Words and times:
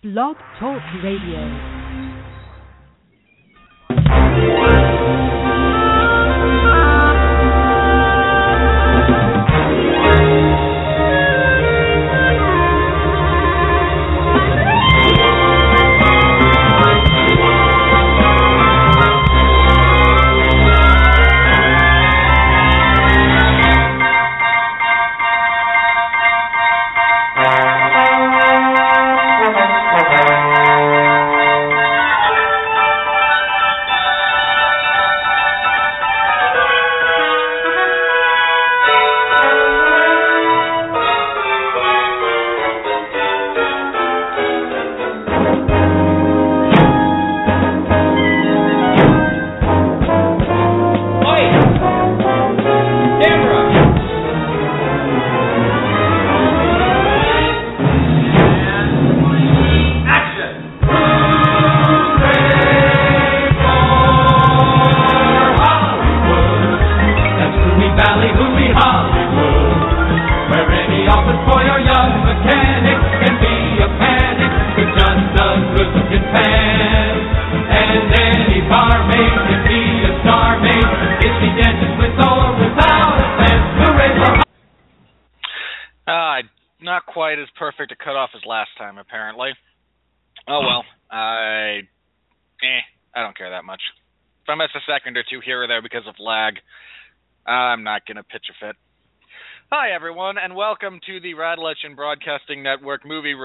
Blog 0.00 0.36
Talk 0.60 0.80
Radio. 1.02 1.77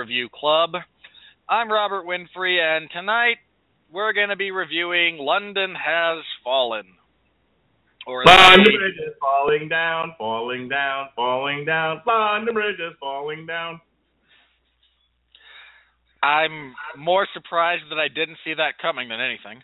Review 0.04 0.28
Club. 0.36 0.72
I'm 1.48 1.72
Robert 1.72 2.06
Winfree, 2.06 2.60
and 2.60 2.90
tonight 2.92 3.38
we're 3.90 4.12
gonna 4.12 4.36
be 4.36 4.52
reviewing 4.52 5.18
London 5.18 5.74
Has 5.76 6.26
Fallen. 6.44 6.84
Or 8.06 8.26
London 8.26 8.66
Bridge 8.66 8.96
is 8.96 9.14
falling 9.22 9.70
down, 9.70 10.14
falling 10.18 10.68
down, 10.68 11.08
falling 11.16 11.64
down. 11.64 12.02
London 12.06 12.54
Bridge 12.54 12.82
is 12.82 12.92
falling 13.00 13.46
down. 13.46 13.80
I'm 16.22 16.74
more 16.98 17.26
surprised 17.34 17.84
that 17.90 17.98
I 17.98 18.10
didn't 18.10 18.40
see 18.44 18.56
that 18.56 18.78
coming 18.82 19.08
than 19.08 19.22
anything. 19.22 19.64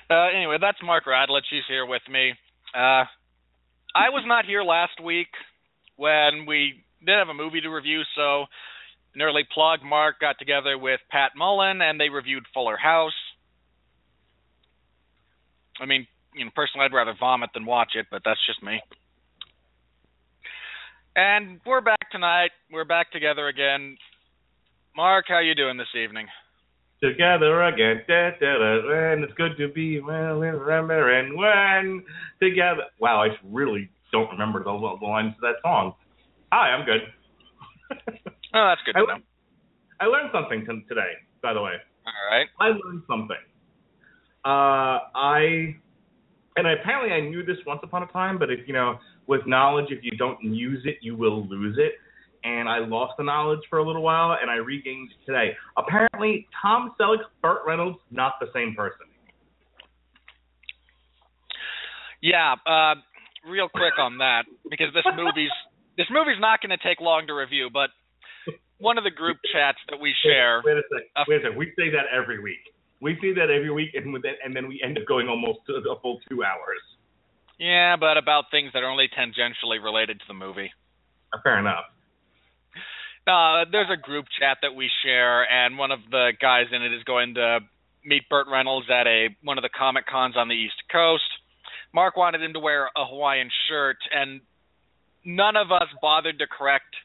Uh, 0.10 0.28
anyway, 0.36 0.58
that's 0.60 0.78
Mark 0.84 1.06
Radulich. 1.06 1.42
He's 1.50 1.68
here 1.68 1.86
with 1.86 2.02
me. 2.10 2.34
Uh, 2.74 3.04
I 3.96 4.10
was 4.10 4.24
not 4.26 4.46
here 4.46 4.64
last 4.64 5.04
week 5.04 5.28
when 5.98 6.46
we 6.48 6.84
didn't 7.00 7.20
have 7.20 7.30
a 7.30 7.34
movie 7.34 7.62
to 7.62 7.70
review, 7.70 8.02
so 8.16 8.46
an 9.16 9.22
early 9.22 9.44
plug. 9.54 9.80
Mark 9.84 10.20
got 10.20 10.40
together 10.40 10.78
with 10.78 11.00
Pat 11.10 11.32
Mullen 11.36 11.82
and 11.82 12.00
they 12.00 12.10
reviewed 12.10 12.44
Fuller 12.54 12.78
House. 12.78 13.18
I 15.80 15.86
mean, 15.86 16.08
you 16.34 16.46
know, 16.46 16.52
personally, 16.56 16.86
I'd 16.86 16.96
rather 16.96 17.14
vomit 17.20 17.50
than 17.54 17.66
watch 17.66 17.92
it, 17.96 18.08
but 18.10 18.22
that's 18.24 18.40
just 18.46 18.64
me. 18.64 18.82
And 21.16 21.60
we're 21.66 21.82
back 21.82 22.12
tonight. 22.12 22.52
We're 22.72 22.86
back 22.86 23.12
together 23.12 23.48
again. 23.48 23.98
Mark, 24.96 25.26
how 25.28 25.40
you 25.40 25.56
doing 25.56 25.78
this 25.78 25.94
evening? 25.96 26.28
Together 27.02 27.64
again, 27.64 28.02
da, 28.08 28.32
da, 28.40 28.58
da, 28.58 29.14
and 29.14 29.24
it's 29.24 29.34
good 29.34 29.58
to 29.58 29.68
be 29.70 30.00
well 30.00 30.40
remember 30.40 31.18
and 31.18 31.38
when 31.38 32.04
together. 32.42 32.84
Wow, 33.00 33.24
I 33.24 33.30
really 33.44 33.90
don't 34.12 34.30
remember 34.32 34.64
the, 34.64 34.72
the 34.72 35.06
lines 35.06 35.34
of 35.36 35.42
that 35.42 35.56
song. 35.62 35.94
Hi, 36.52 36.70
I'm 36.72 36.86
good. 36.86 37.02
Oh, 38.54 38.66
that's 38.70 38.82
good 38.86 38.94
to 38.94 39.00
I, 39.00 39.18
know. 39.18 39.24
I 40.00 40.06
learned 40.06 40.30
something 40.34 40.62
t- 40.62 40.86
today, 40.88 41.12
by 41.44 41.54
the 41.54 41.62
way. 41.62 41.74
All 42.06 42.32
right. 42.32 42.48
I 42.60 42.68
learned 42.68 43.04
something. 43.06 43.38
Uh, 44.46 45.12
I 45.14 45.76
and 46.56 46.66
apparently 46.66 47.12
I 47.12 47.22
knew 47.22 47.46
this 47.46 47.58
once 47.68 47.82
upon 47.84 48.04
a 48.04 48.08
time, 48.08 48.40
but 48.40 48.50
if 48.50 48.68
you 48.68 48.74
know, 48.74 49.00
with 49.28 49.46
knowledge, 49.46 49.88
if 49.90 50.04
you 50.04 50.12
don't 50.12 50.42
use 50.42 50.82
it, 50.86 50.98
you 51.02 51.16
will 51.16 51.46
lose 51.48 51.78
it. 51.78 51.94
And 52.48 52.70
I 52.70 52.80
lost 52.80 53.14
the 53.18 53.26
knowledge 53.26 53.60
for 53.70 53.80
a 53.80 53.86
little 53.86 54.02
while, 54.02 54.38
and 54.40 54.50
I 54.50 54.56
regained 54.56 55.12
it 55.12 55.26
today. 55.26 55.52
Apparently, 55.76 56.48
Tom 56.62 56.96
Selleck, 56.98 57.20
Burt 57.42 57.60
Reynolds, 57.68 58.00
not 58.10 58.36
the 58.40 58.48
same 58.54 58.74
person. 58.74 59.04
Yeah, 62.22 62.56
uh, 62.66 62.96
real 63.46 63.68
quick 63.68 64.00
on 64.00 64.20
that 64.20 64.44
because 64.70 64.88
this 64.94 65.04
movie's 65.18 65.52
this 65.98 66.08
movie's 66.10 66.40
not 66.40 66.62
going 66.62 66.72
to 66.72 66.82
take 66.82 67.02
long 67.02 67.28
to 67.28 67.34
review, 67.34 67.68
but 67.72 67.90
one 68.80 68.98
of 68.98 69.04
the 69.04 69.12
group 69.12 69.38
chats 69.52 69.80
that 69.90 70.00
we 70.00 70.14
share. 70.24 70.62
Wait 70.64 70.78
a 70.78 70.88
sec. 70.88 71.04
Uh, 71.18 71.24
Wait 71.28 71.44
a 71.44 71.50
sec. 71.50 71.58
We 71.58 71.66
say 71.76 71.92
that 71.92 72.08
every 72.16 72.40
week. 72.40 72.64
We 73.02 73.20
say 73.22 73.34
that 73.34 73.52
every 73.52 73.72
week, 73.72 73.92
and, 73.94 74.16
that, 74.24 74.40
and 74.44 74.56
then 74.56 74.68
we 74.68 74.82
end 74.84 74.98
up 74.98 75.06
going 75.06 75.28
almost 75.28 75.60
a 75.68 76.00
full 76.02 76.20
two 76.30 76.44
hours. 76.44 76.82
Yeah, 77.60 77.98
but 78.00 78.18
about 78.18 78.46
things 78.52 78.72
that 78.74 78.84
are 78.84 78.90
only 78.90 79.10
tangentially 79.12 79.84
related 79.84 80.20
to 80.20 80.26
the 80.28 80.34
movie. 80.34 80.72
Uh, 81.34 81.40
Fair 81.44 81.60
enough. 81.60 81.86
Uh, 83.28 83.66
there's 83.72 83.90
a 83.92 83.98
group 84.00 84.26
chat 84.40 84.60
that 84.62 84.74
we 84.74 84.90
share, 85.04 85.44
and 85.44 85.78
one 85.78 85.92
of 85.92 86.00
the 86.10 86.32
guys 86.40 86.68
in 86.72 86.82
it 86.82 86.94
is 86.94 87.04
going 87.04 87.36
to 87.36 87.60
meet 88.06 88.24
Burt 88.30 88.48
Reynolds 88.50 88.88
at 88.90 89.06
a 89.06 89.28
one 89.44 89.58
of 89.58 89.64
the 89.64 89.70
comic 89.70 90.06
cons 90.08 90.36
on 90.38 90.48
the 90.48 90.56
East 90.56 90.82
Coast. 90.90 91.28
Mark 91.94 92.16
wanted 92.16 92.42
him 92.42 92.54
to 92.54 92.60
wear 92.60 92.86
a 92.96 93.06
Hawaiian 93.06 93.50
shirt, 93.68 93.98
and 94.14 94.40
none 95.26 95.58
of 95.58 95.74
us 95.74 95.90
bothered 96.02 96.40
to 96.40 96.48
correct. 96.48 96.96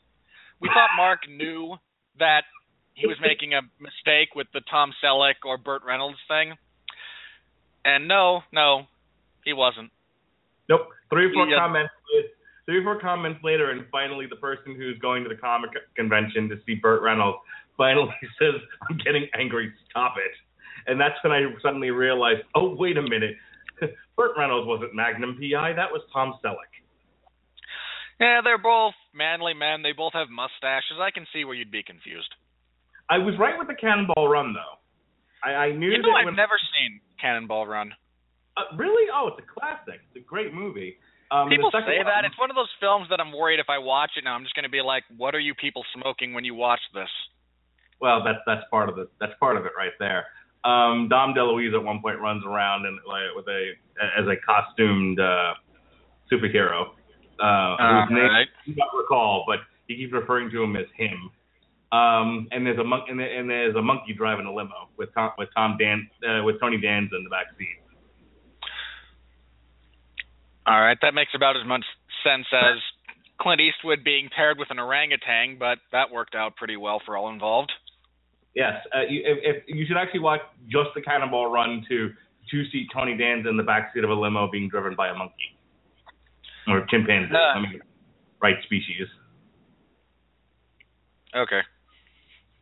We 0.61 0.69
thought 0.69 0.91
Mark 0.97 1.21
knew 1.29 1.75
that 2.21 2.43
he 2.95 3.09
was 3.09 3.17
making 3.21 3.55
a 3.55 3.63
mistake 3.81 4.37
with 4.37 4.47
the 4.55 4.61
Tom 4.71 4.93
Selleck 5.03 5.43
or 5.45 5.59
Burt 5.59 5.83
Reynolds 5.85 6.19
thing, 6.29 6.55
and 7.85 8.07
no, 8.07 8.43
no, 8.53 8.87
he 9.45 9.53
wasn't. 9.53 9.91
Nope. 10.69 10.89
Three 11.11 11.27
or 11.27 11.33
four 11.33 11.49
comments. 11.59 11.93
Three 12.67 12.79
or 12.79 12.83
four 12.85 13.01
comments 13.01 13.41
later, 13.43 13.71
and 13.71 13.85
finally, 13.91 14.27
the 14.31 14.37
person 14.37 14.77
who's 14.77 14.97
going 14.99 15.25
to 15.25 15.29
the 15.29 15.35
comic 15.37 15.71
convention 15.97 16.49
to 16.49 16.57
see 16.65 16.75
Burt 16.77 17.03
Reynolds 17.03 17.39
finally 17.77 18.15
says, 18.41 18.55
"I'm 18.89 18.99
getting 19.05 19.27
angry. 19.39 19.73
Stop 19.91 20.15
it." 20.17 20.33
And 20.87 21.01
that's 21.01 21.15
when 21.23 21.33
I 21.33 21.43
suddenly 21.63 21.91
realized, 21.91 22.43
oh 22.57 22.75
wait 22.77 22.97
a 22.97 23.03
minute, 23.03 23.37
Burt 24.17 24.33
Reynolds 24.37 24.67
wasn't 24.67 24.95
Magnum 24.95 25.39
PI. 25.39 25.73
That 25.75 25.91
was 25.93 26.03
Tom 26.13 26.35
Selleck. 26.45 26.71
Yeah, 28.21 28.41
they're 28.43 28.59
both 28.59 28.95
manly 29.15 29.55
men. 29.55 29.83
They 29.83 29.93
both 29.93 30.13
have 30.15 30.29
mustaches. 30.31 30.99
I 31.01 31.11
can 31.11 31.27
see 31.33 31.45
where 31.45 31.55
you'd 31.55 31.71
be 31.71 31.83
confused. 31.83 32.31
I 33.11 33.19
was 33.19 33.35
right 33.39 33.59
with 33.59 33.69
the 33.69 33.75
Cannonball 33.75 34.29
Run 34.29 34.55
though. 34.55 34.79
I, 35.45 35.55
I 35.55 35.73
knew 35.73 35.91
You 35.91 35.97
that 35.99 36.03
know, 36.07 36.15
I've 36.15 36.25
when, 36.27 36.37
never 36.37 36.55
seen 36.79 37.01
Cannonball 37.21 37.67
Run. 37.67 37.93
uh, 38.57 38.77
really. 38.77 39.11
Oh, 39.13 39.29
it's 39.29 39.39
a 39.43 39.61
classic. 39.61 40.01
It's 40.15 40.25
a 40.25 40.27
great 40.29 40.55
movie. 40.55 40.97
Um, 41.33 41.49
People 41.49 41.71
say 41.73 41.81
one- 41.81 42.07
that. 42.07 42.25
It's 42.27 42.39
one 42.39 42.51
of 42.51 42.57
those 42.57 42.69
films 42.79 43.09
that 43.09 43.19
I'm 43.19 43.33
worried 43.33 43.59
if 43.59 43.71
I 43.71 43.79
watch 43.79 44.13
it 44.17 44.25
now, 44.25 44.35
I'm 44.35 44.43
just 44.43 44.55
going 44.55 44.65
to 44.65 44.69
be 44.69 44.83
like, 44.83 45.05
"What 45.17 45.35
are 45.35 45.41
you 45.41 45.55
people 45.55 45.83
smoking 45.95 46.35
when 46.35 46.45
you 46.45 46.55
watch 46.55 46.81
this?" 46.93 47.09
Well, 48.01 48.23
that's 48.23 48.41
that's 48.47 48.69
part 48.71 48.91
of 48.91 48.99
it. 48.99 49.09
That's 49.19 49.33
part 49.41 49.57
of 49.57 49.65
it 49.65 49.73
right 49.77 49.93
there. 49.99 50.27
Um, 50.65 51.09
Dom 51.09 51.35
DeLuise 51.35 51.75
at 51.75 51.83
one 51.83 52.03
point 52.03 52.21
runs 52.21 52.45
around 52.45 52.85
and 52.87 52.99
like 53.07 53.35
with 53.35 53.49
a 53.49 53.73
as 54.19 54.27
a 54.29 54.37
costumed 54.45 55.19
uh, 55.19 55.55
superhero. 56.31 56.93
Uh, 57.41 58.05
whose 58.05 58.15
name 58.15 58.25
Alright. 58.25 58.49
I 58.49 58.71
do 58.71 58.75
not 58.77 58.89
recall, 58.97 59.45
but 59.47 59.61
he 59.89 59.97
keeps 59.97 60.13
referring 60.13 60.51
to 60.51 60.63
him 60.63 60.77
as 60.77 60.87
him. 60.97 61.31
Um, 61.93 62.49
and 62.53 62.65
there's 62.65 62.79
a 62.79 62.85
monk 62.85 63.05
and, 63.09 63.21
and 63.21 63.51
there's 63.51 63.75
a 63.75 63.83
monkey 63.83 64.15
driving 64.15 64.47
a 64.47 64.53
limo 64.53 64.89
with 64.97 65.13
Tom 65.15 65.33
with 65.39 65.49
Tom 65.55 65.77
Dan 65.79 66.09
uh, 66.29 66.43
with 66.45 66.61
Tony 66.61 66.81
Danza 66.81 67.17
in 67.17 67.25
the 67.25 67.31
back 67.31 67.47
seat. 67.59 67.82
All 70.67 70.81
right, 70.81 70.99
that 71.03 71.15
makes 71.15 71.33
about 71.35 71.57
as 71.57 71.67
much 71.67 71.85
sense 72.23 72.47
as 72.53 72.79
Clint 73.41 73.61
Eastwood 73.61 74.05
being 74.05 74.29
paired 74.35 74.59
with 74.59 74.71
an 74.71 74.79
orangutan, 74.79 75.57
but 75.59 75.79
that 75.91 76.11
worked 76.13 76.35
out 76.35 76.57
pretty 76.57 76.77
well 76.77 77.01
for 77.05 77.17
all 77.17 77.33
involved. 77.33 77.73
Yes, 78.55 78.75
uh, 78.95 79.01
you, 79.09 79.23
if, 79.25 79.65
if 79.67 79.77
you 79.77 79.87
should 79.87 79.97
actually 79.97 80.21
watch 80.21 80.41
just 80.69 80.91
the 80.95 81.01
Cannonball 81.01 81.51
Run 81.51 81.85
to 81.89 82.11
two 82.51 82.65
seat 82.71 82.89
Tony 82.95 83.17
Danza 83.17 83.49
in 83.49 83.57
the 83.57 83.63
backseat 83.63 84.05
of 84.05 84.11
a 84.11 84.15
limo 84.15 84.49
being 84.51 84.69
driven 84.69 84.95
by 84.95 85.09
a 85.09 85.15
monkey 85.15 85.57
or 86.69 86.87
chimpanzee. 86.91 87.35
Uh. 87.35 87.59
I 87.59 87.61
mean, 87.61 87.81
right 88.41 88.57
species. 88.65 89.09
Okay. 91.35 91.61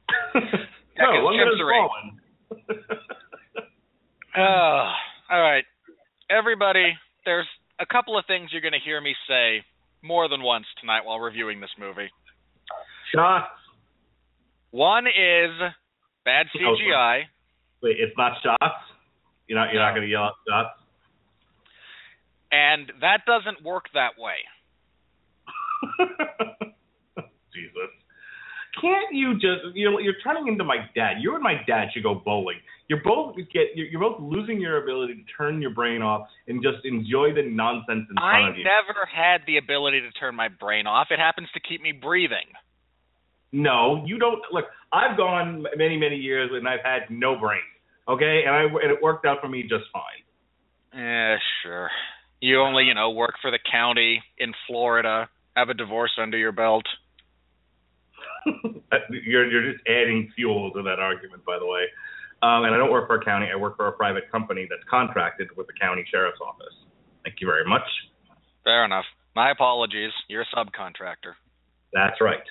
no, 0.35 0.41
'cause 0.41 1.25
one 1.25 1.35
chimps 1.35 1.55
is 1.55 1.61
fallen. 1.61 2.21
Uh, 4.37 4.41
all 5.31 5.41
right. 5.43 5.65
Everybody, 6.31 6.97
there's 7.25 7.47
a 7.81 7.87
couple 7.87 8.19
of 8.19 8.25
things 8.27 8.51
you're 8.53 8.61
going 8.63 8.73
to 8.75 8.85
hear 8.85 9.01
me 9.01 9.15
say 9.29 9.65
more 10.03 10.29
than 10.29 10.43
once 10.43 10.67
tonight 10.81 11.05
while 11.05 11.19
reviewing 11.19 11.61
this 11.61 11.71
movie. 11.79 12.11
Shots. 13.15 13.47
One 14.71 15.07
is 15.07 15.51
bad 16.25 16.47
Oh, 16.55 16.59
CGI, 16.77 17.23
Wait, 17.83 17.97
it's 17.99 18.17
not 18.17 18.33
shots. 18.43 18.75
You're 19.49 19.59
not. 19.59 19.73
You're 19.73 19.83
not 19.83 19.93
going 19.95 20.03
to 20.07 20.09
yell 20.11 20.23
out 20.25 20.35
shots. 20.49 20.79
and 22.53 22.93
that 23.01 23.23
doesn't 23.27 23.65
work 23.65 23.87
that 23.95 24.11
way. 24.19 24.37
Jesus. 27.55 27.91
Can't 28.81 29.13
you 29.13 29.35
just 29.35 29.75
you're 29.75 30.01
you're 30.01 30.19
turning 30.25 30.49
into 30.49 30.65
my 30.65 30.77
dad. 30.95 31.15
You 31.21 31.35
and 31.35 31.43
my 31.43 31.55
dad 31.67 31.89
should 31.93 32.03
go 32.03 32.15
bowling. 32.15 32.59
You're 32.89 33.03
both 33.05 33.37
get 33.53 33.75
you're, 33.75 33.87
you're 33.87 34.01
both 34.01 34.21
losing 34.21 34.61
your 34.61 34.83
ability 34.83 35.15
to 35.15 35.25
turn 35.37 35.61
your 35.61 35.71
brain 35.71 36.03
off 36.03 36.27
and 36.49 36.63
just 36.63 36.85
enjoy 36.85 37.35
the 37.35 37.43
nonsense 37.43 38.07
in 38.09 38.17
front 38.17 38.45
I 38.45 38.49
of 38.51 38.57
you. 38.57 38.65
never 38.65 39.07
had 39.07 39.43
the 39.47 39.59
ability 39.59 40.01
to 40.01 40.11
turn 40.19 40.35
my 40.35 40.49
brain 40.49 40.87
off. 40.87 41.09
It 41.11 41.19
happens 41.19 41.49
to 41.55 41.61
keep 41.61 41.83
me 41.83 41.93
breathing. 41.93 42.49
no, 43.53 44.03
you 44.07 44.19
don't 44.19 44.41
look. 44.53 44.65
I've 44.93 45.17
gone 45.17 45.65
many 45.77 45.97
many 45.97 46.17
years 46.17 46.51
and 46.53 46.67
I've 46.69 46.85
had 46.85 47.11
no 47.11 47.39
brain. 47.39 47.61
Okay, 48.09 48.43
and 48.47 48.55
I 48.55 48.63
and 48.63 48.91
it 48.91 49.03
worked 49.03 49.27
out 49.27 49.39
for 49.41 49.49
me 49.49 49.63
just 49.63 49.85
fine. 49.93 50.23
Yeah, 50.95 51.37
sure. 51.63 51.91
You 52.41 52.61
only, 52.61 52.85
you 52.85 52.95
know, 52.95 53.11
work 53.11 53.35
for 53.43 53.51
the 53.51 53.59
county 53.71 54.23
in 54.39 54.53
Florida, 54.67 55.29
have 55.55 55.69
a 55.69 55.75
divorce 55.75 56.13
under 56.21 56.39
your 56.39 56.53
belt. 56.53 56.85
you're 59.11 59.51
you're 59.51 59.73
just 59.73 59.85
adding 59.87 60.31
fuel 60.35 60.71
to 60.73 60.83
that 60.83 60.99
argument, 60.99 61.45
by 61.45 61.59
the 61.59 61.67
way. 61.67 61.85
Um, 62.43 62.65
and 62.65 62.75
I 62.75 62.79
don't 62.79 62.91
work 62.91 63.07
for 63.07 63.17
a 63.17 63.25
county. 63.25 63.49
I 63.53 63.57
work 63.57 63.77
for 63.77 63.87
a 63.89 63.93
private 63.93 64.31
company 64.33 64.67
that's 64.69 64.83
contracted 64.89 65.49
with 65.57 65.67
the 65.67 65.75
county 65.81 66.05
sheriff's 66.11 66.41
office. 66.41 66.75
Thank 67.23 67.37
you 67.41 67.47
very 67.47 67.67
much. 67.67 67.85
Fair 68.65 68.85
enough. 68.85 69.05
My 69.37 69.51
apologies. 69.51 70.13
You're 70.29 70.43
a 70.43 70.57
subcontractor. 70.57 71.37
That's 71.93 72.21
right. 72.21 72.43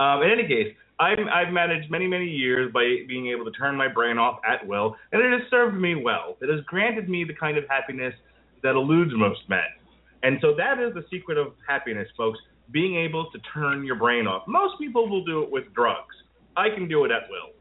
Um, 0.00 0.22
in 0.22 0.30
any 0.30 0.48
case, 0.48 0.74
I've, 0.98 1.18
I've 1.32 1.52
managed 1.52 1.90
many, 1.90 2.06
many 2.06 2.26
years 2.26 2.72
by 2.72 2.82
being 3.08 3.28
able 3.28 3.44
to 3.44 3.50
turn 3.52 3.76
my 3.76 3.88
brain 3.88 4.18
off 4.18 4.40
at 4.46 4.66
will, 4.66 4.96
and 5.12 5.22
it 5.22 5.30
has 5.32 5.48
served 5.50 5.76
me 5.76 5.94
well. 5.94 6.36
It 6.42 6.50
has 6.50 6.64
granted 6.66 7.08
me 7.08 7.24
the 7.24 7.34
kind 7.34 7.56
of 7.56 7.64
happiness 7.68 8.14
that 8.62 8.74
eludes 8.74 9.12
most 9.14 9.40
men. 9.48 9.60
And 10.22 10.38
so 10.42 10.54
that 10.56 10.78
is 10.78 10.92
the 10.92 11.04
secret 11.10 11.38
of 11.38 11.54
happiness, 11.66 12.08
folks, 12.16 12.38
being 12.72 12.96
able 12.96 13.30
to 13.30 13.38
turn 13.52 13.84
your 13.84 13.96
brain 13.96 14.26
off. 14.26 14.46
Most 14.46 14.78
people 14.78 15.08
will 15.08 15.24
do 15.24 15.42
it 15.42 15.50
with 15.50 15.72
drugs. 15.74 16.14
I 16.56 16.68
can 16.74 16.88
do 16.88 17.04
it 17.04 17.10
at 17.10 17.28
will. 17.30 17.54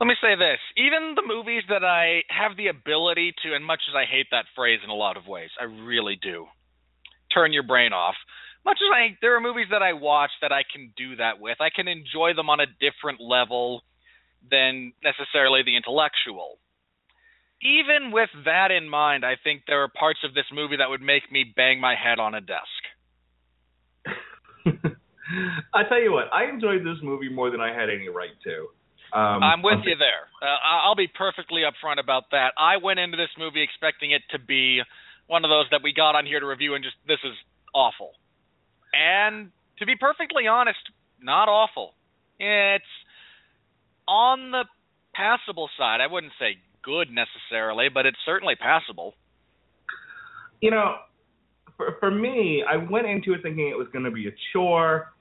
Let 0.00 0.06
me 0.06 0.14
say 0.20 0.34
this. 0.34 0.58
Even 0.76 1.14
the 1.14 1.22
movies 1.26 1.62
that 1.68 1.84
I 1.84 2.22
have 2.28 2.56
the 2.56 2.66
ability 2.66 3.32
to, 3.44 3.54
and 3.54 3.64
much 3.64 3.80
as 3.88 3.94
I 3.94 4.10
hate 4.10 4.26
that 4.32 4.44
phrase 4.54 4.80
in 4.82 4.90
a 4.90 4.94
lot 4.94 5.16
of 5.16 5.26
ways, 5.26 5.50
I 5.60 5.64
really 5.64 6.18
do, 6.20 6.46
turn 7.32 7.52
your 7.52 7.62
brain 7.62 7.92
off. 7.92 8.16
Much 8.64 8.78
as 8.82 8.90
I, 8.92 9.16
there 9.20 9.36
are 9.36 9.40
movies 9.40 9.68
that 9.70 9.82
I 9.82 9.92
watch 9.92 10.30
that 10.42 10.52
I 10.52 10.62
can 10.70 10.92
do 10.96 11.16
that 11.16 11.38
with. 11.38 11.58
I 11.60 11.70
can 11.74 11.86
enjoy 11.86 12.34
them 12.34 12.50
on 12.50 12.60
a 12.60 12.66
different 12.80 13.20
level 13.20 13.82
than 14.50 14.92
necessarily 15.02 15.62
the 15.64 15.76
intellectual. 15.76 16.58
Even 17.62 18.10
with 18.10 18.30
that 18.44 18.70
in 18.70 18.88
mind, 18.88 19.24
I 19.24 19.36
think 19.42 19.62
there 19.66 19.82
are 19.82 19.88
parts 19.88 20.20
of 20.24 20.34
this 20.34 20.44
movie 20.52 20.76
that 20.76 20.90
would 20.90 21.00
make 21.00 21.30
me 21.30 21.44
bang 21.44 21.80
my 21.80 21.94
head 21.94 22.18
on 22.18 22.34
a 22.34 22.40
desk. 22.40 22.82
I 25.74 25.82
tell 25.88 26.00
you 26.00 26.12
what, 26.12 26.32
I 26.32 26.44
enjoyed 26.50 26.80
this 26.82 26.98
movie 27.02 27.28
more 27.28 27.50
than 27.50 27.60
I 27.60 27.72
had 27.72 27.88
any 27.90 28.08
right 28.08 28.34
to. 28.44 28.68
Um, 29.18 29.42
I'm 29.42 29.62
with 29.62 29.78
you 29.84 29.94
there. 29.96 30.26
Uh, 30.42 30.46
I- 30.46 30.82
I'll 30.86 30.96
be 30.96 31.06
perfectly 31.08 31.62
upfront 31.62 32.00
about 32.00 32.24
that. 32.32 32.52
I 32.58 32.78
went 32.82 32.98
into 32.98 33.16
this 33.16 33.30
movie 33.38 33.62
expecting 33.62 34.10
it 34.10 34.22
to 34.30 34.38
be 34.38 34.82
one 35.26 35.44
of 35.44 35.48
those 35.50 35.66
that 35.70 35.82
we 35.82 35.92
got 35.94 36.16
on 36.16 36.26
here 36.26 36.40
to 36.40 36.46
review 36.46 36.74
and 36.74 36.82
just 36.84 36.96
this 37.06 37.20
is 37.24 37.32
awful. 37.72 38.12
And 38.92 39.50
to 39.78 39.86
be 39.86 39.94
perfectly 39.96 40.46
honest, 40.46 40.78
not 41.20 41.48
awful. 41.48 41.94
It's 42.38 42.84
on 44.06 44.50
the 44.50 44.64
passable 45.14 45.70
side. 45.78 46.00
I 46.00 46.06
wouldn't 46.12 46.32
say 46.38 46.58
good 46.82 47.08
necessarily, 47.10 47.88
but 47.88 48.04
it's 48.06 48.18
certainly 48.26 48.56
passable. 48.56 49.14
you 50.60 50.70
know, 50.70 50.96
for 51.76 51.96
for 52.00 52.10
me, 52.10 52.64
I 52.68 52.76
went 52.76 53.06
into 53.06 53.34
it 53.34 53.42
thinking 53.42 53.68
it 53.68 53.78
was 53.78 53.88
going 53.92 54.04
to 54.04 54.10
be 54.10 54.28
a 54.28 54.32
chore, 54.52 55.12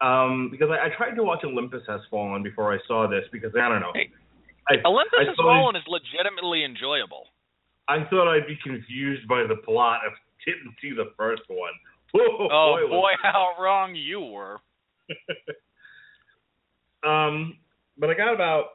um, 0.00 0.48
because 0.50 0.68
I, 0.70 0.86
I 0.86 0.96
tried 0.96 1.14
to 1.16 1.22
watch 1.22 1.40
Olympus 1.44 1.82
Has 1.88 2.00
Fallen 2.10 2.42
before 2.42 2.72
I 2.72 2.78
saw 2.86 3.08
this 3.08 3.24
because 3.32 3.52
I 3.54 3.68
don't 3.68 3.80
know. 3.80 3.92
Hey, 3.94 4.10
I, 4.68 4.74
Olympus 4.86 5.18
I 5.20 5.24
Has 5.24 5.36
Fallen 5.36 5.76
is 5.76 5.82
legitimately 5.88 6.64
enjoyable. 6.64 7.26
I 7.88 8.04
thought 8.10 8.32
I'd 8.32 8.46
be 8.46 8.58
confused 8.62 9.26
by 9.28 9.44
the 9.48 9.56
plot 9.64 10.00
if 10.06 10.12
I 10.12 10.50
didn't 10.50 10.74
see 10.80 10.90
the 10.90 11.12
first 11.16 11.42
one. 11.48 11.72
Whoa, 12.12 12.48
Oh 12.52 12.76
boy, 12.80 12.88
boy, 12.88 13.10
how 13.22 13.54
wrong 13.60 13.94
you 13.94 14.20
were. 14.20 14.58
Um, 17.04 17.58
but 17.98 18.10
I 18.10 18.14
got 18.14 18.32
about 18.32 18.66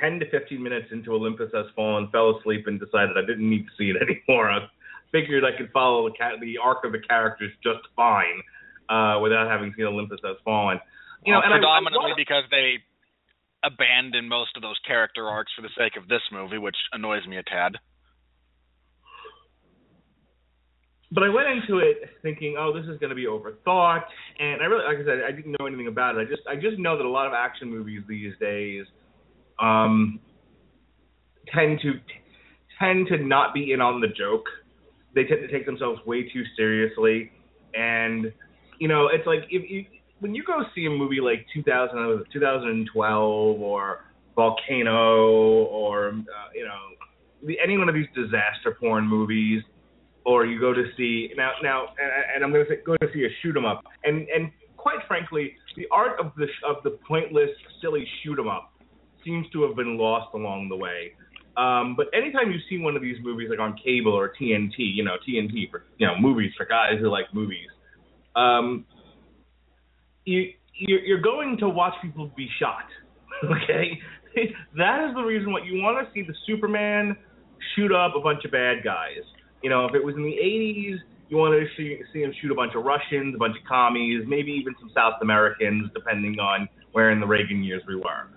ten 0.00 0.20
to 0.20 0.30
fifteen 0.30 0.62
minutes 0.62 0.88
into 0.92 1.12
Olympus 1.12 1.50
Has 1.54 1.66
Fallen, 1.74 2.08
fell 2.12 2.38
asleep, 2.38 2.66
and 2.66 2.78
decided 2.78 3.16
I 3.16 3.26
didn't 3.26 3.48
need 3.48 3.64
to 3.64 3.72
see 3.78 3.90
it 3.90 3.96
anymore. 4.02 4.50
I 4.50 4.58
figured 5.12 5.44
I 5.44 5.56
could 5.56 5.70
follow 5.72 6.08
the 6.08 6.14
ca- 6.16 6.36
the 6.40 6.58
arc 6.58 6.84
of 6.84 6.92
the 6.92 6.98
characters 7.00 7.52
just 7.62 7.80
fine 7.94 8.40
uh, 8.88 9.20
without 9.22 9.48
having 9.48 9.72
seen 9.76 9.86
Olympus 9.86 10.18
Has 10.24 10.36
Fallen. 10.44 10.80
You 11.24 11.32
know, 11.32 11.38
Well, 11.38 11.44
and 11.52 11.54
I- 11.54 11.56
I 11.56 11.60
predominantly 11.60 12.12
because 12.16 12.44
they 12.50 12.78
abandon 13.64 14.26
most 14.28 14.56
of 14.56 14.62
those 14.62 14.78
character 14.84 15.28
arcs 15.28 15.52
for 15.54 15.62
the 15.62 15.70
sake 15.78 15.94
of 15.96 16.08
this 16.08 16.22
movie, 16.32 16.58
which 16.58 16.76
annoys 16.92 17.24
me 17.26 17.36
a 17.36 17.42
tad. 17.44 17.76
but 21.14 21.22
I 21.22 21.28
went 21.28 21.46
into 21.48 21.78
it 21.78 22.08
thinking, 22.22 22.56
oh, 22.58 22.72
this 22.72 22.88
is 22.88 22.98
going 22.98 23.10
to 23.10 23.14
be 23.14 23.26
overthought, 23.26 24.04
and 24.38 24.62
I 24.62 24.64
really, 24.64 24.84
like 24.84 24.96
I 24.96 25.04
said, 25.04 25.22
I 25.28 25.30
didn't 25.30 25.54
know 25.60 25.66
anything 25.66 25.86
about 25.88 26.16
it. 26.16 26.20
I 26.20 26.24
just, 26.24 26.40
I 26.48 26.54
just 26.56 26.78
know 26.78 26.96
that 26.96 27.04
a 27.04 27.08
lot 27.08 27.26
of 27.26 27.34
action 27.34 27.68
movies 27.68 28.00
these 28.08 28.32
days, 28.40 28.86
um, 29.60 30.18
tend 31.54 31.80
to 31.82 31.92
tend 32.80 33.08
to 33.08 33.18
not 33.18 33.52
be 33.52 33.72
in 33.72 33.80
on 33.82 34.00
the 34.00 34.08
joke. 34.08 34.46
They 35.14 35.24
tend 35.24 35.40
to 35.42 35.48
take 35.48 35.66
themselves 35.66 36.00
way 36.06 36.28
too 36.28 36.42
seriously, 36.56 37.32
and 37.74 38.32
you 38.78 38.88
know, 38.88 39.08
it's 39.08 39.26
like 39.26 39.44
if 39.50 39.70
you 39.70 39.86
when 40.20 40.34
you 40.34 40.44
go 40.44 40.62
see 40.74 40.86
a 40.86 40.90
movie 40.90 41.20
like 41.20 41.46
2000, 41.52 42.24
2012 42.32 43.60
or 43.60 44.04
Volcano 44.36 45.64
or 45.64 46.08
uh, 46.10 46.48
you 46.54 46.64
know 46.64 47.54
any 47.62 47.76
one 47.76 47.88
of 47.88 47.94
these 47.94 48.06
disaster 48.14 48.76
porn 48.78 49.06
movies 49.06 49.62
or 50.24 50.46
you 50.46 50.60
go 50.60 50.72
to 50.72 50.84
see 50.96 51.30
now 51.36 51.50
now 51.62 51.88
and, 52.00 52.10
and 52.36 52.44
I'm 52.44 52.52
going 52.52 52.64
to 52.64 52.70
say 52.70 52.80
go 52.84 52.96
to 52.96 53.08
see 53.12 53.24
a 53.24 53.28
shoot 53.42 53.56
'em 53.56 53.64
up. 53.64 53.84
And 54.04 54.28
and 54.28 54.50
quite 54.76 55.00
frankly 55.08 55.54
the 55.76 55.86
art 55.90 56.18
of 56.20 56.32
the 56.36 56.46
of 56.66 56.82
the 56.84 56.98
pointless 57.06 57.50
silly 57.80 58.06
shoot 58.22 58.38
'em 58.38 58.48
up 58.48 58.72
seems 59.24 59.48
to 59.50 59.62
have 59.62 59.76
been 59.76 59.98
lost 59.98 60.34
along 60.34 60.68
the 60.68 60.76
way 60.76 61.12
um 61.56 61.94
but 61.96 62.06
anytime 62.14 62.50
you 62.50 62.58
see 62.68 62.78
one 62.78 62.96
of 62.96 63.02
these 63.02 63.16
movies 63.22 63.48
like 63.50 63.58
on 63.58 63.76
cable 63.82 64.12
or 64.12 64.32
TNT 64.40 64.78
you 64.78 65.04
know 65.04 65.16
TNT 65.26 65.70
for 65.70 65.84
you 65.98 66.06
know 66.06 66.14
movies 66.18 66.52
for 66.56 66.66
guys 66.66 66.98
who 67.00 67.08
like 67.08 67.26
movies 67.32 67.68
um 68.36 68.84
you 70.24 70.52
you're, 70.74 71.20
going 71.20 71.58
to 71.58 71.68
watch 71.68 71.92
people 72.00 72.30
be 72.36 72.48
shot 72.58 72.86
okay 73.44 74.00
that 74.76 75.06
is 75.08 75.14
the 75.14 75.22
reason 75.22 75.52
why 75.52 75.60
you 75.62 75.82
want 75.82 76.06
to 76.06 76.12
see 76.14 76.22
the 76.26 76.34
Superman 76.46 77.16
shoot 77.74 77.92
up 77.92 78.14
a 78.16 78.20
bunch 78.20 78.44
of 78.44 78.50
bad 78.50 78.82
guys 78.82 79.22
you 79.62 79.70
know, 79.70 79.86
if 79.86 79.94
it 79.94 80.04
was 80.04 80.16
in 80.16 80.22
the 80.22 80.36
80s, 80.36 80.98
you 81.28 81.36
wanted 81.36 81.60
to 81.60 81.66
see, 81.76 81.98
see 82.12 82.22
him 82.22 82.32
shoot 82.40 82.50
a 82.50 82.54
bunch 82.54 82.74
of 82.74 82.84
Russians, 82.84 83.34
a 83.34 83.38
bunch 83.38 83.56
of 83.56 83.64
commies, 83.64 84.24
maybe 84.26 84.52
even 84.52 84.74
some 84.80 84.90
South 84.94 85.14
Americans, 85.22 85.90
depending 85.94 86.38
on 86.38 86.68
where 86.92 87.10
in 87.10 87.20
the 87.20 87.26
Reagan 87.26 87.62
years 87.62 87.82
we 87.88 87.96
were. 87.96 88.28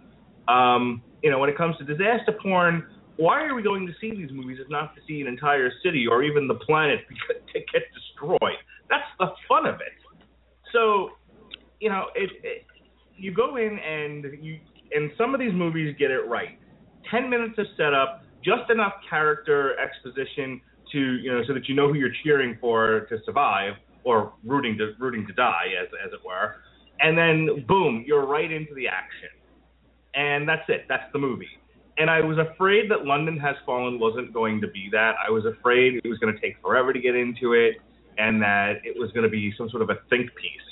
Um, 0.47 1.01
you 1.21 1.31
know, 1.31 1.39
when 1.39 1.49
it 1.49 1.57
comes 1.57 1.75
to 1.77 1.83
disaster 1.83 2.31
porn, 2.41 2.85
why 3.17 3.43
are 3.43 3.55
we 3.55 3.63
going 3.63 3.87
to 3.87 3.93
see 4.01 4.11
these 4.11 4.31
movies 4.31 4.57
if 4.61 4.69
not 4.69 4.93
to 4.95 5.01
see 5.07 5.21
an 5.21 5.27
entire 5.27 5.71
city 5.83 6.05
or 6.09 6.23
even 6.23 6.47
the 6.47 6.55
planet 6.55 6.99
get, 7.53 7.65
get 7.71 7.83
destroyed? 7.93 8.57
That's 8.89 9.07
the 9.19 9.27
fun 9.47 9.65
of 9.65 9.75
it. 9.75 9.93
So, 10.73 11.11
you 11.79 11.89
know, 11.89 12.05
it, 12.15 12.29
it 12.43 12.65
you 13.17 13.33
go 13.33 13.55
in 13.55 13.79
and 13.79 14.25
you 14.41 14.59
and 14.91 15.11
some 15.17 15.33
of 15.33 15.39
these 15.39 15.53
movies 15.53 15.95
get 15.97 16.11
it 16.11 16.27
right. 16.27 16.59
Ten 17.09 17.29
minutes 17.29 17.55
of 17.57 17.65
setup, 17.77 18.23
just 18.43 18.69
enough 18.69 18.93
character 19.09 19.79
exposition 19.79 20.61
to 20.91 20.99
you 20.99 21.31
know 21.31 21.41
so 21.47 21.53
that 21.53 21.67
you 21.67 21.75
know 21.75 21.87
who 21.87 21.95
you're 21.95 22.13
cheering 22.23 22.57
for 22.59 23.01
to 23.09 23.17
survive 23.25 23.73
or 24.03 24.33
rooting 24.43 24.77
to 24.77 24.93
rooting 24.99 25.25
to 25.27 25.33
die 25.33 25.67
as 25.81 25.87
as 26.05 26.11
it 26.13 26.19
were, 26.25 26.55
and 26.99 27.17
then 27.17 27.65
boom, 27.67 28.03
you're 28.05 28.25
right 28.25 28.51
into 28.51 28.73
the 28.75 28.87
action, 28.87 29.29
and 30.13 30.47
that's 30.47 30.67
it. 30.67 30.85
That's 30.89 31.11
the 31.13 31.19
movie. 31.19 31.47
And 31.97 32.09
I 32.09 32.21
was 32.21 32.37
afraid 32.37 32.91
that 32.91 33.05
London 33.05 33.37
Has 33.37 33.55
Fallen 33.65 33.99
wasn't 33.99 34.33
going 34.33 34.59
to 34.61 34.67
be 34.67 34.89
that. 34.91 35.15
I 35.25 35.31
was 35.31 35.45
afraid 35.45 35.95
it 36.03 36.07
was 36.07 36.17
going 36.19 36.33
to 36.33 36.39
take 36.41 36.59
forever 36.61 36.91
to 36.91 36.99
get 36.99 37.15
into 37.15 37.53
it, 37.53 37.75
and 38.17 38.41
that 38.41 38.81
it 38.83 38.99
was 38.99 39.11
going 39.11 39.23
to 39.23 39.29
be 39.29 39.53
some 39.57 39.69
sort 39.69 39.81
of 39.81 39.89
a 39.89 39.97
think 40.09 40.29
piece. 40.35 40.67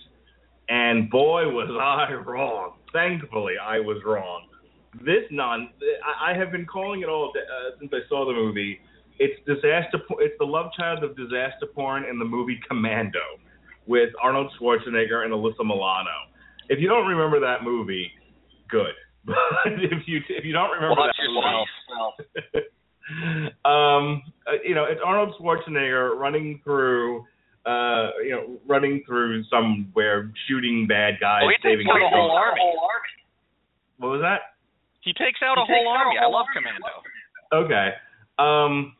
And 0.70 1.10
boy, 1.10 1.48
was 1.50 1.70
I 1.70 2.14
wrong. 2.14 2.74
Thankfully, 2.92 3.54
I 3.62 3.80
was 3.80 4.02
wrong. 4.06 4.48
This 5.02 5.24
non, 5.32 5.70
I, 6.22 6.34
have 6.34 6.52
been 6.52 6.66
calling 6.66 7.02
it 7.02 7.10
all 7.10 7.32
uh, 7.36 7.78
since 7.80 7.92
I 7.94 8.08
saw 8.08 8.26
the 8.26 8.34
movie. 8.34 8.80
It's 9.18 9.40
disaster. 9.48 10.00
It's 10.20 10.36
the 10.40 10.46
love 10.46 10.72
child 10.78 11.04
of 11.04 11.18
disaster 11.18 11.66
porn 11.74 12.04
in 12.06 12.20
the 12.20 12.26
movie 12.26 12.60
Commando, 12.68 13.20
with 13.88 14.10
Arnold 14.22 14.52
Schwarzenegger 14.60 15.24
and 15.24 15.34
Alyssa 15.34 15.66
Milano. 15.66 16.30
If 16.70 16.80
you 16.80 16.88
don't 16.88 17.08
remember 17.08 17.40
that 17.40 17.64
movie, 17.64 18.12
good. 18.70 18.94
But 19.26 19.36
if 19.66 20.08
you 20.08 20.20
if 20.30 20.44
you 20.46 20.54
don't 20.54 20.70
remember 20.72 20.96
Watch 21.00 21.16
that 21.18 21.24
yourself. 21.32 21.68
movie, 22.54 22.68
um, 23.66 24.22
uh, 24.48 24.60
you 24.66 24.76
know, 24.76 24.86
it's 24.86 25.02
Arnold 25.06 25.36
Schwarzenegger 25.40 26.18
running 26.18 26.62
through, 26.64 27.22
uh, 27.66 28.10
you 28.24 28.32
know, 28.32 28.58
running 28.68 29.04
through 29.08 29.44
somewhere, 29.46 30.32
shooting 30.48 30.86
bad 30.88 31.16
guys, 31.20 31.44
Oh, 31.46 31.50
he 31.50 31.56
takes 31.56 31.64
saving 31.64 31.88
out 31.90 31.96
a 31.98 32.00
people. 32.00 32.20
whole 32.20 32.32
army. 32.32 32.62
What 33.98 34.08
was 34.10 34.22
that? 34.22 34.56
He 35.02 35.14
takes 35.14 35.40
out 35.44 35.58
a 35.58 35.66
whole 35.66 35.88
army. 35.88 36.16
I 36.22 36.28
love 36.28 36.46
Commando. 36.56 37.04
Okay. 37.54 37.90
Um, 38.40 38.96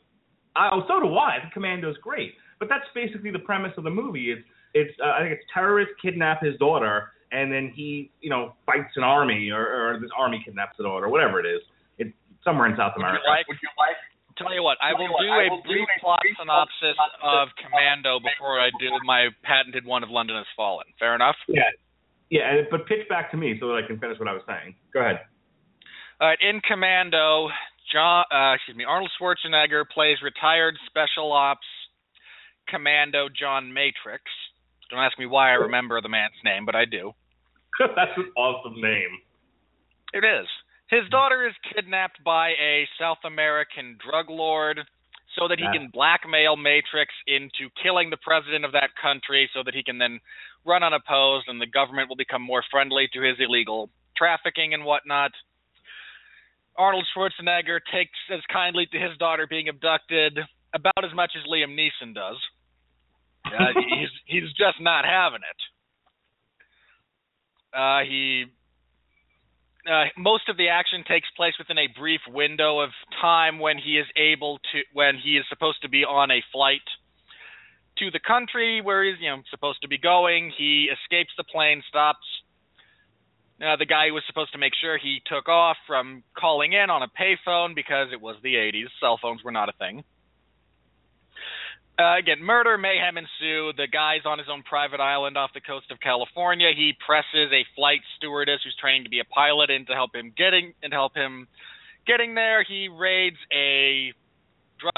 I, 0.56 0.70
oh, 0.72 0.84
so 0.88 1.00
do 1.02 1.16
I. 1.16 1.38
I 1.38 1.40
think 1.42 1.54
Commando's 1.54 1.98
great, 1.98 2.34
but 2.60 2.70
that's 2.70 2.86
basically 2.94 3.32
the 3.32 3.40
premise 3.40 3.72
of 3.78 3.84
the 3.84 3.90
movie. 3.90 4.32
It's 4.32 4.44
it's 4.76 4.94
uh, 5.04 5.12
I 5.12 5.22
think 5.22 5.34
it's 5.34 5.44
terrorists 5.54 5.94
kidnap 6.02 6.44
his 6.44 6.56
daughter, 6.60 7.13
and 7.34 7.52
then 7.52 7.74
he 7.76 8.12
you 8.22 8.30
know 8.30 8.54
fights 8.66 8.94
an 8.96 9.04
army, 9.04 9.50
or, 9.50 9.66
or 9.66 10.00
this 10.00 10.12
army 10.18 10.42
kidnaps 10.46 10.78
the 10.78 10.84
daughter, 10.84 11.06
or 11.06 11.10
whatever 11.10 11.40
it 11.40 11.50
is. 11.50 11.62
It's 11.98 12.14
somewhere 12.46 12.70
in 12.70 12.78
South 12.78 12.94
Would 12.96 13.04
America. 13.04 13.26
you 13.26 13.32
like? 13.32 13.48
Would 13.48 13.58
you 13.62 13.74
like? 13.78 13.98
Tell 14.38 14.54
you 14.54 14.64
what, 14.64 14.78
I 14.82 14.98
will 14.98 15.14
do 15.14 15.30
a 15.30 15.62
brief 15.62 15.86
plot 16.02 16.26
synopsis 16.40 16.98
of 17.22 17.50
Commando 17.54 18.18
before 18.18 18.58
I 18.60 18.74
do 18.80 18.90
my 19.06 19.30
patented 19.44 19.86
one 19.86 20.02
of 20.02 20.10
London 20.10 20.38
Has 20.38 20.50
Fallen. 20.58 20.86
Fair 20.98 21.14
enough. 21.14 21.36
Yeah. 21.48 21.70
Yeah, 22.34 22.66
but 22.72 22.88
pitch 22.88 23.08
back 23.10 23.30
to 23.30 23.38
me 23.38 23.58
so 23.60 23.68
that 23.68 23.84
I 23.84 23.86
can 23.86 24.00
finish 24.00 24.18
what 24.18 24.28
I 24.28 24.34
was 24.34 24.42
saying. 24.48 24.74
Go 24.92 25.02
ahead. 25.02 25.20
All 26.20 26.30
right, 26.30 26.38
in 26.42 26.62
Commando, 26.62 27.50
John, 27.94 28.26
uh, 28.34 28.56
excuse 28.56 28.76
me, 28.76 28.86
Arnold 28.86 29.12
Schwarzenegger 29.22 29.84
plays 29.94 30.18
retired 30.24 30.74
special 30.88 31.32
ops 31.32 31.68
commando 32.68 33.28
John 33.30 33.72
Matrix. 33.72 34.24
Don't 34.90 35.00
ask 35.00 35.18
me 35.20 35.28
why 35.28 35.50
I 35.50 35.62
remember 35.62 36.02
the 36.02 36.10
man's 36.10 36.34
name, 36.44 36.66
but 36.66 36.76
I 36.76 36.86
do. 36.86 37.14
That's 37.96 38.18
an 38.18 38.32
awesome 38.38 38.80
name. 38.82 39.20
It 40.14 40.24
is. 40.24 40.48
His 40.90 41.10
daughter 41.10 41.48
is 41.48 41.54
kidnapped 41.74 42.24
by 42.24 42.50
a 42.50 42.88
South 43.00 43.18
American 43.26 43.98
drug 43.98 44.30
lord 44.30 44.80
so 45.36 45.48
that 45.48 45.58
he 45.58 45.66
can 45.74 45.90
blackmail 45.92 46.56
Matrix 46.56 47.10
into 47.26 47.74
killing 47.82 48.10
the 48.10 48.22
president 48.22 48.66
of 48.66 48.74
that 48.74 48.94
country 49.02 49.50
so 49.54 49.64
that 49.66 49.74
he 49.74 49.82
can 49.82 49.98
then 49.98 50.20
run 50.66 50.84
unopposed 50.84 51.48
and 51.48 51.60
the 51.60 51.66
government 51.66 52.10
will 52.10 52.16
become 52.16 52.42
more 52.42 52.64
friendly 52.70 53.10
to 53.14 53.22
his 53.22 53.38
illegal 53.40 53.90
trafficking 54.16 54.74
and 54.74 54.86
whatnot. 54.86 55.32
Arnold 56.78 57.08
Schwarzenegger 57.10 57.80
takes 57.92 58.18
as 58.32 58.42
kindly 58.52 58.86
to 58.92 59.00
his 59.00 59.18
daughter 59.18 59.48
being 59.48 59.70
abducted 59.70 60.38
about 60.74 61.06
as 61.06 61.14
much 61.16 61.32
as 61.38 61.44
Liam 61.50 61.78
Neeson 61.78 62.14
does. 62.14 62.38
Uh, 63.44 63.76
he's 63.76 64.10
he's 64.26 64.50
just 64.56 64.80
not 64.80 65.04
having 65.04 65.44
it. 65.44 65.60
Uh, 67.76 68.02
he 68.08 68.46
uh, 69.90 70.06
most 70.18 70.48
of 70.48 70.56
the 70.58 70.70
action 70.70 71.04
takes 71.08 71.28
place 71.36 71.54
within 71.58 71.78
a 71.78 71.88
brief 72.00 72.22
window 72.28 72.80
of 72.80 72.92
time 73.22 73.60
when 73.60 73.78
he 73.78 73.98
is 73.98 74.06
able 74.16 74.60
to 74.72 74.80
when 74.94 75.16
he 75.22 75.38
is 75.38 75.46
supposed 75.50 75.82
to 75.82 75.90
be 75.90 76.06
on 76.06 76.32
a 76.32 76.42
flight 76.52 76.86
to 77.98 78.10
the 78.12 78.20
country 78.20 78.82
where 78.82 79.04
he's 79.04 79.20
you 79.20 79.30
know 79.30 79.42
supposed 79.50 79.82
to 79.82 79.88
be 79.88 79.98
going. 79.98 80.52
He 80.58 80.90
escapes 80.92 81.32
the 81.38 81.44
plane, 81.44 81.82
stops. 81.90 82.26
Uh, 83.62 83.76
the 83.78 83.86
guy 83.86 84.08
who 84.08 84.14
was 84.14 84.24
supposed 84.28 84.52
to 84.52 84.58
make 84.58 84.74
sure 84.82 84.98
he 84.98 85.22
took 85.26 85.48
off 85.48 85.78
from 85.88 86.24
calling 86.38 86.74
in 86.74 86.90
on 86.90 87.04
a 87.04 87.08
payphone 87.08 87.76
because 87.76 88.08
it 88.12 88.20
was 88.20 88.36
the 88.44 88.56
80s. 88.56 88.88
Cell 89.00 89.20
phones 89.22 89.44
were 89.44 89.52
not 89.52 89.70
a 89.70 89.74
thing. 89.74 90.04
Uh, 92.00 92.18
again, 92.18 92.42
murder, 92.42 92.78
mayhem 92.78 93.18
ensue. 93.18 93.72
The 93.78 93.88
guy's 93.92 94.26
on 94.26 94.40
his 94.40 94.48
own 94.50 94.64
private 94.64 95.00
island 95.00 95.38
off 95.38 95.52
the 95.54 95.62
coast 95.62 95.92
of 95.92 96.00
California. 96.00 96.72
He 96.76 96.94
presses 97.06 97.54
a 97.54 97.62
flight 97.76 98.02
stewardess 98.18 98.62
who's 98.64 98.76
training 98.82 99.04
to 99.04 99.10
be 99.10 99.20
a 99.20 99.26
pilot 99.26 99.70
in 99.70 99.86
to 99.86 99.94
help 99.94 100.16
him 100.16 100.34
getting 100.36 100.74
and 100.82 100.92
help 100.92 101.14
him 101.16 101.48
getting 102.08 102.34
there. 102.34 102.64
He 102.64 102.88
raids 102.90 103.38
a 103.54 104.12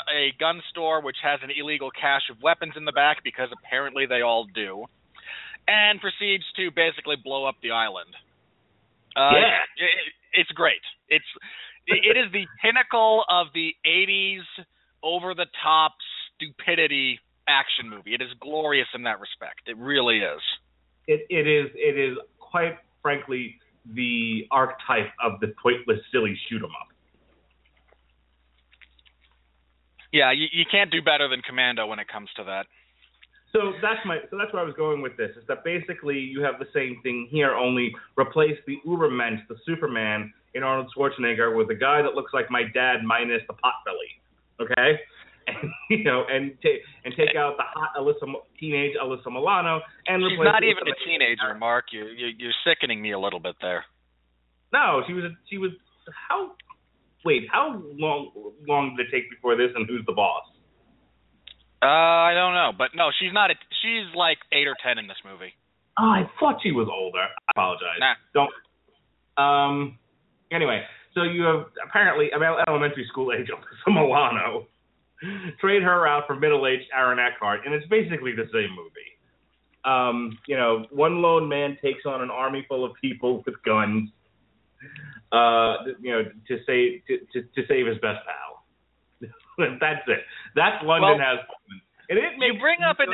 a 0.10 0.34
gun 0.40 0.62
store 0.72 1.02
which 1.02 1.18
has 1.22 1.40
an 1.44 1.52
illegal 1.56 1.92
cache 1.92 2.26
of 2.32 2.42
weapons 2.42 2.74
in 2.76 2.86
the 2.86 2.92
back 2.92 3.24
because 3.24 3.50
apparently 3.54 4.08
they 4.08 4.22
all 4.22 4.46
do, 4.56 4.86
and 5.68 6.00
proceeds 6.02 6.44
to 6.56 6.72
basically 6.72 7.18
blow 7.24 7.46
up 7.46 7.56
the 7.62 7.70
island. 7.72 8.10
Uh, 9.16 9.32
Yeah. 9.36 9.64
it- 9.78 10.14
it's 10.34 10.52
great. 10.52 10.82
It's 11.10 11.26
it 11.88 12.18
is 12.18 12.32
the 12.32 12.48
pinnacle 12.62 13.26
of 13.30 13.52
the 13.54 13.76
'80s 13.86 14.44
over 15.04 15.34
the 15.36 15.46
top 15.62 15.94
stupidity 16.36 17.20
action 17.48 17.90
movie. 17.90 18.14
It 18.14 18.22
is 18.22 18.30
glorious 18.40 18.88
in 18.94 19.04
that 19.04 19.20
respect. 19.20 19.68
It 19.68 19.78
really 19.78 20.20
is. 20.20 20.42
It 21.08 21.26
it 21.30 21.48
is 21.48 21.70
it 21.76 21.98
is 21.98 22.18
quite 22.40 22.78
frankly 23.02 23.56
the 23.94 24.48
archetype 24.52 25.12
of 25.24 25.40
the 25.40 25.54
pointless 25.62 26.00
silly 26.12 26.38
shoot 26.50 26.64
'em 26.64 26.72
up. 26.72 26.88
Yeah, 30.12 30.32
you, 30.32 30.48
you 30.52 30.64
can't 30.72 30.90
do 30.90 31.02
better 31.02 31.28
than 31.28 31.42
Commando 31.42 31.86
when 31.86 32.00
it 32.00 32.08
comes 32.08 32.30
to 32.38 32.44
that. 32.46 32.66
So 33.52 33.74
that's 33.82 34.00
my 34.06 34.20
so 34.30 34.38
that's 34.38 34.52
where 34.54 34.62
I 34.62 34.66
was 34.66 34.76
going 34.76 35.02
with 35.02 35.16
this 35.18 35.32
is 35.38 35.44
that 35.48 35.64
basically 35.64 36.20
you 36.20 36.42
have 36.42 36.56
the 36.60 36.68
same 36.74 37.00
thing 37.04 37.28
here 37.32 37.54
only 37.54 37.94
replace 38.18 38.58
the 38.66 38.78
Ubermensch, 38.86 39.48
the 39.48 39.56
Superman 39.66 40.34
in 40.56 40.64
Arnold 40.64 40.92
Schwarzenegger 40.96 41.56
with 41.56 41.70
a 41.70 41.76
guy 41.76 42.02
that 42.02 42.16
looks 42.16 42.34
like 42.34 42.50
my 42.50 42.64
dad 42.74 43.04
minus 43.04 43.42
the 43.48 43.54
pot 43.54 43.76
belly, 43.86 44.12
okay? 44.60 45.00
And 45.48 45.58
you 45.90 46.04
know 46.04 46.24
and 46.30 46.58
take 46.62 46.82
and 47.04 47.14
take 47.16 47.36
out 47.36 47.58
the 47.58 47.64
hot 47.64 47.92
Alyssa 48.00 48.32
teenage 48.60 48.94
Alyssa 49.02 49.28
Milano 49.28 49.82
and 50.08 50.24
She's 50.24 50.40
replace 50.40 50.52
not 50.52 50.64
even 50.64 50.84
a 50.88 50.96
teenager, 51.06 51.54
Mark. 51.58 51.86
You, 51.92 52.06
you 52.06 52.28
you're 52.38 52.58
sickening 52.66 53.02
me 53.02 53.12
a 53.12 53.20
little 53.20 53.40
bit 53.40 53.56
there. 53.62 53.86
No, 54.74 55.04
she 55.08 55.14
was 55.14 55.26
a, 55.26 55.30
she 55.50 55.58
was 55.58 55.72
how 56.30 56.52
wait 57.24 57.44
how 57.52 57.82
long 57.98 58.32
long 58.68 58.96
did 58.96 59.08
it 59.08 59.12
take 59.12 59.30
before 59.30 59.56
this 59.56 59.72
and 59.76 59.88
who's 59.88 60.06
the 60.06 60.14
boss? 60.14 60.44
Uh, 61.82 62.32
I 62.32 62.34
don't 62.34 62.54
know, 62.54 62.72
but 62.76 62.96
no, 62.96 63.12
she's 63.20 63.34
not. 63.34 63.52
A, 63.52 63.56
she's 63.84 64.10
like 64.16 64.38
eight 64.52 64.68
or 64.68 64.76
ten 64.82 64.98
in 64.98 65.08
this 65.08 65.22
movie. 65.24 65.54
Oh, 66.00 66.10
I 66.10 66.24
thought 66.40 66.60
she 66.64 66.72
was 66.72 66.88
older. 66.92 67.22
I 67.22 67.52
apologize. 67.52 68.00
Nah. 68.00 68.16
Don't. 68.34 68.54
Um. 69.38 70.00
Anyway, 70.52 70.82
so 71.14 71.24
you 71.24 71.44
have 71.44 71.66
apparently 71.86 72.32
about 72.32 72.68
elementary 72.68 73.06
school 73.10 73.32
age 73.32 73.48
Alyssa 73.48 73.94
Milano. 73.94 74.68
Trade 75.62 75.84
her 75.84 76.08
out 76.08 76.24
for 76.28 76.36
middle-aged 76.36 76.86
Aaron 76.96 77.20
Eckhart, 77.20 77.62
and 77.66 77.74
it's 77.74 77.88
basically 77.88 78.34
the 78.36 78.48
same 78.54 78.70
movie. 78.76 79.16
Um, 79.86 80.38
you 80.48 80.58
know, 80.58 80.86
one 80.90 81.22
lone 81.22 81.48
man 81.48 81.78
takes 81.82 82.06
on 82.06 82.22
an 82.22 82.32
army 82.32 82.66
full 82.68 82.84
of 82.84 82.92
people 83.00 83.44
with 83.46 83.56
guns. 83.64 84.10
Uh, 85.32 85.76
you 86.02 86.12
know, 86.12 86.24
to 86.48 86.58
save 86.66 87.02
to, 87.08 87.18
to, 87.34 87.42
to 87.56 87.68
save 87.68 87.88
his 87.88 87.98
best 87.98 88.20
pal. 88.26 88.56
That's 89.80 90.06
it. 90.08 90.20
That's 90.56 90.84
London 90.84 91.18
Well, 91.18 91.38
has. 91.38 91.40
And 92.10 92.20
it 92.20 92.38
You 92.38 92.60
bring 92.60 92.80
up 92.88 92.98
an. 93.00 93.08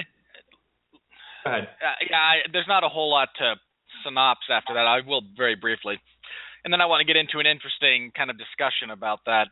Go 1.43 1.49
ahead. 1.49 1.67
Uh, 1.81 1.97
yeah, 2.09 2.17
I, 2.17 2.35
there's 2.51 2.67
not 2.67 2.83
a 2.83 2.89
whole 2.89 3.09
lot 3.09 3.29
to 3.39 3.55
synopsis 4.03 4.49
after 4.51 4.73
that. 4.73 4.85
I 4.85 5.01
will 5.05 5.21
very 5.37 5.55
briefly, 5.55 5.99
and 6.63 6.73
then 6.73 6.81
I 6.81 6.85
want 6.85 7.01
to 7.01 7.05
get 7.05 7.17
into 7.17 7.39
an 7.39 7.47
interesting 7.47 8.11
kind 8.15 8.29
of 8.29 8.37
discussion 8.37 8.91
about 8.91 9.19
that. 9.25 9.47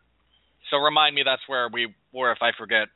So 0.69 0.77
remind 0.77 1.15
me 1.15 1.23
that's 1.23 1.41
where 1.47 1.69
we 1.71 1.93
were 2.11 2.31
if 2.31 2.39
I 2.41 2.51
forget. 2.57 2.87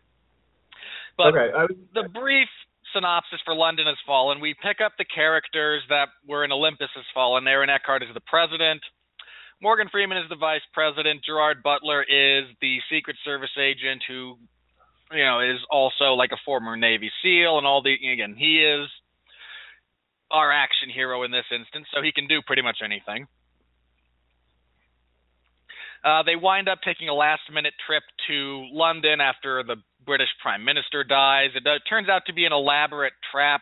But 1.18 1.36
okay. 1.36 1.50
Was, 1.54 1.70
the 1.94 2.10
brief 2.10 2.50
synopsis 2.94 3.40
for 3.46 3.56
London 3.56 3.88
Has 3.88 3.98
Fallen, 4.06 4.40
we 4.40 4.54
pick 4.54 4.78
up 4.84 4.94
the 4.98 5.06
characters 5.06 5.82
that 5.90 6.10
were 6.28 6.44
in 6.46 6.52
Olympus 6.52 6.90
Has 6.96 7.06
Fallen. 7.14 7.48
Aaron 7.48 7.70
Eckhart 7.70 8.04
is 8.04 8.10
the 8.14 8.22
president. 8.22 8.82
Morgan 9.62 9.88
Freeman 9.92 10.18
is 10.18 10.28
the 10.30 10.36
vice 10.36 10.66
president. 10.74 11.24
Gerard 11.24 11.64
Butler 11.64 12.04
is 12.04 12.46
the 12.62 12.80
Secret 12.92 13.16
Service 13.24 13.54
agent 13.58 14.04
who, 14.08 14.36
you 15.12 15.24
know, 15.24 15.40
is 15.40 15.60
also 15.72 16.14
like 16.14 16.32
a 16.32 16.42
former 16.46 16.76
Navy 16.76 17.12
SEAL 17.22 17.58
and 17.58 17.68
all 17.68 17.82
the 17.82 17.94
again, 17.94 18.36
he 18.38 18.60
is 18.60 18.90
our 20.32 20.52
action 20.52 20.90
hero 20.90 21.24
in 21.24 21.32
this 21.32 21.46
instance, 21.54 21.88
so 21.94 22.02
he 22.02 22.12
can 22.12 22.28
do 22.28 22.42
pretty 22.46 22.62
much 22.64 22.78
anything. 22.84 23.28
Uh, 26.04 26.22
they 26.24 26.36
wind 26.36 26.68
up 26.68 26.80
taking 26.84 27.08
a 27.08 27.14
last 27.14 27.42
minute 27.52 27.74
trip 27.88 28.04
to 28.28 28.68
London 28.72 29.22
after 29.22 29.64
the 29.64 29.78
British 30.06 30.28
Prime 30.42 30.66
Minister 30.66 31.04
dies. 31.04 31.52
It 31.56 31.66
uh, 31.66 31.80
turns 31.90 32.10
out 32.10 32.24
to 32.28 32.34
be 32.34 32.46
an 32.46 32.52
elaborate 32.52 33.14
trap 33.32 33.62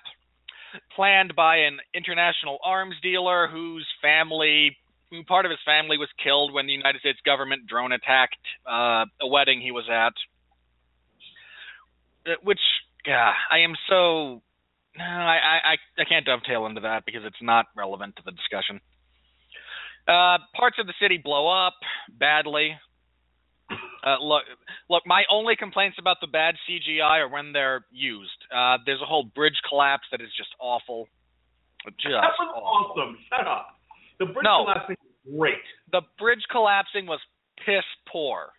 planned 0.95 1.36
by 1.36 1.57
an 1.57 1.79
international 1.93 2.57
arms 2.63 2.95
dealer 3.03 3.48
whose 3.48 3.86
family, 4.01 4.75
who 5.12 5.24
part 5.24 5.45
of 5.45 5.51
his 5.51 5.60
family 5.65 5.98
was 5.98 6.10
killed 6.24 6.53
when 6.53 6.65
the 6.65 6.74
United 6.74 7.00
States 7.01 7.19
government 7.25 7.67
drone 7.67 7.91
attacked 7.91 8.41
uh, 8.65 9.05
a 9.21 9.27
wedding 9.27 9.62
he 9.62 9.71
was 9.71 9.86
at. 9.91 10.13
Uh, 12.25 12.36
Which, 12.43 12.62
yeah, 13.05 13.33
I 13.51 13.60
am 13.60 13.75
so. 13.88 14.41
No, 14.98 15.05
I, 15.05 15.60
I 15.63 16.01
I 16.01 16.05
can't 16.05 16.25
dovetail 16.25 16.65
into 16.65 16.81
that 16.81 17.05
because 17.05 17.21
it's 17.24 17.41
not 17.41 17.67
relevant 17.77 18.17
to 18.17 18.24
the 18.25 18.31
discussion. 18.31 18.81
Uh, 20.08 20.38
parts 20.55 20.77
of 20.79 20.88
the 20.88 20.93
city 21.01 21.17
blow 21.24 21.48
up 21.48 21.74
badly. 22.10 22.75
Uh, 24.03 24.17
look, 24.20 24.43
look. 24.89 25.03
My 25.05 25.24
only 25.29 25.55
complaints 25.55 25.98
about 26.00 26.17
the 26.22 26.27
bad 26.27 26.55
CGI 26.67 27.22
are 27.24 27.29
when 27.29 27.53
they're 27.53 27.86
used. 27.91 28.31
Uh, 28.53 28.77
there's 28.86 29.01
a 29.01 29.05
whole 29.05 29.24
bridge 29.24 29.60
collapse 29.70 30.03
that 30.12 30.22
is 30.22 30.29
just 30.36 30.50
awful. 30.60 31.08
Just 32.01 32.13
that 32.13 32.34
was 32.38 32.50
awful. 32.55 33.01
awesome. 33.03 33.17
Shut 33.29 33.48
up. 33.48 33.77
The 34.20 34.25
bridge 34.25 34.43
No. 34.43 34.65
collapsing 34.65 34.98
was 35.00 35.38
great. 35.39 35.63
The 35.91 36.01
bridge 36.20 36.43
collapsing 36.51 37.05
was 37.05 37.20
piss 37.65 37.86
poor, 38.12 38.50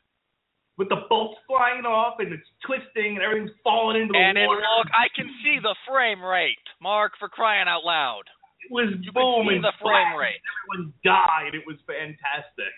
With 0.78 0.88
the 0.88 1.02
bolts 1.10 1.40
flying 1.46 1.84
off 1.84 2.18
and 2.20 2.32
it's 2.32 2.46
twisting 2.64 3.16
and 3.16 3.22
everything's 3.22 3.50
falling 3.64 4.00
into 4.00 4.12
the 4.12 4.18
and 4.18 4.38
water. 4.46 4.60
look. 4.78 4.86
I 4.94 5.08
can 5.14 5.26
see 5.42 5.58
the 5.60 5.74
frame 5.90 6.22
rate. 6.22 6.62
Mark, 6.80 7.12
for 7.18 7.28
crying 7.28 7.66
out 7.68 7.82
loud. 7.84 8.22
Was 8.72 8.88
You 9.04 9.12
boom 9.12 9.52
and 9.52 9.62
the 9.62 9.76
frame 9.78 10.16
rate. 10.16 10.40
Everyone 10.40 10.92
died. 11.04 11.52
It 11.52 11.62
was 11.68 11.76
fantastic. 11.84 12.72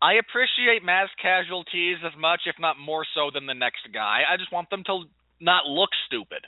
I 0.00 0.16
appreciate 0.20 0.84
mass 0.84 1.08
casualties 1.20 2.00
as 2.04 2.12
much, 2.18 2.40
if 2.46 2.56
not 2.58 2.80
more 2.80 3.04
so, 3.14 3.30
than 3.32 3.46
the 3.46 3.54
next 3.54 3.88
guy. 3.92 4.24
I 4.28 4.36
just 4.36 4.52
want 4.52 4.68
them 4.68 4.82
to 4.88 5.04
not 5.40 5.64
look 5.66 5.90
stupid. 6.06 6.44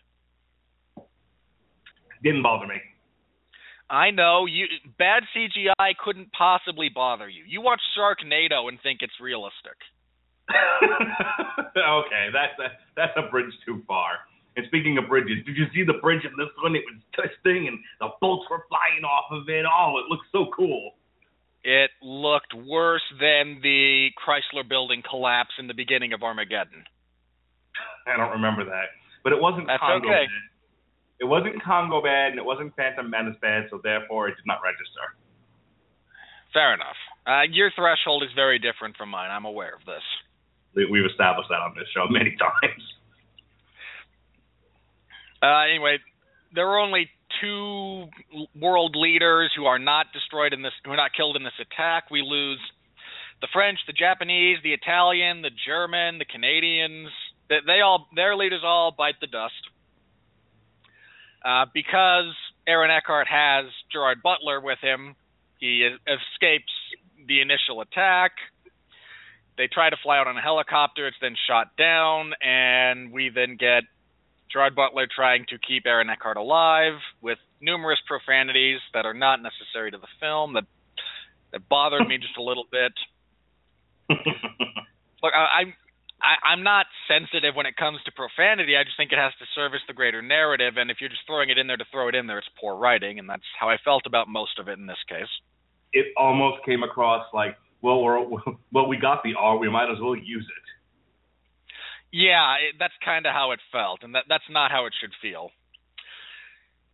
Didn't 2.23 2.43
bother 2.43 2.67
me. 2.67 2.81
I 3.89 4.11
know 4.11 4.45
you 4.45 4.67
bad 4.99 5.23
CGI 5.33 5.97
couldn't 6.05 6.33
possibly 6.33 6.91
bother 6.93 7.29
you. 7.29 7.45
You 7.49 7.63
watch 7.63 7.81
Sharknado 7.97 8.69
and 8.69 8.79
think 8.83 9.01
it's 9.01 9.17
realistic. 9.21 9.81
okay, 10.53 12.29
that's 12.33 12.59
a, 12.59 12.69
that's 12.97 13.13
a 13.17 13.31
bridge 13.31 13.53
too 13.65 13.83
far. 13.87 14.28
And 14.59 14.67
speaking 14.67 14.99
of 14.99 15.07
bridges, 15.07 15.39
did 15.47 15.55
you 15.57 15.71
see 15.73 15.87
the 15.87 16.03
bridge 16.03 16.27
in 16.27 16.35
this 16.35 16.51
one? 16.59 16.75
It 16.75 16.83
was 16.91 16.99
twisting 17.15 17.71
and 17.71 17.79
the 18.03 18.11
bolts 18.21 18.43
were 18.51 18.67
flying 18.67 19.07
off 19.07 19.31
of 19.31 19.47
it. 19.49 19.63
Oh, 19.63 20.03
it 20.03 20.11
looked 20.11 20.27
so 20.35 20.51
cool. 20.51 20.99
It 21.63 21.91
looked 22.03 22.51
worse 22.67 23.07
than 23.23 23.63
the 23.63 24.11
Chrysler 24.19 24.69
building 24.69 25.03
collapse 25.09 25.55
in 25.63 25.69
the 25.69 25.75
beginning 25.79 26.13
of 26.13 26.25
Armageddon. 26.25 26.83
I 28.11 28.17
don't 28.19 28.33
remember 28.35 28.65
that, 28.65 28.91
but 29.23 29.33
it 29.33 29.39
wasn't 29.41 29.69
That's 29.69 29.79
Congo 29.79 30.09
okay. 30.11 30.27
bad. 30.27 30.43
It 31.21 31.27
wasn't 31.31 31.63
Congo 31.63 32.03
bad, 32.03 32.31
and 32.35 32.39
it 32.39 32.45
wasn't 32.45 32.75
Phantom 32.75 33.09
Menace 33.09 33.39
bad, 33.41 33.67
so 33.71 33.79
therefore 33.83 34.27
it 34.27 34.35
did 34.35 34.47
not 34.47 34.59
register. 34.63 35.15
Fair 36.53 36.75
enough. 36.75 36.99
Uh, 37.27 37.43
your 37.51 37.71
threshold 37.77 38.25
is 38.25 38.31
very 38.35 38.59
different 38.59 38.97
from 38.97 39.11
mine. 39.11 39.31
I'm 39.31 39.45
aware 39.45 39.75
of 39.79 39.85
this. 39.87 40.03
We- 40.75 40.87
We've 40.91 41.07
established 41.07 41.49
that 41.51 41.63
on 41.63 41.75
this 41.79 41.87
show 41.95 42.07
many 42.11 42.35
times. 42.43 42.83
Uh, 45.43 45.65
anyway, 45.71 45.99
there 46.55 46.67
were 46.67 46.79
only 46.79 47.09
two 47.41 48.07
world 48.61 48.97
leaders 48.97 49.53
who 49.57 49.67
are 49.67 49.79
not 49.79 50.07
destroyed 50.13 50.53
in 50.53 50.63
this, 50.63 50.73
who 50.85 50.91
are 50.93 50.97
not 50.97 51.13
killed 51.17 51.37
in 51.37 51.45
this 51.45 51.59
attack. 51.61 52.11
We 52.11 52.23
lose 52.23 52.61
the 53.41 53.49
French, 53.53 53.79
the 53.87 53.93
Japanese, 53.93 54.59
the 54.63 54.73
Italian, 54.73 55.43
the 55.43 55.51
German, 55.67 56.19
the 56.19 56.25
Canadians. 56.25 57.11
They, 57.49 57.59
they 57.67 57.81
all, 57.81 58.09
their 58.15 58.35
leaders 58.37 58.63
all 58.65 58.95
bite 58.97 59.21
the 59.21 59.27
dust. 59.27 59.55
Uh, 61.45 61.67
because 61.73 62.35
Aaron 62.67 62.91
Eckhart 62.91 63.29
has 63.29 63.67
Gerard 63.93 64.23
Butler 64.23 64.61
with 64.61 64.79
him, 64.81 65.15
he 65.61 65.89
escapes 66.07 66.73
the 67.27 67.41
initial 67.41 67.81
attack. 67.81 68.33
They 69.57 69.69
try 69.69 69.91
to 69.91 69.97
fly 70.03 70.19
out 70.19 70.27
on 70.27 70.37
a 70.37 70.41
helicopter. 70.41 71.07
It's 71.07 71.17
then 71.21 71.35
shot 71.49 71.77
down, 71.77 72.33
and 72.41 73.13
we 73.13 73.31
then 73.35 73.57
get 73.59 73.85
Gerard 74.53 74.75
Butler 74.75 75.07
trying 75.15 75.47
to 75.51 75.59
keep 75.59 75.87
Aaron 75.87 76.09
Eckhart 76.11 76.37
alive 76.37 76.99
with 77.21 77.39
numerous 77.61 77.99
profanities 78.07 78.81
that 78.95 79.05
are 79.05 79.15
not 79.15 79.43
necessary 79.43 79.91
to 79.91 79.99
the 79.99 80.09
film 80.21 80.55
that 80.55 80.65
that 81.53 81.69
bothered 81.69 82.07
me 82.07 82.19
just 82.19 82.37
a 82.37 82.43
little 82.43 82.65
bit. 82.71 82.93
Look, 85.23 85.33
I, 85.35 85.61
I'm 85.61 85.75
I, 86.21 86.35
I'm 86.53 86.63
not 86.63 86.87
sensitive 87.07 87.55
when 87.55 87.67
it 87.67 87.77
comes 87.77 87.99
to 88.05 88.13
profanity. 88.13 88.77
I 88.77 88.85
just 88.85 88.97
think 88.97 89.13
it 89.13 89.19
has 89.19 89.33
to 89.39 89.47
service 89.55 89.81
the 89.87 89.95
greater 89.95 90.21
narrative, 90.21 90.75
and 90.77 90.91
if 90.91 90.99
you're 91.01 91.11
just 91.11 91.23
throwing 91.27 91.49
it 91.49 91.59
in 91.59 91.69
there 91.69 91.77
to 91.77 91.85
throw 91.93 92.09
it 92.09 92.15
in 92.15 92.27
there, 92.27 92.39
it's 92.39 92.49
poor 92.61 92.77
writing, 92.77 93.19
and 93.19 93.29
that's 93.29 93.47
how 93.59 93.71
I 93.71 93.77
felt 93.85 94.03
about 94.07 94.29
most 94.29 94.59
of 94.59 94.69
it 94.69 94.79
in 94.79 94.87
this 94.87 94.99
case. 95.09 95.31
it 95.93 96.07
almost 96.17 96.65
came 96.65 96.83
across 96.83 97.27
like, 97.33 97.57
well, 97.83 98.03
we're, 98.03 98.21
well, 98.73 98.87
we 98.89 98.97
got 98.97 99.23
the 99.23 99.35
R, 99.39 99.57
we 99.59 99.71
might 99.71 99.91
as 99.91 99.99
well 100.01 100.17
use 100.17 100.47
it. 100.47 100.68
Yeah, 102.13 102.55
it, 102.57 102.77
that's 102.79 102.95
kind 103.05 103.27
of 103.27 103.33
how 103.33 103.53
it 103.53 103.61
felt, 103.71 104.01
and 104.03 104.15
that 104.15 104.25
that's 104.29 104.49
not 104.51 104.71
how 104.71 104.87
it 104.87 104.95
should 105.01 105.13
feel. 105.21 105.51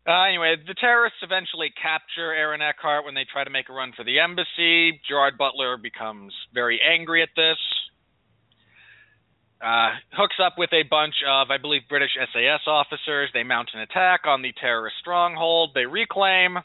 Uh, 0.06 0.28
anyway, 0.28 0.56
the 0.66 0.74
terrorists 0.74 1.18
eventually 1.22 1.72
capture 1.80 2.34
Aaron 2.34 2.60
Eckhart 2.60 3.06
when 3.06 3.14
they 3.14 3.24
try 3.24 3.42
to 3.42 3.50
make 3.50 3.70
a 3.70 3.72
run 3.72 3.92
for 3.96 4.04
the 4.04 4.20
embassy. 4.20 5.00
Gerard 5.08 5.38
Butler 5.38 5.78
becomes 5.78 6.34
very 6.52 6.78
angry 6.82 7.22
at 7.22 7.30
this. 7.36 7.56
Uh, 9.64 9.96
hooks 10.12 10.36
up 10.44 10.58
with 10.58 10.68
a 10.74 10.82
bunch 10.90 11.14
of, 11.26 11.50
I 11.50 11.56
believe, 11.56 11.88
British 11.88 12.10
SAS 12.20 12.60
officers. 12.66 13.30
They 13.32 13.44
mount 13.44 13.70
an 13.72 13.80
attack 13.80 14.26
on 14.26 14.42
the 14.42 14.52
terrorist 14.60 14.96
stronghold. 15.00 15.70
They 15.74 15.86
reclaim 15.86 16.58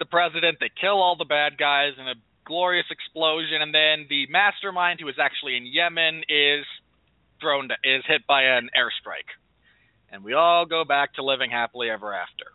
the 0.00 0.06
president. 0.06 0.58
They 0.58 0.70
kill 0.80 0.98
all 0.98 1.14
the 1.14 1.24
bad 1.24 1.56
guys 1.56 1.92
in 2.00 2.08
a 2.08 2.14
glorious 2.44 2.86
explosion, 2.90 3.62
and 3.62 3.72
then 3.72 4.06
the 4.10 4.26
mastermind, 4.26 4.98
who 4.98 5.06
is 5.06 5.22
actually 5.22 5.56
in 5.56 5.64
Yemen, 5.66 6.24
is 6.28 6.66
thrown 7.42 7.68
to, 7.68 7.74
is 7.84 8.02
hit 8.06 8.22
by 8.26 8.42
an 8.44 8.70
airstrike, 8.78 9.28
and 10.10 10.24
we 10.24 10.32
all 10.32 10.64
go 10.64 10.84
back 10.84 11.14
to 11.14 11.22
living 11.22 11.50
happily 11.50 11.90
ever 11.90 12.14
after. 12.14 12.46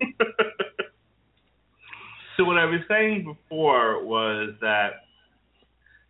so 2.36 2.44
what 2.44 2.58
I 2.58 2.66
was 2.66 2.80
saying 2.88 3.24
before 3.24 4.04
was 4.04 4.50
that 4.60 4.90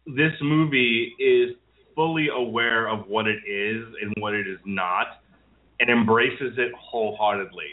this 0.07 0.33
movie 0.43 1.15
is 1.19 1.57
fully 1.95 2.29
aware 2.35 2.89
of 2.89 3.07
what 3.09 3.27
it 3.27 3.39
is 3.49 3.85
and 4.03 4.15
what 4.19 4.35
it 4.35 4.47
is 4.47 4.59
not, 4.65 5.23
and 5.81 5.91
embraces 5.91 6.55
it 6.57 6.73
wholeheartedly. 6.79 7.67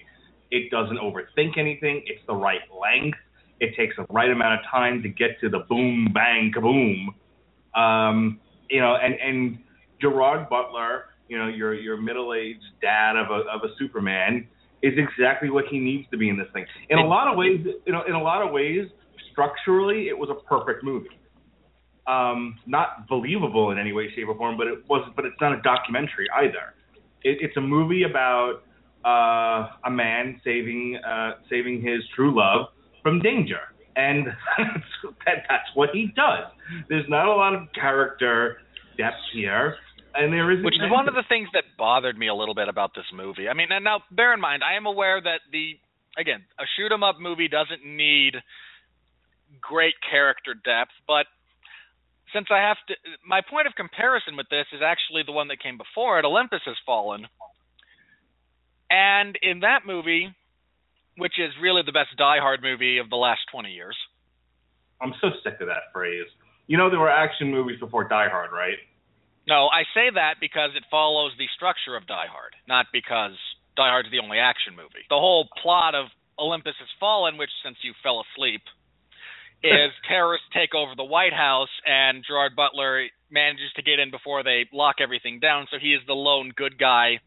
It 0.51 0.71
doesn't 0.71 0.97
overthink 0.97 1.57
anything. 1.57 2.03
It's 2.05 2.21
the 2.27 2.35
right 2.35 2.61
length. 2.81 3.17
It 3.59 3.75
takes 3.75 3.95
the 3.95 4.05
right 4.09 4.29
amount 4.29 4.59
of 4.59 4.65
time 4.69 5.01
to 5.03 5.09
get 5.09 5.39
to 5.41 5.49
the 5.49 5.59
boom, 5.69 6.09
bang, 6.13 6.51
kaboom. 6.55 7.07
Um, 7.79 8.39
you 8.69 8.81
know, 8.81 8.95
and 8.95 9.15
and 9.15 9.59
Gerard 10.01 10.49
Butler, 10.49 11.05
you 11.27 11.37
know, 11.37 11.47
your 11.47 11.73
your 11.73 11.97
middle-aged 11.97 12.81
dad 12.81 13.15
of 13.15 13.31
a 13.31 13.47
of 13.49 13.61
a 13.63 13.73
Superman, 13.79 14.47
is 14.81 14.93
exactly 14.97 15.49
what 15.49 15.65
he 15.69 15.79
needs 15.79 16.07
to 16.11 16.17
be 16.17 16.29
in 16.29 16.37
this 16.37 16.47
thing. 16.53 16.65
In 16.89 16.99
a 16.99 17.05
lot 17.05 17.27
of 17.27 17.37
ways, 17.37 17.65
you 17.85 17.93
know, 17.93 18.03
in 18.07 18.13
a 18.13 18.21
lot 18.21 18.45
of 18.45 18.51
ways, 18.51 18.87
structurally, 19.31 20.07
it 20.07 20.17
was 20.17 20.29
a 20.29 20.47
perfect 20.47 20.83
movie. 20.83 21.09
Um, 22.07 22.57
not 22.67 23.07
believable 23.07 23.71
in 23.71 23.79
any 23.79 23.91
way, 23.91 24.09
shape, 24.15 24.27
or 24.27 24.35
form, 24.35 24.57
but 24.57 24.67
it 24.67 24.87
was. 24.87 25.09
But 25.15 25.25
it's 25.25 25.39
not 25.41 25.53
a 25.53 25.61
documentary 25.61 26.27
either. 26.37 26.75
It, 27.23 27.39
it's 27.41 27.57
a 27.57 27.61
movie 27.61 28.03
about 28.03 28.61
uh, 29.03 29.69
a 29.85 29.89
man 29.89 30.39
saving 30.43 30.97
uh, 30.97 31.31
saving 31.49 31.81
his 31.81 32.01
true 32.15 32.35
love 32.35 32.67
from 33.01 33.21
danger, 33.21 33.61
and 33.95 34.27
that, 35.25 35.45
that's 35.49 35.69
what 35.73 35.89
he 35.93 36.11
does. 36.15 36.45
There's 36.89 37.09
not 37.09 37.25
a 37.25 37.33
lot 37.33 37.55
of 37.55 37.61
character 37.73 38.57
depth 38.97 39.17
here, 39.33 39.77
and 40.17 40.33
there 40.33 40.51
isn't. 40.51 40.63
Which 40.63 40.75
is 40.75 40.91
one 40.91 41.07
of 41.07 41.15
the 41.15 41.23
things 41.27 41.49
that 41.53 41.63
bothered 41.77 42.17
me 42.17 42.27
a 42.27 42.35
little 42.35 42.55
bit 42.55 42.67
about 42.67 42.91
this 42.95 43.05
movie. 43.13 43.47
I 43.49 43.53
mean, 43.53 43.67
and 43.71 43.83
now 43.83 44.03
bear 44.11 44.33
in 44.33 44.39
mind, 44.39 44.63
I 44.63 44.75
am 44.75 44.85
aware 44.85 45.21
that 45.21 45.41
the 45.51 45.77
again 46.17 46.43
a 46.59 46.63
shoot 46.75 46.91
'em 46.91 47.03
up 47.03 47.19
movie 47.19 47.47
doesn't 47.47 47.85
need 47.85 48.35
great 49.61 49.95
character 50.09 50.53
depth, 50.53 50.91
but 51.07 51.27
since 52.33 52.47
I 52.51 52.59
have 52.59 52.77
to, 52.87 52.95
my 53.25 53.41
point 53.41 53.67
of 53.67 53.75
comparison 53.75 54.35
with 54.35 54.49
this 54.49 54.65
is 54.73 54.81
actually 54.81 55.23
the 55.23 55.31
one 55.31 55.47
that 55.49 55.61
came 55.61 55.77
before 55.77 56.19
it. 56.19 56.25
Olympus 56.25 56.61
Has 56.65 56.75
Fallen, 56.85 57.27
and 58.89 59.37
in 59.41 59.59
that 59.61 59.85
movie, 59.85 60.33
which 61.17 61.39
is 61.39 61.53
really 61.61 61.83
the 61.85 61.93
best 61.93 62.09
Die 62.17 62.39
Hard 62.39 62.61
movie 62.61 62.97
of 62.97 63.09
the 63.09 63.15
last 63.15 63.41
twenty 63.51 63.71
years. 63.71 63.95
I'm 65.01 65.13
so 65.21 65.29
sick 65.43 65.59
of 65.61 65.67
that 65.67 65.91
phrase. 65.93 66.27
You 66.67 66.77
know, 66.77 66.89
there 66.89 66.99
were 66.99 67.11
action 67.11 67.51
movies 67.51 67.79
before 67.79 68.07
Die 68.07 68.29
Hard, 68.29 68.51
right? 68.51 68.77
No, 69.47 69.69
I 69.69 69.83
say 69.93 70.09
that 70.13 70.41
because 70.41 70.71
it 70.75 70.83
follows 70.89 71.31
the 71.37 71.45
structure 71.55 71.95
of 71.95 72.07
Die 72.07 72.29
Hard, 72.29 72.53
not 72.67 72.87
because 72.91 73.37
Die 73.77 73.89
Hard's 73.89 74.09
the 74.09 74.19
only 74.19 74.39
action 74.39 74.75
movie. 74.75 75.05
The 75.09 75.21
whole 75.21 75.47
plot 75.61 75.93
of 75.93 76.07
Olympus 76.39 76.73
Has 76.79 76.89
Fallen, 76.99 77.37
which 77.37 77.51
since 77.63 77.77
you 77.83 77.93
fell 78.01 78.25
asleep, 78.25 78.61
is 79.63 79.91
terrorists 80.07 80.47
take 80.53 80.73
over 80.73 80.93
the 80.95 81.05
White 81.05 81.33
House 81.33 81.71
and 81.85 82.23
Gerard 82.25 82.55
Butler 82.55 83.07
manages 83.29 83.71
to 83.75 83.81
get 83.81 83.99
in 83.99 84.11
before 84.11 84.43
they 84.43 84.65
lock 84.73 84.97
everything 84.99 85.39
down. 85.39 85.67
So 85.71 85.77
he 85.79 85.93
is 85.93 86.01
the 86.07 86.13
lone 86.13 86.51
good 86.55 86.77
guy 86.77 87.19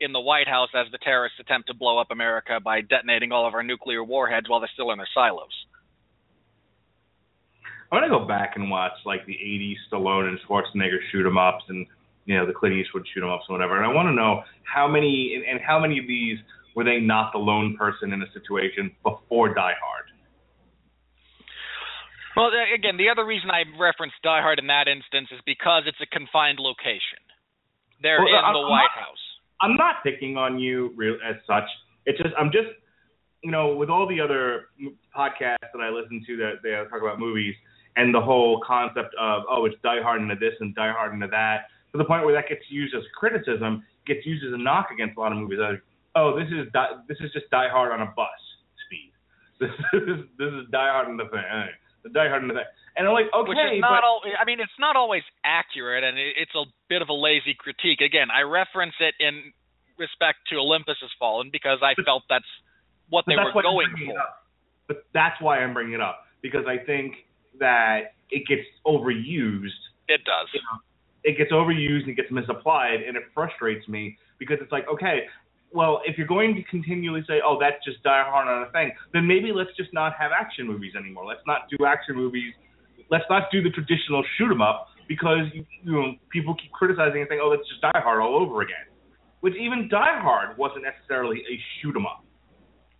in 0.00 0.12
the 0.12 0.20
White 0.20 0.48
House 0.48 0.68
as 0.74 0.90
the 0.92 0.98
terrorists 0.98 1.40
attempt 1.40 1.68
to 1.68 1.74
blow 1.74 1.98
up 1.98 2.10
America 2.10 2.60
by 2.60 2.80
detonating 2.80 3.32
all 3.32 3.46
of 3.46 3.54
our 3.54 3.62
nuclear 3.62 4.04
warheads 4.04 4.48
while 4.48 4.60
they're 4.60 4.70
still 4.72 4.90
in 4.90 4.98
their 4.98 5.08
silos. 5.14 5.52
I'm 7.92 8.00
gonna 8.00 8.08
go 8.08 8.24
back 8.26 8.52
and 8.56 8.70
watch 8.70 8.92
like 9.04 9.24
the 9.26 9.34
'80s 9.34 9.76
Stallone 9.90 10.28
and 10.28 10.38
Schwarzenegger 10.48 10.98
shoot 11.12 11.26
'em 11.26 11.38
ups 11.38 11.64
and 11.68 11.86
you 12.24 12.36
know 12.36 12.44
the 12.46 12.52
Clint 12.52 12.74
Eastwood 12.74 13.06
shoot 13.14 13.22
'em 13.22 13.30
ups 13.30 13.44
and 13.48 13.54
whatever. 13.54 13.76
And 13.76 13.84
I 13.86 13.92
want 13.94 14.08
to 14.08 14.12
know 14.12 14.42
how 14.64 14.88
many 14.88 15.34
and, 15.36 15.44
and 15.44 15.60
how 15.60 15.78
many 15.78 15.98
of 15.98 16.06
these 16.06 16.38
were 16.74 16.84
they 16.84 16.98
not 17.00 17.32
the 17.32 17.38
lone 17.38 17.76
person 17.76 18.12
in 18.12 18.22
a 18.22 18.30
situation 18.32 18.94
before 19.02 19.54
Die 19.54 19.74
Hard. 19.80 20.04
Well, 22.36 22.50
again, 22.74 22.98
the 22.98 23.08
other 23.08 23.24
reason 23.24 23.48
I 23.50 23.64
referenced 23.80 24.16
Die 24.22 24.42
Hard 24.42 24.58
in 24.58 24.66
that 24.66 24.88
instance 24.88 25.28
is 25.32 25.40
because 25.46 25.84
it's 25.86 26.00
a 26.02 26.06
confined 26.12 26.58
location. 26.60 27.16
They're 28.02 28.18
Well, 28.20 28.28
in 28.28 28.44
I'm- 28.44 28.52
the 28.52 28.68
White 28.68 28.90
House. 28.92 29.22
I'm 29.62 29.74
not 29.76 30.02
picking 30.02 30.36
on 30.36 30.58
you 30.58 30.92
real 30.96 31.16
as 31.24 31.36
such. 31.46 31.64
It's 32.04 32.18
just 32.20 32.34
I'm 32.36 32.50
just 32.52 32.68
you 33.42 33.50
know 33.50 33.74
with 33.74 33.88
all 33.88 34.06
the 34.06 34.20
other 34.20 34.68
podcasts 35.16 35.72
that 35.72 35.80
I 35.80 35.88
listen 35.88 36.22
to 36.26 36.36
that 36.38 36.62
they 36.62 36.72
talk 36.90 37.00
about 37.00 37.18
movies 37.18 37.54
and 37.96 38.14
the 38.14 38.20
whole 38.20 38.60
concept 38.66 39.14
of 39.20 39.42
oh 39.50 39.64
it's 39.64 39.76
Die 39.82 40.02
Hard 40.02 40.22
into 40.22 40.36
this 40.36 40.54
and 40.60 40.74
Die 40.74 40.92
Hard 40.92 41.14
into 41.14 41.26
that 41.28 41.68
to 41.92 41.98
the 41.98 42.04
point 42.04 42.24
where 42.24 42.34
that 42.34 42.48
gets 42.48 42.62
used 42.68 42.94
as 42.94 43.02
criticism 43.16 43.82
gets 44.06 44.24
used 44.24 44.44
as 44.44 44.52
a 44.52 44.58
knock 44.58 44.88
against 44.92 45.16
a 45.16 45.20
lot 45.20 45.32
of 45.32 45.38
movies. 45.38 45.58
Like, 45.60 45.82
oh 46.14 46.38
this 46.38 46.48
is 46.48 46.70
Die, 46.72 46.88
this 47.08 47.18
is 47.20 47.32
just 47.32 47.50
Die 47.50 47.68
Hard 47.68 47.92
on 47.92 48.02
a 48.02 48.12
bus 48.14 48.28
speed. 48.86 49.12
This 49.60 49.72
is 49.92 50.20
this 50.38 50.52
is 50.52 50.68
Die 50.70 50.90
Hard 50.92 51.08
in 51.08 51.16
the 51.16 51.28
thing. 51.28 51.42
The 52.04 52.10
Die 52.10 52.28
Hard 52.28 52.42
in 52.42 52.48
the 52.48 52.54
thing. 52.54 52.70
And 52.96 53.08
I'm 53.08 53.12
like 53.12 53.28
okay, 53.32 53.48
which 53.48 53.58
is 53.58 53.80
but 53.80 54.00
not 54.00 54.04
al- 54.04 54.24
I 54.40 54.44
mean, 54.44 54.60
it's 54.60 54.80
not 54.80 54.96
always 54.96 55.24
accurate, 55.44 56.04
and 56.04 56.16
it's 56.16 56.54
a 56.56 56.64
bit 56.88 57.02
of 57.02 57.08
a 57.08 57.16
lazy 57.16 57.52
critique. 57.52 58.00
Again, 58.00 58.28
I 58.32 58.42
reference 58.48 58.96
it 59.00 59.12
in 59.20 59.52
respect 59.98 60.48
to 60.48 60.56
Olympus 60.56 60.96
Has 61.00 61.10
Fallen 61.18 61.50
because 61.52 61.80
I 61.84 61.92
felt 62.04 62.24
that's 62.28 62.48
what 63.08 63.24
they 63.26 63.36
were 63.36 63.52
going 63.52 63.92
for. 63.96 64.16
But 64.88 65.04
that's 65.12 65.40
why 65.40 65.58
I'm 65.58 65.74
bringing 65.74 65.94
it 65.94 66.00
up 66.00 66.24
because 66.42 66.64
I 66.66 66.78
think 66.78 67.25
that 67.58 68.14
it 68.30 68.46
gets 68.46 68.62
overused. 68.86 69.80
It 70.08 70.24
does. 70.24 70.48
You 70.52 70.60
know, 70.60 70.78
it 71.24 71.36
gets 71.36 71.52
overused 71.52 72.02
and 72.02 72.10
it 72.10 72.16
gets 72.16 72.30
misapplied, 72.30 73.02
and 73.02 73.16
it 73.16 73.24
frustrates 73.34 73.86
me 73.88 74.16
because 74.38 74.58
it's 74.60 74.72
like, 74.72 74.86
okay, 74.88 75.26
well, 75.72 76.00
if 76.06 76.16
you're 76.16 76.26
going 76.26 76.54
to 76.54 76.62
continually 76.64 77.22
say, 77.26 77.40
oh, 77.44 77.58
that's 77.60 77.84
just 77.84 78.02
Die 78.02 78.24
Hard 78.24 78.48
on 78.48 78.62
a 78.68 78.70
thing, 78.70 78.92
then 79.12 79.26
maybe 79.26 79.52
let's 79.52 79.74
just 79.76 79.92
not 79.92 80.14
have 80.18 80.30
action 80.32 80.66
movies 80.66 80.94
anymore. 80.96 81.26
Let's 81.26 81.44
not 81.46 81.68
do 81.68 81.84
action 81.84 82.14
movies. 82.14 82.54
Let's 83.10 83.24
not 83.28 83.50
do 83.50 83.62
the 83.62 83.70
traditional 83.70 84.24
shoot 84.36 84.50
'em 84.50 84.62
up 84.62 84.88
because 85.08 85.46
you 85.54 85.64
know 85.84 86.14
people 86.30 86.54
keep 86.54 86.72
criticizing 86.72 87.20
and 87.20 87.28
saying, 87.28 87.40
oh, 87.42 87.50
that's 87.50 87.68
just 87.68 87.80
Die 87.80 88.00
Hard 88.02 88.20
all 88.20 88.36
over 88.36 88.62
again. 88.62 88.86
Which 89.40 89.54
even 89.56 89.88
Die 89.88 90.20
Hard 90.20 90.56
wasn't 90.56 90.84
necessarily 90.84 91.40
a 91.40 91.60
shoot 91.78 91.94
'em 91.94 92.06
up. 92.06 92.24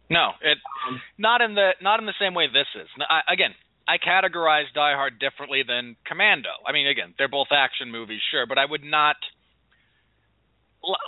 No, 0.08 0.34
it 0.40 0.58
Um, 0.86 1.00
not 1.18 1.40
in 1.40 1.54
the 1.54 1.74
not 1.80 1.98
in 1.98 2.06
the 2.06 2.14
same 2.20 2.34
way 2.34 2.46
this 2.46 2.68
is. 2.74 2.88
I, 3.08 3.22
again, 3.28 3.54
I 3.88 3.98
categorize 3.98 4.66
Die 4.74 4.94
Hard 4.94 5.18
differently 5.18 5.62
than 5.66 5.96
Commando. 6.06 6.50
I 6.66 6.72
mean, 6.72 6.86
again, 6.88 7.14
they're 7.16 7.28
both 7.28 7.48
action 7.52 7.90
movies, 7.90 8.20
sure, 8.30 8.46
but 8.46 8.58
I 8.58 8.64
would 8.64 8.82
not 8.82 9.16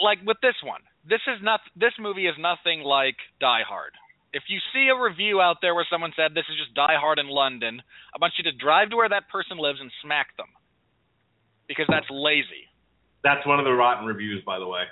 like 0.03 0.19
with 0.25 0.39
this 0.43 0.55
one. 0.63 0.81
This 1.09 1.21
is 1.27 1.43
not 1.43 1.61
this 1.77 1.93
movie 1.99 2.27
is 2.27 2.35
nothing 2.39 2.83
like 2.83 3.17
Die 3.41 3.63
Hard. 3.67 3.93
If 4.33 4.45
you 4.49 4.59
see 4.73 4.89
a 4.89 5.01
review 5.01 5.41
out 5.41 5.57
there 5.63 5.75
where 5.75 5.87
someone 5.91 6.13
said 6.15 6.35
this 6.35 6.45
is 6.51 6.59
just 6.59 6.75
Die 6.75 6.99
Hard 7.01 7.19
in 7.19 7.29
London, 7.29 7.81
I 8.15 8.19
want 8.21 8.35
you 8.39 8.45
to 8.45 8.57
drive 8.57 8.91
to 8.91 8.97
where 8.97 9.09
that 9.09 9.29
person 9.31 9.59
lives 9.59 9.79
and 9.81 9.91
smack 10.03 10.37
them. 10.37 10.49
Because 11.67 11.87
that's 11.89 12.07
lazy. 12.11 12.69
That's 13.25 13.45
one 13.47 13.59
of 13.59 13.65
the 13.65 13.73
rotten 13.73 14.07
reviews, 14.07 14.43
by 14.45 14.59
the 14.59 14.67
way. 14.67 14.85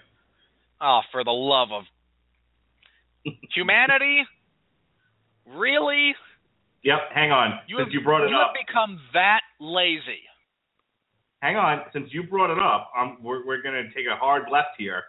Oh, 0.81 1.01
for 1.13 1.23
the 1.23 1.31
love 1.31 1.69
of 1.73 1.85
humanity? 3.55 4.25
Really? 5.47 6.15
Yep, 6.87 7.11
hang 7.13 7.33
on. 7.35 7.59
You 7.67 7.77
since 7.83 7.89
have, 7.91 7.93
you 7.95 8.01
brought 8.01 8.23
it 8.23 8.31
you 8.31 8.37
up, 8.39 8.55
have 8.55 8.59
become 8.67 9.01
that 9.13 9.43
lazy. 9.59 10.23
hang 11.43 11.57
on. 11.57 11.83
Since 11.93 12.15
you 12.15 12.23
brought 12.23 12.51
it 12.55 12.59
up, 12.63 12.91
um, 12.97 13.19
we're 13.21 13.45
we're 13.45 13.61
gonna 13.63 13.91
take 13.95 14.07
a 14.07 14.15
hard 14.17 14.45
left 14.51 14.79
here. 14.79 15.03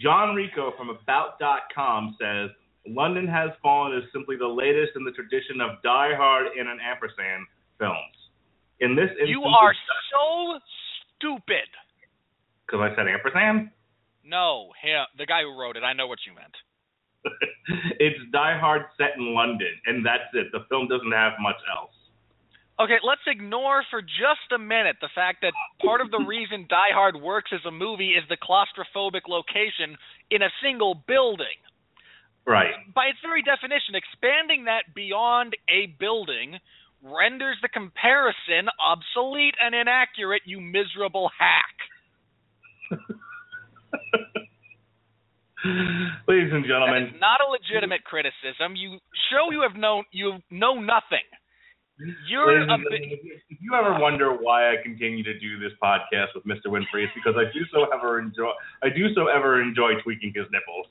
John 0.00 0.34
Rico 0.34 0.72
from 0.76 0.90
About.com 0.90 2.16
says 2.20 2.50
London 2.86 3.26
Has 3.26 3.50
Fallen 3.62 3.96
is 3.96 4.04
simply 4.12 4.36
the 4.36 4.46
latest 4.46 4.92
in 4.96 5.04
the 5.04 5.10
tradition 5.12 5.60
of 5.60 5.82
Die 5.82 6.14
Hard 6.16 6.46
and 6.58 6.68
an 6.68 6.78
ampersand 6.82 7.46
films. 7.78 8.14
In 8.80 8.94
this 8.94 9.10
instance, 9.10 9.30
You 9.30 9.42
are 9.42 9.74
so 10.14 10.58
stupid. 11.18 11.66
because 12.66 12.80
I 12.80 12.94
said 12.96 13.06
ampersand. 13.08 13.70
No, 14.24 14.70
him, 14.82 15.02
the 15.16 15.26
guy 15.26 15.42
who 15.42 15.58
wrote 15.58 15.76
it. 15.76 15.82
I 15.82 15.92
know 15.94 16.06
what 16.06 16.18
you 16.26 16.34
meant. 16.34 16.54
it's 18.00 18.18
Die 18.32 18.58
Hard 18.58 18.82
set 18.96 19.16
in 19.16 19.34
London, 19.34 19.72
and 19.86 20.04
that's 20.04 20.28
it. 20.34 20.48
The 20.52 20.64
film 20.68 20.88
doesn't 20.88 21.12
have 21.12 21.32
much 21.40 21.60
else. 21.74 21.92
Okay, 22.80 22.98
let's 23.02 23.26
ignore 23.26 23.82
for 23.90 24.00
just 24.00 24.54
a 24.54 24.58
minute 24.58 24.96
the 25.00 25.10
fact 25.12 25.42
that 25.42 25.52
part 25.82 26.00
of 26.00 26.12
the 26.12 26.24
reason 26.24 26.66
Die 26.68 26.92
Hard 26.94 27.20
works 27.20 27.50
as 27.52 27.64
a 27.66 27.72
movie 27.72 28.10
is 28.10 28.22
the 28.28 28.36
claustrophobic 28.36 29.26
location 29.26 29.98
in 30.30 30.42
a 30.42 30.50
single 30.62 30.94
building. 30.94 31.58
Right. 32.46 32.72
By 32.94 33.06
its 33.06 33.18
very 33.20 33.42
definition, 33.42 33.94
expanding 33.98 34.64
that 34.66 34.94
beyond 34.94 35.56
a 35.68 35.86
building 35.98 36.58
renders 37.02 37.56
the 37.62 37.68
comparison 37.68 38.70
obsolete 38.80 39.54
and 39.60 39.74
inaccurate, 39.74 40.42
you 40.46 40.60
miserable 40.60 41.30
hack. 41.36 41.76
Ladies 46.28 46.52
and 46.52 46.64
gentlemen, 46.64 47.14
is 47.14 47.20
not 47.20 47.40
a 47.42 47.50
legitimate 47.50 48.04
criticism. 48.04 48.76
You 48.76 48.98
show 49.30 49.50
you 49.50 49.62
have 49.62 49.74
known 49.74 50.04
you 50.12 50.38
know 50.50 50.74
nothing. 50.74 51.26
You're 52.30 52.62
a 52.62 52.78
bit, 52.78 53.02
if 53.50 53.58
you 53.58 53.74
ever 53.74 53.98
wonder 53.98 54.30
why 54.30 54.70
I 54.70 54.76
continue 54.80 55.24
to 55.24 55.34
do 55.40 55.58
this 55.58 55.72
podcast 55.82 56.30
with 56.34 56.46
Mr. 56.46 56.70
Winfree, 56.70 57.10
it's 57.10 57.12
because 57.14 57.34
I 57.34 57.50
do 57.52 57.66
so 57.74 57.86
ever 57.92 58.20
enjoy 58.20 58.52
I 58.84 58.88
do 58.88 59.12
so 59.14 59.26
ever 59.26 59.60
enjoy 59.60 59.98
tweaking 60.04 60.32
his 60.34 60.46
nipples. 60.52 60.86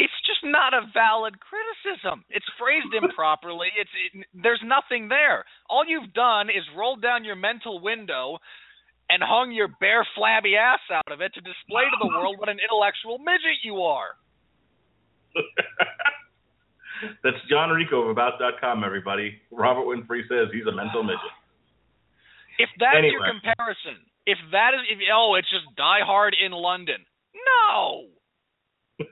it's 0.00 0.16
just 0.24 0.40
not 0.44 0.72
a 0.72 0.88
valid 0.94 1.36
criticism. 1.44 2.24
It's 2.30 2.48
phrased 2.58 2.94
improperly. 2.96 3.68
It's 3.78 3.90
it, 4.16 4.26
there's 4.32 4.62
nothing 4.64 5.08
there. 5.08 5.44
All 5.68 5.84
you've 5.86 6.12
done 6.14 6.48
is 6.48 6.64
rolled 6.74 7.02
down 7.02 7.24
your 7.24 7.36
mental 7.36 7.80
window 7.80 8.38
and 9.10 9.22
hung 9.22 9.52
your 9.52 9.68
bare 9.80 10.06
flabby 10.16 10.56
ass 10.56 10.80
out 10.92 11.10
of 11.12 11.20
it 11.20 11.34
to 11.34 11.40
display 11.40 11.84
to 11.84 11.98
the 12.00 12.06
world 12.16 12.38
what 12.38 12.48
an 12.48 12.58
intellectual 12.62 13.18
midget 13.18 13.58
you 13.62 13.82
are. 13.82 14.16
That's 17.24 17.36
John 17.48 17.70
Rico 17.70 18.02
of 18.02 18.10
About.com, 18.10 18.84
everybody. 18.84 19.40
Robert 19.50 19.86
Winfree 19.86 20.28
says 20.28 20.48
he's 20.52 20.66
a 20.66 20.72
mental 20.72 21.02
midget. 21.02 21.32
If 22.58 22.68
that's 22.78 23.00
your 23.08 23.24
comparison, 23.24 24.04
if 24.26 24.36
that 24.52 24.74
is 24.74 24.80
if 24.92 24.98
oh 25.14 25.34
it's 25.38 25.48
just 25.48 25.64
Die 25.76 26.04
Hard 26.04 26.36
in 26.36 26.52
London. 26.52 27.00
No. 27.34 28.04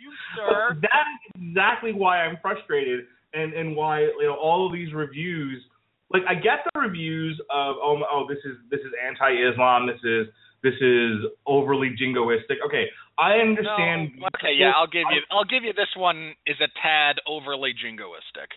You 0.00 0.10
sir. 0.34 0.78
That 0.82 1.06
is 1.06 1.30
exactly 1.36 1.92
why 1.92 2.24
I'm 2.24 2.36
frustrated 2.42 3.04
and 3.32 3.52
and 3.52 3.76
why 3.76 4.00
you 4.00 4.24
know 4.24 4.34
all 4.34 4.66
of 4.66 4.72
these 4.72 4.92
reviews 4.92 5.62
like 6.10 6.22
I 6.28 6.34
get 6.34 6.66
the 6.74 6.80
reviews 6.80 7.40
of 7.50 7.76
oh 7.80 8.02
oh 8.10 8.26
this 8.28 8.38
is 8.44 8.56
this 8.70 8.80
is 8.80 8.92
anti-Islam 9.06 9.86
this 9.86 10.00
is 10.04 10.26
this 10.62 10.74
is 10.80 11.24
overly 11.46 11.90
jingoistic 11.96 12.58
okay 12.66 12.86
I 13.18 13.34
understand 13.40 14.16
No. 14.16 14.28
Okay, 14.36 14.54
yeah, 14.56 14.72
I'll 14.76 14.86
give 14.90 15.04
you 15.12 15.20
I'll 15.30 15.44
give 15.48 15.62
you 15.64 15.72
this 15.72 15.92
one 15.96 16.34
is 16.46 16.56
a 16.60 16.68
tad 16.82 17.16
overly 17.28 17.72
jingoistic. 17.72 18.50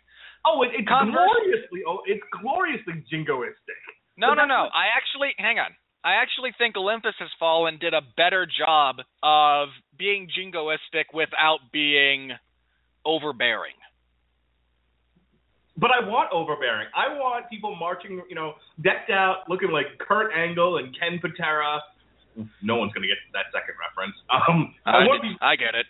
oh 0.45 0.63
it, 0.63 0.71
it's 0.77 0.87
Converse- 0.87 1.15
gloriously 1.15 1.81
oh 1.87 1.99
it's 2.05 2.23
gloriously 2.41 3.03
jingoistic 3.11 3.81
No, 4.17 4.29
But 4.31 4.35
no, 4.35 4.45
no. 4.45 4.61
what- 4.65 4.75
I 4.75 4.85
actually 4.95 5.33
hang 5.37 5.59
on. 5.59 5.71
I 6.05 6.15
actually 6.21 6.51
think 6.57 6.75
Olympus 6.75 7.15
Has 7.19 7.29
Fallen 7.39 7.77
did 7.79 7.93
a 7.93 8.01
better 8.17 8.45
job 8.45 8.97
of 9.23 9.69
being 9.97 10.27
jingoistic 10.27 11.05
without 11.13 11.71
being 11.71 12.31
overbearing. 13.05 13.75
But 15.77 15.89
I 15.89 16.05
want 16.05 16.29
overbearing. 16.31 16.87
I 16.93 17.17
want 17.17 17.49
people 17.49 17.75
marching, 17.75 18.21
you 18.29 18.35
know, 18.35 18.53
decked 18.81 19.09
out, 19.09 19.49
looking 19.49 19.71
like 19.71 19.97
Kurt 19.97 20.31
Angle 20.33 20.77
and 20.77 20.95
Ken 20.97 21.19
Patera. 21.19 21.81
No 22.61 22.77
one's 22.77 22.93
gonna 22.93 23.07
get 23.07 23.17
that 23.33 23.49
second 23.53 23.75
reference. 23.81 24.15
Um, 24.33 24.73
I, 24.85 25.01
I, 25.01 25.05
want 25.05 25.21
people, 25.21 25.37
I 25.41 25.55
get 25.55 25.73
it. 25.73 25.85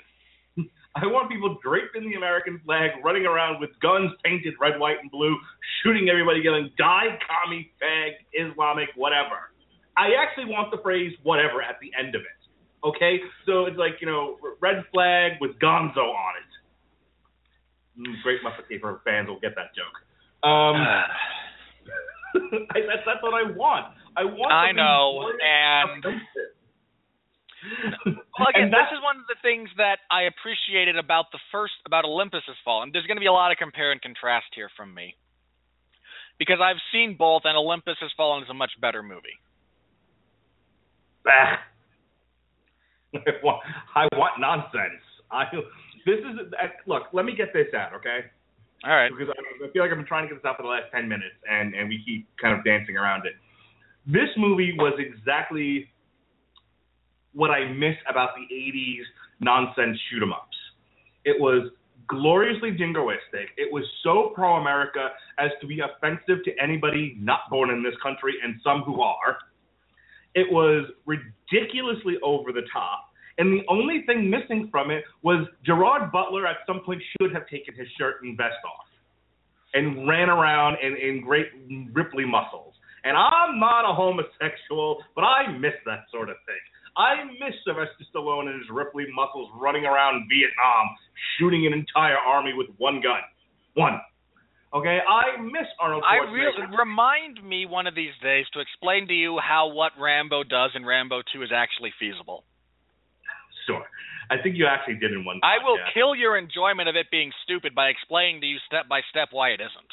I 0.95 1.07
want 1.07 1.29
people 1.29 1.57
draped 1.63 1.95
in 1.95 2.03
the 2.07 2.15
American 2.15 2.61
flag, 2.65 2.91
running 3.03 3.25
around 3.25 3.59
with 3.59 3.71
guns 3.81 4.11
painted 4.23 4.53
red, 4.59 4.79
white, 4.79 4.97
and 5.01 5.11
blue, 5.11 5.35
shooting 5.81 6.07
everybody, 6.09 6.39
yelling 6.43 6.69
"Die, 6.77 7.07
commie, 7.27 7.71
fag, 7.81 8.11
Islamic, 8.31 8.89
whatever." 8.95 9.51
I 9.97 10.15
actually 10.21 10.45
want 10.51 10.71
the 10.71 10.79
phrase 10.83 11.11
"whatever" 11.23 11.61
at 11.61 11.79
the 11.81 11.91
end 11.97 12.15
of 12.15 12.21
it. 12.21 12.39
Okay, 12.87 13.19
so 13.45 13.65
it's 13.65 13.77
like 13.77 13.99
you 13.99 14.07
know, 14.07 14.37
red 14.61 14.83
flag 14.93 15.33
with 15.41 15.59
Gonzo 15.59 16.07
on 16.07 16.33
it. 16.39 16.52
Great 18.23 18.41
Muppet 18.43 18.67
Caper 18.69 19.01
fans 19.05 19.27
will 19.27 19.39
get 19.39 19.55
that 19.55 19.75
joke. 19.75 19.95
Um, 20.47 20.75
I, 22.73 22.79
that's 22.87 23.05
that's 23.05 23.21
what 23.21 23.33
I 23.33 23.43
want. 23.55 23.93
I 24.17 24.23
want. 24.25 24.51
I 24.51 24.71
know, 24.71 25.29
and- 25.41 26.03
Well, 28.03 28.49
again, 28.49 28.71
this 28.71 28.91
is 28.91 28.99
one 29.01 29.15
of 29.15 29.23
the 29.31 29.39
things 29.41 29.69
that 29.77 29.99
I 30.11 30.23
appreciated 30.23 30.97
about 30.97 31.31
the 31.31 31.39
first 31.49 31.75
about 31.85 32.03
Olympus 32.03 32.43
Has 32.47 32.57
Fallen. 32.65 32.89
There's 32.91 33.07
going 33.07 33.15
to 33.15 33.21
be 33.23 33.27
a 33.27 33.31
lot 33.31 33.53
of 33.53 33.57
compare 33.57 33.93
and 33.93 34.01
contrast 34.01 34.47
here 34.53 34.67
from 34.75 34.93
me 34.93 35.15
because 36.37 36.57
I've 36.61 36.81
seen 36.91 37.15
both, 37.17 37.43
and 37.45 37.55
Olympus 37.55 37.95
Has 38.01 38.11
Fallen 38.17 38.43
is 38.43 38.49
a 38.49 38.53
much 38.53 38.71
better 38.81 39.01
movie. 39.01 39.39
I 43.15 43.31
want, 43.43 43.63
I 43.95 44.07
want 44.17 44.41
nonsense. 44.41 44.99
I 45.31 45.45
this 46.05 46.19
is 46.19 46.53
uh, 46.53 46.67
look. 46.87 47.03
Let 47.13 47.25
me 47.25 47.35
get 47.35 47.53
this 47.53 47.67
out, 47.75 47.93
okay? 47.93 48.19
All 48.85 48.95
right. 48.95 49.11
Because 49.11 49.33
I, 49.33 49.65
I 49.65 49.71
feel 49.71 49.81
like 49.81 49.91
I've 49.91 49.97
been 49.97 50.05
trying 50.05 50.27
to 50.27 50.33
get 50.33 50.41
this 50.41 50.47
out 50.47 50.57
for 50.57 50.63
the 50.63 50.69
last 50.69 50.91
ten 50.93 51.07
minutes, 51.07 51.35
and 51.49 51.73
and 51.73 51.89
we 51.89 52.01
keep 52.05 52.27
kind 52.41 52.57
of 52.57 52.63
dancing 52.63 52.97
around 52.97 53.25
it. 53.25 53.33
This 54.05 54.29
movie 54.37 54.75
was 54.77 54.93
exactly 54.99 55.89
what 57.33 57.49
I 57.49 57.71
miss 57.71 57.95
about 58.09 58.31
the 58.35 58.53
'80s 58.53 59.03
nonsense 59.39 59.97
shoot 60.09 60.21
'em 60.21 60.33
ups. 60.33 60.57
It 61.25 61.39
was 61.39 61.71
gloriously 62.07 62.71
jingoistic. 62.71 63.47
It 63.57 63.71
was 63.71 63.83
so 64.03 64.31
pro 64.35 64.55
America 64.55 65.09
as 65.39 65.51
to 65.61 65.67
be 65.67 65.79
offensive 65.79 66.43
to 66.43 66.51
anybody 66.61 67.15
not 67.19 67.49
born 67.49 67.69
in 67.69 67.81
this 67.81 67.95
country 68.03 68.33
and 68.43 68.55
some 68.63 68.81
who 68.81 69.01
are. 69.01 69.37
It 70.35 70.51
was 70.51 70.89
ridiculously 71.05 72.17
over 72.23 72.51
the 72.51 72.63
top. 72.71 73.12
And 73.37 73.51
the 73.51 73.63
only 73.67 74.03
thing 74.05 74.29
missing 74.29 74.69
from 74.71 74.91
it 74.91 75.03
was 75.23 75.47
Gerard 75.65 76.11
Butler 76.11 76.45
at 76.45 76.57
some 76.67 76.81
point 76.85 77.01
should 77.17 77.33
have 77.33 77.47
taken 77.47 77.73
his 77.73 77.87
shirt 77.97 78.21
and 78.21 78.37
vest 78.37 78.61
off 78.65 78.85
and 79.73 80.07
ran 80.07 80.29
around 80.29 80.77
in, 80.83 80.95
in 80.97 81.21
great 81.21 81.47
Ripley 81.93 82.25
muscles. 82.25 82.73
And 83.03 83.17
I'm 83.17 83.59
not 83.59 83.89
a 83.89 83.93
homosexual, 83.93 85.03
but 85.15 85.23
I 85.23 85.51
miss 85.57 85.73
that 85.85 86.05
sort 86.11 86.29
of 86.29 86.37
thing. 86.45 86.61
I 86.95 87.25
miss 87.41 87.57
Sylvester 87.65 88.05
Stallone 88.13 88.47
and 88.47 88.61
his 88.61 88.69
Ripley 88.71 89.05
muscles 89.13 89.49
running 89.57 89.83
around 89.83 90.29
Vietnam, 90.29 90.85
shooting 91.37 91.65
an 91.65 91.73
entire 91.73 92.17
army 92.17 92.53
with 92.53 92.67
one 92.77 93.01
gun. 93.01 93.21
One. 93.73 93.99
Okay, 94.73 94.99
I 95.07 95.41
miss 95.41 95.69
Arnold 95.79 96.03
I 96.05 96.17
Schwarzenegger. 96.17 96.33
really 96.33 96.77
remind 96.77 97.43
me 97.43 97.65
one 97.65 97.85
of 97.85 97.93
these 97.93 98.13
days 98.21 98.45
to 98.53 98.59
explain 98.59 99.07
to 99.07 99.13
you 99.13 99.37
how 99.37 99.67
what 99.73 99.91
Rambo 99.99 100.43
does 100.43 100.71
in 100.75 100.85
Rambo 100.85 101.21
2 101.33 101.43
is 101.43 101.49
actually 101.53 101.93
feasible. 101.99 102.43
Sure. 103.65 103.83
I 104.29 104.41
think 104.41 104.55
you 104.57 104.65
actually 104.65 104.95
did 104.95 105.11
in 105.11 105.25
one. 105.25 105.39
I 105.43 105.63
will 105.63 105.77
kill 105.93 106.15
your 106.15 106.37
enjoyment 106.37 106.87
of 106.89 106.95
it 106.95 107.07
being 107.11 107.31
stupid 107.43 107.75
by 107.75 107.87
explaining 107.89 108.41
to 108.41 108.47
you 108.47 108.57
step 108.65 108.87
by 108.89 109.01
step 109.09 109.29
why 109.31 109.49
it 109.49 109.59
isn't. 109.61 109.91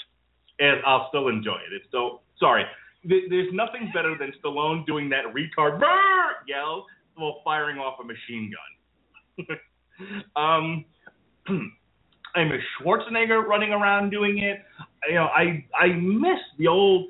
and 0.60 0.80
I'll 0.86 1.08
still 1.08 1.28
enjoy 1.28 1.56
it. 1.56 1.72
It's 1.74 1.86
still 1.88 2.22
sorry. 2.38 2.64
There's 3.04 3.52
nothing 3.52 3.90
better 3.94 4.14
than 4.18 4.32
Stallone 4.44 4.84
doing 4.86 5.08
that 5.10 5.24
retard 5.34 5.78
"Brr!" 5.78 6.44
yell 6.46 6.86
while 7.16 7.40
firing 7.44 7.78
off 7.78 7.98
a 8.00 8.04
machine 8.04 8.52
gun. 8.52 9.58
um, 10.36 10.84
I 12.36 12.44
miss 12.44 12.60
Schwarzenegger 12.80 13.42
running 13.44 13.72
around 13.72 14.10
doing 14.10 14.38
it. 14.38 14.58
You 15.08 15.14
know, 15.14 15.26
I 15.26 15.64
I 15.74 15.88
miss 15.94 16.38
the 16.58 16.68
old, 16.68 17.06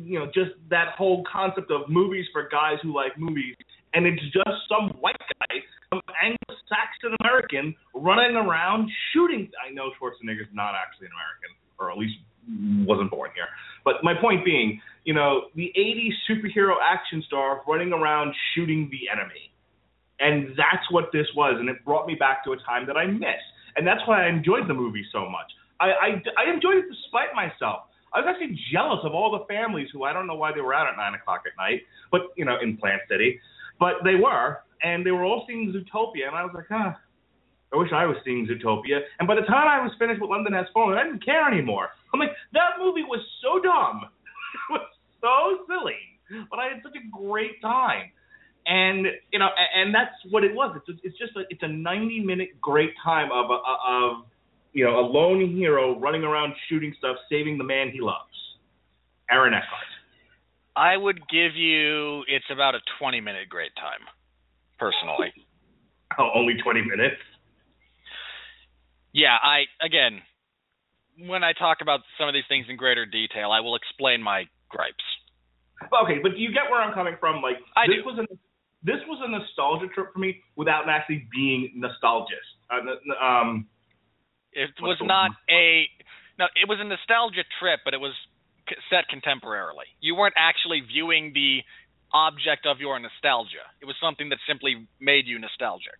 you 0.00 0.18
know, 0.18 0.26
just 0.26 0.52
that 0.70 0.94
whole 0.96 1.22
concept 1.30 1.70
of 1.70 1.88
movies 1.88 2.24
for 2.32 2.48
guys 2.50 2.78
who 2.82 2.94
like 2.94 3.18
movies, 3.18 3.56
and 3.96 4.04
it's 4.06 4.22
just 4.28 4.60
some 4.68 4.92
white 5.00 5.16
guy, 5.40 5.56
some 5.88 6.02
Anglo-Saxon 6.20 7.16
American 7.24 7.74
running 7.94 8.36
around 8.36 8.90
shooting. 9.12 9.48
I 9.56 9.72
know 9.72 9.88
Schwarzenegger's 9.96 10.52
not 10.52 10.74
actually 10.76 11.08
an 11.08 11.16
American, 11.16 11.50
or 11.80 11.90
at 11.90 11.96
least 11.96 12.20
wasn't 12.84 13.10
born 13.10 13.30
here. 13.34 13.48
But 13.84 14.04
my 14.04 14.12
point 14.20 14.44
being, 14.44 14.80
you 15.04 15.14
know, 15.14 15.48
the 15.56 15.72
80s 15.72 16.12
superhero 16.28 16.74
action 16.84 17.24
star 17.26 17.62
running 17.66 17.92
around 17.92 18.34
shooting 18.54 18.90
the 18.92 19.08
enemy. 19.08 19.48
And 20.20 20.50
that's 20.56 20.84
what 20.90 21.08
this 21.12 21.26
was, 21.34 21.56
and 21.58 21.68
it 21.68 21.84
brought 21.84 22.06
me 22.06 22.14
back 22.14 22.44
to 22.44 22.52
a 22.52 22.56
time 22.68 22.86
that 22.86 22.96
I 22.96 23.06
miss. 23.06 23.40
And 23.76 23.86
that's 23.86 24.00
why 24.06 24.26
I 24.26 24.28
enjoyed 24.28 24.68
the 24.68 24.74
movie 24.74 25.04
so 25.12 25.28
much. 25.28 25.48
I, 25.80 25.86
I, 25.86 26.08
I 26.36 26.52
enjoyed 26.52 26.76
it 26.76 26.84
despite 26.88 27.34
myself. 27.34 27.88
I 28.14 28.20
was 28.20 28.28
actually 28.28 28.58
jealous 28.72 29.00
of 29.04 29.14
all 29.14 29.30
the 29.32 29.44
families 29.44 29.88
who 29.92 30.04
I 30.04 30.12
don't 30.12 30.26
know 30.26 30.36
why 30.36 30.52
they 30.54 30.60
were 30.60 30.72
out 30.72 30.86
at 30.88 30.96
9 30.96 31.14
o'clock 31.14 31.42
at 31.44 31.52
night, 31.60 31.82
but, 32.10 32.32
you 32.36 32.44
know, 32.44 32.56
in 32.62 32.76
Plant 32.76 33.02
City. 33.10 33.40
But 33.78 34.04
they 34.04 34.14
were, 34.14 34.58
and 34.82 35.04
they 35.04 35.10
were 35.10 35.24
all 35.24 35.44
seeing 35.46 35.72
Zootopia, 35.72 36.26
and 36.26 36.36
I 36.36 36.44
was 36.44 36.52
like, 36.54 36.66
huh, 36.68 36.92
I 37.72 37.76
wish 37.76 37.90
I 37.92 38.06
was 38.06 38.16
seeing 38.24 38.46
Zootopia. 38.46 39.00
And 39.18 39.26
by 39.26 39.34
the 39.34 39.42
time 39.42 39.68
I 39.68 39.82
was 39.82 39.92
finished 39.98 40.20
with 40.20 40.30
London 40.30 40.52
Has 40.52 40.66
Fallen, 40.72 40.96
I 40.96 41.04
didn't 41.04 41.24
care 41.24 41.46
anymore. 41.50 41.88
I'm 42.14 42.20
like, 42.20 42.30
that 42.52 42.78
movie 42.80 43.02
was 43.02 43.20
so 43.42 43.60
dumb. 43.60 44.08
it 44.70 44.72
was 44.72 44.86
so 45.20 45.64
silly. 45.66 46.46
But 46.50 46.58
I 46.58 46.68
had 46.68 46.82
such 46.82 46.94
a 46.96 47.04
great 47.10 47.60
time. 47.60 48.10
And 48.66 49.06
you 49.32 49.38
know, 49.38 49.48
and 49.76 49.94
that's 49.94 50.14
what 50.30 50.42
it 50.42 50.52
was. 50.52 50.76
It's 50.88 51.00
it's 51.04 51.18
just 51.18 51.36
a 51.36 51.44
it's 51.50 51.62
a 51.62 51.68
90 51.68 52.20
minute 52.20 52.60
great 52.60 52.90
time 53.02 53.30
of 53.30 53.46
of 53.48 54.26
you 54.72 54.84
know 54.84 54.98
a 54.98 55.06
lone 55.06 55.54
hero 55.54 55.96
running 56.00 56.24
around 56.24 56.52
shooting 56.68 56.92
stuff, 56.98 57.16
saving 57.30 57.58
the 57.58 57.64
man 57.64 57.90
he 57.90 58.00
loves. 58.00 58.34
Aaron 59.30 59.54
Eckhart. 59.54 59.95
I 60.76 60.96
would 60.96 61.26
give 61.28 61.56
you 61.56 62.22
it's 62.28 62.44
about 62.52 62.74
a 62.74 62.80
20 63.00 63.20
minute 63.20 63.48
great 63.48 63.72
time, 63.76 64.04
personally. 64.78 65.32
Oh, 66.18 66.30
only 66.36 66.54
20 66.62 66.82
minutes. 66.82 67.20
Yeah, 69.12 69.34
I 69.42 69.64
again, 69.84 70.22
when 71.18 71.42
I 71.42 71.52
talk 71.52 71.78
about 71.82 72.00
some 72.16 72.28
of 72.28 72.32
these 72.32 72.46
things 72.48 72.66
in 72.70 72.76
greater 72.76 73.04
detail, 73.04 73.50
I 73.50 73.60
will 73.60 73.74
explain 73.74 74.22
my 74.22 74.44
gripes. 74.70 75.04
Okay, 75.82 76.20
but 76.22 76.32
do 76.32 76.38
you 76.38 76.52
get 76.54 76.70
where 76.70 76.80
I'm 76.80 76.94
coming 76.94 77.16
from? 77.18 77.42
Like 77.42 77.56
I 77.76 77.86
this 77.86 78.00
do. 78.00 78.06
was 78.06 78.18
a 78.20 78.24
this 78.82 79.02
was 79.08 79.20
a 79.26 79.28
nostalgia 79.28 79.92
trip 79.92 80.12
for 80.12 80.20
me 80.20 80.40
without 80.54 80.88
actually 80.88 81.26
being 81.34 81.72
nostalgic. 81.74 82.38
Uh, 82.70 83.24
um, 83.24 83.66
It 84.52 84.70
was 84.80 84.96
not 85.02 85.32
a 85.50 85.84
no, 86.38 86.46
it 86.54 86.68
was 86.68 86.78
a 86.80 86.84
nostalgia 86.84 87.44
trip, 87.58 87.80
but 87.84 87.94
it 87.94 88.00
was 88.00 88.14
set 88.90 89.04
contemporarily. 89.12 89.88
You 90.00 90.14
weren't 90.16 90.34
actually 90.36 90.80
viewing 90.80 91.32
the 91.34 91.60
object 92.12 92.66
of 92.66 92.78
your 92.80 92.98
nostalgia. 92.98 93.66
It 93.80 93.86
was 93.86 93.96
something 94.00 94.28
that 94.30 94.38
simply 94.48 94.86
made 95.00 95.26
you 95.26 95.38
nostalgic. 95.38 95.98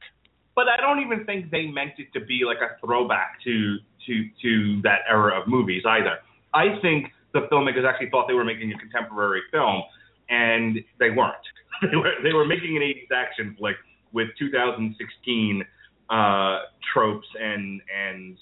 but 0.54 0.68
I 0.68 0.76
don't 0.78 1.00
even 1.00 1.24
think 1.26 1.50
they 1.50 1.66
meant 1.66 1.92
it 1.98 2.12
to 2.14 2.20
be 2.24 2.42
like 2.46 2.58
a 2.58 2.80
throwback 2.84 3.42
to 3.44 3.76
to 4.06 4.24
to 4.42 4.80
that 4.82 5.00
era 5.08 5.40
of 5.40 5.48
movies 5.48 5.82
either. 5.86 6.18
I 6.54 6.78
think 6.80 7.12
the 7.34 7.40
filmmakers 7.52 7.86
actually 7.86 8.10
thought 8.10 8.26
they 8.28 8.34
were 8.34 8.44
making 8.44 8.72
a 8.72 8.78
contemporary 8.78 9.42
film, 9.52 9.82
and 10.30 10.78
they 10.98 11.10
weren't. 11.10 11.46
they 11.82 11.96
were 11.96 12.12
they 12.22 12.32
were 12.32 12.46
making 12.46 12.76
an 12.76 12.82
80s 12.82 13.12
action 13.14 13.54
flick 13.58 13.76
with 14.12 14.28
2016 14.38 15.64
uh, 16.08 16.58
tropes 16.94 17.26
and 17.38 17.82
and 17.92 18.38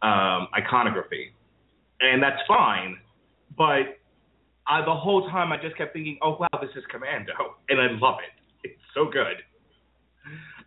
um, 0.00 0.48
iconography, 0.56 1.32
and 2.00 2.22
that's 2.22 2.40
fine. 2.48 2.96
But 3.56 3.98
I, 4.66 4.80
the 4.84 4.94
whole 4.94 5.28
time 5.28 5.52
I 5.52 5.56
just 5.60 5.76
kept 5.76 5.92
thinking, 5.92 6.18
oh 6.22 6.36
wow, 6.38 6.48
this 6.60 6.70
is 6.76 6.84
Commando, 6.90 7.32
and 7.68 7.80
I 7.80 7.88
love 8.00 8.16
it. 8.20 8.68
It's 8.68 8.80
so 8.94 9.06
good. 9.06 9.36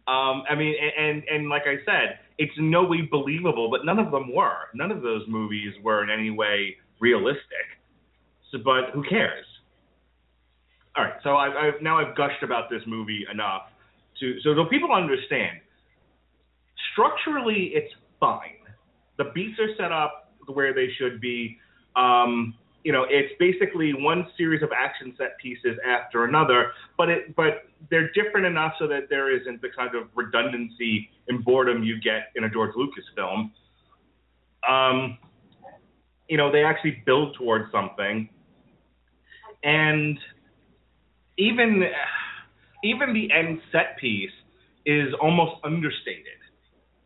Um, 0.07 0.43
I 0.49 0.55
mean, 0.55 0.75
a- 0.75 1.01
and 1.01 1.23
and 1.29 1.49
like 1.49 1.63
I 1.65 1.77
said, 1.85 2.19
it's 2.37 2.53
no 2.59 2.83
way 2.83 3.01
believable, 3.09 3.69
but 3.71 3.85
none 3.85 3.97
of 3.99 4.11
them 4.11 4.33
were. 4.33 4.69
None 4.73 4.91
of 4.91 5.01
those 5.01 5.23
movies 5.27 5.73
were 5.83 6.03
in 6.03 6.09
any 6.09 6.29
way 6.29 6.75
realistic. 6.99 7.65
So, 8.51 8.59
but 8.63 8.91
who 8.93 9.03
cares? 9.03 9.45
All 10.97 11.03
right, 11.03 11.13
so 11.23 11.35
I've, 11.35 11.53
I've 11.55 11.81
now 11.81 11.97
I've 11.99 12.15
gushed 12.15 12.43
about 12.43 12.69
this 12.69 12.81
movie 12.85 13.25
enough 13.31 13.63
to 14.19 14.39
so 14.43 14.53
so 14.55 14.65
people 14.69 14.91
understand. 14.93 15.59
Structurally, 16.91 17.71
it's 17.73 17.93
fine. 18.19 18.61
The 19.17 19.25
beats 19.33 19.59
are 19.59 19.75
set 19.77 19.91
up 19.91 20.33
where 20.47 20.73
they 20.73 20.87
should 20.97 21.19
be. 21.19 21.57
Um, 21.95 22.53
you 22.85 22.91
know, 22.91 23.03
it's 23.09 23.33
basically 23.39 23.95
one 23.95 24.27
series 24.37 24.61
of 24.61 24.69
action 24.71 25.15
set 25.17 25.39
pieces 25.39 25.75
after 25.83 26.25
another, 26.25 26.71
but 26.99 27.09
it 27.09 27.35
but 27.35 27.63
they're 27.89 28.11
different 28.11 28.45
enough 28.45 28.73
so 28.77 28.87
that 28.87 29.09
there 29.09 29.35
isn't 29.35 29.59
the 29.63 29.69
kind 29.75 29.95
of 29.95 30.03
redundancy 30.13 31.09
and 31.27 31.43
boredom 31.43 31.83
you 31.83 31.99
get 31.99 32.27
in 32.35 32.43
a 32.43 32.49
George 32.49 32.75
Lucas 32.75 33.03
film. 33.15 33.51
Um, 34.69 35.17
you 36.29 36.37
know, 36.37 36.51
they 36.51 36.63
actually 36.63 37.01
build 37.07 37.35
towards 37.35 37.71
something, 37.71 38.29
and 39.63 40.19
even 41.39 41.85
even 42.83 43.13
the 43.13 43.31
end 43.31 43.61
set 43.71 43.97
piece 43.99 44.29
is 44.85 45.11
almost 45.19 45.55
understated. 45.63 46.37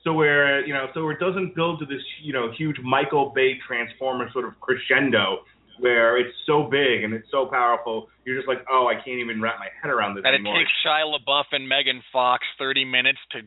So 0.04 0.12
where 0.12 0.66
you 0.66 0.74
know, 0.74 0.88
so 0.94 1.10
it 1.10 1.22
doesn't 1.22 1.56
build 1.56 1.80
to 1.80 1.86
this 1.86 2.04
you 2.22 2.34
know 2.34 2.52
huge 2.52 2.76
Michael 2.84 3.32
Bay 3.34 3.58
Transformer 3.66 4.30
sort 4.34 4.44
of 4.44 4.60
crescendo 4.60 5.46
where 5.80 6.18
it's 6.18 6.36
so 6.46 6.64
big 6.64 7.04
and 7.04 7.14
it's 7.14 7.30
so 7.32 7.46
powerful, 7.46 8.10
you're 8.26 8.36
just 8.36 8.48
like, 8.48 8.66
oh, 8.70 8.88
I 8.88 8.96
can't 8.96 9.20
even 9.20 9.42
wrap 9.42 9.60
my 9.60 9.70
head 9.82 9.90
around 9.92 10.16
this 10.16 10.24
That 10.24 10.34
it 10.34 10.44
takes 10.44 10.72
Shia 10.86 11.08
LaBeouf 11.08 11.46
and 11.52 11.68
Megan 11.68 12.02
Fox 12.12 12.46
30 12.58 12.86
minutes 12.86 13.20
to 13.32 13.42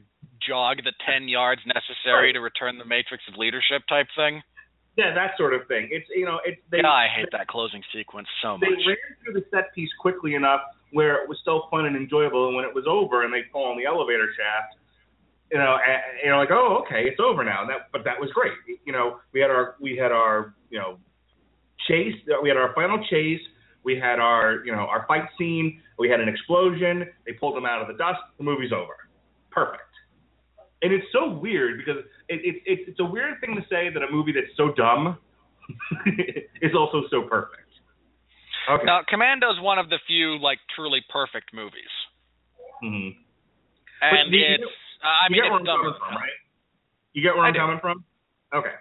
jog 0.47 0.79
the 0.85 0.93
10 1.07 1.29
yards 1.29 1.63
necessary 1.67 2.29
Right. 2.29 2.33
to 2.33 2.41
return 2.41 2.79
the 2.79 2.85
matrix 2.85 3.23
of 3.29 3.37
leadership 3.37 3.83
type 3.89 4.07
thing. 4.17 4.43
Yeah, 4.97 5.15
that 5.15 5.39
sort 5.39 5.55
of 5.55 5.67
thing. 5.69 5.89
It's 5.91 6.05
you 6.11 6.27
know, 6.27 6.39
it's 6.45 6.61
they. 6.71 6.83
God, 6.83 6.93
I 6.93 7.09
hate 7.09 7.29
that 7.33 7.47
closing 7.49 7.83
sequence 7.95 8.29
so 8.43 8.59
much. 8.59 8.69
They 8.69 8.77
ran 8.93 8.97
through 9.25 9.41
the 9.41 9.47
set 9.51 9.73
piece 9.75 9.89
quickly 9.99 10.35
enough 10.35 10.61
where 10.93 11.23
it 11.23 11.29
was 11.29 11.39
still 11.41 11.67
fun 11.71 11.87
and 11.87 11.97
enjoyable, 11.97 12.49
and 12.49 12.57
when 12.57 12.67
it 12.67 12.75
was 12.75 12.85
over 12.87 13.25
and 13.25 13.33
they 13.33 13.45
fall 13.51 13.71
on 13.73 13.79
the 13.79 13.87
elevator 13.87 14.29
shaft, 14.37 14.77
you 15.51 15.57
know, 15.57 15.79
and, 15.81 16.03
you 16.23 16.31
know, 16.31 16.37
like, 16.37 16.51
oh, 16.51 16.85
okay, 16.85 17.05
it's 17.09 17.21
over 17.21 17.43
now. 17.43 17.65
That, 17.67 17.89
but 17.91 18.05
that 18.05 18.21
was 18.21 18.31
great. 18.33 18.53
You 18.85 18.93
know, 18.93 19.21
we 19.33 19.41
had 19.41 19.51
our 19.51 19.77
we 19.81 19.97
had 19.97 20.13
our 20.13 20.53
you 20.69 20.79
know 20.79 20.99
chase. 21.89 22.15
We 22.43 22.49
had 22.49 22.57
our 22.59 22.73
final 22.75 22.99
chase. 23.11 23.41
We 23.85 23.99
had 23.99 24.19
our 24.21 24.65
you 24.65 24.73
know 24.73 24.83
our 24.87 25.05
fight 25.09 25.29
scene. 25.39 25.81
We 25.99 26.09
had 26.09 26.21
an 26.21 26.29
explosion. 26.29 27.07
They 27.27 27.33
pulled 27.33 27.57
them 27.57 27.67
out 27.67 27.83
of 27.83 27.89
the 27.89 27.95
dust. 27.95 28.21
The 28.39 28.45
movie's 28.45 28.73
over. 28.73 28.95
Perfect. 29.51 29.83
And 30.83 30.93
it's 30.93 31.07
so 31.13 31.29
weird 31.31 31.79
because 31.79 32.03
it, 32.29 32.41
it, 32.43 32.57
it, 32.67 32.79
it's 32.89 32.99
a 33.01 33.05
weird 33.05 33.41
thing 33.41 33.55
to 33.55 33.63
say 33.71 33.89
that 33.93 34.03
a 34.03 34.11
movie 34.11 34.33
that's 34.33 34.51
so 34.57 34.73
dumb 34.75 35.17
is 36.63 36.73
also 36.75 37.03
so 37.11 37.23
perfect. 37.29 37.59
Okay. 38.71 38.85
Now, 38.85 39.01
Commando's 39.09 39.61
one 39.61 39.79
of 39.79 39.89
the 39.91 39.99
few 40.07 40.39
like 40.39 40.59
truly 40.75 41.01
perfect 41.11 41.53
movies, 41.55 41.91
Mhm. 42.83 43.15
and 44.03 44.33
you 44.33 44.43
it's. 44.43 44.65
Uh, 45.03 45.07
I 45.07 45.27
you 45.29 45.33
mean, 45.35 45.43
get 45.43 45.51
where 45.51 45.61
it's 45.61 45.69
I'm 45.71 45.83
dumb. 45.83 45.95
from, 45.99 46.15
right? 46.15 46.39
You 47.13 47.23
get 47.23 47.35
where 47.35 47.45
I 47.45 47.49
I'm 47.49 47.55
do. 47.55 47.59
coming 47.59 47.79
from? 47.81 48.05
Okay. 48.55 48.75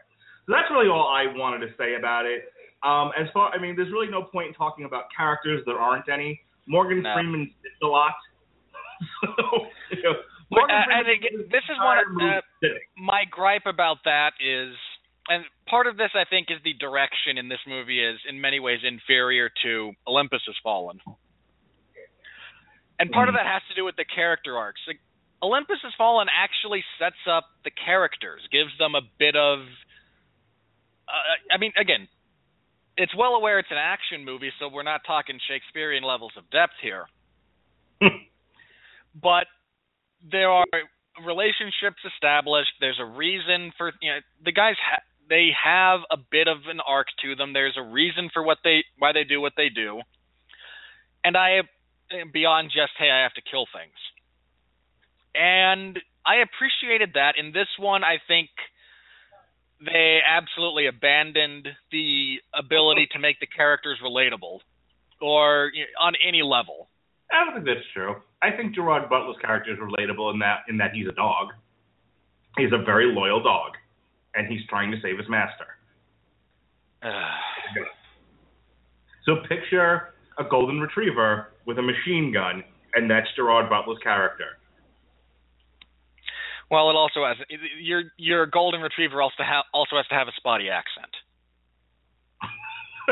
So 0.46 0.54
that's 0.54 0.70
really 0.72 0.88
all 0.90 1.10
I 1.10 1.26
wanted 1.34 1.66
to 1.66 1.74
say 1.78 1.96
about 1.98 2.26
it. 2.26 2.46
Um, 2.84 3.12
as 3.20 3.28
far, 3.34 3.52
I 3.54 3.62
mean, 3.62 3.76
there's 3.76 3.91
really 3.91 4.10
no 4.10 4.24
point 4.24 4.48
in 4.50 4.54
talking 4.54 4.86
about 4.86 5.06
characters. 5.15 5.62
There 5.65 5.78
aren't 5.78 6.10
any. 6.10 6.41
Morgan 6.67 7.02
No. 7.04 7.13
Freeman 7.13 7.52
sits 7.62 7.76
a 7.84 7.88
lot. 7.88 8.13
so, 9.26 9.67
you 9.91 10.04
know, 10.04 10.13
But, 10.50 10.70
uh, 10.70 10.84
I 10.94 11.04
think 11.04 11.24
this 11.52 11.63
is 11.70 11.78
one 11.78 11.98
of, 12.00 12.06
uh, 12.22 12.67
my 12.98 13.24
gripe 13.30 13.65
about 13.65 13.98
that 14.06 14.34
is, 14.39 14.76
and 15.30 15.46
part 15.67 15.88
of 15.88 15.98
this 15.98 16.12
I 16.13 16.26
think 16.30 16.48
is 16.50 16.58
the 16.63 16.74
direction 16.74 17.38
in 17.38 17.50
this 17.50 17.60
movie 17.67 18.04
is 18.04 18.20
in 18.28 18.41
many 18.41 18.60
ways 18.60 18.80
inferior 18.84 19.50
to 19.63 19.94
Olympus 20.08 20.41
Has 20.46 20.56
Fallen, 20.62 21.00
and 23.00 23.12
part 23.12 23.30
of 23.30 23.34
Mhm. 23.34 23.39
that 23.39 23.48
has 23.48 23.62
to 23.70 23.74
do 23.76 23.86
with 23.86 23.96
the 23.96 24.06
character 24.06 24.58
arcs. 24.58 24.82
Like, 24.88 25.00
Olympus 25.41 25.82
Has 25.82 25.94
Fallen 25.96 26.28
actually 26.30 26.84
sets 27.00 27.26
up 27.26 27.50
the 27.63 27.72
characters, 27.72 28.46
gives 28.52 28.76
them 28.78 28.94
a 28.94 29.02
bit 29.02 29.36
of. 29.36 29.65
Uh, 31.08 31.36
I 31.52 31.58
mean, 31.58 31.74
again, 31.78 32.08
it's 32.97 33.15
well 33.15 33.36
aware 33.36 33.60
it's 33.60 33.71
an 33.71 33.77
action 33.77 34.25
movie, 34.25 34.51
so 34.60 34.67
we're 34.67 34.84
not 34.84 35.01
talking 35.06 35.39
Shakespearean 35.47 36.04
levels 36.04 36.34
of 36.38 36.49
depth 36.51 36.73
here. 36.82 37.06
but 39.15 39.47
there 40.30 40.49
are 40.49 40.65
relationships 41.25 42.01
established. 42.06 42.71
There's 42.80 42.99
a 42.99 43.06
reason 43.06 43.71
for 43.77 43.91
you 44.01 44.12
know 44.12 44.19
the 44.43 44.51
guys 44.51 44.75
ha- 44.80 45.04
they 45.30 45.49
have 45.56 46.01
a 46.12 46.17
bit 46.17 46.47
of 46.47 46.67
an 46.67 46.80
arc 46.86 47.08
to 47.23 47.36
them. 47.36 47.54
There's 47.54 47.77
a 47.77 47.84
reason 47.84 48.30
for 48.34 48.43
what 48.43 48.58
they 48.63 48.84
why 48.97 49.12
they 49.13 49.23
do 49.23 49.41
what 49.41 49.54
they 49.56 49.69
do, 49.69 50.01
and 51.23 51.38
I 51.38 51.60
eh, 52.12 52.23
beyond 52.32 52.69
just 52.69 52.93
hey 52.97 53.10
I 53.10 53.23
have 53.23 53.34
to 53.34 53.41
kill 53.41 53.65
things. 53.73 53.95
And 55.34 55.97
I 56.25 56.43
appreciated 56.43 57.12
that 57.15 57.36
in 57.38 57.54
this 57.54 57.69
one. 57.80 58.04
I 58.04 58.17
think 58.27 58.49
they 59.84 60.20
absolutely 60.28 60.88
abandoned 60.88 61.67
the 61.91 62.38
ability 62.54 63.08
to 63.13 63.20
make 63.20 63.39
the 63.39 63.48
characters 63.48 63.98
relatable 64.04 64.60
or 65.20 65.72
you 65.74 65.82
know, 65.82 66.06
on 66.06 66.13
any 66.26 66.41
level. 66.41 66.89
I 67.32 67.46
don't 67.46 67.54
think 67.54 67.65
that's 67.65 67.88
true. 67.94 68.15
I 68.41 68.52
think 68.52 68.76
Gerard 68.76 69.10
Butler's 69.10 69.38
character 69.41 69.74
is 69.74 69.80
relatable 69.80 70.34
in 70.34 70.39
that 70.39 70.63
in 70.67 70.78
that 70.78 70.91
he's 70.94 71.08
a 71.08 71.13
dog. 71.13 71.50
He's 72.58 72.74
a 72.74 72.84
very 72.84 73.13
loyal 73.13 73.41
dog, 73.41 73.72
and 74.36 74.48
he's 74.48 74.62
trying 74.67 74.91
to 74.91 74.98
save 75.02 75.17
his 75.17 75.30
master. 75.30 75.67
So 79.24 79.36
picture 79.48 80.15
a 80.39 80.44
golden 80.50 80.80
retriever 80.80 81.50
with 81.67 81.78
a 81.78 81.82
machine 81.82 82.34
gun, 82.34 82.63
and 82.96 83.10
that's 83.10 83.28
Gerard 83.36 83.70
Butler's 83.70 84.00
character. 84.02 84.58
Well, 86.71 86.89
it 86.89 86.95
also 86.95 87.25
has 87.27 87.36
your 87.79 88.03
your 88.17 88.45
golden 88.47 88.79
retriever 88.81 89.21
also 89.21 89.43
ha- 89.43 89.67
also 89.73 89.97
has 89.97 90.07
to 90.07 90.15
have 90.15 90.29
a 90.29 90.36
spotty 90.38 90.69
accent. 90.71 91.12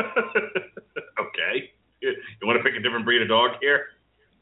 okay. 1.20 1.70
You, 2.00 2.16
you 2.40 2.46
want 2.48 2.56
to 2.58 2.64
pick 2.64 2.72
a 2.78 2.82
different 2.82 3.04
breed 3.04 3.20
of 3.20 3.28
dog 3.28 3.60
here? 3.60 3.86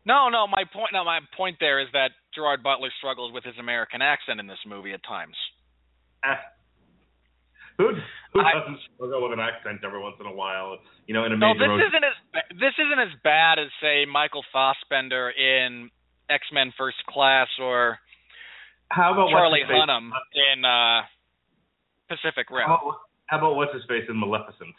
No, 0.07 0.28
no, 0.31 0.46
my 0.46 0.62
point 0.72 0.90
no, 0.92 1.04
my 1.04 1.18
point 1.37 1.57
there 1.61 1.81
is 1.83 1.88
that 1.92 2.12
Gerard 2.35 2.62
Butler 2.62 2.90
struggles 2.98 3.33
with 3.33 3.42
his 3.44 3.59
American 3.59 4.00
accent 4.00 4.38
in 4.40 4.46
this 4.46 4.62
movie 4.66 4.92
at 4.92 5.02
times. 5.04 5.35
Ah. 6.24 6.38
Who 7.78 7.90
who 8.33 8.40
I- 8.40 8.52
doesn't 8.54 8.78
struggle 8.94 9.22
with 9.28 9.33
an 9.38 9.40
accent 9.42 9.81
every 9.85 10.00
once 10.00 10.16
in 10.20 10.26
a 10.26 10.33
while? 10.33 10.78
You 11.07 11.14
know, 11.14 11.24
in 11.26 11.33
a 11.33 11.37
No, 11.37 11.52
major 11.54 11.59
this 11.61 11.68
road- 11.68 11.83
isn't 11.90 12.04
as 12.04 12.16
this 12.54 12.74
isn't 12.78 13.00
as 13.02 13.12
bad 13.24 13.59
as 13.59 13.68
say 13.83 14.04
Michael 14.07 14.44
Fassbender 14.52 15.31
in 15.31 15.90
X 16.31 16.46
Men 16.52 16.72
First 16.78 16.98
Class 17.11 17.48
or 17.61 17.98
How 18.90 19.12
about 19.12 19.29
Charlie? 19.31 19.62
Hunnam 19.68 20.11
in 20.33 20.64
uh, 20.64 21.03
Pacific 22.09 22.51
Rim. 22.51 22.66
How 22.66 22.81
about, 22.81 23.01
how 23.27 23.38
about 23.38 23.55
what's 23.57 23.74
his 23.74 23.85
face 23.85 24.05
in 24.09 24.18
Maleficent? 24.18 24.74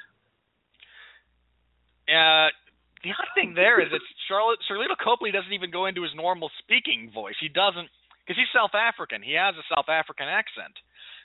Uh, 2.09 2.49
the 3.05 3.13
odd 3.13 3.29
thing 3.37 3.53
there 3.53 3.79
is 3.79 3.91
that 3.91 4.01
Charlotte 4.27 4.59
Sharlto 4.65 4.97
Copley 4.97 5.31
doesn't 5.31 5.53
even 5.53 5.69
go 5.69 5.85
into 5.85 6.01
his 6.01 6.11
normal 6.15 6.49
speaking 6.57 7.11
voice. 7.13 7.37
He 7.39 7.47
doesn't 7.47 7.87
because 8.25 8.37
he's 8.37 8.49
South 8.53 8.73
African. 8.73 9.21
He 9.21 9.33
has 9.37 9.53
a 9.55 9.65
South 9.69 9.89
African 9.89 10.25
accent. 10.27 10.73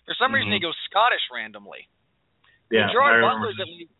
For 0.05 0.15
some 0.21 0.33
reason, 0.33 0.53
he 0.53 0.59
Mhm. 0.59 0.69
goes 0.69 0.77
Scottish 0.89 1.25
randomly. 1.33 1.89
Yeah, 2.71 2.93
Gerard 2.93 3.25
I 3.25 3.29
Butler's 3.29 3.61
at 3.61 3.67
least, 3.69 3.93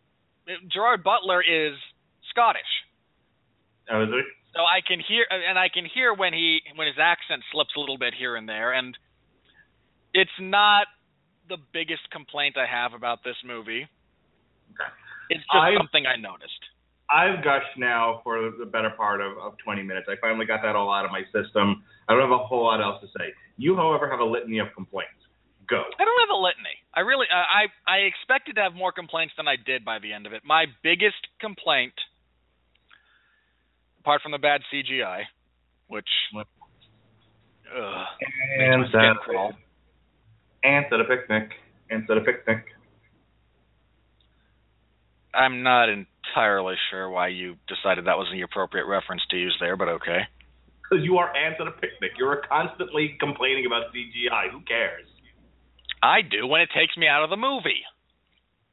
Gerard 0.69 1.03
Butler 1.03 1.41
is 1.41 1.77
Scottish, 2.29 2.69
Oh, 3.89 4.01
is 4.01 4.09
it? 4.09 4.25
So 4.55 4.61
I 4.63 4.79
can 4.85 4.99
hear 4.99 5.25
and 5.29 5.59
I 5.59 5.67
can 5.69 5.85
hear 5.85 6.13
when 6.13 6.33
he 6.33 6.61
when 6.75 6.87
his 6.87 6.97
accent 6.99 7.43
slips 7.51 7.71
a 7.75 7.79
little 7.79 7.97
bit 7.97 8.13
here 8.17 8.35
and 8.35 8.47
there, 8.47 8.71
and 8.73 8.97
it's 10.13 10.37
not 10.39 10.87
the 11.49 11.57
biggest 11.73 12.09
complaint 12.11 12.55
I 12.57 12.65
have 12.65 12.93
about 12.93 13.23
this 13.23 13.35
movie. 13.45 13.83
Okay. 14.73 14.89
It's 15.29 15.41
just 15.43 15.55
I've- 15.55 15.77
something 15.77 16.05
I 16.07 16.15
noticed. 16.15 16.61
I've 17.07 17.43
gushed 17.43 17.77
now 17.77 18.21
for 18.23 18.49
the 18.57 18.65
better 18.65 18.89
part 18.89 19.21
of, 19.21 19.37
of 19.37 19.53
20 19.63 19.83
minutes. 19.83 20.07
I 20.09 20.15
finally 20.19 20.47
got 20.47 20.63
that 20.63 20.75
all 20.75 20.91
out 20.91 21.05
of 21.05 21.11
my 21.11 21.21
system. 21.29 21.83
I 22.09 22.13
don't 22.13 22.21
have 22.23 22.31
a 22.31 22.43
whole 22.43 22.65
lot 22.65 22.81
else 22.81 22.99
to 23.01 23.07
say. 23.19 23.29
You, 23.57 23.75
however, 23.75 24.09
have 24.09 24.21
a 24.21 24.25
litany 24.25 24.57
of 24.57 24.73
complaints. 24.73 25.13
Go. 25.69 25.81
I 25.81 26.03
don't 26.05 26.19
have 26.25 26.33
a 26.33 26.41
litany. 26.41 26.77
I 26.95 27.01
really, 27.01 27.27
I, 27.29 27.65
I 27.85 27.97
expected 28.09 28.55
to 28.55 28.61
have 28.61 28.73
more 28.73 28.91
complaints 28.91 29.35
than 29.37 29.47
I 29.47 29.55
did 29.55 29.85
by 29.85 29.99
the 29.99 30.13
end 30.13 30.25
of 30.25 30.33
it. 30.33 30.41
My 30.45 30.65
biggest 30.81 31.21
complaint, 31.39 31.93
apart 34.05 34.21
from 34.21 34.31
the 34.31 34.37
bad 34.37 34.61
CGI, 34.71 35.23
which, 35.87 36.05
What? 36.31 36.45
ugh, 37.75 38.05
And 38.59 38.81
makes 38.83 38.93
my 38.93 38.99
skin 39.01 39.15
crawl. 39.25 39.53
And 40.63 40.85
set 40.91 40.99
a 40.99 41.05
picnic. 41.05 41.49
Ants 41.89 42.07
at 42.09 42.17
a 42.17 42.21
picnic. 42.21 42.65
I'm 45.33 45.63
not 45.63 45.89
entirely 45.89 46.75
sure 46.91 47.09
why 47.09 47.29
you 47.29 47.55
decided 47.67 48.05
that 48.05 48.17
was 48.17 48.27
the 48.31 48.41
appropriate 48.41 48.85
reference 48.85 49.21
to 49.31 49.37
use 49.37 49.55
there, 49.59 49.75
but 49.75 49.89
okay. 49.89 50.21
Because 50.83 51.03
you 51.03 51.17
are 51.17 51.35
ants 51.35 51.57
at 51.59 51.67
a 51.67 51.71
picnic. 51.71 52.11
You're 52.17 52.41
constantly 52.47 53.17
complaining 53.19 53.65
about 53.65 53.91
CGI. 53.93 54.51
Who 54.51 54.61
cares? 54.61 55.07
I 56.03 56.21
do 56.21 56.45
when 56.47 56.61
it 56.61 56.69
takes 56.77 56.95
me 56.95 57.07
out 57.07 57.23
of 57.23 57.31
the 57.31 57.37
movie. 57.37 57.81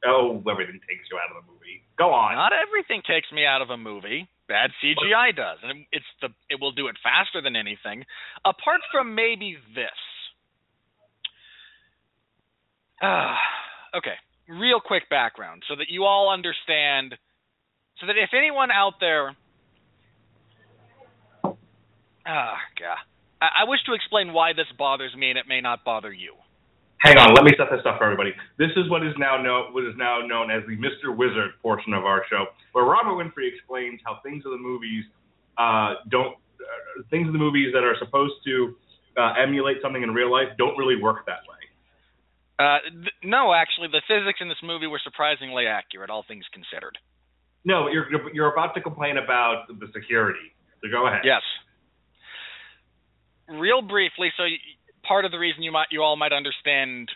Oh, 0.05 0.43
everything 0.49 0.79
takes 0.87 1.09
you 1.11 1.17
out 1.17 1.35
of 1.35 1.43
the 1.43 1.51
movie. 1.51 1.81
Go 1.97 2.13
on. 2.13 2.35
Not 2.35 2.53
everything 2.53 3.01
takes 3.07 3.31
me 3.31 3.45
out 3.45 3.61
of 3.61 3.69
a 3.71 3.77
movie. 3.77 4.27
Bad 4.47 4.71
CGI 4.83 5.35
does, 5.35 5.59
and 5.63 5.85
it's 5.91 6.05
the 6.21 6.27
it 6.49 6.59
will 6.59 6.73
do 6.73 6.87
it 6.87 6.95
faster 7.01 7.41
than 7.41 7.55
anything. 7.55 8.03
Apart 8.43 8.81
from 8.91 9.15
maybe 9.15 9.57
this. 9.73 9.89
Ah, 13.01 13.37
okay. 13.97 14.15
Real 14.49 14.81
quick 14.81 15.09
background, 15.09 15.63
so 15.69 15.75
that 15.75 15.85
you 15.89 16.03
all 16.03 16.31
understand, 16.31 17.15
so 18.01 18.07
that 18.07 18.17
if 18.17 18.31
anyone 18.37 18.71
out 18.71 18.95
there, 18.99 19.35
ah, 22.25 22.57
god, 22.77 22.97
I, 23.41 23.61
I 23.61 23.69
wish 23.69 23.79
to 23.85 23.93
explain 23.93 24.33
why 24.33 24.51
this 24.51 24.67
bothers 24.77 25.15
me, 25.15 25.29
and 25.29 25.39
it 25.39 25.45
may 25.47 25.61
not 25.61 25.85
bother 25.85 26.11
you. 26.11 26.33
Hang 27.03 27.17
on, 27.17 27.35
let 27.35 27.43
me 27.43 27.51
set 27.57 27.67
this 27.69 27.83
up 27.85 27.99
for 27.99 28.05
everybody. 28.05 28.31
This 28.57 28.71
is 28.77 28.89
what 28.89 29.05
is 29.05 29.11
now 29.19 29.35
known 29.35 29.73
what 29.73 29.83
is 29.83 29.93
now 29.97 30.23
known 30.23 30.49
as 30.49 30.63
the 30.67 30.79
Mr. 30.79 31.11
Wizard 31.11 31.51
portion 31.61 31.93
of 31.93 32.05
our 32.05 32.23
show, 32.29 32.45
where 32.71 32.85
Robert 32.85 33.19
Winfree 33.19 33.51
explains 33.51 33.99
how 34.05 34.19
things 34.23 34.43
in 34.45 34.51
the 34.51 34.57
movies 34.57 35.03
uh, 35.57 35.95
don't 36.09 36.39
uh, 36.63 37.03
things 37.11 37.27
in 37.27 37.33
the 37.33 37.39
movies 37.39 37.73
that 37.73 37.83
are 37.83 37.97
supposed 37.99 38.35
to 38.45 38.75
uh, 39.19 39.33
emulate 39.35 39.77
something 39.81 40.01
in 40.01 40.11
real 40.11 40.31
life 40.31 40.47
don't 40.57 40.77
really 40.77 40.95
work 40.95 41.25
that 41.25 41.43
way. 41.43 41.59
Uh, 42.57 42.79
th- 42.87 43.19
no, 43.21 43.53
actually, 43.53 43.89
the 43.91 44.01
physics 44.07 44.39
in 44.39 44.47
this 44.47 44.63
movie 44.63 44.87
were 44.87 45.01
surprisingly 45.03 45.67
accurate, 45.67 46.09
all 46.09 46.23
things 46.25 46.45
considered. 46.53 46.97
No, 47.65 47.89
you're 47.89 48.07
you're 48.33 48.51
about 48.51 48.75
to 48.75 48.81
complain 48.81 49.17
about 49.17 49.67
the 49.67 49.87
security. 49.93 50.55
So 50.79 50.87
go 50.89 51.07
ahead. 51.07 51.21
Yes. 51.25 51.43
Real 53.49 53.81
briefly, 53.81 54.31
so 54.37 54.43
part 55.03 55.25
of 55.25 55.31
the 55.31 55.39
reason 55.39 55.63
you 55.63 55.71
might 55.71 55.87
you 55.91 56.01
all 56.01 56.15
might 56.15 56.33
understand 56.33 57.09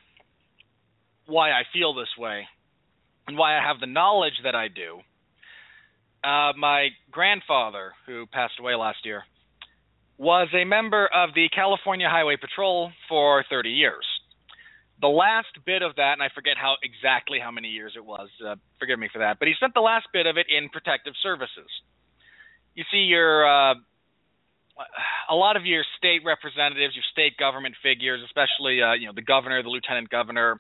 why 1.26 1.52
I 1.52 1.64
feel 1.74 1.94
this 1.94 2.10
way 2.18 2.48
and 3.28 3.38
why 3.38 3.58
I 3.58 3.64
have 3.64 3.80
the 3.80 3.88
knowledge 3.88 4.40
that 4.44 4.56
I 4.56 4.68
do. 4.68 5.00
Uh, 6.24 6.54
my 6.58 6.90
grandfather, 7.12 7.94
who 8.06 8.26
passed 8.28 8.60
away 8.60 8.76
last 8.76 9.00
year, 9.06 9.24
was 10.18 10.48
a 10.54 10.66
member 10.66 11.08
of 11.14 11.30
the 11.36 11.48
California 11.54 12.08
Highway 12.10 12.38
Patrol 12.38 12.92
for 13.08 13.44
30 13.50 13.70
years. 13.70 14.06
The 15.00 15.08
last 15.08 15.54
bit 15.66 15.84
of 15.84 15.96
that, 15.98 16.14
and 16.14 16.24
I 16.24 16.30
forget 16.34 16.54
how 16.60 16.76
exactly 16.82 17.40
how 17.40 17.52
many 17.52 17.68
years 17.68 17.94
it 17.96 18.04
was, 18.04 18.30
uh, 18.46 18.56
forgive 18.80 18.98
me 18.98 19.10
for 19.14 19.20
that, 19.20 19.38
but 19.38 19.48
he 19.48 19.54
spent 19.54 19.76
the 19.76 19.82
last 19.82 20.08
bit 20.12 20.26
of 20.26 20.38
it 20.38 20.48
in 20.50 20.70
protective 20.70 21.14
services. 21.22 21.70
You 22.74 22.84
see, 22.92 23.06
your 23.06 23.46
uh, 23.46 23.76
a 25.30 25.36
lot 25.36 25.58
of 25.58 25.66
your 25.66 25.84
state 25.98 26.22
representatives, 26.26 26.96
your 26.96 27.06
state 27.12 27.38
government 27.38 27.76
figures, 27.84 28.22
especially 28.26 28.82
uh, 28.82 28.94
you 28.94 29.08
know 29.08 29.14
the 29.14 29.22
governor, 29.22 29.62
the 29.64 29.70
lieutenant 29.70 30.10
governor, 30.10 30.60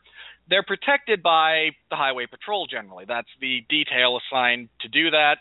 they're 0.50 0.64
protected 0.64 1.24
by 1.24 1.72
the 1.90 1.96
highway 1.96 2.26
patrol 2.26 2.68
generally. 2.68 3.06
That's 3.08 3.30
the 3.40 3.66
detail 3.70 4.20
assigned 4.20 4.70
to 4.82 4.88
do 4.88 5.12
that 5.12 5.38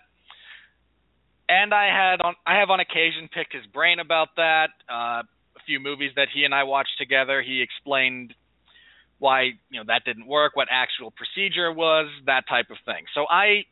and 1.49 1.72
I 1.72 1.87
had 1.87 2.20
on 2.20 2.35
I 2.47 2.59
have 2.59 2.70
on 2.70 2.81
occasion 2.81 3.29
picked 3.33 3.53
his 3.53 3.66
brain 3.66 3.99
about 3.99 4.29
that. 4.37 4.70
Uh, 4.89 5.22
a 5.22 5.62
few 5.66 5.81
movies 5.81 6.12
that 6.16 6.29
he 6.33 6.45
and 6.45 6.55
I 6.55 6.64
watched 6.64 6.99
together, 6.99 7.43
he 7.43 7.62
explained 7.62 8.35
why 9.18 9.43
you 9.70 9.81
know 9.81 9.85
that 9.87 10.03
didn't 10.05 10.27
work, 10.27 10.57
what 10.57 10.68
actual 10.70 11.12
procedure 11.12 11.72
was, 11.72 12.09
that 12.27 12.45
type 12.49 12.70
of 12.70 12.77
thing. 12.85 13.05
So 13.14 13.27
I, 13.31 13.64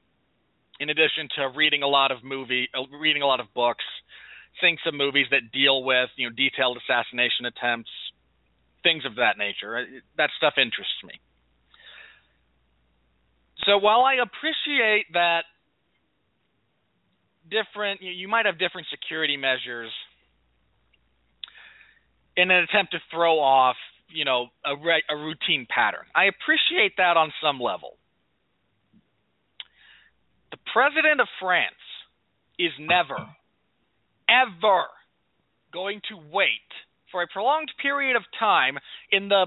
in 0.80 0.90
addition 0.90 1.28
to 1.36 1.48
reading 1.54 1.82
a 1.82 1.88
lot 1.88 2.10
of 2.10 2.22
movie, 2.22 2.68
uh, 2.74 2.86
reading 2.98 3.22
a 3.22 3.26
lot 3.26 3.40
of 3.40 3.52
books, 3.54 3.84
seeing 4.60 4.76
some 4.84 4.96
movies 4.96 5.26
that 5.30 5.52
deal 5.52 5.82
with 5.84 6.10
you 6.16 6.28
know 6.28 6.34
detailed 6.34 6.78
assassination 6.78 7.46
attempts, 7.46 7.90
things 8.82 9.04
of 9.04 9.16
that 9.16 9.38
nature, 9.38 9.86
that 10.16 10.30
stuff 10.36 10.54
interests 10.56 11.02
me. 11.04 11.14
So 13.66 13.78
while 13.78 14.02
I 14.02 14.14
appreciate 14.14 15.06
that 15.12 15.44
different 17.50 18.02
you, 18.02 18.10
you 18.10 18.28
might 18.28 18.46
have 18.46 18.58
different 18.58 18.86
security 18.90 19.36
measures 19.36 19.90
in 22.36 22.50
an 22.50 22.64
attempt 22.64 22.92
to 22.92 22.98
throw 23.10 23.38
off 23.38 23.76
you 24.08 24.24
know 24.24 24.48
a, 24.64 24.76
re- 24.76 25.04
a 25.08 25.16
routine 25.16 25.66
pattern. 25.68 26.04
I 26.14 26.24
appreciate 26.24 26.96
that 26.98 27.16
on 27.16 27.32
some 27.42 27.60
level. 27.60 27.96
The 30.50 30.58
president 30.72 31.20
of 31.20 31.28
France 31.40 31.82
is 32.58 32.70
never, 32.78 33.18
ever 34.28 34.84
going 35.72 36.00
to 36.08 36.16
wait 36.32 36.70
for 37.10 37.22
a 37.22 37.28
prolonged 37.28 37.70
period 37.80 38.16
of 38.16 38.22
time 38.38 38.78
in 39.10 39.28
the 39.28 39.46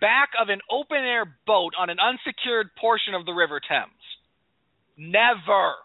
back 0.00 0.30
of 0.40 0.48
an 0.48 0.60
open 0.70 0.98
air 0.98 1.24
boat 1.46 1.72
on 1.78 1.90
an 1.90 1.98
unsecured 1.98 2.68
portion 2.76 3.14
of 3.14 3.24
the 3.24 3.32
River 3.32 3.60
Thames. 3.60 4.04
Never. 4.96 5.78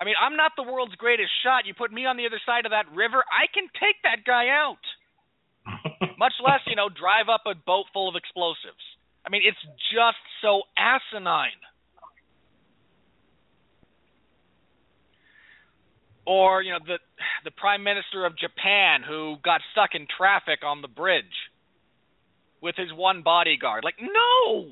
I 0.00 0.04
mean, 0.04 0.16
I'm 0.16 0.36
not 0.36 0.52
the 0.56 0.64
world's 0.64 0.94
greatest 0.96 1.30
shot. 1.44 1.66
You 1.66 1.74
put 1.74 1.92
me 1.92 2.06
on 2.06 2.16
the 2.16 2.26
other 2.26 2.40
side 2.46 2.64
of 2.64 2.72
that 2.72 2.88
river, 2.96 3.22
I 3.28 3.46
can 3.52 3.68
take 3.76 4.00
that 4.02 4.24
guy 4.24 4.48
out. 4.48 4.82
Much 6.18 6.32
less, 6.40 6.64
you 6.66 6.74
know, 6.74 6.88
drive 6.88 7.28
up 7.28 7.44
a 7.44 7.54
boat 7.54 7.84
full 7.92 8.08
of 8.08 8.16
explosives. 8.16 8.80
I 9.24 9.28
mean, 9.28 9.42
it's 9.44 9.60
just 9.92 10.18
so 10.40 10.62
asinine. 10.74 11.60
Or, 16.30 16.62
you 16.62 16.70
know, 16.70 16.78
the 16.86 16.98
the 17.42 17.50
prime 17.50 17.82
minister 17.82 18.24
of 18.24 18.38
Japan 18.38 19.02
who 19.02 19.34
got 19.42 19.62
stuck 19.72 19.96
in 19.98 20.06
traffic 20.06 20.60
on 20.62 20.80
the 20.80 20.86
bridge 20.86 21.50
with 22.62 22.76
his 22.76 22.92
one 22.94 23.22
bodyguard. 23.22 23.82
Like, 23.82 23.96
no. 23.98 24.70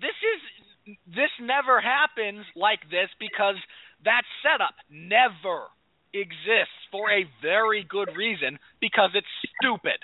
this 0.00 0.14
is 0.22 0.96
this 1.08 1.34
never 1.40 1.80
happens 1.80 2.46
like 2.54 2.78
this 2.92 3.10
because 3.18 3.56
that 4.04 4.22
setup 4.38 4.76
never 4.88 5.66
exists 6.14 6.78
for 6.92 7.10
a 7.10 7.26
very 7.42 7.84
good 7.88 8.10
reason 8.16 8.60
because 8.80 9.10
it's 9.14 9.26
stupid. 9.58 9.98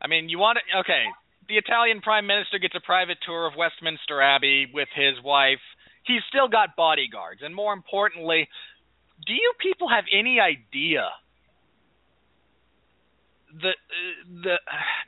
I 0.00 0.06
mean, 0.06 0.30
you 0.30 0.38
want 0.38 0.56
to 0.64 0.78
okay, 0.80 1.04
the 1.48 1.56
Italian 1.56 2.00
prime 2.00 2.26
minister 2.26 2.58
gets 2.58 2.74
a 2.74 2.80
private 2.80 3.18
tour 3.24 3.46
of 3.46 3.54
Westminster 3.56 4.20
Abbey 4.20 4.66
with 4.72 4.88
his 4.94 5.22
wife. 5.22 5.62
He's 6.04 6.22
still 6.28 6.48
got 6.48 6.76
bodyguards, 6.76 7.40
and 7.42 7.54
more 7.54 7.72
importantly, 7.72 8.48
do 9.26 9.32
you 9.32 9.52
people 9.60 9.88
have 9.88 10.04
any 10.12 10.38
idea 10.40 11.08
the 13.60 13.72
the 14.42 14.56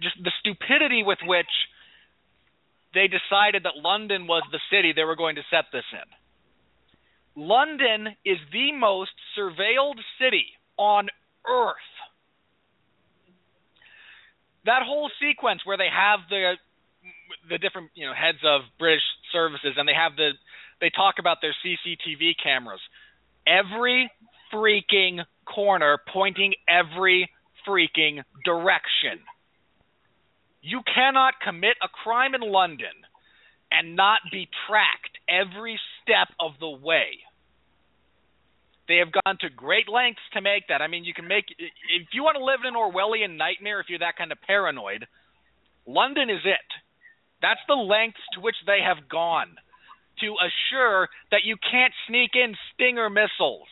just 0.03 0.17
the 0.23 0.33
stupidity 0.41 1.03
with 1.05 1.19
which 1.27 1.51
they 2.95 3.07
decided 3.07 3.65
that 3.65 3.77
London 3.77 4.27
was 4.27 4.43
the 4.51 4.61
city 4.71 4.93
they 4.95 5.05
were 5.05 5.17
going 5.17 5.37
to 5.37 5.43
set 5.51 5.67
this 5.73 5.85
in. 5.93 6.09
London 7.43 8.17
is 8.25 8.39
the 8.51 8.73
most 8.73 9.13
surveilled 9.37 10.01
city 10.19 10.47
on 10.77 11.09
earth. 11.47 11.77
That 14.69 14.85
whole 14.85 15.11
sequence 15.17 15.65
where 15.65 15.79
they 15.79 15.89
have 15.89 16.21
the 16.29 16.61
the 17.49 17.57
different 17.57 17.89
you 17.95 18.05
know 18.05 18.13
heads 18.13 18.45
of 18.45 18.69
British 18.79 19.03
services 19.33 19.81
and 19.81 19.89
they 19.89 19.97
have 19.97 20.13
the 20.15 20.33
they 20.81 20.91
talk 20.91 21.15
about 21.19 21.39
their 21.41 21.57
CCTV 21.65 22.37
cameras. 22.43 22.81
Every 23.47 24.11
freaking 24.53 25.25
corner 25.47 25.97
pointing 26.13 26.53
every 26.69 27.31
freaking 27.67 28.23
direction. 28.45 29.25
You 30.61 30.83
cannot 30.95 31.41
commit 31.43 31.77
a 31.83 31.89
crime 31.89 32.35
in 32.35 32.43
London 32.43 32.93
and 33.73 33.97
not 33.97 34.21
be 34.31 34.49
tracked 34.69 35.17
every 35.29 35.81
step 36.03 36.29
of 36.39 36.53
the 36.61 36.69
way. 36.69 37.25
They 38.89 38.97
have 38.97 39.13
gone 39.13 39.37
to 39.41 39.51
great 39.51 39.89
lengths 39.89 40.25
to 40.33 40.41
make 40.41 40.69
that. 40.69 40.81
I 40.81 40.89
mean, 40.89 41.05
you 41.05 41.13
can 41.13 41.29
make 41.29 41.45
if 41.59 42.09
you 42.13 42.23
want 42.23 42.37
to 42.37 42.45
live 42.45 42.61
in 42.65 42.75
an 42.75 42.81
Orwellian 42.81 43.37
nightmare, 43.37 43.81
if 43.81 43.87
you're 43.89 43.99
that 44.01 44.17
kind 44.17 44.33
of 44.33 44.39
paranoid, 44.41 45.07
London 45.87 46.31
is 46.31 46.41
it. 46.45 46.69
That's 47.43 47.61
the 47.69 47.75
lengths 47.75 48.21
to 48.35 48.41
which 48.41 48.57
they 48.67 48.79
have 48.83 49.09
gone 49.09 49.57
to 50.21 50.35
assure 50.41 51.09
that 51.31 51.45
you 51.45 51.57
can't 51.71 51.93
sneak 52.09 52.31
in 52.35 52.57
Stinger 52.75 53.09
missiles 53.11 53.69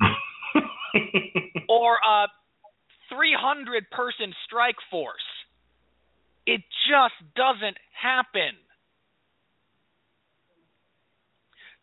or 1.68 1.98
a 1.98 2.26
300 3.12 3.90
person 3.90 4.32
strike 4.46 4.76
force. 4.90 5.28
It 6.46 6.62
just 6.88 7.18
doesn't 7.36 7.76
happen. 7.92 8.56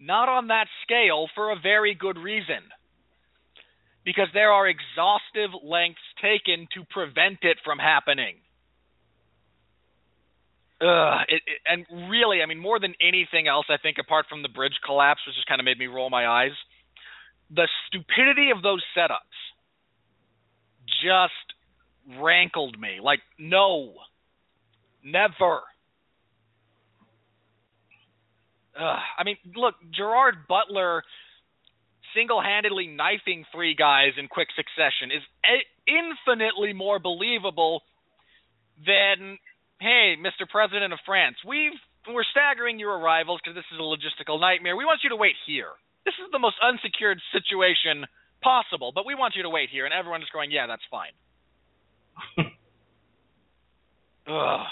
Not 0.01 0.29
on 0.29 0.47
that 0.47 0.65
scale 0.81 1.27
for 1.35 1.51
a 1.51 1.59
very 1.61 1.93
good 1.93 2.17
reason. 2.17 2.65
Because 4.03 4.27
there 4.33 4.51
are 4.51 4.67
exhaustive 4.67 5.51
lengths 5.63 6.01
taken 6.19 6.67
to 6.73 6.83
prevent 6.89 7.37
it 7.43 7.57
from 7.63 7.77
happening. 7.77 8.37
Ugh, 10.81 11.21
it, 11.29 11.43
it, 11.45 11.59
and 11.67 12.09
really, 12.09 12.41
I 12.41 12.47
mean, 12.47 12.57
more 12.57 12.79
than 12.79 12.95
anything 12.99 13.47
else, 13.47 13.67
I 13.69 13.77
think, 13.77 13.97
apart 13.99 14.25
from 14.27 14.41
the 14.41 14.49
bridge 14.49 14.73
collapse, 14.83 15.21
which 15.27 15.35
just 15.35 15.47
kind 15.47 15.61
of 15.61 15.65
made 15.65 15.77
me 15.77 15.85
roll 15.85 16.09
my 16.09 16.25
eyes, 16.25 16.57
the 17.53 17.67
stupidity 17.87 18.49
of 18.49 18.63
those 18.63 18.81
setups 18.97 19.37
just 21.03 22.17
rankled 22.19 22.79
me. 22.79 22.97
Like, 23.03 23.19
no, 23.37 23.93
never. 25.03 25.61
Ugh. 28.79 28.99
I 29.17 29.23
mean, 29.23 29.37
look, 29.55 29.75
Gerard 29.91 30.47
Butler 30.47 31.03
single-handedly 32.15 32.87
knifing 32.87 33.45
three 33.51 33.75
guys 33.75 34.11
in 34.17 34.27
quick 34.27 34.49
succession 34.55 35.11
is 35.11 35.23
infinitely 35.87 36.73
more 36.73 36.99
believable 36.99 37.83
than, 38.85 39.37
hey, 39.79 40.15
Mr. 40.19 40.47
President 40.49 40.93
of 40.93 40.99
France, 41.05 41.37
we've 41.47 41.77
we're 42.09 42.25
staggering 42.31 42.79
your 42.79 42.97
arrivals 42.97 43.39
because 43.43 43.55
this 43.55 43.65
is 43.71 43.77
a 43.77 43.83
logistical 43.83 44.39
nightmare. 44.39 44.75
We 44.75 44.85
want 44.85 45.01
you 45.03 45.09
to 45.11 45.15
wait 45.15 45.35
here. 45.45 45.69
This 46.03 46.15
is 46.17 46.31
the 46.31 46.39
most 46.39 46.55
unsecured 46.57 47.21
situation 47.31 48.07
possible, 48.41 48.91
but 48.93 49.05
we 49.05 49.13
want 49.13 49.35
you 49.35 49.43
to 49.43 49.49
wait 49.49 49.69
here. 49.69 49.85
And 49.85 49.93
everyone 49.93 50.23
is 50.23 50.29
going, 50.33 50.49
yeah, 50.49 50.65
that's 50.65 50.81
fine. 50.89 51.13
Ugh. 54.27 54.65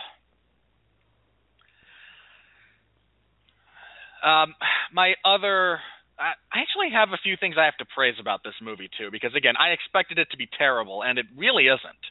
Um, 4.23 4.55
my 4.93 5.13
other, 5.25 5.79
I 6.19 6.33
actually 6.53 6.89
have 6.93 7.09
a 7.09 7.19
few 7.23 7.35
things 7.39 7.55
I 7.59 7.65
have 7.65 7.77
to 7.77 7.85
praise 7.95 8.15
about 8.19 8.41
this 8.43 8.55
movie 8.61 8.89
too, 8.97 9.09
because 9.11 9.31
again, 9.35 9.55
I 9.57 9.69
expected 9.69 10.19
it 10.19 10.27
to 10.31 10.37
be 10.37 10.47
terrible, 10.57 11.03
and 11.03 11.17
it 11.17 11.25
really 11.37 11.67
isn't. 11.67 12.03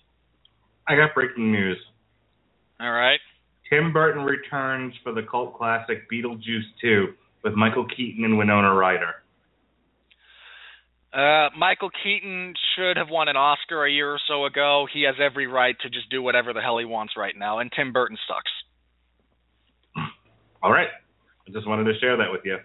I 0.87 0.97
got 0.97 1.15
breaking 1.15 1.53
news. 1.53 1.79
All 2.81 2.93
right. 2.93 3.21
Tim 3.69 3.93
Burton 3.93 4.23
returns 4.23 4.95
for 5.03 5.13
the 5.13 5.23
cult 5.23 5.57
classic 5.57 6.11
Beetlejuice 6.11 6.69
2 6.81 7.09
with 7.45 7.55
Michael 7.55 7.87
Keaton 7.95 8.25
and 8.25 8.39
Winona 8.39 8.73
Ryder. 8.73 9.15
Uh, 11.13 11.49
Michael 11.57 11.91
Keaton 12.03 12.55
should 12.77 12.97
have 12.97 13.09
won 13.11 13.29
an 13.29 13.37
Oscar 13.37 13.85
a 13.85 13.91
year 13.91 14.13
or 14.13 14.21
so 14.29 14.45
ago. 14.45 14.87
He 14.93 15.05
has 15.05 15.17
every 15.21 15.47
right 15.47 15.75
to 15.83 15.91
just 15.91 16.11
do 16.11 16.23
whatever 16.23 16.53
the 16.53 16.61
hell 16.61 16.79
he 16.79 16.85
wants 16.85 17.15
right 17.17 17.35
now. 17.37 17.59
And 17.59 17.73
Tim 17.75 17.93
Burton 17.93 18.17
sucks. 18.29 18.51
All 20.63 20.73
right. 20.73 20.89
I 21.49 21.53
just 21.53 21.67
wanted 21.67 21.85
to 21.85 21.99
share 21.99 22.17
that 22.17 22.31
with 22.31 22.43
you. 22.45 22.59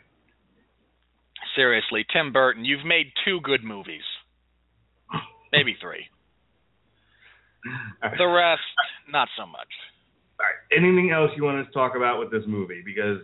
Seriously, 1.56 2.06
Tim 2.12 2.34
Burton, 2.34 2.66
you've 2.66 2.86
made 2.86 3.08
two 3.24 3.40
good 3.42 3.64
movies. 3.64 4.04
Maybe 5.52 5.78
three. 5.82 6.06
The 8.18 8.28
rest, 8.28 8.62
not 9.10 9.30
so 9.38 9.46
much. 9.46 9.72
All 10.40 10.46
right. 10.46 10.78
Anything 10.78 11.12
else 11.12 11.32
you 11.38 11.44
want 11.44 11.66
to 11.66 11.72
talk 11.72 11.96
about 11.96 12.20
with 12.20 12.30
this 12.30 12.44
movie? 12.46 12.82
Because, 12.84 13.20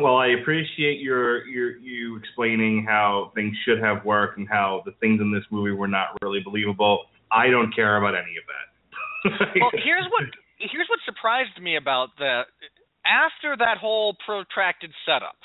well, 0.00 0.16
I 0.16 0.28
appreciate 0.40 1.00
your 1.00 1.46
your 1.46 1.76
you 1.76 2.16
explaining 2.16 2.86
how 2.88 3.32
things 3.34 3.54
should 3.66 3.78
have 3.80 4.04
worked 4.06 4.38
and 4.38 4.48
how 4.48 4.82
the 4.86 4.92
things 5.00 5.20
in 5.20 5.30
this 5.30 5.44
movie 5.50 5.72
were 5.72 5.88
not 5.88 6.16
really 6.22 6.40
believable. 6.40 7.04
I 7.30 7.48
don't 7.48 7.74
care 7.74 7.98
about 7.98 8.14
any 8.14 8.36
of 8.40 8.44
that. 8.48 9.50
well, 9.60 9.70
here's 9.84 10.06
what 10.10 10.24
here's 10.58 10.88
what 10.88 11.00
surprised 11.04 11.60
me 11.60 11.76
about 11.76 12.08
the 12.16 12.42
after 13.06 13.56
that 13.56 13.78
whole 13.78 14.16
protracted 14.24 14.92
setup. 15.06 15.36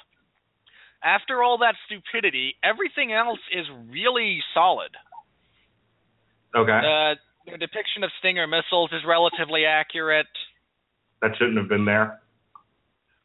After 1.03 1.43
all 1.43 1.59
that 1.59 1.75
stupidity, 1.85 2.55
everything 2.63 3.13
else 3.13 3.39
is 3.53 3.65
really 3.89 4.39
solid. 4.53 4.91
okay. 6.55 6.71
Uh, 6.71 7.15
the 7.51 7.57
depiction 7.57 8.03
of 8.03 8.11
Stinger 8.19 8.47
missiles 8.47 8.91
is 8.91 9.01
relatively 9.07 9.65
accurate. 9.65 10.27
that 11.21 11.31
shouldn't 11.37 11.57
have 11.57 11.69
been 11.69 11.85
there. 11.85 12.19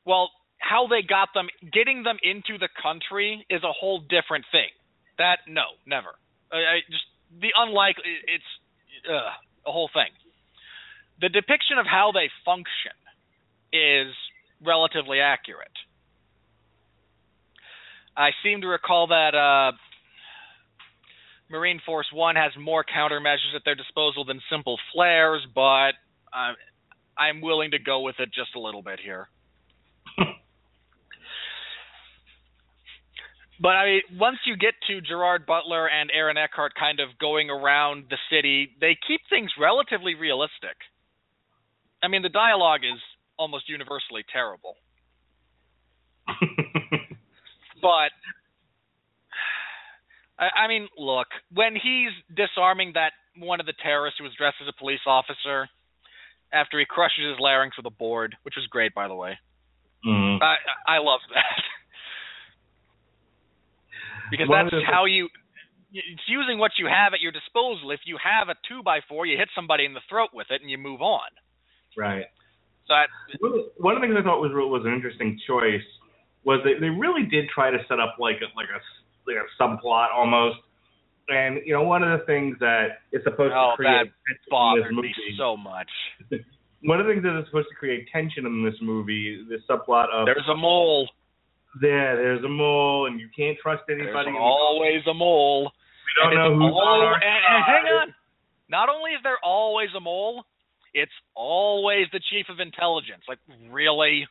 Well, 0.04 0.30
how 0.58 0.86
they 0.86 1.02
got 1.02 1.30
them, 1.34 1.48
getting 1.72 2.02
them 2.02 2.18
into 2.22 2.58
the 2.58 2.68
country 2.80 3.44
is 3.50 3.62
a 3.64 3.72
whole 3.72 4.00
different 4.00 4.44
thing. 4.52 4.70
That 5.18 5.40
no, 5.48 5.74
never. 5.86 6.14
I, 6.52 6.56
I 6.56 6.76
just 6.88 7.04
the 7.40 7.50
unlikely. 7.56 8.04
It's 8.28 8.50
uh, 9.08 9.68
a 9.68 9.72
whole 9.72 9.90
thing. 9.92 10.10
The 11.20 11.28
depiction 11.28 11.78
of 11.78 11.86
how 11.86 12.12
they 12.12 12.30
function 12.44 12.94
is 13.72 14.12
relatively 14.64 15.20
accurate. 15.20 15.68
I 18.16 18.30
seem 18.42 18.60
to 18.60 18.66
recall 18.68 19.06
that 19.08 19.34
uh, 19.34 19.72
Marine 21.50 21.80
Force 21.84 22.06
One 22.12 22.36
has 22.36 22.52
more 22.58 22.84
countermeasures 22.84 23.54
at 23.56 23.62
their 23.64 23.74
disposal 23.74 24.24
than 24.24 24.40
simple 24.50 24.78
flares, 24.92 25.42
but 25.54 25.92
uh, 26.32 26.52
I'm 27.18 27.40
willing 27.40 27.70
to 27.72 27.78
go 27.78 28.00
with 28.00 28.16
it 28.18 28.28
just 28.34 28.54
a 28.56 28.60
little 28.60 28.82
bit 28.82 29.00
here. 29.02 29.28
but 33.60 33.68
I 33.68 33.84
mean, 33.86 34.02
once 34.18 34.38
you 34.46 34.56
get 34.56 34.74
to 34.88 35.00
Gerard 35.00 35.46
Butler 35.46 35.88
and 35.88 36.10
Aaron 36.14 36.36
Eckhart 36.36 36.72
kind 36.78 37.00
of 37.00 37.08
going 37.18 37.48
around 37.50 38.04
the 38.10 38.18
city, 38.30 38.70
they 38.80 38.96
keep 39.06 39.20
things 39.30 39.50
relatively 39.58 40.14
realistic. 40.14 40.76
I 42.02 42.08
mean, 42.08 42.22
the 42.22 42.28
dialogue 42.28 42.80
is 42.84 42.98
almost 43.42 43.68
universally 43.68 44.24
terrible, 44.32 44.76
but 47.82 48.12
I, 50.38 50.64
I 50.64 50.68
mean, 50.68 50.88
look, 50.96 51.26
when 51.52 51.74
he's 51.74 52.12
disarming 52.34 52.92
that 52.94 53.12
one 53.36 53.60
of 53.60 53.66
the 53.66 53.74
terrorists 53.82 54.18
who 54.18 54.24
was 54.24 54.32
dressed 54.38 54.56
as 54.62 54.68
a 54.68 54.78
police 54.78 55.00
officer 55.06 55.68
after 56.52 56.78
he 56.78 56.84
crushes 56.84 57.24
his 57.26 57.40
larynx 57.40 57.76
with 57.76 57.86
a 57.86 57.90
board, 57.90 58.36
which 58.42 58.54
was 58.56 58.66
great, 58.66 58.94
by 58.94 59.08
the 59.08 59.14
way. 59.14 59.38
Mhm. 60.04 60.42
I 60.42 60.56
I 60.86 60.98
love 60.98 61.20
that 61.32 61.62
because 64.30 64.48
One 64.48 64.68
that's 64.70 64.84
how 64.86 65.06
you. 65.06 65.28
It's 65.94 66.26
using 66.26 66.58
what 66.58 66.72
you 66.78 66.86
have 66.86 67.12
at 67.12 67.20
your 67.20 67.32
disposal. 67.32 67.90
If 67.90 68.00
you 68.06 68.16
have 68.16 68.48
a 68.48 68.54
two 68.66 68.82
by 68.82 69.00
four, 69.06 69.26
you 69.26 69.36
hit 69.36 69.50
somebody 69.54 69.84
in 69.84 69.92
the 69.92 70.00
throat 70.08 70.30
with 70.32 70.50
it 70.50 70.62
and 70.62 70.70
you 70.70 70.78
move 70.78 71.02
on. 71.02 71.28
Right. 71.96 72.24
So 72.88 72.94
that, 72.94 73.08
One 73.40 73.52
of 73.52 73.58
the- 73.58 73.72
one 73.82 73.94
of 73.96 74.00
the 74.02 74.06
things 74.08 74.16
I 74.18 74.22
thought 74.22 74.40
was 74.40 74.52
was 74.52 74.84
an 74.84 74.92
interesting 74.92 75.38
choice 75.46 75.84
was 76.44 76.60
they 76.64 76.74
they 76.74 76.90
really 76.90 77.24
did 77.24 77.48
try 77.48 77.70
to 77.70 77.78
set 77.88 78.00
up 78.00 78.16
like 78.18 78.40
a, 78.42 78.48
like 78.56 78.68
a 78.68 78.80
like 79.30 79.36
a 79.38 79.46
subplot 79.62 80.08
almost. 80.14 80.58
And 81.28 81.60
you 81.64 81.72
know, 81.72 81.82
one 81.84 82.02
of 82.02 82.18
the 82.18 82.26
things 82.26 82.58
that 82.58 83.02
is 83.12 83.22
supposed 83.22 83.54
Oh, 83.54 83.72
to 83.72 83.76
create 83.76 83.90
that 83.90 84.10
tension 84.10 84.14
in 84.26 84.34
this 84.34 84.48
bothered 84.50 84.90
me 84.90 84.96
movie. 84.96 85.36
so 85.38 85.56
much. 85.56 85.88
one 86.82 86.98
of 87.00 87.06
the 87.06 87.12
things 87.12 87.22
that 87.22 87.38
is 87.38 87.46
supposed 87.46 87.68
to 87.70 87.76
create 87.76 88.08
tension 88.12 88.44
in 88.44 88.64
this 88.64 88.74
movie, 88.82 89.46
this 89.48 89.62
subplot 89.70 90.10
of 90.10 90.26
There's 90.26 90.48
a 90.50 90.56
mole. 90.56 91.08
there, 91.80 92.16
there's 92.16 92.44
a 92.44 92.48
mole, 92.48 93.06
and 93.06 93.20
you 93.20 93.28
can't 93.36 93.56
trust 93.62 93.84
anybody. 93.88 94.10
There's 94.12 94.36
always 94.36 95.06
a 95.08 95.14
mole. 95.14 95.70
we 95.70 96.12
don't 96.20 96.32
and 96.36 96.58
know 96.58 96.58
who's 96.58 96.74
al- 96.74 96.80
on 96.82 97.06
our 97.06 97.14
and, 97.14 97.22
and 97.22 97.64
hang 97.64 97.84
on. 97.86 98.14
Not 98.68 98.88
only 98.88 99.12
is 99.12 99.20
there 99.22 99.38
always 99.44 99.90
a 99.96 100.00
mole, 100.00 100.44
it's 100.94 101.12
always 101.34 102.06
the 102.12 102.20
chief 102.30 102.46
of 102.48 102.60
intelligence. 102.60 103.22
Like 103.28 103.38
really? 103.70 104.26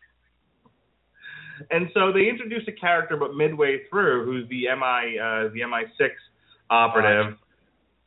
And 1.70 1.90
so 1.94 2.12
they 2.12 2.28
introduce 2.28 2.68
a 2.68 2.72
character, 2.72 3.18
but 3.18 3.36
midway 3.36 3.82
through, 3.90 4.26
who's 4.26 4.50
the 4.50 4.64
MI 4.76 5.20
uh, 5.20 5.50
the 5.54 5.62
MI6 5.62 6.10
operative, 6.70 7.38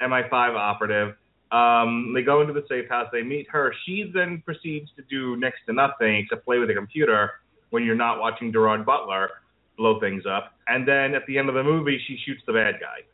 MI5 0.02 0.32
operative. 0.32 1.14
Um, 1.52 2.12
they 2.14 2.22
go 2.22 2.40
into 2.40 2.52
the 2.52 2.64
safe 2.68 2.88
house. 2.88 3.06
They 3.12 3.22
meet 3.22 3.48
her. 3.50 3.72
She 3.86 4.10
then 4.12 4.42
proceeds 4.44 4.90
to 4.96 5.02
do 5.08 5.36
next 5.36 5.60
to 5.66 5.72
nothing 5.72 6.16
except 6.16 6.44
play 6.44 6.58
with 6.58 6.70
a 6.70 6.74
computer 6.74 7.30
when 7.70 7.84
you're 7.84 7.94
not 7.94 8.18
watching 8.18 8.52
Gerard 8.52 8.84
Butler 8.84 9.30
blow 9.76 10.00
things 10.00 10.24
up. 10.28 10.54
And 10.66 10.86
then 10.86 11.14
at 11.14 11.26
the 11.26 11.38
end 11.38 11.48
of 11.48 11.54
the 11.54 11.62
movie, 11.62 12.00
she 12.08 12.18
shoots 12.24 12.42
the 12.46 12.52
bad 12.52 12.74
guy. 12.80 13.06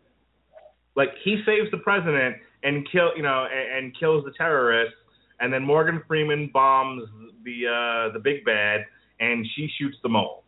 Like 0.97 1.11
he 1.23 1.43
saves 1.45 1.71
the 1.71 1.79
president 1.79 2.37
and 2.63 2.87
kill 2.91 3.11
you 3.17 3.23
know 3.23 3.47
and, 3.51 3.85
and 3.85 3.99
kills 3.99 4.25
the 4.25 4.33
terrorists. 4.33 4.95
And 5.41 5.53
then 5.53 5.63
Morgan 5.63 6.03
Freeman 6.07 6.51
bombs 6.53 7.09
the 7.45 7.67
uh, 7.67 8.13
the 8.13 8.21
big 8.21 8.45
bad 8.45 8.85
and 9.19 9.47
she 9.55 9.69
shoots 9.79 9.97
the 10.03 10.09
mole. 10.09 10.45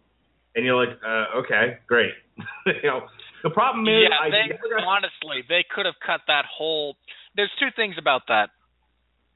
And 0.55 0.65
you're 0.65 0.77
like, 0.77 0.97
uh, 1.05 1.39
okay, 1.41 1.79
great. 1.87 2.13
you 2.67 2.75
know, 2.85 3.01
the 3.43 3.51
problem 3.51 3.87
is, 3.87 4.05
yeah, 4.09 4.31
they 4.31 4.85
honestly 4.87 5.45
they 5.49 5.65
could 5.75 5.87
have 5.87 5.97
cut 6.05 6.21
that 6.27 6.45
whole. 6.45 6.97
There's 7.37 7.51
two 7.59 7.69
things 7.75 7.97
about 7.99 8.23
that. 8.29 8.51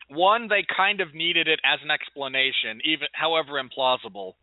One, 0.09 0.49
they 0.49 0.65
kind 0.77 1.01
of 1.01 1.15
needed 1.15 1.49
it 1.49 1.59
as 1.65 1.81
an 1.83 1.91
explanation, 1.91 2.81
even 2.85 3.09
however 3.13 3.59
implausible, 3.59 4.35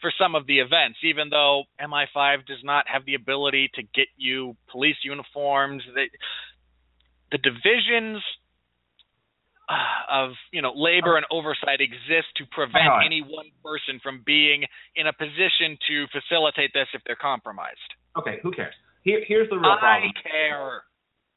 for 0.00 0.12
some 0.18 0.34
of 0.34 0.46
the 0.46 0.58
events. 0.58 0.98
Even 1.04 1.28
though 1.30 1.64
MI5 1.80 2.46
does 2.46 2.64
not 2.64 2.86
have 2.88 3.04
the 3.04 3.14
ability 3.14 3.70
to 3.74 3.82
get 3.82 4.08
you 4.16 4.56
police 4.72 4.96
uniforms, 5.04 5.82
they, 5.94 6.10
the 7.30 7.38
divisions 7.38 8.22
Uh, 9.64 10.28
of 10.28 10.30
you 10.52 10.60
know 10.60 10.72
labor 10.76 11.14
oh. 11.14 11.16
and 11.16 11.24
oversight 11.32 11.80
exist 11.80 12.28
to 12.36 12.44
prevent 12.52 12.84
on. 12.84 13.00
any 13.02 13.22
one 13.22 13.48
person 13.64 13.98
from 14.02 14.20
being 14.26 14.62
in 14.94 15.06
a 15.06 15.12
position 15.12 15.80
to 15.88 16.04
facilitate 16.12 16.68
this 16.74 16.84
if 16.92 17.00
they're 17.06 17.16
compromised. 17.16 17.80
okay, 18.18 18.40
who 18.42 18.52
cares? 18.52 18.74
Here, 19.04 19.24
here's 19.26 19.48
the 19.48 19.56
real 19.56 19.72
I 19.72 19.80
problem. 19.80 20.12
I 20.12 20.28
care. 20.28 20.82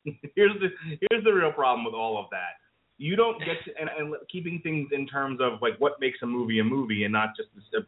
here's 0.36 0.60
the 0.60 0.68
here's 1.10 1.24
the 1.24 1.32
real 1.32 1.54
problem 1.54 1.86
with 1.86 1.94
all 1.94 2.20
of 2.20 2.26
that. 2.32 2.60
You 2.98 3.16
don't 3.16 3.40
get 3.40 3.64
to, 3.64 3.72
and, 3.80 3.90
and 3.98 4.16
keeping 4.30 4.60
things 4.62 4.90
in 4.92 5.08
terms 5.08 5.40
of 5.42 5.62
like 5.62 5.80
what 5.80 5.94
makes 6.02 6.20
a 6.22 6.26
movie 6.26 6.60
a 6.60 6.66
movie 6.66 7.06
and 7.06 7.14
not 7.14 7.30
just 7.38 7.48
a, 7.56 7.80
a 7.80 7.82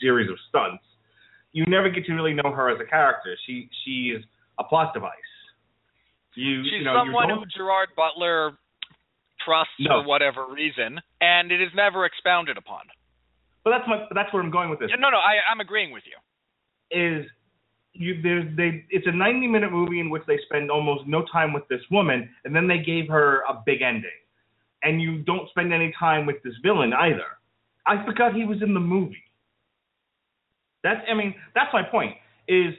series 0.00 0.28
of 0.28 0.36
stunts. 0.50 0.84
You 1.52 1.64
never 1.66 1.88
get 1.88 2.04
to 2.04 2.12
really 2.12 2.34
know 2.34 2.52
her 2.52 2.68
as 2.68 2.78
a 2.80 2.88
character. 2.88 3.34
She 3.46 3.70
she 3.84 4.12
is 4.16 4.22
a 4.58 4.64
plot 4.64 4.92
device. 4.92 5.14
You 6.36 6.64
She's 6.64 6.72
you 6.80 6.84
know 6.84 7.00
someone 7.00 7.30
who 7.30 7.44
Gerard 7.56 7.88
Butler 7.96 8.58
trusts 9.50 9.74
No. 9.80 10.02
for 10.02 10.08
whatever 10.08 10.46
reason, 10.46 11.00
and 11.20 11.50
it 11.50 11.60
is 11.60 11.70
never 11.74 12.04
expounded 12.06 12.56
upon. 12.56 12.82
but 13.64 13.70
that's 13.70 13.88
my 13.88 14.06
that's 14.14 14.32
where 14.32 14.42
I'm 14.42 14.50
going 14.50 14.70
with 14.70 14.78
this. 14.78 14.90
No, 14.98 15.10
no, 15.10 15.18
I, 15.18 15.34
I'm 15.50 15.60
agreeing 15.60 15.90
with 15.92 16.04
you. 16.06 16.16
is 16.96 17.26
you 17.92 18.22
there's 18.22 18.46
they 18.56 18.84
it's 18.90 19.06
a 19.08 19.12
90 19.12 19.48
minute 19.48 19.72
movie 19.72 19.98
in 19.98 20.08
which 20.10 20.22
they 20.28 20.38
spend 20.46 20.70
almost 20.70 21.06
no 21.08 21.24
time 21.32 21.52
with 21.52 21.66
this 21.68 21.80
woman 21.90 22.28
and 22.44 22.54
then 22.54 22.68
they 22.68 22.78
gave 22.78 23.08
her 23.08 23.40
a 23.48 23.54
big 23.66 23.82
ending 23.82 24.18
and 24.84 25.02
you 25.02 25.22
don't 25.24 25.48
spend 25.50 25.72
any 25.72 25.92
time 25.98 26.24
with 26.24 26.36
this 26.44 26.54
villain 26.62 26.92
either 26.92 27.26
i 27.88 27.94
forgot 28.06 28.32
he 28.32 28.44
was 28.44 28.62
in 28.62 28.74
the 28.74 28.80
movie 28.94 29.24
that's 30.84 31.00
i 31.10 31.14
mean 31.14 31.34
that's 31.54 31.72
my 31.72 31.82
point 31.82 32.14
is 32.46 32.72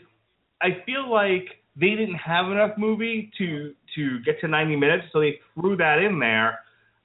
i 0.62 0.70
feel 0.86 1.12
like 1.12 1.46
they 1.76 1.92
didn't 1.92 2.16
have 2.16 2.52
enough 2.52 2.72
movie 2.78 3.32
to 3.38 3.74
to 3.96 4.20
get 4.26 4.40
to 4.42 4.48
90 4.48 4.76
minutes 4.76 5.06
so 5.12 5.20
they 5.20 5.40
threw 5.54 5.76
that 5.78 6.00
in 6.00 6.20
there 6.20 6.60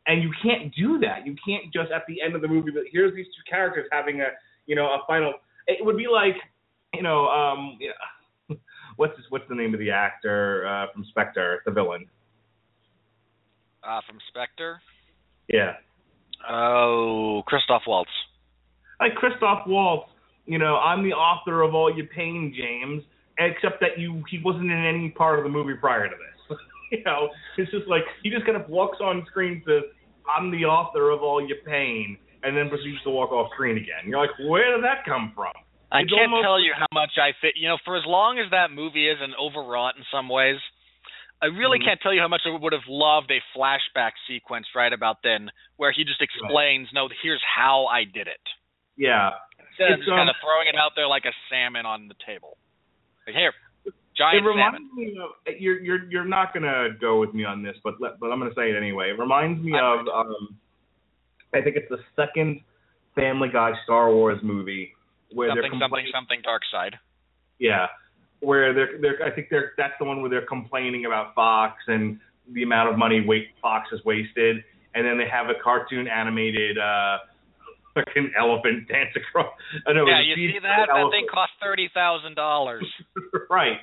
and 0.07 0.23
you 0.23 0.31
can't 0.43 0.75
do 0.75 0.99
that 0.99 1.27
you 1.27 1.37
can't 1.47 1.73
just 1.73 1.91
at 1.93 2.03
the 2.09 2.21
end 2.21 2.35
of 2.35 2.43
the 2.43 2.49
movie 2.49 2.71
but 2.73 2.85
here's 2.91 3.15
these 3.15 3.27
two 3.27 3.43
characters 3.51 3.87
having 3.93 4.21
a 4.21 4.29
you 4.67 4.75
know 4.75 4.87
a 4.87 4.99
final 5.07 5.35
it 5.67 5.85
would 5.85 5.97
be 5.97 6.07
like 6.09 6.37
you 6.95 7.03
know, 7.03 7.29
um, 7.29 7.79
yeah, 7.81 8.57
what's 8.97 9.15
his, 9.17 9.27
what's 9.29 9.45
the 9.49 9.55
name 9.55 9.75
of 9.75 9.81
the 9.81 9.91
actor 9.91 10.67
uh, 10.67 10.87
from 10.93 11.05
Spectre, 11.11 11.63
the 11.67 11.71
villain? 11.71 12.07
Uh, 13.85 14.01
from 14.07 14.19
Spectre. 14.29 14.81
Yeah, 15.49 15.75
Oh, 16.49 17.43
Christoph 17.47 17.83
Waltz. 17.87 18.11
like 19.01 19.15
Christoph 19.15 19.67
Waltz. 19.67 20.11
You 20.47 20.59
know, 20.59 20.77
I'm 20.77 21.03
the 21.03 21.13
author 21.13 21.63
of 21.63 21.75
all 21.75 21.95
your 21.95 22.07
pain, 22.07 22.55
James. 22.57 23.03
Except 23.39 23.81
that 23.81 23.99
you 23.99 24.23
he 24.31 24.41
wasn't 24.45 24.71
in 24.71 24.85
any 24.85 25.11
part 25.11 25.39
of 25.39 25.45
the 25.45 25.51
movie 25.51 25.75
prior 25.75 26.09
to 26.09 26.15
this. 26.15 26.59
you 26.93 27.03
know, 27.05 27.29
it's 27.59 27.71
just 27.71 27.87
like 27.89 28.03
he 28.23 28.31
just 28.31 28.45
kind 28.47 28.57
of 28.57 28.69
walks 28.69 28.99
on 29.01 29.25
screen 29.29 29.63
says, 29.67 29.83
"I'm 30.27 30.51
the 30.51 30.65
author 30.65 31.11
of 31.11 31.23
all 31.23 31.45
your 31.47 31.59
pain," 31.67 32.19
and 32.43 32.57
then 32.57 32.69
proceeds 32.69 33.03
to 33.05 33.11
walk 33.11 33.33
off 33.33 33.51
screen 33.55 33.77
again. 33.77 34.07
You're 34.07 34.21
like, 34.21 34.31
where 34.49 34.75
did 34.75 34.85
that 34.85 35.05
come 35.05 35.33
from? 35.35 35.53
I 35.93 36.01
It's 36.03 36.11
can't 36.11 36.31
almost- 36.31 36.43
tell 36.45 36.61
you 36.61 36.73
how 36.75 36.87
much 36.93 37.17
I 37.17 37.33
fit. 37.41 37.57
You 37.57 37.69
know, 37.69 37.79
for 37.85 37.97
as 37.97 38.05
long 38.07 38.39
as 38.39 38.51
that 38.51 38.71
movie 38.71 39.09
is 39.09 39.19
and 39.21 39.35
overwrought 39.37 39.97
in 39.97 40.05
some 40.11 40.29
ways, 40.29 40.59
I 41.43 41.47
really 41.47 41.79
Mhm. 41.79 41.85
can't 41.85 42.01
tell 42.01 42.13
you 42.15 42.21
how 42.21 42.29
much 42.29 42.43
I 42.45 42.51
would 42.51 42.73
have 42.73 42.87
loved 42.89 43.31
a 43.31 43.41
flashback 43.55 44.13
sequence 44.27 44.67
right 44.75 44.93
about 44.93 45.23
then, 45.23 45.51
where 45.77 45.93
he 45.93 46.03
just 46.05 46.21
explains, 46.23 46.93
"No, 46.93 47.09
here's 47.23 47.43
how 47.45 47.87
I 47.87 48.05
did 48.05 48.27
it." 48.27 48.41
Yeah, 48.97 49.35
Instead 49.69 49.93
of 49.93 49.99
It's, 49.99 50.07
just 50.07 50.17
kind 50.17 50.31
of 50.31 50.35
um, 50.37 50.41
throwing 50.41 50.69
it 50.69 50.75
out 50.77 50.95
there 50.97 51.07
like 51.07 51.27
a 51.27 51.33
salmon 51.51 51.85
on 51.85 52.09
the 52.09 52.15
table. 52.25 52.57
Like 53.27 53.35
here, 53.35 53.53
it 53.85 54.45
reminds 54.45 54.79
salmon. 54.79 54.91
me 54.97 55.19
of 55.23 55.55
you're 55.59 55.81
you're 55.81 56.11
you're 56.11 56.25
not 56.25 56.55
gonna 56.55 56.89
go 57.01 57.21
with 57.21 57.35
me 57.35 57.45
on 57.45 57.63
this, 57.63 57.77
but 57.83 57.95
let, 58.01 58.19
but 58.21 58.31
I'm 58.31 58.39
gonna 58.39 58.55
say 58.57 58.71
it 58.71 58.77
anyway. 58.77 59.11
It 59.11 59.19
reminds 59.19 59.63
me 59.63 59.75
I 59.75 59.95
of 59.95 60.07
um, 60.09 60.57
I 61.55 61.61
think 61.61 61.77
it's 61.77 61.89
the 61.89 61.99
second 62.15 62.61
Family 63.15 63.49
Guy 63.53 63.73
Star 63.85 64.13
Wars 64.13 64.39
movie 64.43 64.93
where 65.33 65.49
they're 65.55 65.63
Something, 65.63 65.81
something, 65.81 66.07
something. 66.13 66.41
Dark 66.43 66.63
side. 66.71 66.97
Yeah, 67.59 67.87
where 68.41 68.73
they're 68.73 68.99
they're 69.01 69.27
I 69.27 69.35
think 69.35 69.49
they're 69.51 69.73
that's 69.77 69.95
the 69.99 70.05
one 70.05 70.21
where 70.21 70.31
they're 70.31 70.47
complaining 70.47 71.07
about 71.07 71.35
Fox 71.35 71.83
and 71.87 72.21
the 72.53 72.63
amount 72.63 72.91
of 72.91 72.99
money 72.99 73.27
Fox 73.61 73.89
has 73.91 74.01
wasted, 74.05 74.63
and 74.95 75.05
then 75.07 75.19
they 75.19 75.29
have 75.29 75.49
a 75.49 75.61
cartoon 75.63 76.07
animated 76.07 76.79
uh 76.79 77.19
fucking 77.97 78.37
elephant 78.37 78.89
dance 78.89 79.17
across. 79.17 79.49
I 79.89 79.97
know. 79.97 80.05
Yeah, 80.05 80.21
you 80.21 80.37
see 80.37 80.61
that? 80.61 80.93
That 80.93 81.09
thing 81.11 81.27
cost 81.33 81.53
thirty 81.63 81.89
thousand 81.93 82.37
dollars. 82.37 82.85
right. 83.51 83.81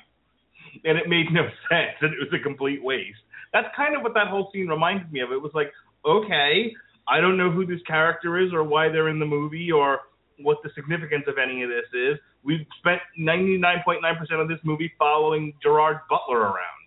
And 0.84 0.98
it 0.98 1.08
made 1.08 1.26
no 1.32 1.42
sense, 1.70 1.98
and 2.00 2.14
it 2.14 2.18
was 2.18 2.30
a 2.32 2.42
complete 2.42 2.82
waste. 2.82 3.18
That's 3.52 3.68
kind 3.76 3.96
of 3.96 4.02
what 4.02 4.14
that 4.14 4.28
whole 4.28 4.50
scene 4.52 4.68
reminded 4.68 5.12
me 5.12 5.20
of. 5.20 5.30
It 5.30 5.40
was 5.40 5.52
like, 5.54 5.70
okay, 6.04 6.72
I 7.08 7.20
don't 7.20 7.36
know 7.36 7.50
who 7.50 7.66
this 7.66 7.80
character 7.86 8.38
is 8.40 8.52
or 8.52 8.64
why 8.64 8.88
they're 8.88 9.08
in 9.08 9.18
the 9.18 9.26
movie 9.26 9.70
or 9.70 10.00
what 10.40 10.58
the 10.62 10.70
significance 10.74 11.24
of 11.28 11.34
any 11.38 11.62
of 11.62 11.70
this 11.70 11.86
is. 11.94 12.18
We've 12.42 12.66
spent 12.78 13.00
99.9% 13.18 14.42
of 14.42 14.48
this 14.48 14.58
movie 14.64 14.92
following 14.98 15.54
Gerard 15.62 15.98
Butler 16.10 16.40
around. 16.40 16.84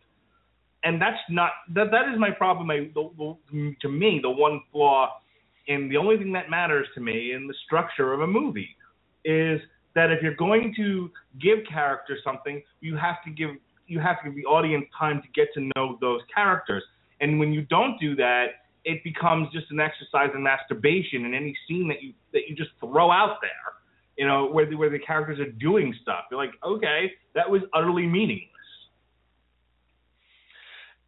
And 0.84 1.02
that's 1.02 1.18
not 1.30 1.52
that 1.74 1.92
that 1.92 2.14
is 2.14 2.20
my 2.20 2.30
problem. 2.32 2.70
I, 2.70 2.92
the, 2.94 3.10
the, 3.18 3.76
to 3.82 3.90
me, 3.90 4.20
the 4.22 4.30
one 4.30 4.62
flaw 4.72 5.10
in 5.68 5.90
the 5.90 5.98
only 5.98 6.18
thing 6.18 6.32
that 6.34 6.50
matters 6.50 6.88
to 6.96 7.02
me 7.02 7.34
in 7.34 7.48
the 7.48 7.54
structure 7.66 8.14
of 8.14 8.22
a 8.22 8.28
movie 8.28 8.76
is 9.26 9.60
that 9.96 10.12
if 10.12 10.22
you're 10.22 10.36
going 10.36 10.74
to 10.78 11.10
give 11.42 11.60
characters 11.70 12.20
something, 12.24 12.62
you 12.82 12.96
have 12.96 13.16
to 13.26 13.32
give 13.32 13.50
you 13.88 14.00
have 14.00 14.22
to 14.22 14.30
give 14.30 14.36
the 14.36 14.46
audience 14.46 14.86
time 14.98 15.22
to 15.22 15.28
get 15.34 15.48
to 15.54 15.70
know 15.76 15.98
those 16.02 16.22
characters. 16.34 16.84
And 17.22 17.40
when 17.40 17.54
you 17.54 17.62
don't 17.64 18.00
do 18.00 18.16
that, 18.18 18.48
it 18.84 19.04
becomes 19.04 19.48
just 19.52 19.72
an 19.72 19.80
exercise 19.80 20.30
in 20.36 20.44
masturbation 20.44 21.26
in 21.26 21.34
any 21.34 21.56
scene 21.68 21.88
that 21.90 22.02
you 22.02 22.14
that 22.34 22.42
you 22.48 22.56
just 22.56 22.72
throw 22.80 23.12
out 23.12 23.38
there. 23.42 23.50
You 24.18 24.26
know, 24.26 24.48
where 24.48 24.66
the, 24.68 24.76
where 24.76 24.90
the 24.90 25.00
characters 25.00 25.40
are 25.40 25.52
doing 25.52 25.94
stuff. 26.02 26.26
You're 26.32 26.44
like, 26.44 26.54
okay, 26.66 27.12
that 27.36 27.48
was 27.48 27.62
utterly 27.74 28.08
meaningless. 28.08 28.50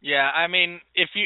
Yeah, 0.00 0.30
I 0.30 0.46
mean, 0.46 0.80
if 0.94 1.10
you 1.14 1.24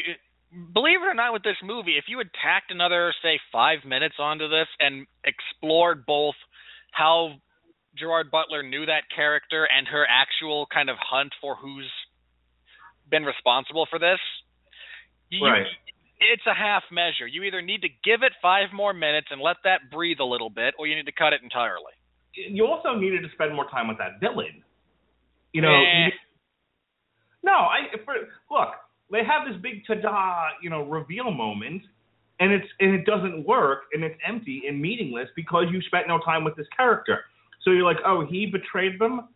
believe 0.73 1.01
it 1.01 1.05
or 1.07 1.13
not, 1.13 1.33
with 1.33 1.43
this 1.43 1.57
movie, 1.63 1.97
if 1.97 2.05
you 2.07 2.17
had 2.17 2.29
tacked 2.41 2.71
another, 2.71 3.13
say, 3.21 3.39
five 3.51 3.79
minutes 3.85 4.15
onto 4.19 4.47
this 4.47 4.67
and 4.79 5.05
explored 5.23 6.05
both 6.05 6.35
how 6.91 7.35
Gerard 7.97 8.31
Butler 8.31 8.63
knew 8.63 8.85
that 8.85 9.03
character 9.13 9.65
and 9.65 9.87
her 9.87 10.05
actual 10.09 10.67
kind 10.73 10.89
of 10.89 10.97
hunt 10.99 11.33
for 11.41 11.55
who's 11.55 11.91
been 13.09 13.23
responsible 13.23 13.85
for 13.89 13.99
this, 13.99 14.19
you, 15.29 15.45
Right. 15.45 15.67
it's 16.19 16.45
a 16.47 16.53
half 16.53 16.83
measure. 16.91 17.27
You 17.27 17.43
either 17.43 17.61
need 17.61 17.81
to 17.81 17.89
give 18.03 18.23
it 18.23 18.33
five 18.41 18.71
more 18.73 18.93
minutes 18.93 19.27
and 19.31 19.41
let 19.41 19.57
that 19.63 19.89
breathe 19.91 20.19
a 20.19 20.25
little 20.25 20.49
bit, 20.49 20.73
or 20.77 20.87
you 20.87 20.95
need 20.95 21.05
to 21.05 21.11
cut 21.11 21.33
it 21.33 21.41
entirely. 21.43 21.93
You 22.33 22.67
also 22.67 22.95
needed 22.95 23.23
to 23.23 23.29
spend 23.31 23.53
more 23.55 23.69
time 23.69 23.87
with 23.87 23.97
that 23.97 24.19
villain. 24.19 24.63
You 25.53 25.61
know, 25.61 25.73
Eh. 25.73 26.05
you- 26.07 26.11
no, 27.43 27.53
I 27.53 27.89
for, 28.03 28.15
look. 28.49 28.75
They 29.11 29.23
have 29.23 29.47
this 29.47 29.59
big 29.61 29.85
ta-da, 29.85 30.49
you 30.61 30.69
know, 30.69 30.81
reveal 30.83 31.31
moment, 31.31 31.83
and 32.39 32.51
it's 32.51 32.67
and 32.79 32.93
it 32.93 33.05
doesn't 33.05 33.45
work, 33.45 33.83
and 33.93 34.03
it's 34.03 34.17
empty 34.27 34.63
and 34.67 34.81
meaningless 34.81 35.29
because 35.35 35.65
you 35.71 35.81
spent 35.83 36.07
no 36.07 36.19
time 36.19 36.43
with 36.43 36.55
this 36.55 36.67
character. 36.75 37.25
So 37.63 37.71
you're 37.71 37.83
like, 37.85 37.97
oh, 38.05 38.25
he 38.25 38.45
betrayed 38.45 38.99
them. 38.99 39.29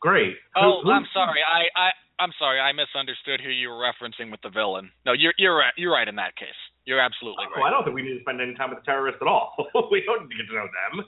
Great. 0.00 0.36
Oh, 0.56 0.80
Who- 0.82 0.88
who- 0.88 0.92
I'm 0.92 1.06
sorry. 1.12 1.40
I, 1.42 1.66
I 1.78 1.90
I'm 2.20 2.30
sorry. 2.38 2.60
I 2.60 2.70
misunderstood 2.72 3.40
who 3.42 3.50
you 3.50 3.68
were 3.70 3.82
referencing 3.82 4.30
with 4.30 4.40
the 4.42 4.50
villain. 4.50 4.90
No, 5.04 5.12
you're 5.12 5.34
you're 5.38 5.56
right. 5.56 5.72
You're 5.76 5.92
right 5.92 6.06
in 6.06 6.14
that 6.16 6.36
case. 6.36 6.54
You're 6.84 7.00
absolutely 7.00 7.46
Oh, 7.56 7.62
I 7.62 7.70
don't 7.70 7.82
think 7.84 7.96
we 7.96 8.02
need 8.02 8.14
to 8.14 8.20
spend 8.20 8.40
any 8.40 8.54
time 8.54 8.70
with 8.70 8.78
the 8.80 8.84
terrorists 8.86 9.18
at 9.22 9.26
all. 9.26 9.54
we 9.90 10.02
don't 10.06 10.22
need 10.28 10.36
to 10.36 10.42
get 10.42 10.46
to 10.50 10.54
know 10.54 10.68
them. 10.70 11.06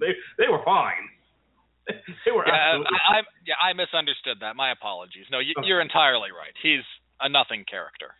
They 0.00 0.14
they 0.38 0.48
were 0.48 0.62
fine. 0.64 1.04
They 2.24 2.32
were 2.32 2.44
Yeah, 2.46 2.76
absolutely. 2.76 3.00
I, 3.00 3.18
I 3.18 3.20
yeah 3.48 3.58
I 3.60 3.72
misunderstood 3.72 4.38
that. 4.40 4.56
My 4.56 4.72
apologies. 4.72 5.24
No, 5.32 5.38
you, 5.40 5.52
Okay. 5.58 5.66
you're 5.66 5.80
entirely 5.80 6.30
right. 6.32 6.52
He's 6.62 6.84
a 7.20 7.28
nothing 7.28 7.64
character. 7.68 8.14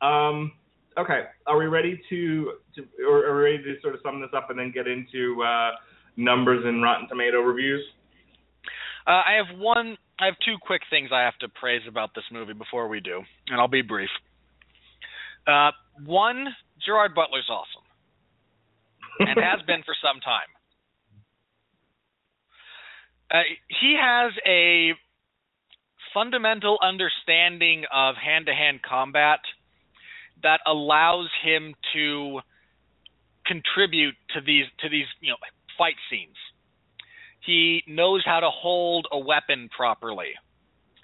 Um, 0.00 0.52
okay, 0.98 1.22
are 1.46 1.56
we 1.56 1.66
ready 1.66 2.00
to, 2.10 2.52
to 2.74 2.82
or 3.06 3.26
are 3.26 3.36
we 3.36 3.42
ready 3.42 3.62
to 3.62 3.80
sort 3.80 3.94
of 3.94 4.00
sum 4.02 4.20
this 4.20 4.30
up 4.36 4.50
and 4.50 4.58
then 4.58 4.72
get 4.74 4.86
into 4.86 5.42
uh, 5.42 5.70
numbers 6.16 6.62
and 6.64 6.82
Rotten 6.82 7.08
Tomato 7.08 7.40
reviews? 7.40 7.82
Uh, 9.06 9.10
I 9.10 9.34
have 9.36 9.58
one. 9.58 9.96
I 10.18 10.26
have 10.26 10.34
two 10.44 10.56
quick 10.60 10.82
things 10.90 11.10
I 11.12 11.22
have 11.22 11.36
to 11.38 11.48
praise 11.48 11.82
about 11.88 12.10
this 12.14 12.24
movie 12.32 12.52
before 12.52 12.88
we 12.88 13.00
do, 13.00 13.22
and 13.48 13.60
I'll 13.60 13.68
be 13.68 13.82
brief. 13.82 14.10
Uh, 15.46 15.70
one, 16.04 16.46
Gerard 16.84 17.14
Butler's 17.14 17.48
awesome, 17.50 17.82
and 19.18 19.38
has 19.40 19.64
been 19.66 19.82
for 19.84 19.94
some 20.02 20.20
time. 20.20 20.50
Uh, 23.32 23.48
he 23.80 23.96
has 23.98 24.30
a 24.46 24.92
fundamental 26.14 26.78
understanding 26.82 27.84
of 27.92 28.14
hand-to-hand 28.16 28.80
combat 28.82 29.40
that 30.42 30.60
allows 30.66 31.28
him 31.44 31.74
to 31.94 32.40
contribute 33.46 34.14
to 34.34 34.40
these 34.40 34.64
to 34.80 34.88
these 34.88 35.06
you 35.20 35.30
know 35.30 35.36
fight 35.78 35.96
scenes. 36.10 36.36
He 37.44 37.82
knows 37.86 38.22
how 38.24 38.40
to 38.40 38.50
hold 38.50 39.08
a 39.10 39.18
weapon 39.18 39.68
properly. 39.76 40.32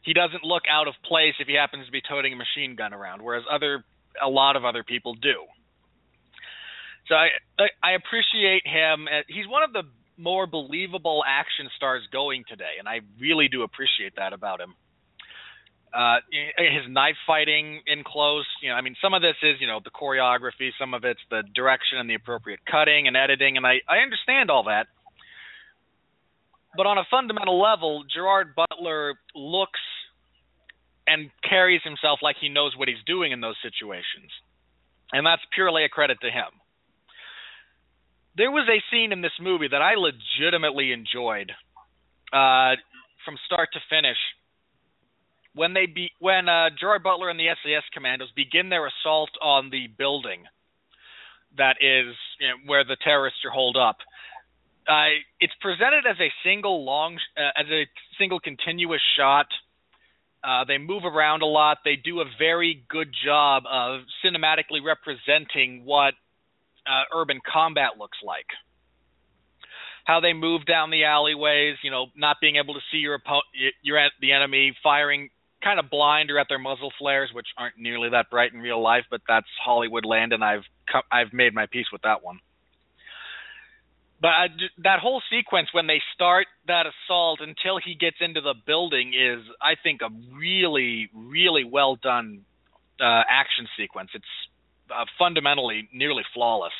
He 0.05 0.15
doesn't 0.15 0.45
look 0.45 0.63
out 0.71 0.87
of 0.87 0.95
place 1.05 1.35
if 1.41 1.49
he 1.49 1.55
happens 1.55 1.87
to 1.87 1.93
be 1.93 2.01
toting 2.09 2.33
a 2.33 2.37
machine 2.37 2.77
gun 2.77 2.95
around, 2.95 3.23
whereas 3.23 3.45
other 3.51 3.85
a 4.23 4.29
lot 4.29 4.57
of 4.57 4.65
other 4.65 4.85
people 4.85 5.15
do. 5.15 5.45
So 7.09 7.15
I 7.15 7.29
I, 7.59 7.67
I 7.83 7.93
appreciate 7.93 8.67
him. 8.67 9.09
Uh, 9.09 9.23
He's 9.29 9.49
one 9.49 9.63
of 9.63 9.73
the 9.73 9.83
more 10.17 10.47
believable 10.47 11.23
action 11.27 11.69
stars 11.77 12.03
going 12.13 12.45
today, 12.49 12.79
and 12.79 12.89
I 12.89 13.01
really 13.21 13.49
do 13.49 13.63
appreciate 13.63 14.17
that 14.17 14.33
about 14.33 14.61
him. 14.61 14.75
Uh, 15.95 16.17
his 16.59 16.85
knife 16.89 17.17
fighting 17.27 17.81
in 17.87 18.05
close, 18.05 18.47
you 18.63 18.69
know, 18.69 18.75
I 18.75 18.83
mean, 18.83 18.95
some 19.01 19.15
of 19.15 19.23
this 19.23 19.37
is, 19.43 19.57
you 19.59 19.67
know, 19.67 19.81
the 19.83 19.91
choreography, 19.91 20.71
some 20.79 20.93
of 20.93 21.05
it's 21.05 21.21
the 21.31 21.43
direction 21.55 21.99
and 21.99 22.09
the 22.09 22.15
appropriate 22.15 22.61
cutting 22.71 23.09
and 23.09 23.17
editing, 23.17 23.57
and 23.57 23.67
I, 23.67 23.81
I 23.89 23.99
understand 23.99 24.51
all 24.51 24.65
that. 24.65 24.87
But 26.77 26.87
on 26.87 26.99
a 26.99 27.05
fundamental 27.11 27.61
level, 27.61 28.05
Gerard 28.13 28.55
Butler 28.55 29.15
looks 29.35 29.81
and 31.07 31.31
carries 31.49 31.81
himself 31.83 32.21
like 32.23 32.37
he 32.39 32.49
knows 32.49 32.77
what 32.77 32.89
he's 32.89 33.03
doing 33.07 33.33
in 33.33 33.41
those 33.41 33.57
situations. 33.63 34.31
And 35.11 35.25
that's 35.25 35.43
purely 35.55 35.85
a 35.85 35.89
credit 35.89 36.19
to 36.21 36.31
him. 36.31 36.53
There 38.37 38.51
was 38.51 38.69
a 38.69 38.79
scene 38.93 39.11
in 39.11 39.23
this 39.23 39.33
movie 39.41 39.69
that 39.69 39.83
I 39.83 39.95
legitimately 39.95 40.93
enjoyed 40.93 41.51
uh, 42.31 42.77
from 43.25 43.37
start 43.47 43.71
to 43.73 43.81
finish. 43.89 44.19
When 45.55 45.75
they 45.75 45.87
be 45.87 46.11
when 46.21 46.49
uh, 46.49 46.71
Gerard 46.79 47.03
Butler 47.03 47.31
and 47.31 47.39
the 47.39 47.49
SAS 47.63 47.83
commandos 47.93 48.29
begin 48.37 48.69
their 48.69 48.87
assault 48.87 49.31
on 49.43 49.71
the 49.71 49.87
building 49.87 50.45
that 51.57 51.77
is 51.81 52.15
you 52.39 52.49
know, 52.49 52.55
where 52.67 52.85
the 52.85 52.97
terrorists 53.03 53.41
are 53.45 53.51
holed 53.51 53.77
up, 53.77 53.97
uh, 54.89 55.21
it's 55.41 55.53
presented 55.61 56.07
as 56.09 56.17
a 56.21 56.33
single 56.45 56.85
long 56.85 57.19
uh, 57.37 57.61
as 57.61 57.67
a 57.71 57.85
single 58.19 58.41
continuous 58.41 59.03
shot. 59.17 59.47
Uh, 60.43 60.65
they 60.65 60.79
move 60.79 61.05
around 61.05 61.43
a 61.43 61.47
lot. 61.47 61.79
They 61.85 61.97
do 61.97 62.21
a 62.21 62.25
very 62.39 62.85
good 62.89 63.09
job 63.25 63.65
of 63.71 64.03
cinematically 64.25 64.81
representing 64.85 65.85
what 65.85 66.15
uh, 66.87 67.05
urban 67.15 67.41
combat 67.45 67.99
looks 67.99 68.19
like. 68.25 68.47
How 70.05 70.21
they 70.21 70.33
move 70.33 70.65
down 70.65 70.91
the 70.91 71.05
alleyways, 71.05 71.77
you 71.83 71.91
know, 71.91 72.07
not 72.17 72.37
being 72.41 72.57
able 72.57 72.75
to 72.75 72.81
see 72.91 72.99
your 72.99 73.19
oppo- 73.19 73.43
your 73.83 73.99
the 74.23 74.33
enemy, 74.33 74.75
firing 74.83 75.29
kind 75.69 75.79
of 75.79 75.91
blind 75.91 76.31
or 76.31 76.39
at 76.39 76.47
their 76.49 76.59
muzzle 76.59 76.93
flares, 76.99 77.31
which 77.35 77.47
aren't 77.59 77.77
nearly 77.77 78.09
that 78.11 78.31
bright 78.31 78.53
in 78.55 78.61
real 78.61 78.83
life, 78.83 79.05
but 79.11 79.21
that's 79.29 79.47
Hollywood 79.63 80.07
land, 80.07 80.33
and 80.33 80.43
I've 80.43 80.65
co- 80.91 81.09
I've 81.13 81.33
made 81.33 81.53
my 81.55 81.67
peace 81.71 81.87
with 81.93 82.03
that 82.03 82.25
one. 82.25 82.41
But 84.21 84.29
I, 84.29 84.47
that 84.83 84.99
whole 84.99 85.23
sequence 85.31 85.69
when 85.73 85.87
they 85.87 86.01
start 86.15 86.47
that 86.67 86.87
assault 86.87 87.41
until 87.41 87.79
he 87.85 87.95
gets 87.95 88.17
into 88.21 88.41
the 88.41 88.55
building 88.67 89.13
is, 89.15 89.45
I 89.63 89.75
think, 89.81 90.01
a 90.01 90.09
really, 90.35 91.09
really 91.15 91.65
well 91.65 91.97
done 91.97 92.45
uh, 93.01 93.23
action 93.31 93.69
sequence. 93.79 94.11
It's 94.15 94.33
uh, 94.91 95.05
fundamentally 95.19 95.89
nearly 95.93 96.25
flawless. 96.35 96.73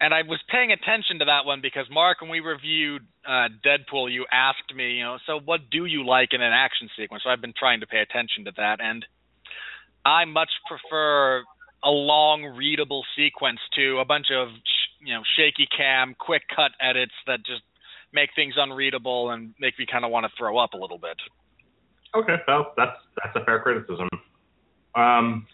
And 0.00 0.14
I 0.14 0.22
was 0.22 0.38
paying 0.48 0.70
attention 0.70 1.18
to 1.18 1.24
that 1.24 1.44
one 1.44 1.60
because 1.60 1.86
Mark, 1.90 2.20
when 2.20 2.30
we 2.30 2.38
reviewed 2.38 3.02
uh, 3.26 3.48
Deadpool, 3.66 4.12
you 4.12 4.26
asked 4.30 4.72
me, 4.74 4.92
you 4.92 5.02
know, 5.02 5.18
so 5.26 5.40
what 5.44 5.70
do 5.70 5.86
you 5.86 6.06
like 6.06 6.28
in 6.32 6.40
an 6.40 6.52
action 6.52 6.88
sequence? 6.96 7.24
So 7.24 7.30
I've 7.30 7.40
been 7.40 7.54
trying 7.58 7.80
to 7.80 7.86
pay 7.86 7.98
attention 7.98 8.44
to 8.44 8.52
that, 8.56 8.78
and 8.80 9.04
I 10.04 10.24
much 10.24 10.50
prefer 10.68 11.42
a 11.84 11.90
long 11.90 12.44
readable 12.44 13.04
sequence 13.16 13.58
to 13.76 13.98
a 13.98 14.04
bunch 14.04 14.26
of 14.32 14.48
you 15.00 15.14
know 15.14 15.22
shaky 15.36 15.66
cam, 15.76 16.14
quick 16.18 16.42
cut 16.54 16.72
edits 16.80 17.12
that 17.26 17.38
just 17.44 17.62
make 18.12 18.30
things 18.34 18.54
unreadable 18.56 19.30
and 19.30 19.54
make 19.60 19.78
me 19.78 19.86
kind 19.90 20.04
of 20.04 20.10
want 20.10 20.24
to 20.24 20.30
throw 20.38 20.58
up 20.58 20.72
a 20.72 20.76
little 20.76 20.98
bit. 20.98 21.16
Okay, 22.14 22.36
well 22.46 22.72
that's 22.76 22.96
that's 23.22 23.36
a 23.36 23.44
fair 23.44 23.60
criticism. 23.60 24.08
Um, 24.94 25.46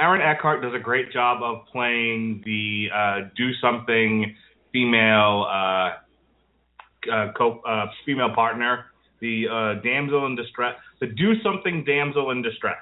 Aaron 0.00 0.20
Eckhart 0.20 0.62
does 0.62 0.72
a 0.74 0.78
great 0.78 1.12
job 1.12 1.42
of 1.42 1.66
playing 1.72 2.42
the 2.44 2.88
uh, 2.94 3.28
do 3.36 3.52
something 3.60 4.34
female 4.72 5.46
uh, 5.48 5.90
uh, 7.12 7.32
co- 7.36 7.60
uh, 7.66 7.86
female 8.04 8.34
partner, 8.34 8.86
the 9.20 9.46
uh, 9.50 9.82
damsel 9.82 10.26
in 10.26 10.36
distress, 10.36 10.74
the 11.00 11.06
do 11.06 11.40
something 11.42 11.84
damsel 11.84 12.30
in 12.30 12.42
distress. 12.42 12.76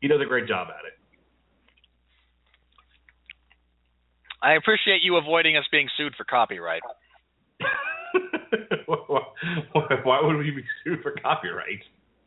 He 0.00 0.08
does 0.08 0.20
a 0.20 0.26
great 0.26 0.46
job 0.46 0.68
at 0.68 0.84
it. 0.84 0.92
I 4.40 4.54
appreciate 4.54 5.02
you 5.02 5.16
avoiding 5.16 5.56
us 5.56 5.64
being 5.72 5.88
sued 5.96 6.14
for 6.16 6.24
copyright. 6.24 6.82
Why 8.86 10.20
would 10.22 10.36
we 10.36 10.50
be 10.50 10.64
sued 10.84 11.02
for 11.02 11.12
copyright? 11.22 11.82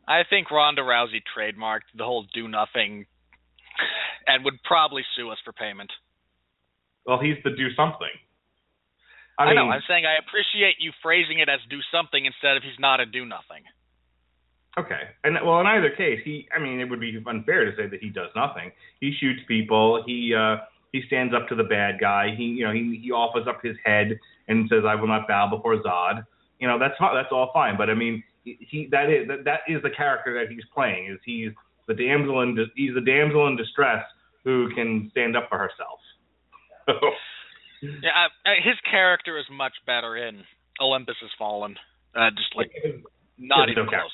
I 0.06 0.22
think 0.28 0.50
Ronda 0.50 0.82
Rousey 0.82 1.22
trademarked 1.36 1.90
the 1.96 2.04
whole 2.04 2.26
do 2.34 2.48
nothing 2.48 3.06
and 4.26 4.44
would 4.44 4.62
probably 4.64 5.02
sue 5.16 5.30
us 5.30 5.38
for 5.44 5.52
payment. 5.52 5.90
Well, 7.06 7.18
he's 7.18 7.36
the 7.44 7.50
do 7.50 7.74
something. 7.74 8.12
I, 9.38 9.44
I 9.44 9.46
mean, 9.48 9.56
know. 9.56 9.70
I'm 9.70 9.82
saying 9.88 10.04
I 10.06 10.18
appreciate 10.20 10.76
you 10.78 10.92
phrasing 11.02 11.40
it 11.40 11.48
as 11.48 11.58
do 11.70 11.78
something 11.90 12.24
instead 12.24 12.56
of 12.56 12.62
he's 12.62 12.78
not 12.78 13.00
a 13.00 13.06
do 13.06 13.24
nothing. 13.24 13.64
Okay, 14.78 15.12
and 15.24 15.36
well, 15.44 15.60
in 15.60 15.66
either 15.66 15.90
case, 15.90 16.20
he. 16.24 16.48
I 16.54 16.58
mean, 16.58 16.80
it 16.80 16.88
would 16.88 17.00
be 17.00 17.22
unfair 17.26 17.64
to 17.66 17.76
say 17.76 17.88
that 17.88 18.00
he 18.00 18.08
does 18.08 18.30
nothing. 18.34 18.72
He 19.00 19.12
shoots 19.20 19.40
people. 19.46 20.02
He 20.06 20.34
uh, 20.34 20.64
he 20.92 21.02
stands 21.06 21.34
up 21.34 21.48
to 21.48 21.54
the 21.54 21.64
bad 21.64 22.00
guy. 22.00 22.34
He 22.36 22.44
you 22.44 22.64
know 22.64 22.72
he 22.72 23.00
he 23.02 23.10
offers 23.10 23.46
up 23.46 23.60
his 23.62 23.76
head 23.84 24.18
and 24.48 24.68
says, 24.70 24.84
"I 24.86 24.94
will 24.94 25.08
not 25.08 25.28
bow 25.28 25.50
before 25.50 25.76
Zod." 25.82 26.24
You 26.58 26.68
know 26.68 26.78
that's 26.78 26.94
that's 27.00 27.28
all 27.32 27.50
fine. 27.52 27.76
But 27.76 27.90
I 27.90 27.94
mean, 27.94 28.22
he, 28.44 28.56
he 28.60 28.88
that 28.92 29.10
is 29.10 29.28
that, 29.28 29.44
that 29.44 29.60
is 29.68 29.82
the 29.82 29.90
character 29.90 30.32
that 30.40 30.50
he's 30.50 30.64
playing. 30.72 31.12
Is 31.12 31.18
he's 31.24 31.50
the 31.88 31.94
damsel 31.94 32.42
in 32.42 32.56
he's 32.76 32.94
the 32.94 33.00
damsel 33.00 33.46
in 33.48 33.56
distress 33.56 34.04
who 34.44 34.68
can 34.74 35.08
stand 35.10 35.36
up 35.36 35.48
for 35.48 35.58
herself. 35.58 36.00
yeah, 37.82 38.26
uh, 38.44 38.50
his 38.62 38.74
character 38.90 39.38
is 39.38 39.44
much 39.50 39.74
better 39.86 40.16
in 40.16 40.42
Olympus 40.80 41.16
Has 41.20 41.30
Fallen. 41.38 41.76
Uh, 42.14 42.30
just 42.30 42.54
like 42.56 42.70
not 43.38 43.68
even 43.70 43.86
no 43.86 43.90
close. 43.90 44.10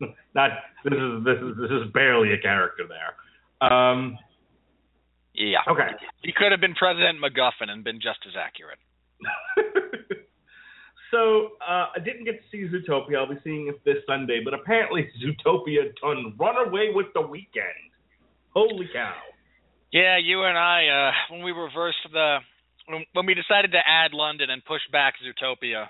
Not 0.34 0.50
this 0.84 0.94
is 0.94 1.24
this 1.24 1.38
is 1.42 1.56
this 1.58 1.70
is 1.70 1.92
barely 1.92 2.32
a 2.32 2.38
character 2.38 2.84
there. 2.86 3.68
Um, 3.68 4.16
yeah. 5.34 5.58
Okay. 5.68 5.90
He 6.22 6.32
could 6.32 6.52
have 6.52 6.60
been 6.60 6.74
President 6.74 7.18
MacGuffin 7.18 7.70
and 7.70 7.84
been 7.84 8.00
just 8.00 8.20
as 8.26 8.34
accurate. 8.38 8.78
so 11.10 11.52
uh, 11.66 11.86
I 11.96 11.98
didn't 12.04 12.24
get 12.24 12.40
to 12.40 12.46
see 12.50 12.68
Zootopia. 12.68 13.16
I'll 13.16 13.28
be 13.28 13.40
seeing 13.44 13.68
it 13.68 13.84
this 13.84 14.02
Sunday, 14.06 14.40
but 14.44 14.54
apparently 14.54 15.08
Zootopia 15.22 15.94
done 16.02 16.34
run 16.38 16.56
away 16.66 16.90
with 16.92 17.06
the 17.14 17.22
weekend. 17.22 17.92
Holy 18.54 18.88
cow! 18.92 19.14
Yeah, 19.92 20.18
you 20.18 20.42
and 20.42 20.58
I, 20.58 20.88
uh, 20.88 21.12
when 21.32 21.42
we 21.42 21.52
reversed 21.52 21.98
the, 22.12 22.38
when, 22.86 23.04
when 23.14 23.26
we 23.26 23.34
decided 23.34 23.72
to 23.72 23.78
add 23.78 24.12
London 24.12 24.50
and 24.50 24.62
push 24.64 24.82
back 24.92 25.14
Zootopia, 25.24 25.86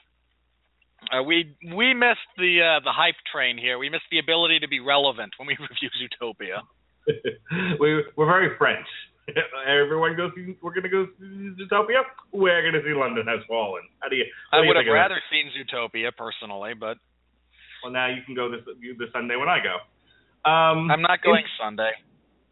uh, 1.12 1.22
we 1.22 1.54
we 1.64 1.94
missed 1.94 2.30
the 2.36 2.58
uh, 2.60 2.84
the 2.84 2.92
hype 2.92 3.14
train 3.32 3.56
here. 3.58 3.78
We 3.78 3.88
missed 3.88 4.10
the 4.10 4.18
ability 4.18 4.60
to 4.60 4.68
be 4.68 4.80
relevant 4.80 5.32
when 5.38 5.46
we 5.46 5.56
review 5.60 5.90
Zootopia. 5.94 6.62
we 7.80 8.04
we're 8.16 8.26
very 8.26 8.56
French. 8.56 8.86
Everyone 9.66 10.16
goes. 10.16 10.32
See, 10.34 10.56
we're 10.62 10.74
gonna 10.74 10.88
go 10.88 11.06
see 11.18 11.52
Zootopia. 11.60 12.02
We're 12.32 12.62
gonna 12.62 12.82
see 12.84 12.94
London 12.94 13.26
Has 13.26 13.40
Fallen. 13.46 13.82
How 14.00 14.08
do 14.08 14.16
you? 14.16 14.24
I 14.52 14.56
what 14.56 14.62
do 14.62 14.64
you 14.64 14.68
would 14.68 14.76
have 14.76 14.84
think 14.84 14.90
of 14.90 14.94
that? 14.94 15.14
rather 15.14 15.22
seen 15.30 15.50
Zootopia 15.52 16.10
personally, 16.16 16.72
but 16.74 16.98
Well, 17.82 17.92
now 17.92 18.08
you 18.08 18.22
can 18.24 18.34
go 18.34 18.50
this 18.50 18.60
this 18.64 19.08
Sunday 19.12 19.36
when 19.36 19.48
I 19.48 19.58
go. 19.60 19.76
Um, 20.48 20.90
I'm 20.90 21.02
not 21.02 21.22
going 21.22 21.44
Sunday. 21.60 21.90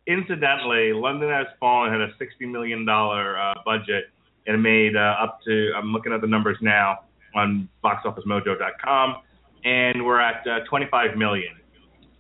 incidentally, 0.07 0.93
London 0.93 1.31
Has 1.31 1.47
Fallen 1.61 1.91
had 1.93 2.01
a 2.01 2.13
sixty 2.19 2.47
million 2.47 2.85
dollar 2.85 3.39
uh, 3.39 3.55
budget 3.65 4.13
and 4.47 4.57
it 4.57 4.59
made 4.59 4.97
uh, 4.97 5.17
up 5.23 5.41
to. 5.47 5.73
I'm 5.77 5.93
looking 5.93 6.13
at 6.13 6.21
the 6.21 6.27
numbers 6.27 6.59
now 6.61 7.01
on 7.35 7.69
BoxOfficeMojo.com, 7.85 9.17
and 9.65 10.05
we're 10.05 10.21
at 10.21 10.47
uh, 10.47 10.65
25 10.69 11.19
million. 11.19 11.53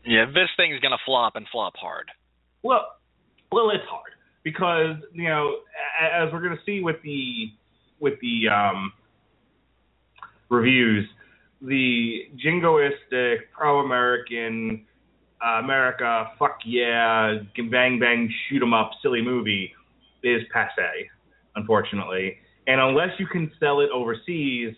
Yeah, 0.04 0.26
this 0.26 0.48
thing's 0.56 0.78
gonna 0.80 0.98
flop 1.04 1.36
and 1.36 1.46
flop 1.50 1.74
hard. 1.76 2.10
Well, 2.62 2.86
well, 3.50 3.70
it's 3.70 3.84
hard 3.88 4.15
because 4.46 4.94
you 5.12 5.28
know, 5.28 5.56
as 6.00 6.32
we're 6.32 6.40
going 6.40 6.56
to 6.56 6.62
see 6.64 6.80
with 6.80 7.02
the 7.02 7.50
with 7.98 8.14
the 8.20 8.48
um, 8.48 8.92
reviews, 10.48 11.04
the 11.60 12.28
jingoistic, 12.36 13.38
pro-American, 13.52 14.86
uh, 15.44 15.58
America, 15.58 16.30
fuck 16.38 16.58
yeah, 16.64 17.38
bang 17.72 17.98
bang, 17.98 18.32
shoot 18.48 18.62
'em 18.62 18.72
up, 18.72 18.92
silly 19.02 19.20
movie 19.20 19.74
is 20.22 20.42
passe, 20.52 21.10
unfortunately. 21.56 22.36
And 22.68 22.80
unless 22.80 23.18
you 23.18 23.26
can 23.26 23.50
sell 23.58 23.80
it 23.80 23.90
overseas, 23.92 24.76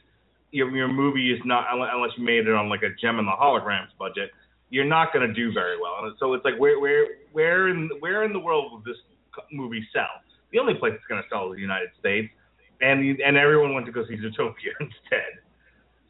your 0.50 0.74
your 0.74 0.88
movie 0.88 1.30
is 1.30 1.40
not 1.44 1.66
unless 1.70 2.12
you 2.16 2.24
made 2.24 2.46
it 2.46 2.54
on 2.54 2.70
like 2.70 2.82
a 2.82 2.94
Jem 2.98 3.18
and 3.18 3.28
the 3.28 3.36
Holograms 3.38 3.92
budget. 3.98 4.30
You're 4.70 4.86
not 4.86 5.12
going 5.12 5.28
to 5.28 5.34
do 5.34 5.52
very 5.52 5.76
well. 5.78 6.04
And 6.04 6.14
so 6.18 6.32
it's 6.32 6.44
like 6.46 6.58
where 6.58 6.80
where 6.80 7.06
where 7.32 7.68
in 7.68 7.90
where 8.00 8.24
in 8.24 8.32
the 8.32 8.38
world 8.38 8.72
will 8.72 8.80
this 8.80 8.96
movie 9.52 9.86
sell? 9.92 10.22
The 10.52 10.58
only 10.58 10.74
place 10.74 10.92
it's 10.94 11.04
going 11.08 11.22
to 11.22 11.28
sell 11.28 11.50
is 11.52 11.56
the 11.56 11.62
United 11.62 11.90
States, 11.98 12.28
and 12.80 13.00
the, 13.02 13.22
and 13.22 13.36
everyone 13.36 13.74
went 13.74 13.86
to 13.86 13.92
go 13.92 14.04
see 14.08 14.16
Zootopia 14.16 14.72
instead. 14.80 15.42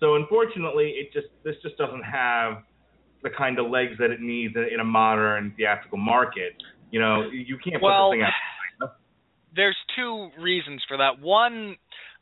So 0.01 0.15
unfortunately, 0.15 0.95
it 0.97 1.13
just 1.13 1.29
this 1.45 1.57
just 1.63 1.77
doesn't 1.77 2.05
have 2.05 2.63
the 3.23 3.31
kind 3.31 3.59
of 3.59 3.71
legs 3.71 3.99
that 3.99 4.11
it 4.11 4.21
needs 4.21 4.55
in, 4.55 4.81
a 4.81 4.85
modern 4.85 5.53
theatrical 5.57 5.99
market. 5.99 6.55
You 6.91 7.01
know, 7.01 7.29
you 7.31 7.59
can't 7.59 7.83
put 7.83 7.91
this 7.91 8.13
thing 8.13 8.23
out. 8.23 8.95
there's 9.55 9.77
two 9.97 10.31
reasons 10.41 10.83
for 10.87 10.99
that. 10.99 11.21
One, 11.21 11.77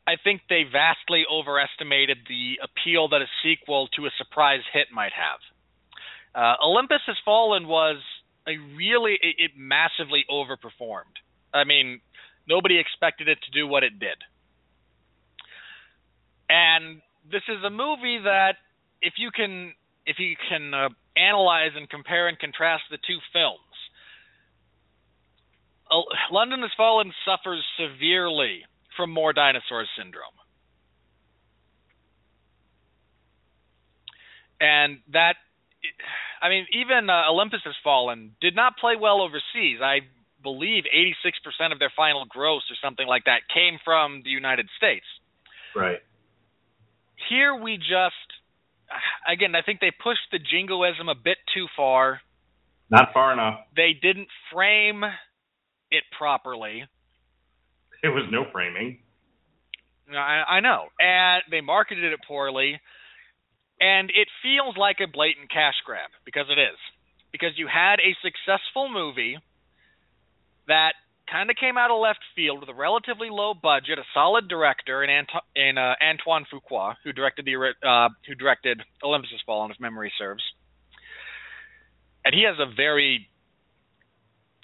I 0.07 0.15
think 0.23 0.41
they 0.49 0.63
vastly 0.63 1.23
overestimated 1.31 2.17
the 2.27 2.59
appeal 2.63 3.09
that 3.09 3.21
a 3.21 3.29
sequel 3.43 3.87
to 3.95 4.05
a 4.05 4.09
surprise 4.17 4.61
hit 4.73 4.87
might 4.91 5.11
have. 5.13 5.39
Uh, 6.33 6.55
Olympus 6.63 7.01
Has 7.07 7.17
Fallen 7.23 7.67
was 7.67 7.97
a 8.47 8.57
really 8.75 9.13
it, 9.21 9.35
it 9.37 9.51
massively 9.57 10.25
overperformed. 10.29 11.17
I 11.53 11.63
mean, 11.63 12.01
nobody 12.47 12.79
expected 12.79 13.27
it 13.27 13.39
to 13.43 13.51
do 13.51 13.67
what 13.67 13.83
it 13.83 13.99
did. 13.99 14.17
And 16.49 17.01
this 17.29 17.43
is 17.49 17.63
a 17.65 17.69
movie 17.69 18.19
that 18.23 18.55
if 19.01 19.13
you 19.17 19.31
can 19.31 19.73
if 20.05 20.17
you 20.19 20.35
can 20.49 20.73
uh, 20.73 20.89
analyze 21.17 21.71
and 21.75 21.89
compare 21.89 22.27
and 22.27 22.39
contrast 22.39 22.83
the 22.89 22.97
two 22.97 23.19
films, 23.33 23.59
uh, 25.91 26.01
London 26.31 26.61
Has 26.61 26.71
Fallen 26.77 27.11
suffers 27.25 27.63
severely 27.77 28.63
from 28.95 29.11
more 29.11 29.33
dinosaurs 29.33 29.89
syndrome. 29.97 30.31
And 34.59 34.99
that, 35.13 35.35
I 36.41 36.49
mean, 36.49 36.65
even 36.73 37.09
uh, 37.09 37.29
Olympus 37.29 37.61
Has 37.65 37.75
Fallen 37.83 38.35
did 38.41 38.55
not 38.55 38.77
play 38.77 38.93
well 38.99 39.21
overseas. 39.21 39.79
I 39.81 40.01
believe 40.43 40.83
86% 40.93 41.71
of 41.71 41.79
their 41.79 41.91
final 41.95 42.25
gross 42.25 42.63
or 42.69 42.75
something 42.83 43.07
like 43.07 43.25
that 43.25 43.41
came 43.53 43.79
from 43.83 44.21
the 44.23 44.29
United 44.29 44.69
States. 44.77 45.05
Right. 45.75 45.99
Here 47.29 47.55
we 47.55 47.77
just, 47.77 48.27
again, 49.27 49.55
I 49.55 49.61
think 49.61 49.79
they 49.79 49.91
pushed 49.91 50.29
the 50.31 50.39
jingoism 50.39 51.09
a 51.09 51.15
bit 51.15 51.37
too 51.53 51.65
far. 51.75 52.21
Not 52.89 53.09
far 53.13 53.33
enough. 53.33 53.59
They 53.75 53.91
didn't 53.99 54.29
frame 54.53 55.03
it 55.91 56.03
properly. 56.17 56.85
It 58.03 58.09
was 58.09 58.23
no 58.31 58.45
framing. 58.51 58.99
I, 60.15 60.43
I 60.47 60.59
know, 60.61 60.85
and 60.99 61.43
they 61.51 61.59
marketed 61.59 62.13
it 62.13 62.19
poorly, 62.25 62.79
and 63.79 64.09
it 64.09 64.27
feels 64.41 64.75
like 64.77 64.97
a 65.01 65.07
blatant 65.07 65.49
cash 65.49 65.75
grab 65.85 66.09
because 66.25 66.45
it 66.49 66.59
is. 66.59 66.77
Because 67.31 67.51
you 67.57 67.67
had 67.67 67.99
a 67.99 68.15
successful 68.23 68.89
movie 68.89 69.37
that 70.67 70.93
kind 71.29 71.49
of 71.49 71.55
came 71.57 71.77
out 71.77 71.91
of 71.91 71.99
left 71.99 72.23
field 72.35 72.59
with 72.59 72.69
a 72.69 72.73
relatively 72.73 73.29
low 73.29 73.53
budget, 73.53 73.99
a 73.99 74.07
solid 74.13 74.47
director 74.47 75.03
in, 75.03 75.09
Anto- 75.09 75.45
in 75.55 75.77
uh, 75.77 75.93
Antoine 76.01 76.45
Fuqua, 76.51 76.95
who 77.03 77.11
directed 77.11 77.45
the 77.45 77.73
uh, 77.87 78.09
who 78.25 78.33
directed 78.35 78.81
Olympus 79.03 79.31
Has 79.31 79.41
Fallen, 79.45 79.71
if 79.71 79.79
memory 79.79 80.11
serves. 80.17 80.43
And 82.25 82.33
he 82.33 82.43
has 82.43 82.55
a 82.59 82.73
very 82.73 83.29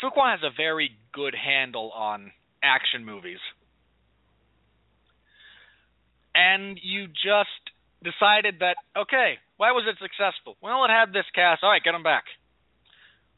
Fuqua 0.02 0.32
has 0.32 0.44
a 0.44 0.56
very 0.56 0.92
good 1.14 1.36
handle 1.36 1.92
on 1.92 2.32
action 2.62 3.06
movies. 3.06 3.40
And 6.36 6.80
you 6.82 7.08
just 7.08 7.63
decided 8.04 8.60
that 8.60 8.76
okay, 8.96 9.40
why 9.58 9.72
was 9.72 9.86
it 9.88 9.96
successful? 10.02 10.58
Well, 10.62 10.84
it 10.86 10.92
had 10.92 11.14
this 11.14 11.26
cast. 11.34 11.64
All 11.64 11.70
right, 11.72 11.84
get 11.84 11.94
them 11.94 12.04
back. 12.04 12.26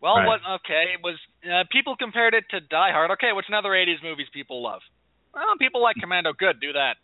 Well, 0.01 0.17
Right. 0.17 0.27
what? 0.27 0.41
Okay, 0.61 0.93
it 0.93 1.01
was 1.01 1.15
uh, 1.45 1.63
people 1.71 1.95
compared 1.95 2.33
it 2.33 2.45
to 2.51 2.59
Die 2.59 2.91
Hard. 2.91 3.11
Okay, 3.11 3.31
what's 3.33 3.47
another 3.47 3.69
'80s 3.69 4.03
movies 4.03 4.27
people 4.33 4.61
love? 4.61 4.81
Well, 5.33 5.57
people 5.59 5.81
like 5.81 5.95
Commando. 5.99 6.33
Good, 6.33 6.59
do 6.59 6.73
that. 6.73 6.97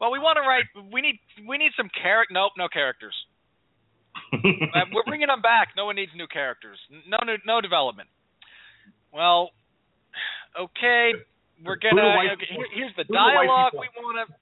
Well, 0.00 0.10
we 0.10 0.18
want 0.18 0.36
to 0.36 0.42
write. 0.42 0.66
We 0.92 1.00
need 1.00 1.18
we 1.46 1.58
need 1.58 1.72
some 1.76 1.88
character. 1.90 2.34
Nope, 2.34 2.52
no 2.56 2.68
characters. 2.68 3.14
Uh, 4.32 4.88
we're 4.92 5.04
bringing 5.04 5.28
them 5.28 5.42
back. 5.42 5.68
No 5.76 5.84
one 5.84 5.96
needs 5.96 6.12
new 6.16 6.26
characters. 6.26 6.78
No 7.06 7.18
new, 7.24 7.36
no 7.46 7.60
development. 7.60 8.08
Well, 9.12 9.50
okay, 10.58 11.12
we're 11.64 11.76
gonna. 11.76 12.32
okay, 12.32 12.48
here's 12.74 12.92
the 12.96 13.04
who 13.04 13.12
do 13.12 13.14
white 13.14 13.44
dialogue 13.46 13.72
we 13.74 13.88
want 14.00 14.26
to. 14.28 14.34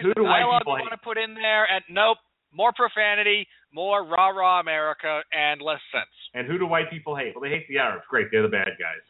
Who 0.00 0.14
do 0.14 0.24
white 0.24 0.40
dialogue 0.40 0.60
people 0.62 0.74
we 0.74 0.78
hate? 0.80 0.88
want 0.90 1.00
to 1.00 1.04
put 1.04 1.18
in 1.18 1.34
there, 1.34 1.64
and 1.70 1.82
nope, 1.90 2.18
more 2.52 2.72
profanity, 2.74 3.46
more 3.72 4.04
rah 4.04 4.28
rah 4.28 4.60
America, 4.60 5.22
and 5.32 5.60
less 5.62 5.80
sense. 5.92 6.10
And 6.34 6.46
who 6.46 6.58
do 6.58 6.66
white 6.66 6.90
people 6.90 7.16
hate? 7.16 7.34
Well, 7.34 7.42
they 7.42 7.50
hate 7.54 7.68
the 7.68 7.78
Arabs. 7.78 8.04
Great, 8.08 8.28
they're 8.30 8.42
the 8.42 8.48
bad 8.48 8.76
guys. 8.80 9.02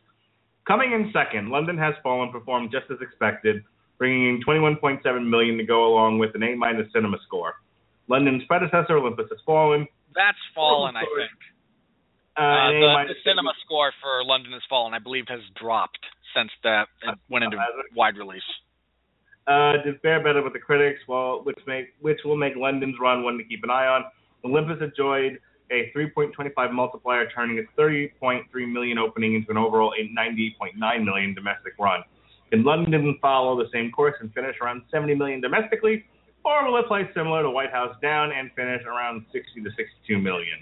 Coming 0.66 0.92
in 0.92 1.10
second, 1.12 1.50
London 1.50 1.76
Has 1.78 1.94
Fallen 2.02 2.30
performed 2.30 2.70
just 2.70 2.86
as 2.90 2.98
expected, 3.00 3.62
bringing 3.98 4.28
in 4.28 4.40
21.7 4.46 5.02
million 5.28 5.56
to 5.58 5.64
go 5.64 5.86
along 5.92 6.18
with 6.18 6.30
an 6.34 6.42
A 6.42 6.54
minus 6.54 6.86
cinema 6.92 7.16
score. 7.26 7.54
London's 8.08 8.42
predecessor, 8.46 8.96
Olympus 8.98 9.26
Has 9.30 9.40
Fallen, 9.46 9.86
That's 10.14 10.38
fallen, 10.54 10.94
I 10.96 11.00
think. 11.02 11.38
uh, 12.36 12.40
Uh, 12.42 12.70
the, 12.70 13.14
the 13.14 13.18
cinema 13.24 13.52
score 13.64 13.92
for 14.00 14.24
London 14.24 14.52
Has 14.52 14.62
Fallen, 14.68 14.94
I 14.94 14.98
believe, 14.98 15.24
has 15.28 15.40
dropped 15.60 15.98
since 16.34 16.50
that 16.62 16.86
it 17.02 17.18
went 17.28 17.44
into 17.44 17.58
Has 17.58 17.68
wide 17.94 18.16
release. 18.16 18.42
Uh, 19.46 19.82
did 19.84 20.00
fare 20.00 20.22
better 20.22 20.42
with 20.42 20.52
the 20.52 20.58
critics, 20.58 21.00
well, 21.08 21.42
which 21.44 21.58
make 21.66 21.94
which 22.00 22.18
will 22.24 22.36
make 22.36 22.54
London's 22.56 22.96
run 23.00 23.22
one 23.22 23.38
to 23.38 23.44
keep 23.44 23.64
an 23.64 23.70
eye 23.70 23.86
on. 23.86 24.04
Olympus 24.44 24.78
enjoyed 24.80 25.38
a 25.70 25.90
3.25 25.96 26.72
multiplier, 26.72 27.28
turning 27.34 27.58
its 27.58 27.68
30.3 27.78 28.44
million 28.72 28.98
opening 28.98 29.34
into 29.34 29.50
an 29.50 29.56
overall 29.56 29.92
98.9 29.98 31.04
million 31.04 31.34
domestic 31.34 31.72
run. 31.78 32.02
Can 32.50 32.62
London 32.62 33.18
follow 33.22 33.56
the 33.56 33.68
same 33.72 33.90
course 33.90 34.14
and 34.20 34.32
finish 34.34 34.56
around 34.60 34.82
70 34.90 35.14
million 35.14 35.40
domestically, 35.40 36.04
or 36.44 36.70
will 36.70 36.78
it 36.78 36.86
play 36.86 37.08
similar 37.14 37.42
to 37.42 37.50
White 37.50 37.72
House 37.72 37.96
Down 38.02 38.30
and 38.32 38.50
finish 38.54 38.82
around 38.84 39.24
60 39.32 39.62
to 39.62 39.70
62 39.70 40.18
million? 40.18 40.58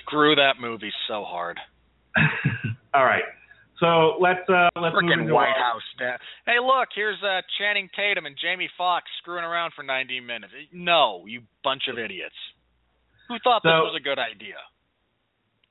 Screw 0.00 0.36
that 0.36 0.60
movie 0.60 0.92
so 1.08 1.24
hard. 1.24 1.58
All 2.94 3.04
right, 3.04 3.24
so 3.82 4.16
let's 4.22 4.46
uh, 4.48 4.70
let's 4.78 4.94
move 4.94 5.10
Freaking 5.10 5.26
into 5.26 5.34
White 5.34 5.58
House. 5.58 5.82
da- 5.98 6.22
Hey, 6.46 6.62
look, 6.62 6.88
here's 6.94 7.18
uh, 7.22 7.42
Channing 7.58 7.90
Tatum 7.98 8.24
and 8.26 8.36
Jamie 8.40 8.70
Foxx 8.78 9.04
screwing 9.20 9.42
around 9.44 9.72
for 9.74 9.82
90 9.82 10.20
minutes. 10.20 10.52
No, 10.72 11.24
you 11.26 11.42
bunch 11.66 11.82
of 11.90 11.98
idiots. 11.98 12.38
Who 13.28 13.36
thought 13.42 13.62
this 13.64 13.74
was 13.74 13.98
a 13.98 14.02
good 14.02 14.18
idea? 14.18 14.56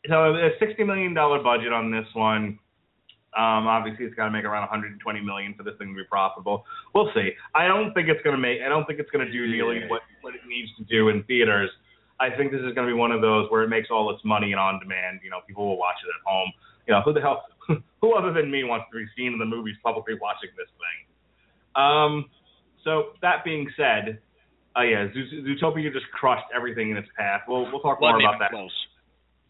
so 0.09 0.33
a 0.35 0.49
sixty 0.59 0.83
million 0.83 1.13
dollar 1.13 1.41
budget 1.41 1.71
on 1.71 1.91
this 1.91 2.05
one. 2.13 2.59
Um, 3.31 3.63
obviously, 3.63 4.03
it's 4.05 4.15
got 4.15 4.25
to 4.25 4.31
make 4.31 4.43
around 4.43 4.67
120 4.67 4.99
million 5.21 5.53
for 5.55 5.63
this 5.63 5.71
thing 5.79 5.87
to 5.87 5.95
be 5.95 6.03
profitable. 6.03 6.65
We'll 6.93 7.09
see. 7.15 7.31
I 7.55 7.65
don't 7.65 7.93
think 7.93 8.09
it's 8.09 8.19
going 8.27 8.35
to 8.35 8.41
make. 8.41 8.59
I 8.59 8.67
don't 8.67 8.83
think 8.85 8.99
it's 8.99 9.09
going 9.11 9.25
to 9.25 9.31
do 9.31 9.47
nearly 9.47 9.87
what 9.87 10.01
what 10.19 10.35
it 10.35 10.41
needs 10.47 10.67
to 10.77 10.83
do 10.83 11.07
in 11.09 11.23
theaters. 11.23 11.69
I 12.19 12.29
think 12.29 12.51
this 12.51 12.59
is 12.59 12.73
going 12.75 12.85
to 12.87 12.93
be 12.93 12.97
one 12.97 13.11
of 13.11 13.21
those 13.21 13.49
where 13.49 13.63
it 13.63 13.69
makes 13.69 13.87
all 13.89 14.11
its 14.13 14.19
money 14.25 14.51
and 14.51 14.59
on 14.59 14.79
demand. 14.79 15.21
You 15.23 15.29
know, 15.31 15.39
people 15.47 15.65
will 15.65 15.77
watch 15.77 15.95
it 16.03 16.09
at 16.11 16.21
home. 16.29 16.51
You 16.87 16.93
know, 16.93 17.01
who 17.01 17.13
the 17.13 17.21
hell? 17.21 17.43
Who 18.01 18.15
other 18.15 18.33
than 18.33 18.49
me 18.49 18.63
wants 18.63 18.87
to 18.91 18.97
be 18.97 19.05
seen 19.15 19.33
in 19.33 19.39
the 19.39 19.45
movies 19.45 19.75
publicly 19.83 20.15
watching 20.19 20.49
this 20.57 20.67
thing? 20.81 21.81
Um, 21.81 22.25
so 22.83 23.13
that 23.21 23.43
being 23.45 23.69
said, 23.77 24.19
uh, 24.75 24.81
yeah, 24.81 25.07
Zoot- 25.07 25.45
Zootopia 25.45 25.93
just 25.93 26.07
crushed 26.11 26.47
everything 26.55 26.89
in 26.91 26.97
its 26.97 27.07
path. 27.17 27.41
We'll 27.47 27.71
we'll 27.71 27.81
talk 27.81 28.01
more 28.01 28.19
about 28.19 28.39
that 28.39 28.51
close. 28.51 28.71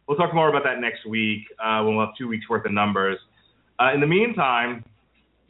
We'll 0.07 0.17
talk 0.17 0.33
more 0.33 0.49
about 0.49 0.63
that 0.65 0.79
next 0.79 1.05
week 1.05 1.43
uh, 1.63 1.81
when 1.83 1.95
we'll 1.95 2.05
have 2.05 2.15
two 2.17 2.27
weeks 2.27 2.49
worth 2.49 2.65
of 2.65 2.73
numbers. 2.73 3.17
Uh, 3.79 3.93
in 3.93 4.01
the 4.01 4.07
meantime, 4.07 4.83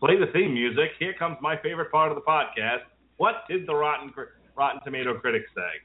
play 0.00 0.18
the 0.18 0.30
theme 0.32 0.52
music. 0.52 0.90
Here 0.98 1.14
comes 1.18 1.36
my 1.40 1.56
favorite 1.62 1.90
part 1.90 2.12
of 2.12 2.16
the 2.16 2.22
podcast. 2.22 2.84
What 3.16 3.44
did 3.48 3.66
the 3.66 3.74
Rotten 3.74 4.12
Rotten 4.56 4.80
Tomato 4.84 5.18
critics 5.18 5.50
say? 5.54 5.80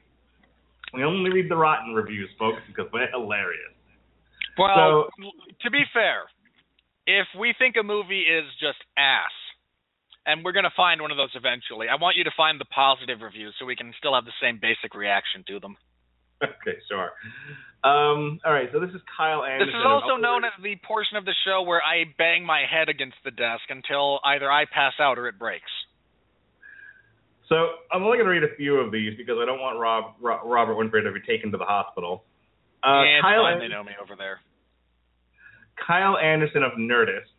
We 0.92 1.04
only 1.04 1.30
read 1.30 1.50
the 1.50 1.56
rotten 1.56 1.94
reviews, 1.94 2.28
folks, 2.38 2.58
because 2.66 2.90
they're 2.92 3.10
hilarious. 3.10 3.72
Well, 4.60 5.08
to 5.62 5.70
be 5.70 5.82
fair, 5.92 6.28
if 7.06 7.26
we 7.38 7.54
think 7.58 7.76
a 7.80 7.82
movie 7.82 8.22
is 8.22 8.44
just 8.60 8.78
ass, 8.96 9.32
and 10.26 10.44
we're 10.44 10.52
going 10.52 10.68
to 10.68 10.76
find 10.76 11.00
one 11.00 11.10
of 11.10 11.16
those 11.16 11.32
eventually, 11.34 11.88
I 11.88 11.96
want 11.96 12.16
you 12.16 12.24
to 12.24 12.34
find 12.36 12.60
the 12.60 12.68
positive 12.68 13.20
reviews 13.24 13.54
so 13.58 13.64
we 13.64 13.74
can 13.74 13.92
still 13.98 14.14
have 14.14 14.24
the 14.24 14.36
same 14.40 14.60
basic 14.60 14.94
reaction 14.94 15.44
to 15.48 15.60
them. 15.60 15.76
Okay, 16.42 16.78
sure. 16.88 17.12
Um, 17.84 18.40
all 18.44 18.52
right, 18.52 18.68
so 18.72 18.80
this 18.80 18.90
is 18.90 19.00
Kyle 19.16 19.44
Anderson. 19.44 19.68
This 19.68 19.76
is 19.76 19.86
also 19.88 20.16
known 20.20 20.44
as 20.44 20.52
the 20.62 20.76
portion 20.86 21.16
of 21.16 21.24
the 21.24 21.34
show 21.44 21.62
where 21.62 21.80
I 21.80 22.04
bang 22.16 22.44
my 22.44 22.64
head 22.68 22.88
against 22.88 23.16
the 23.24 23.30
desk 23.30 23.64
until 23.68 24.20
either 24.24 24.50
I 24.50 24.64
pass 24.64 24.92
out 25.00 25.18
or 25.18 25.28
it 25.28 25.38
breaks. 25.38 25.72
So 27.48 27.80
I'm 27.92 28.04
only 28.04 28.16
going 28.16 28.28
to 28.28 28.32
read 28.32 28.44
a 28.44 28.54
few 28.56 28.76
of 28.76 28.92
these 28.92 29.16
because 29.16 29.36
I 29.40 29.44
don't 29.44 29.58
want 29.58 29.80
Rob, 29.80 30.14
Ro- 30.20 30.44
Robert 30.44 30.76
Winfree 30.76 31.02
to 31.02 31.12
be 31.12 31.20
taken 31.26 31.50
to 31.52 31.58
the 31.58 31.64
hospital. 31.64 32.24
Uh, 32.84 33.02
yeah, 33.02 33.20
Kyle, 33.20 33.42
fine, 33.42 33.58
they 33.58 33.68
know 33.68 33.82
me 33.82 33.92
over 34.00 34.14
there. 34.16 34.40
Kyle 35.86 36.16
Anderson 36.18 36.62
of 36.62 36.72
Nerdist. 36.72 37.32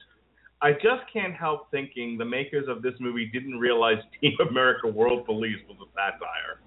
I 0.61 0.73
just 0.73 1.03
can't 1.11 1.33
help 1.33 1.71
thinking 1.71 2.17
the 2.17 2.25
makers 2.25 2.67
of 2.67 2.81
this 2.83 2.93
movie 2.99 3.29
didn't 3.33 3.57
realize 3.57 3.97
Team 4.21 4.33
America 4.49 4.87
World 4.87 5.25
Police 5.25 5.57
was 5.67 5.77
a 5.81 5.89
satire. 5.95 6.61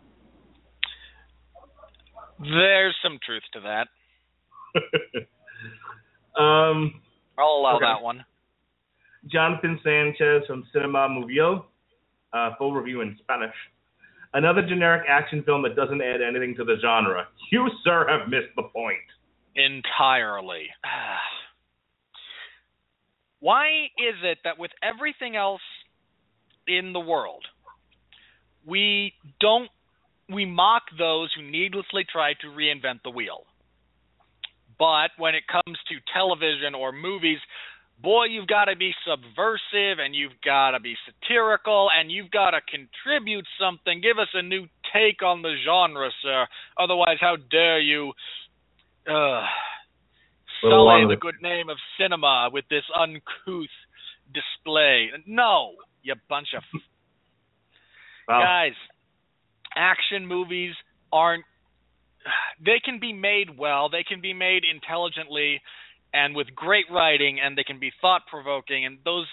There's 2.41 2.97
some 3.03 3.19
truth 3.25 3.43
to 3.53 3.61
that. 3.61 3.89
um, 6.41 7.01
I'll 7.39 7.47
allow 7.61 7.77
Okay. 7.77 7.85
that 7.87 8.03
one. 8.03 8.25
Jonathan 9.31 9.79
Sanchez 9.83 10.43
from 10.47 10.65
Cinema 10.73 11.09
Movio, 11.09 11.65
uh, 12.33 12.51
full 12.59 12.73
review 12.75 13.01
in 13.01 13.17
Spanish. 13.23 13.55
Another 14.35 14.63
generic 14.67 15.05
action 15.09 15.43
film 15.45 15.63
that 15.63 15.77
doesn't 15.77 16.03
add 16.03 16.21
anything 16.21 16.55
to 16.57 16.65
the 16.65 16.75
genre. 16.83 17.29
You, 17.53 17.69
sir, 17.85 18.07
have 18.09 18.29
missed 18.29 18.55
the 18.57 18.65
point. 18.65 18.99
entirely. 19.55 20.67
Why 23.45 23.93
is 23.99 24.17
it 24.23 24.39
that 24.45 24.59
with 24.59 24.71
everything 24.83 25.37
else 25.37 25.61
in 26.67 26.95
the 26.95 26.99
world, 27.01 27.45
we 28.67 29.13
don't 29.39 29.69
we 30.33 30.47
mock 30.47 30.85
those 30.97 31.29
who 31.37 31.43
needlessly 31.43 32.07
try 32.11 32.33
to 32.41 32.47
reinvent 32.47 33.03
the 33.05 33.11
wheel? 33.11 33.43
But 34.79 35.11
when 35.19 35.35
it 35.35 35.45
comes 35.47 35.77
to 35.91 35.95
television 36.15 36.75
or 36.75 36.91
movies, 36.91 37.37
boy, 38.03 38.25
you've 38.31 38.47
got 38.47 38.65
to 38.65 38.77
be 38.77 38.93
subversive 39.05 39.99
and 40.03 40.15
you've 40.15 40.41
got 40.43 40.71
to 40.71 40.81
be 40.81 40.95
satirical 41.05 41.91
and 41.95 42.11
you've 42.11 42.31
got 42.31 42.53
to 42.53 42.61
contribute 42.63 43.45
something. 43.61 44.01
Give 44.01 44.19
us 44.19 44.33
a 44.33 44.41
new 44.41 44.69
take 44.91 45.23
on 45.23 45.43
the 45.43 45.55
genre, 45.67 46.09
sir. 46.23 46.47
Otherwise, 46.79 47.19
how 47.21 47.37
dare 47.51 47.79
you 47.79 48.15
sully 50.71 51.07
the 51.09 51.21
good 51.21 51.41
name 51.43 51.69
of 51.69 51.77
cinema 51.99 52.51
with 52.53 52.65
this 52.69 52.85
uncouth 52.95 53.75
display. 54.33 55.11
No, 55.27 55.75
you 56.03 56.15
bunch 56.29 56.49
of 56.57 56.63
Well, 58.29 58.41
guys. 58.41 58.73
Action 59.77 60.27
movies 60.27 60.75
aren't. 61.13 61.45
They 62.65 62.81
can 62.83 63.01
be 63.01 63.13
made 63.13 63.59
well. 63.59 63.91
They 63.91 64.03
can 64.03 64.21
be 64.21 64.33
made 64.33 64.63
intelligently, 64.65 65.61
and 66.15 66.35
with 66.35 66.55
great 66.55 66.87
writing, 66.91 67.39
and 67.43 67.59
they 67.59 67.65
can 67.65 67.79
be 67.79 67.93
thought 68.01 68.23
provoking. 68.31 68.87
And 68.87 68.99
those 69.05 69.27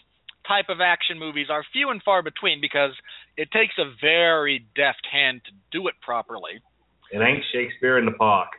type 0.48 0.66
of 0.68 0.82
action 0.82 1.20
movies 1.20 1.48
are 1.50 1.64
few 1.72 1.90
and 1.90 2.02
far 2.04 2.22
between 2.22 2.60
because 2.60 2.92
it 3.38 3.50
takes 3.52 3.76
a 3.78 3.86
very 4.02 4.66
deft 4.76 5.08
hand 5.10 5.42
to 5.46 5.52
do 5.72 5.88
it 5.88 5.94
properly. 6.02 6.60
it 7.12 7.20
ain't 7.20 7.44
Shakespeare 7.54 7.98
in 7.98 8.06
the 8.06 8.12
Park. 8.12 8.50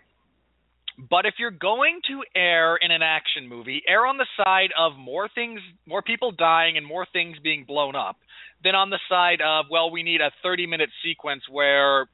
But 1.10 1.26
if 1.26 1.34
you're 1.38 1.50
going 1.50 2.00
to 2.08 2.22
err 2.36 2.76
in 2.76 2.90
an 2.90 3.02
action 3.02 3.48
movie, 3.48 3.82
err 3.88 4.06
on 4.06 4.18
the 4.18 4.26
side 4.36 4.70
of 4.78 4.96
more 4.96 5.28
things, 5.34 5.60
more 5.86 6.02
people 6.02 6.30
dying 6.30 6.76
and 6.76 6.86
more 6.86 7.06
things 7.12 7.38
being 7.42 7.64
blown 7.64 7.96
up, 7.96 8.16
than 8.62 8.74
on 8.74 8.90
the 8.90 9.00
side 9.08 9.40
of 9.44 9.66
well, 9.70 9.90
we 9.90 10.02
need 10.02 10.20
a 10.20 10.30
30 10.42 10.66
minute 10.66 10.90
sequence 11.04 11.42
where, 11.50 12.06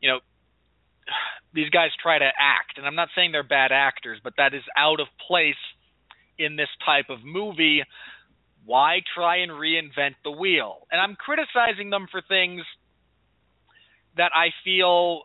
you 0.00 0.08
know, 0.08 0.18
these 1.52 1.70
guys 1.70 1.90
try 2.02 2.18
to 2.18 2.24
act. 2.24 2.78
And 2.78 2.86
I'm 2.86 2.96
not 2.96 3.08
saying 3.14 3.30
they're 3.30 3.42
bad 3.44 3.70
actors, 3.70 4.18
but 4.24 4.32
that 4.38 4.54
is 4.54 4.62
out 4.76 4.98
of 4.98 5.06
place 5.28 5.54
in 6.36 6.56
this 6.56 6.68
type 6.84 7.10
of 7.10 7.18
movie, 7.24 7.82
why 8.64 9.00
try 9.14 9.36
and 9.36 9.52
reinvent 9.52 10.14
the 10.24 10.32
wheel? 10.32 10.86
And 10.90 11.00
I'm 11.00 11.14
criticizing 11.14 11.90
them 11.90 12.08
for 12.10 12.22
things 12.26 12.62
that 14.16 14.32
I 14.34 14.48
feel 14.64 15.22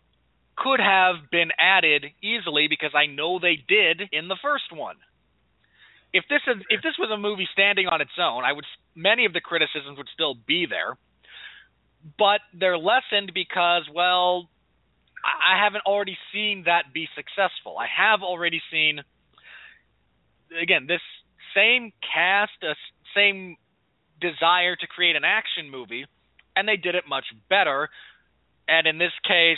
could 0.60 0.80
have 0.80 1.32
been 1.32 1.50
added 1.58 2.06
easily 2.22 2.68
because 2.70 2.92
I 2.94 3.06
know 3.06 3.40
they 3.40 3.56
did 3.56 4.02
in 4.12 4.28
the 4.28 4.38
first 4.42 4.72
one. 4.74 4.96
If 6.12 6.26
this 6.30 6.42
is 6.48 6.62
if 6.70 6.82
this 6.82 6.98
was 7.00 7.10
a 7.14 7.18
movie 7.18 7.48
standing 7.54 7.88
on 7.88 8.02
its 8.02 8.18
own, 8.20 8.44
I 8.44 8.52
would 8.52 8.66
many 8.96 9.26
of 9.26 9.34
the 9.34 9.42
criticisms 9.42 9.98
would 9.98 10.10
still 10.14 10.36
be 10.36 10.66
there. 10.70 10.98
But 12.18 12.42
they're 12.58 12.78
lessened 12.78 13.32
because 13.34 13.84
well, 13.94 14.50
I 15.24 15.64
haven't 15.64 15.86
already 15.86 16.18
seen 16.34 16.64
that 16.66 16.94
be 16.94 17.08
successful. 17.16 17.78
I 17.78 17.88
have 17.88 18.22
already 18.22 18.62
seen 18.72 19.02
again 20.62 20.88
this 20.88 21.02
same 21.56 21.92
cast, 22.02 22.58
a 22.64 22.74
same 23.16 23.56
desire 24.20 24.76
to 24.76 24.88
create 24.88 25.16
an 25.16 25.24
action 25.24 25.70
movie, 25.70 26.06
and 26.56 26.68
they 26.68 26.76
did 26.76 26.96
it 26.96 27.04
much 27.08 27.26
better. 27.50 27.90
And 28.68 28.88
in 28.88 28.98
this 28.98 29.14
case, 29.24 29.58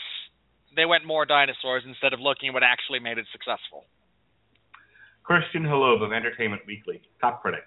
they 0.75 0.85
went 0.85 1.05
more 1.05 1.25
dinosaurs 1.25 1.83
instead 1.85 2.13
of 2.13 2.19
looking 2.19 2.49
at 2.49 2.53
what 2.53 2.63
actually 2.63 2.99
made 2.99 3.17
it 3.17 3.25
successful. 3.31 3.85
Christian 5.23 5.63
Holub 5.63 6.01
of 6.01 6.11
Entertainment 6.11 6.61
Weekly, 6.65 7.01
top 7.19 7.41
critic. 7.41 7.63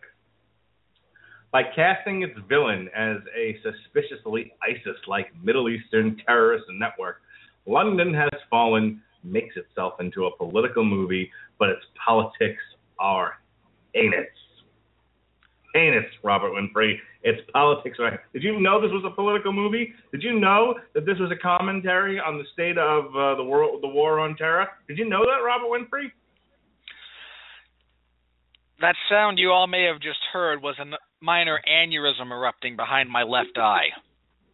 By 1.52 1.62
casting 1.62 2.22
its 2.22 2.34
villain 2.48 2.88
as 2.96 3.18
a 3.36 3.56
suspiciously 3.62 4.52
ISIS 4.62 4.96
like 5.06 5.28
Middle 5.42 5.68
Eastern 5.68 6.16
terrorist 6.26 6.64
network, 6.70 7.22
London 7.66 8.12
Has 8.12 8.40
Fallen 8.50 9.00
makes 9.22 9.56
itself 9.56 9.94
into 10.00 10.26
a 10.26 10.36
political 10.36 10.84
movie, 10.84 11.30
but 11.58 11.68
its 11.68 11.84
politics 12.04 12.62
are 12.98 13.38
heinous. 13.94 14.26
Heinous, 15.74 16.04
Robert 16.22 16.52
Winfree. 16.52 16.96
Its 17.22 17.40
politics 17.52 17.98
are. 18.00 18.22
Did 18.32 18.42
you 18.42 18.60
know 18.60 18.80
this 18.80 18.90
was 18.92 19.04
a 19.04 19.14
political 19.14 19.52
movie? 19.52 19.92
Did 20.12 20.22
you 20.22 20.38
know 20.38 20.74
that 20.94 21.04
this 21.04 21.18
was 21.18 21.32
a 21.32 21.36
commentary 21.36 22.20
on 22.20 22.38
the 22.38 22.44
state 22.52 22.78
of 22.78 23.06
uh, 23.16 23.34
the 23.34 23.44
world, 23.44 23.82
the 23.82 23.88
war 23.88 24.20
on 24.20 24.36
terror? 24.36 24.68
Did 24.86 24.98
you 24.98 25.08
know 25.08 25.24
that, 25.24 25.44
Robert 25.44 25.66
Winfree? 25.66 26.12
That 28.80 28.94
sound 29.08 29.38
you 29.38 29.50
all 29.50 29.66
may 29.66 29.84
have 29.84 30.00
just 30.00 30.18
heard 30.32 30.62
was 30.62 30.76
a 30.78 30.84
minor 31.24 31.60
aneurysm 31.68 32.30
erupting 32.30 32.76
behind 32.76 33.08
my 33.08 33.22
left 33.22 33.56
eye. 33.56 33.88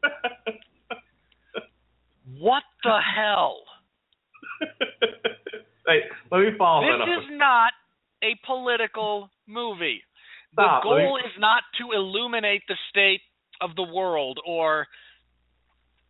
what 2.38 2.62
the 2.84 2.98
hell? 3.16 3.56
Wait, 5.86 6.02
let 6.30 6.38
me 6.38 6.50
follow 6.56 6.82
this 6.82 6.92
that 6.92 7.02
up. 7.02 7.08
This 7.08 7.24
is 7.24 7.38
not 7.38 7.72
a 8.22 8.38
political 8.46 9.30
movie. 9.46 10.02
Stop, 10.53 10.82
the 10.82 10.88
let 10.88 10.98
me- 10.98 11.05
goal 11.05 11.16
is 11.18 11.32
not 11.38 11.62
to 11.78 11.92
illuminate 11.92 12.62
the 12.68 12.76
state 12.90 13.20
of 13.61 13.76
the 13.76 13.82
world 13.82 14.38
or 14.46 14.86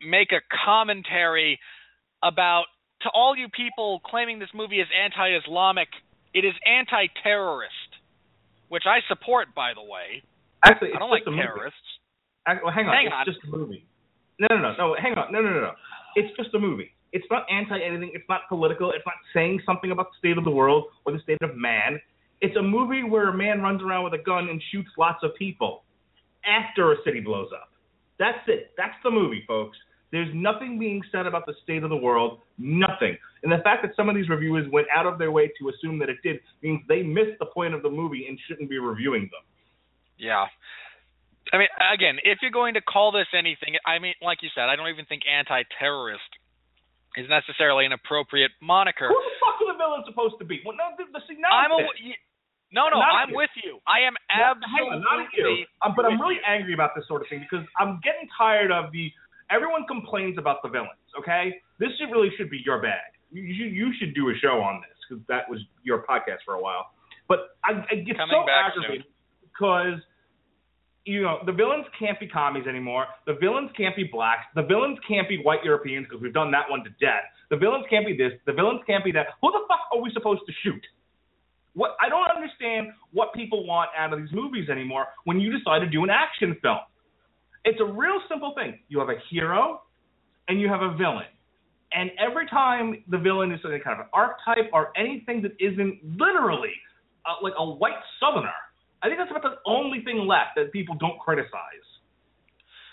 make 0.01 0.33
a 0.33 0.41
commentary 0.65 1.59
about 2.23 2.65
to 3.03 3.09
all 3.11 3.37
you 3.37 3.49
people 3.49 4.01
claiming 4.05 4.39
this 4.39 4.49
movie 4.55 4.81
is 4.81 4.89
anti-Islamic, 4.93 5.89
it 6.35 6.45
is 6.45 6.53
anti-terrorist, 6.67 7.73
which 8.69 8.85
I 8.87 9.01
support 9.09 9.55
by 9.55 9.73
the 9.75 9.83
way. 9.83 10.23
Actually, 10.65 10.89
it's 10.89 10.97
I 10.97 10.99
don't 11.01 11.11
like 11.11 11.21
just 11.25 11.29
a 11.29 11.31
movie. 11.33 11.43
terrorists. 11.43 11.89
Ac- 12.49 12.61
well, 12.63 12.73
hang 12.73 12.87
on. 12.87 12.95
Hang 12.95 13.07
it's 13.07 13.15
on. 13.17 13.25
just 13.27 13.39
a 13.45 13.49
movie. 13.57 13.85
No, 14.39 14.47
no, 14.51 14.59
no, 14.59 14.73
no. 14.77 14.97
Hang 15.01 15.15
on. 15.17 15.33
No, 15.33 15.41
no, 15.41 15.51
no, 15.51 15.61
no. 15.61 15.73
It's 16.17 16.35
just 16.37 16.53
a 16.55 16.59
movie. 16.59 16.93
It's 17.13 17.27
not 17.31 17.45
anti 17.51 17.79
anything. 17.81 18.11
It's 18.15 18.29
not 18.29 18.43
political. 18.49 18.91
It's 18.93 19.05
not 19.07 19.17
saying 19.35 19.61
something 19.67 19.91
about 19.91 20.11
the 20.13 20.17
state 20.19 20.39
of 20.39 20.45
the 20.45 20.51
world 20.51 20.85
or 21.05 21.13
the 21.13 21.21
state 21.21 21.41
of 21.43 21.57
man. 21.57 22.01
It's 22.41 22.57
a 22.57 22.63
movie 22.63 23.03
where 23.03 23.29
a 23.29 23.37
man 23.37 23.61
runs 23.61 23.83
around 23.83 24.05
with 24.05 24.15
a 24.15 24.23
gun 24.23 24.49
and 24.49 24.63
shoots 24.73 24.89
lots 24.97 25.23
of 25.23 25.35
people 25.35 25.83
after 26.45 26.93
a 26.93 26.97
city 27.05 27.21
blows 27.21 27.49
up. 27.55 27.71
That's 28.19 28.39
it. 28.49 28.73
That's 28.77 28.95
the 29.05 29.11
movie, 29.11 29.45
folks. 29.47 29.77
There's 30.13 30.29
nothing 30.35 30.79
being 30.79 31.03
said 31.13 31.27
about 31.27 31.47
the 31.47 31.55
state 31.63 31.83
of 31.85 31.91
the 31.91 31.97
world. 31.97 32.41
Nothing. 32.59 33.17
And 33.43 33.53
the 33.53 33.63
fact 33.63 33.83
that 33.83 33.93
some 33.95 34.09
of 34.09 34.15
these 34.15 34.29
reviewers 34.29 34.67
went 34.73 34.87
out 34.95 35.07
of 35.07 35.19
their 35.19 35.31
way 35.31 35.51
to 35.61 35.69
assume 35.69 35.99
that 36.01 36.09
it 36.09 36.17
did 36.23 36.41
means 36.63 36.81
they 36.89 37.03
missed 37.03 37.39
the 37.39 37.47
point 37.47 37.75
of 37.75 37.83
the 37.83 37.91
movie 37.91 38.27
and 38.29 38.39
shouldn't 38.49 38.69
be 38.69 38.79
reviewing 38.79 39.23
them. 39.23 39.45
Yeah. 40.19 40.47
I 41.53 41.59
mean, 41.59 41.69
again, 41.93 42.19
if 42.25 42.39
you're 42.43 42.51
going 42.51 42.75
to 42.75 42.83
call 42.83 43.13
this 43.13 43.29
anything, 43.33 43.77
I 43.87 43.99
mean, 43.99 44.15
like 44.21 44.43
you 44.43 44.51
said, 44.55 44.69
I 44.69 44.77
don't 44.77 44.89
even 44.89 45.07
think 45.07 45.23
anti-terrorist 45.25 46.31
is 47.17 47.27
necessarily 47.29 47.87
an 47.87 47.93
appropriate 47.93 48.53
moniker. 48.61 49.09
Who 49.09 49.19
the 49.19 49.35
fuck 49.41 49.59
are 49.63 49.73
the 49.73 49.79
villains 49.79 50.05
supposed 50.07 50.39
to 50.39 50.45
be? 50.45 50.61
Well, 50.63 50.77
no, 50.77 50.95
the, 50.95 51.11
the, 51.11 51.21
see, 51.27 51.41
I'm 51.43 51.73
a, 51.73 51.83
it's 51.83 51.91
it. 51.99 52.15
y- 52.15 52.23
no, 52.73 52.87
no, 52.87 53.03
Not 53.03 53.27
I'm 53.27 53.31
you. 53.31 53.37
with 53.37 53.51
you. 53.63 53.79
I 53.87 54.07
am 54.07 54.15
on, 54.31 55.03
not 55.03 55.27
absolutely. 55.27 55.67
you. 55.67 55.83
Um, 55.83 55.95
but 55.97 56.07
I'm 56.07 56.21
really 56.21 56.39
angry 56.47 56.75
about 56.75 56.95
this 56.95 57.07
sort 57.09 57.23
of 57.23 57.29
thing 57.29 57.43
because 57.43 57.67
I'm 57.79 57.99
getting 58.03 58.29
tired 58.37 58.71
of 58.71 58.93
the. 58.93 59.11
Everyone 59.51 59.83
complains 59.91 60.39
about 60.39 60.63
the 60.63 60.71
villains. 60.71 61.03
Okay, 61.19 61.59
this 61.83 61.91
should 61.99 62.15
really 62.15 62.31
should 62.39 62.51
be 62.51 62.63
your 62.65 62.81
bag. 62.81 63.19
You 63.33 63.43
you, 63.43 63.67
you 63.67 63.87
should 63.99 64.15
do 64.15 64.31
a 64.31 64.35
show 64.39 64.63
on 64.63 64.83
this 64.87 64.95
because 65.03 65.23
that 65.27 65.51
was 65.51 65.59
your 65.83 66.07
podcast 66.07 66.47
for 66.47 66.55
a 66.55 66.63
while. 66.63 66.95
But 67.27 67.59
I, 67.65 67.83
I 67.91 67.95
get 68.07 68.17
Coming 68.17 68.39
so 68.39 68.47
aggravated 68.47 69.07
because 69.43 69.99
you 71.05 71.23
know 71.23 71.39
the 71.47 71.53
villains 71.53 71.87
can't 71.99 72.19
be 72.21 72.29
commies 72.29 72.67
anymore. 72.69 73.07
The 73.27 73.35
villains 73.35 73.71
can't 73.77 73.97
be 73.97 74.05
blacks. 74.05 74.47
The 74.55 74.63
villains 74.63 74.99
can't 75.09 75.29
be 75.29 75.43
white 75.43 75.65
Europeans 75.65 76.07
because 76.09 76.23
we've 76.23 76.35
done 76.35 76.51
that 76.53 76.71
one 76.71 76.85
to 76.85 76.91
death. 77.03 77.27
The 77.51 77.57
villains 77.57 77.87
can't 77.91 78.07
be 78.07 78.17
this. 78.17 78.33
The 78.47 78.53
villains 78.53 78.81
can't 78.87 79.03
be 79.05 79.11
that. 79.13 79.35
Who 79.43 79.51
the 79.51 79.67
fuck 79.67 79.91
are 79.93 80.01
we 80.01 80.11
supposed 80.15 80.43
to 80.47 80.53
shoot? 80.63 80.83
What 81.75 81.97
I 82.01 82.09
don't 82.09 82.29
understand 82.35 82.89
what 83.13 83.33
people 83.35 83.67
want 83.67 83.91
out 83.97 84.13
of 84.13 84.19
these 84.21 84.33
movies 84.33 84.69
anymore 84.69 85.07
when 85.25 85.39
you 85.41 85.57
decide 85.57 85.81
to 85.81 85.87
do 85.89 86.03
an 86.05 86.11
action 86.11 86.57
film. 86.63 86.79
It's 87.65 87.81
a 87.81 87.85
real 87.85 88.21
simple 88.29 88.53
thing. 88.57 88.79
You 88.89 88.99
have 89.01 89.09
a 89.09 89.19
hero 89.31 89.83
and 90.49 90.61
you 90.61 90.69
have 90.69 90.83
a 90.83 90.97
villain. 90.97 91.29
And 91.93 92.11
every 92.19 92.47
time 92.47 93.03
the 93.09 93.19
villain 93.19 93.53
is 93.53 93.61
any 93.65 93.81
kind 93.81 94.01
of 94.01 94.07
an 94.07 94.11
archetype 94.13 94.71
or 94.73 94.93
anything 94.97 95.43
that 95.43 95.53
isn't 95.59 96.01
literally 96.19 96.73
uh, 97.27 97.35
like 97.43 97.53
a 97.59 97.65
white 97.65 97.99
southerner, 98.19 98.55
I 99.03 99.09
think 99.09 99.19
that's 99.19 99.31
about 99.31 99.43
the 99.43 99.59
only 99.67 100.03
thing 100.03 100.27
left 100.27 100.57
that 100.57 100.73
people 100.73 100.95
don't 100.99 101.19
criticize. 101.19 101.87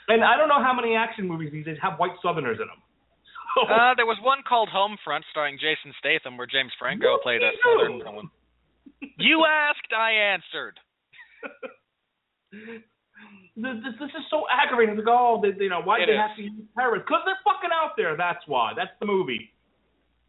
And 0.07 0.23
I 0.23 0.37
don't 0.37 0.47
know 0.47 0.63
how 0.63 0.73
many 0.73 0.95
action 0.95 1.27
movies 1.27 1.51
these 1.51 1.65
days 1.65 1.77
have 1.81 1.99
white 1.99 2.15
southerners 2.21 2.57
in 2.61 2.67
them. 2.67 2.81
So, 3.57 3.65
Uh, 3.65 3.95
there 3.95 4.05
was 4.05 4.17
one 4.21 4.43
called 4.47 4.69
Homefront 4.69 5.23
starring 5.31 5.57
Jason 5.57 5.91
Statham 5.97 6.37
where 6.37 6.45
James 6.45 6.71
Franco 6.77 7.17
played 7.23 7.41
a 7.41 7.51
southern 7.63 7.97
villain. 8.03 8.29
You 9.17 9.45
asked, 9.45 9.93
I 9.95 10.33
answered. 10.33 10.79
this, 12.51 12.81
this, 13.55 14.09
is 14.09 14.25
so 14.29 14.45
aggravating. 14.51 14.97
It's 14.97 15.05
like, 15.05 15.15
oh, 15.15 15.41
they, 15.41 15.63
you 15.63 15.69
know, 15.69 15.81
why 15.81 15.99
do 15.99 16.05
they 16.05 16.13
is. 16.13 16.17
have 16.17 16.35
to 16.37 16.43
use 16.43 16.53
terrorists? 16.77 17.05
Because 17.07 17.21
they're 17.25 17.39
fucking 17.43 17.69
out 17.73 17.91
there. 17.97 18.15
That's 18.17 18.41
why. 18.47 18.73
That's 18.75 18.91
the 18.99 19.05
movie. 19.05 19.51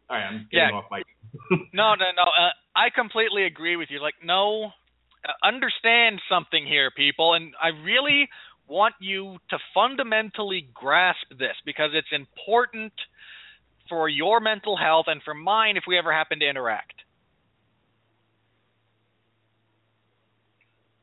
All 0.09 0.17
right, 0.17 0.25
I'm 0.25 0.47
getting 0.51 0.69
Yeah. 0.69 0.77
off 0.77 0.85
my. 0.91 1.01
No, 1.73 1.93
no, 1.95 2.09
no. 2.15 2.23
Uh, 2.23 2.49
I 2.75 2.89
completely 2.89 3.45
agree 3.45 3.75
with 3.75 3.89
you. 3.91 4.01
Like, 4.01 4.15
no, 4.23 4.71
uh, 5.25 5.31
understand 5.43 6.21
something 6.29 6.65
here, 6.65 6.89
people, 6.95 7.33
and 7.35 7.53
I 7.61 7.69
really 7.83 8.27
want 8.67 8.95
you 8.99 9.37
to 9.49 9.57
fundamentally 9.73 10.67
grasp 10.73 11.25
this 11.37 11.55
because 11.65 11.91
it's 11.93 12.11
important 12.11 12.93
for 13.89 14.07
your 14.07 14.39
mental 14.39 14.77
health 14.77 15.05
and 15.07 15.21
for 15.23 15.33
mine 15.33 15.75
if 15.77 15.83
we 15.87 15.97
ever 15.97 16.13
happen 16.13 16.39
to 16.39 16.47
interact. 16.49 16.93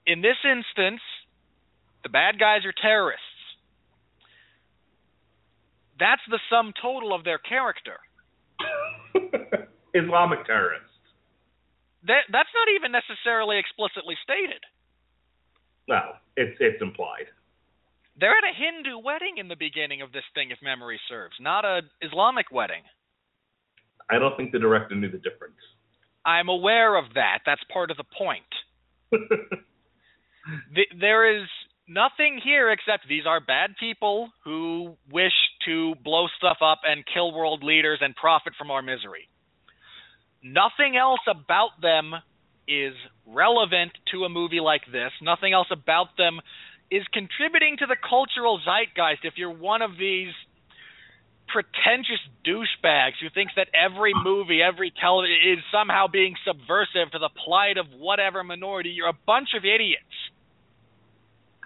In 0.06 0.22
this 0.22 0.36
instance, 0.44 1.00
the 2.02 2.08
bad 2.08 2.38
guys 2.38 2.64
are 2.64 2.74
terrorists. 2.80 3.24
That's 5.98 6.22
the 6.30 6.38
sum 6.50 6.72
total 6.80 7.14
of 7.14 7.24
their 7.24 7.38
character. 7.38 7.98
Islamic 9.94 10.44
terrorists. 10.46 10.90
That 12.06 12.28
that's 12.30 12.52
not 12.54 12.68
even 12.76 12.92
necessarily 12.92 13.58
explicitly 13.58 14.14
stated. 14.22 14.62
No, 15.88 16.14
it's 16.36 16.56
it's 16.60 16.80
implied. 16.82 17.26
They're 18.18 18.36
at 18.36 18.44
a 18.44 18.54
Hindu 18.54 18.98
wedding 18.98 19.38
in 19.38 19.48
the 19.48 19.56
beginning 19.56 20.00
of 20.02 20.12
this 20.12 20.24
thing, 20.34 20.50
if 20.50 20.58
memory 20.62 21.00
serves, 21.08 21.34
not 21.40 21.64
a 21.64 21.82
Islamic 22.00 22.52
wedding. 22.52 22.82
I 24.08 24.18
don't 24.18 24.36
think 24.36 24.52
the 24.52 24.58
director 24.58 24.94
knew 24.94 25.10
the 25.10 25.18
difference. 25.18 25.58
I'm 26.24 26.48
aware 26.48 26.96
of 26.96 27.14
that. 27.14 27.40
That's 27.44 27.60
part 27.72 27.90
of 27.90 27.96
the 27.96 28.04
point. 28.16 28.52
Th- 30.74 30.88
there 30.98 31.40
is 31.40 31.48
nothing 31.88 32.40
here 32.42 32.70
except 32.70 33.08
these 33.08 33.26
are 33.26 33.40
bad 33.40 33.76
people 33.78 34.30
who 34.44 34.96
wish 35.10 35.32
to 35.66 35.94
blow 36.04 36.26
stuff 36.36 36.58
up 36.62 36.80
and 36.84 37.04
kill 37.12 37.32
world 37.32 37.62
leaders 37.62 37.98
and 38.02 38.14
profit 38.14 38.52
from 38.58 38.70
our 38.70 38.82
misery. 38.82 39.28
Nothing 40.42 40.96
else 40.96 41.20
about 41.28 41.80
them 41.80 42.12
is 42.68 42.94
relevant 43.26 43.92
to 44.12 44.24
a 44.24 44.28
movie 44.28 44.60
like 44.60 44.82
this. 44.90 45.12
Nothing 45.22 45.52
else 45.52 45.68
about 45.70 46.16
them 46.16 46.40
is 46.90 47.02
contributing 47.12 47.76
to 47.78 47.86
the 47.86 47.96
cultural 47.96 48.60
zeitgeist. 48.64 49.24
If 49.24 49.34
you're 49.36 49.50
one 49.54 49.82
of 49.82 49.92
these 49.98 50.32
pretentious 51.48 52.18
douchebags 52.44 53.18
who 53.20 53.30
thinks 53.30 53.52
that 53.56 53.68
every 53.74 54.12
movie, 54.14 54.60
every 54.62 54.92
television 55.00 55.58
is 55.58 55.58
somehow 55.70 56.06
being 56.06 56.34
subversive 56.44 57.10
to 57.12 57.18
the 57.18 57.30
plight 57.44 57.78
of 57.78 57.86
whatever 57.98 58.42
minority. 58.42 58.90
You're 58.90 59.08
a 59.08 59.18
bunch 59.26 59.50
of 59.56 59.64
idiots. 59.64 60.05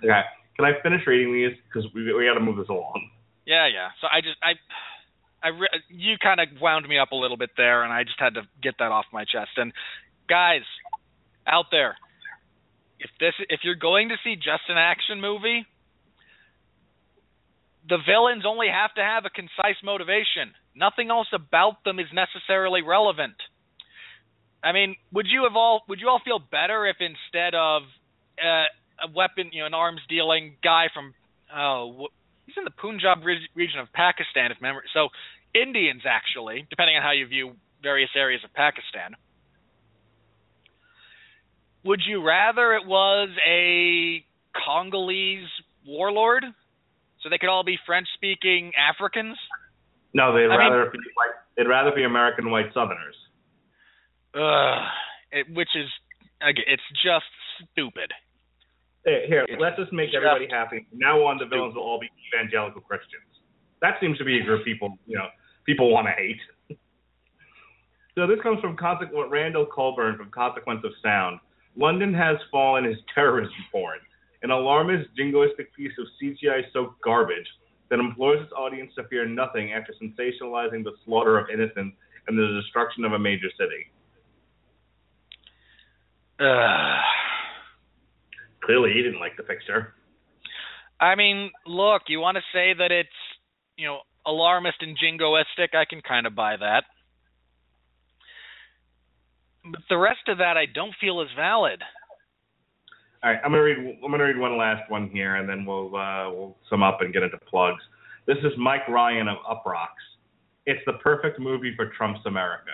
Okay. 0.05 0.23
Can 0.57 0.65
I 0.65 0.73
finish 0.83 1.07
reading 1.07 1.33
these? 1.33 1.57
Because 1.67 1.89
we 1.95 2.05
we 2.13 2.27
got 2.27 2.35
to 2.35 2.41
move 2.41 2.57
this 2.57 2.69
along. 2.69 3.11
Yeah, 3.47 3.67
yeah. 3.67 3.89
So 4.01 4.07
I 4.07 4.21
just 4.21 4.37
I 4.43 4.53
I 5.43 5.49
re- 5.49 5.83
you 5.89 6.17
kind 6.23 6.41
of 6.41 6.49
wound 6.61 6.89
me 6.89 6.99
up 6.99 7.13
a 7.13 7.17
little 7.17 7.37
bit 7.37 7.51
there, 7.57 7.83
and 7.83 7.93
I 7.93 8.05
just 8.05 8.19
had 8.19 8.35
to 8.35 8.43
get 8.63 8.75
that 8.79 8.93
off 8.93 9.07
my 9.13 9.25
chest. 9.25 9.57
And 9.57 9.73
guys 10.29 10.63
out 11.47 11.67
there, 11.71 11.97
if 12.99 13.11
this 13.19 13.35
if 13.49 13.61
you're 13.65 13.81
going 13.81 14.11
to 14.11 14.17
see 14.23 14.37
just 14.37 14.69
an 14.69 14.77
action 14.77 15.21
movie, 15.21 15.65
the 17.89 17.99
villains 18.07 18.45
only 18.47 18.69
have 18.69 18.93
to 18.95 19.03
have 19.03 19.25
a 19.25 19.31
concise 19.31 19.81
motivation. 19.83 20.53
Nothing 20.77 21.11
else 21.11 21.29
about 21.33 21.83
them 21.85 21.99
is 21.99 22.07
necessarily 22.13 22.83
relevant. 22.83 23.37
I 24.63 24.73
mean, 24.73 24.97
would 25.13 25.27
you 25.27 25.45
have 25.45 25.57
all 25.57 25.83
would 25.89 26.01
you 26.01 26.09
all 26.09 26.21
feel 26.25 26.39
better 26.39 26.87
if 26.87 26.97
instead 27.01 27.55
of 27.55 27.83
uh, 28.37 28.69
a 29.03 29.11
weapon, 29.11 29.51
you 29.53 29.61
know, 29.61 29.67
an 29.67 29.75
arms 29.75 30.01
dealing 30.09 30.57
guy 30.63 30.87
from 30.93 31.15
oh, 31.55 32.09
he's 32.47 32.57
in 32.57 32.65
the 32.65 32.71
Punjab 32.71 33.25
re- 33.25 33.49
region 33.55 33.81
of 33.81 33.93
Pakistan, 33.93 34.53
if 34.53 34.61
memory. 34.61 34.85
So 34.95 35.09
Indians 35.55 36.03
actually, 36.07 36.67
depending 36.71 36.97
on 36.97 37.03
how 37.03 37.13
you 37.13 37.27
view 37.27 37.53
various 37.83 38.11
areas 38.15 38.43
of 38.45 38.53
Pakistan. 38.55 39.17
Would 41.85 42.01
you 42.07 42.23
rather 42.23 42.75
it 42.75 42.87
was 42.87 43.31
a 43.47 44.25
Congolese 44.67 45.49
warlord, 45.87 46.45
so 47.23 47.29
they 47.31 47.39
could 47.39 47.49
all 47.49 47.65
be 47.65 47.79
French-speaking 47.87 48.73
Africans? 48.77 49.39
No, 50.13 50.35
they'd 50.35 50.45
I 50.45 50.49
mean- 50.49 50.59
rather 50.59 50.91
be 50.91 50.99
white, 51.15 51.31
they'd 51.57 51.69
rather 51.69 51.91
be 51.93 52.05
American 52.05 52.51
white 52.51 52.73
Southerners. 52.75 53.17
Ugh, 54.35 54.87
it, 55.33 55.47
which 55.55 55.71
is 55.75 55.89
it's 56.43 56.83
just 57.03 57.27
stupid. 57.73 58.13
Hey, 59.05 59.25
Here, 59.29 59.47
let's 59.59 59.79
just 59.79 59.93
make 59.93 60.11
everybody 60.15 60.47
happy. 60.51 60.87
From 60.91 60.99
now 60.99 61.25
on, 61.25 61.39
the 61.39 61.47
villains 61.47 61.75
will 61.75 61.83
all 61.83 61.99
be 61.99 62.11
evangelical 62.29 62.83
Christians. 62.83 63.25
That 63.81 63.95
seems 64.01 64.19
to 64.19 64.25
be 64.25 64.41
a 64.41 64.45
group 64.45 64.65
people, 64.65 64.99
you 65.07 65.17
know, 65.17 65.29
people 65.65 65.91
want 65.91 66.07
to 66.07 66.13
hate. 66.13 66.41
so 68.15 68.27
this 68.27 68.39
comes 68.43 68.61
from 68.61 68.77
Consequent 68.77 69.31
Randall 69.31 69.67
Colburn 69.67 70.19
from 70.19 70.31
Consequence 70.31 70.83
of 70.85 70.93
Sound. 71.03 71.41
London 71.77 72.13
has 72.13 72.37
fallen 72.51 72.85
as 72.85 72.97
terrorism 73.15 73.55
porn, 73.73 74.01
an 74.43 74.51
alarmist, 74.51 75.09
jingoistic 75.19 75.73
piece 75.75 75.93
of 75.99 76.07
CGI-soaked 76.21 77.01
garbage 77.01 77.47
that 77.89 78.01
implores 78.01 78.43
its 78.43 78.53
audience 78.53 78.93
to 78.97 79.05
fear 79.05 79.27
nothing 79.27 79.73
after 79.73 79.95
sensationalizing 79.95 80.85
the 80.85 80.93
slaughter 81.07 81.39
of 81.39 81.47
innocents 81.49 81.97
and 82.29 82.39
the 82.39 82.61
destruction 82.61 83.05
of 83.05 83.15
a 83.15 83.19
major 83.19 83.49
city. 83.59 83.91
Ugh. 86.39 87.01
Clearly, 88.71 88.93
he 88.95 89.03
didn't 89.03 89.19
like 89.19 89.37
the 89.37 89.43
picture. 89.43 89.95
I 91.01 91.17
mean, 91.17 91.51
look, 91.67 92.03
you 92.07 92.21
want 92.21 92.37
to 92.37 92.43
say 92.55 92.73
that 92.79 92.93
it's, 92.93 93.09
you 93.77 93.89
know, 93.89 93.99
alarmist 94.25 94.77
and 94.81 94.97
jingoistic, 94.97 95.75
I 95.75 95.85
can 95.91 96.01
kind 96.03 96.25
of 96.25 96.37
buy 96.37 96.57
that. 96.57 96.85
But 99.65 99.81
the 99.89 99.99
rest 99.99 100.21
of 100.29 100.39
that 100.39 100.57
I 100.57 100.67
don't 100.73 100.95
feel 101.01 101.21
is 101.21 101.27
valid. 101.37 101.83
All 103.25 103.33
right, 103.33 103.41
I'm 103.45 103.51
gonna 103.51 103.65
read. 103.65 103.99
I'm 104.05 104.11
gonna 104.13 104.23
read 104.23 104.39
one 104.39 104.57
last 104.57 104.89
one 104.89 105.11
here, 105.11 105.35
and 105.35 105.49
then 105.49 105.67
we'll 105.67 105.97
uh, 105.97 106.31
we'll 106.31 106.57
sum 106.71 106.85
up 106.85 107.01
and 107.01 107.13
get 107.13 107.25
into 107.25 107.39
plugs. 107.51 107.83
This 108.29 108.39
is 108.45 108.53
Mike 108.57 108.87
Ryan 108.89 109.27
of 109.27 109.39
Uproxx. 109.51 109.99
It's 110.67 110.81
the 110.87 110.93
perfect 111.03 111.41
movie 111.41 111.75
for 111.75 111.87
Trump's 111.99 112.25
America. 112.25 112.71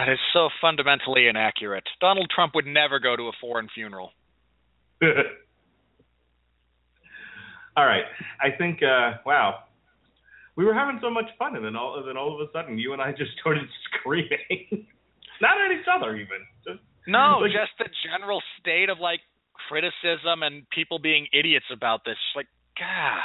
That 0.00 0.10
is 0.10 0.18
so 0.32 0.48
fundamentally 0.62 1.28
inaccurate. 1.28 1.84
Donald 2.00 2.30
Trump 2.34 2.54
would 2.54 2.64
never 2.64 2.98
go 3.00 3.16
to 3.16 3.24
a 3.24 3.32
foreign 3.38 3.68
funeral. 3.74 4.12
all 7.76 7.84
right, 7.84 8.04
I 8.40 8.50
think. 8.56 8.82
Uh, 8.82 9.18
wow, 9.26 9.64
we 10.56 10.64
were 10.64 10.72
having 10.72 10.98
so 11.02 11.10
much 11.10 11.26
fun, 11.38 11.54
and 11.54 11.62
then 11.62 11.76
all 11.76 11.98
and 11.98 12.08
then 12.08 12.16
all 12.16 12.34
of 12.34 12.40
a 12.40 12.50
sudden, 12.50 12.78
you 12.78 12.94
and 12.94 13.02
I 13.02 13.12
just 13.12 13.32
started 13.38 13.64
screaming, 14.00 14.86
not 15.42 15.60
at 15.60 15.70
each 15.70 15.86
other 15.94 16.16
even. 16.16 16.46
Just 16.66 16.80
No, 17.06 17.38
Like- 17.42 17.52
just 17.52 17.72
the 17.78 17.88
general 18.08 18.42
state 18.58 18.88
of 18.88 18.98
like 19.00 19.20
criticism 19.68 20.42
and 20.42 20.68
people 20.70 20.98
being 20.98 21.26
idiots 21.34 21.66
about 21.70 22.06
this. 22.06 22.16
Like, 22.34 22.46
God. 22.78 23.20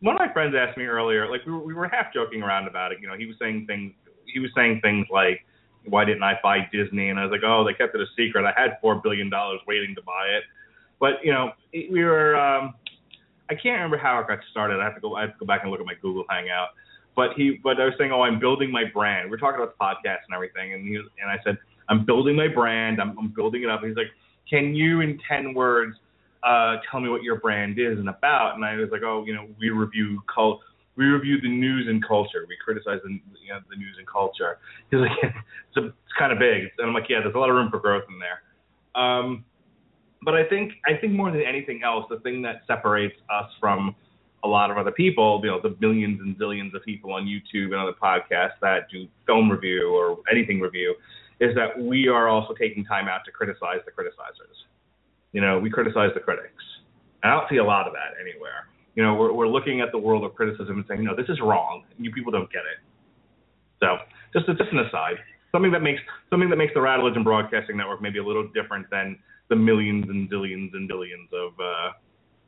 one 0.00 0.14
of 0.14 0.20
my 0.20 0.32
friends 0.32 0.54
asked 0.56 0.78
me 0.78 0.84
earlier, 0.84 1.28
like 1.28 1.44
we 1.44 1.50
were, 1.52 1.64
we 1.64 1.74
were 1.74 1.88
half 1.88 2.14
joking 2.14 2.42
around 2.42 2.68
about 2.68 2.92
it. 2.92 2.98
You 3.02 3.08
know, 3.08 3.16
he 3.18 3.26
was 3.26 3.34
saying 3.40 3.66
things. 3.66 3.92
He 4.32 4.38
was 4.38 4.50
saying 4.54 4.80
things 4.82 5.06
like, 5.10 5.44
"Why 5.86 6.04
didn't 6.04 6.22
I 6.22 6.38
buy 6.42 6.68
Disney?" 6.72 7.10
And 7.10 7.18
I 7.18 7.24
was 7.24 7.32
like, 7.32 7.44
"Oh, 7.44 7.64
they 7.64 7.74
kept 7.74 7.94
it 7.94 8.00
a 8.00 8.06
secret. 8.16 8.44
I 8.44 8.52
had 8.60 8.78
four 8.80 8.96
billion 8.96 9.30
dollars 9.30 9.60
waiting 9.66 9.94
to 9.94 10.02
buy 10.02 10.26
it." 10.36 10.44
But 10.98 11.24
you 11.24 11.32
know, 11.32 11.52
we 11.72 12.04
were. 12.04 12.36
um 12.36 12.74
I 13.48 13.54
can't 13.54 13.76
remember 13.76 13.98
how 13.98 14.18
it 14.18 14.26
got 14.26 14.40
started. 14.50 14.80
I 14.80 14.84
have 14.84 14.94
to 14.96 15.00
go. 15.00 15.14
I 15.14 15.22
have 15.22 15.32
to 15.32 15.38
go 15.38 15.46
back 15.46 15.62
and 15.62 15.70
look 15.70 15.80
at 15.80 15.86
my 15.86 15.94
Google 16.02 16.24
Hangout. 16.28 16.70
But 17.14 17.32
he, 17.36 17.60
but 17.62 17.80
I 17.80 17.84
was 17.84 17.94
saying, 17.98 18.12
"Oh, 18.12 18.22
I'm 18.22 18.38
building 18.38 18.70
my 18.70 18.84
brand." 18.92 19.30
We're 19.30 19.38
talking 19.38 19.60
about 19.60 19.76
the 19.78 19.84
podcast 19.84 20.26
and 20.26 20.34
everything, 20.34 20.74
and 20.74 20.86
he 20.86 20.98
was, 20.98 21.06
and 21.20 21.30
I 21.30 21.38
said, 21.44 21.56
"I'm 21.88 22.04
building 22.04 22.36
my 22.36 22.48
brand. 22.48 23.00
I'm, 23.00 23.16
I'm 23.18 23.28
building 23.28 23.62
it 23.62 23.70
up." 23.70 23.82
And 23.82 23.88
he's 23.90 23.96
like, 23.96 24.10
"Can 24.50 24.74
you, 24.74 25.00
in 25.00 25.18
ten 25.28 25.54
words, 25.54 25.96
uh, 26.42 26.76
tell 26.90 27.00
me 27.00 27.08
what 27.08 27.22
your 27.22 27.36
brand 27.36 27.78
is 27.78 27.98
and 27.98 28.08
about?" 28.08 28.56
And 28.56 28.64
I 28.64 28.76
was 28.76 28.90
like, 28.90 29.02
"Oh, 29.02 29.24
you 29.24 29.34
know, 29.34 29.46
we 29.58 29.70
review 29.70 30.22
cult." 30.32 30.60
We 30.96 31.04
review 31.04 31.40
the 31.40 31.48
news 31.48 31.86
and 31.88 32.04
culture. 32.06 32.44
We 32.48 32.56
criticize 32.62 33.00
the 33.04 33.10
you 33.10 33.52
know, 33.52 33.60
the 33.70 33.76
news 33.76 33.96
and 33.98 34.06
culture. 34.06 34.58
He's 34.90 35.00
like, 35.00 35.12
it's, 35.22 35.76
a, 35.76 35.86
it's 35.86 36.14
kind 36.18 36.32
of 36.32 36.38
big, 36.38 36.64
and 36.78 36.88
I'm 36.88 36.94
like, 36.94 37.08
yeah, 37.08 37.20
there's 37.22 37.34
a 37.34 37.38
lot 37.38 37.50
of 37.50 37.56
room 37.56 37.70
for 37.70 37.78
growth 37.78 38.04
in 38.08 38.18
there. 38.18 38.42
Um, 39.00 39.44
but 40.22 40.34
I 40.34 40.44
think 40.44 40.72
I 40.86 40.94
think 40.94 41.12
more 41.12 41.30
than 41.30 41.42
anything 41.42 41.82
else, 41.84 42.06
the 42.10 42.20
thing 42.20 42.42
that 42.42 42.62
separates 42.66 43.16
us 43.30 43.50
from 43.60 43.94
a 44.44 44.48
lot 44.48 44.70
of 44.70 44.78
other 44.78 44.92
people, 44.92 45.40
you 45.42 45.50
know, 45.50 45.60
the 45.60 45.76
millions 45.80 46.20
and 46.20 46.36
zillions 46.38 46.74
of 46.74 46.82
people 46.84 47.12
on 47.12 47.24
YouTube 47.24 47.72
and 47.72 47.76
other 47.76 47.92
podcasts 47.92 48.58
that 48.60 48.88
do 48.90 49.06
film 49.26 49.50
review 49.50 49.92
or 49.94 50.18
anything 50.30 50.60
review, 50.60 50.94
is 51.40 51.54
that 51.54 51.78
we 51.78 52.08
are 52.08 52.28
also 52.28 52.54
taking 52.54 52.84
time 52.84 53.08
out 53.08 53.24
to 53.24 53.32
criticize 53.32 53.80
the 53.84 53.92
criticizers. 53.92 54.56
You 55.32 55.40
know, 55.40 55.58
we 55.58 55.68
criticize 55.68 56.10
the 56.14 56.20
critics. 56.20 56.62
I 57.22 57.30
don't 57.30 57.48
see 57.50 57.56
a 57.56 57.64
lot 57.64 57.86
of 57.86 57.92
that 57.92 58.14
anywhere 58.20 58.68
you 58.96 59.04
know, 59.04 59.14
we're 59.14 59.32
we're 59.32 59.48
looking 59.48 59.80
at 59.80 59.92
the 59.92 59.98
world 59.98 60.24
of 60.24 60.34
criticism 60.34 60.78
and 60.78 60.84
saying, 60.88 61.04
no, 61.04 61.14
this 61.14 61.28
is 61.28 61.38
wrong. 61.40 61.84
You 61.98 62.10
people 62.10 62.32
don't 62.32 62.50
get 62.50 62.64
it. 62.64 62.80
So 63.78 63.98
just 64.32 64.46
just 64.58 64.72
an 64.72 64.80
aside, 64.80 65.20
something 65.52 65.70
that 65.70 65.82
makes 65.82 66.00
something 66.30 66.50
that 66.50 66.56
makes 66.56 66.72
the 66.74 66.80
Radulich 66.80 67.14
and 67.14 67.24
Broadcasting 67.24 67.76
Network 67.76 68.00
maybe 68.02 68.18
a 68.18 68.24
little 68.24 68.48
different 68.56 68.88
than 68.90 69.18
the 69.48 69.56
millions 69.56 70.06
and 70.08 70.28
billions 70.28 70.72
and 70.74 70.88
billions 70.88 71.28
of 71.32 71.52
uh, 71.60 71.92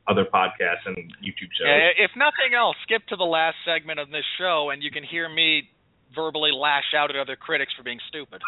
other 0.09 0.25
podcasts 0.25 0.83
and 0.85 0.97
YouTube 1.21 1.53
shows. 1.53 1.69
Yeah, 1.69 1.93
if 1.95 2.11
nothing 2.17 2.57
else, 2.57 2.75
skip 2.83 3.05
to 3.07 3.15
the 3.15 3.29
last 3.29 3.55
segment 3.63 3.99
of 3.99 4.09
this 4.09 4.25
show 4.37 4.71
and 4.73 4.81
you 4.83 4.91
can 4.91 5.03
hear 5.03 5.29
me 5.29 5.69
verbally 6.15 6.51
lash 6.51 6.97
out 6.97 7.09
at 7.09 7.15
other 7.15 7.35
critics 7.35 7.71
for 7.77 7.83
being 7.83 7.99
stupid. 8.09 8.41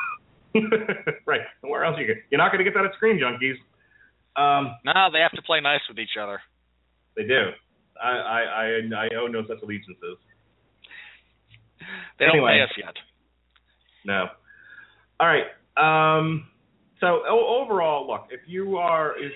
right. 1.26 1.42
Where 1.62 1.86
else 1.86 1.96
you 2.00 2.08
get? 2.08 2.18
You're 2.30 2.40
not 2.40 2.52
going 2.52 2.66
to 2.66 2.70
get 2.70 2.74
that 2.74 2.86
at 2.86 2.94
Screen 2.96 3.22
Junkies. 3.22 3.56
Um, 4.36 4.76
No, 4.84 5.08
they 5.14 5.20
have 5.20 5.32
to 5.34 5.42
play 5.44 5.62
nice 5.62 5.82
with 5.88 6.00
each 6.00 6.18
other. 6.20 6.42
they 7.16 7.24
do. 7.24 7.52
I 8.02 8.10
I 8.10 8.42
I, 8.42 9.06
I 9.06 9.16
owe 9.22 9.28
no 9.28 9.42
such 9.48 9.62
allegiances. 9.64 10.18
They 12.20 12.26
don't 12.26 12.36
Anyway. 12.36 12.58
pay 12.58 12.62
us 12.64 12.70
yet. 12.78 12.96
No. 14.06 14.26
All 15.20 15.28
right. 15.28 15.46
Um, 15.78 16.48
so 17.00 17.24
o- 17.28 17.62
overall, 17.64 18.08
look, 18.08 18.28
if 18.32 18.42
you 18.48 18.78
are 18.78 19.18
if 19.18 19.32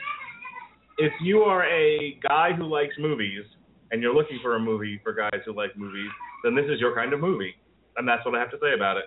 if 0.98 1.14
you 1.22 1.40
are 1.42 1.66
a 1.66 2.18
guy 2.28 2.52
who 2.54 2.66
likes 2.66 2.94
movies 3.00 3.44
and 3.92 4.02
you're 4.02 4.14
looking 4.14 4.40
for 4.42 4.56
a 4.56 4.60
movie 4.60 5.00
for 5.04 5.14
guys 5.14 5.42
who 5.46 5.54
like 5.54 5.76
movies, 5.78 6.10
then 6.44 6.56
this 6.56 6.66
is 6.70 6.80
your 6.80 6.96
kind 6.96 7.14
of 7.14 7.20
movie, 7.20 7.54
and 7.98 8.08
that's 8.08 8.26
what 8.26 8.36
I 8.36 8.40
have 8.40 8.52
to 8.52 8.58
say 8.62 8.74
about 8.76 8.98
it. 8.98 9.06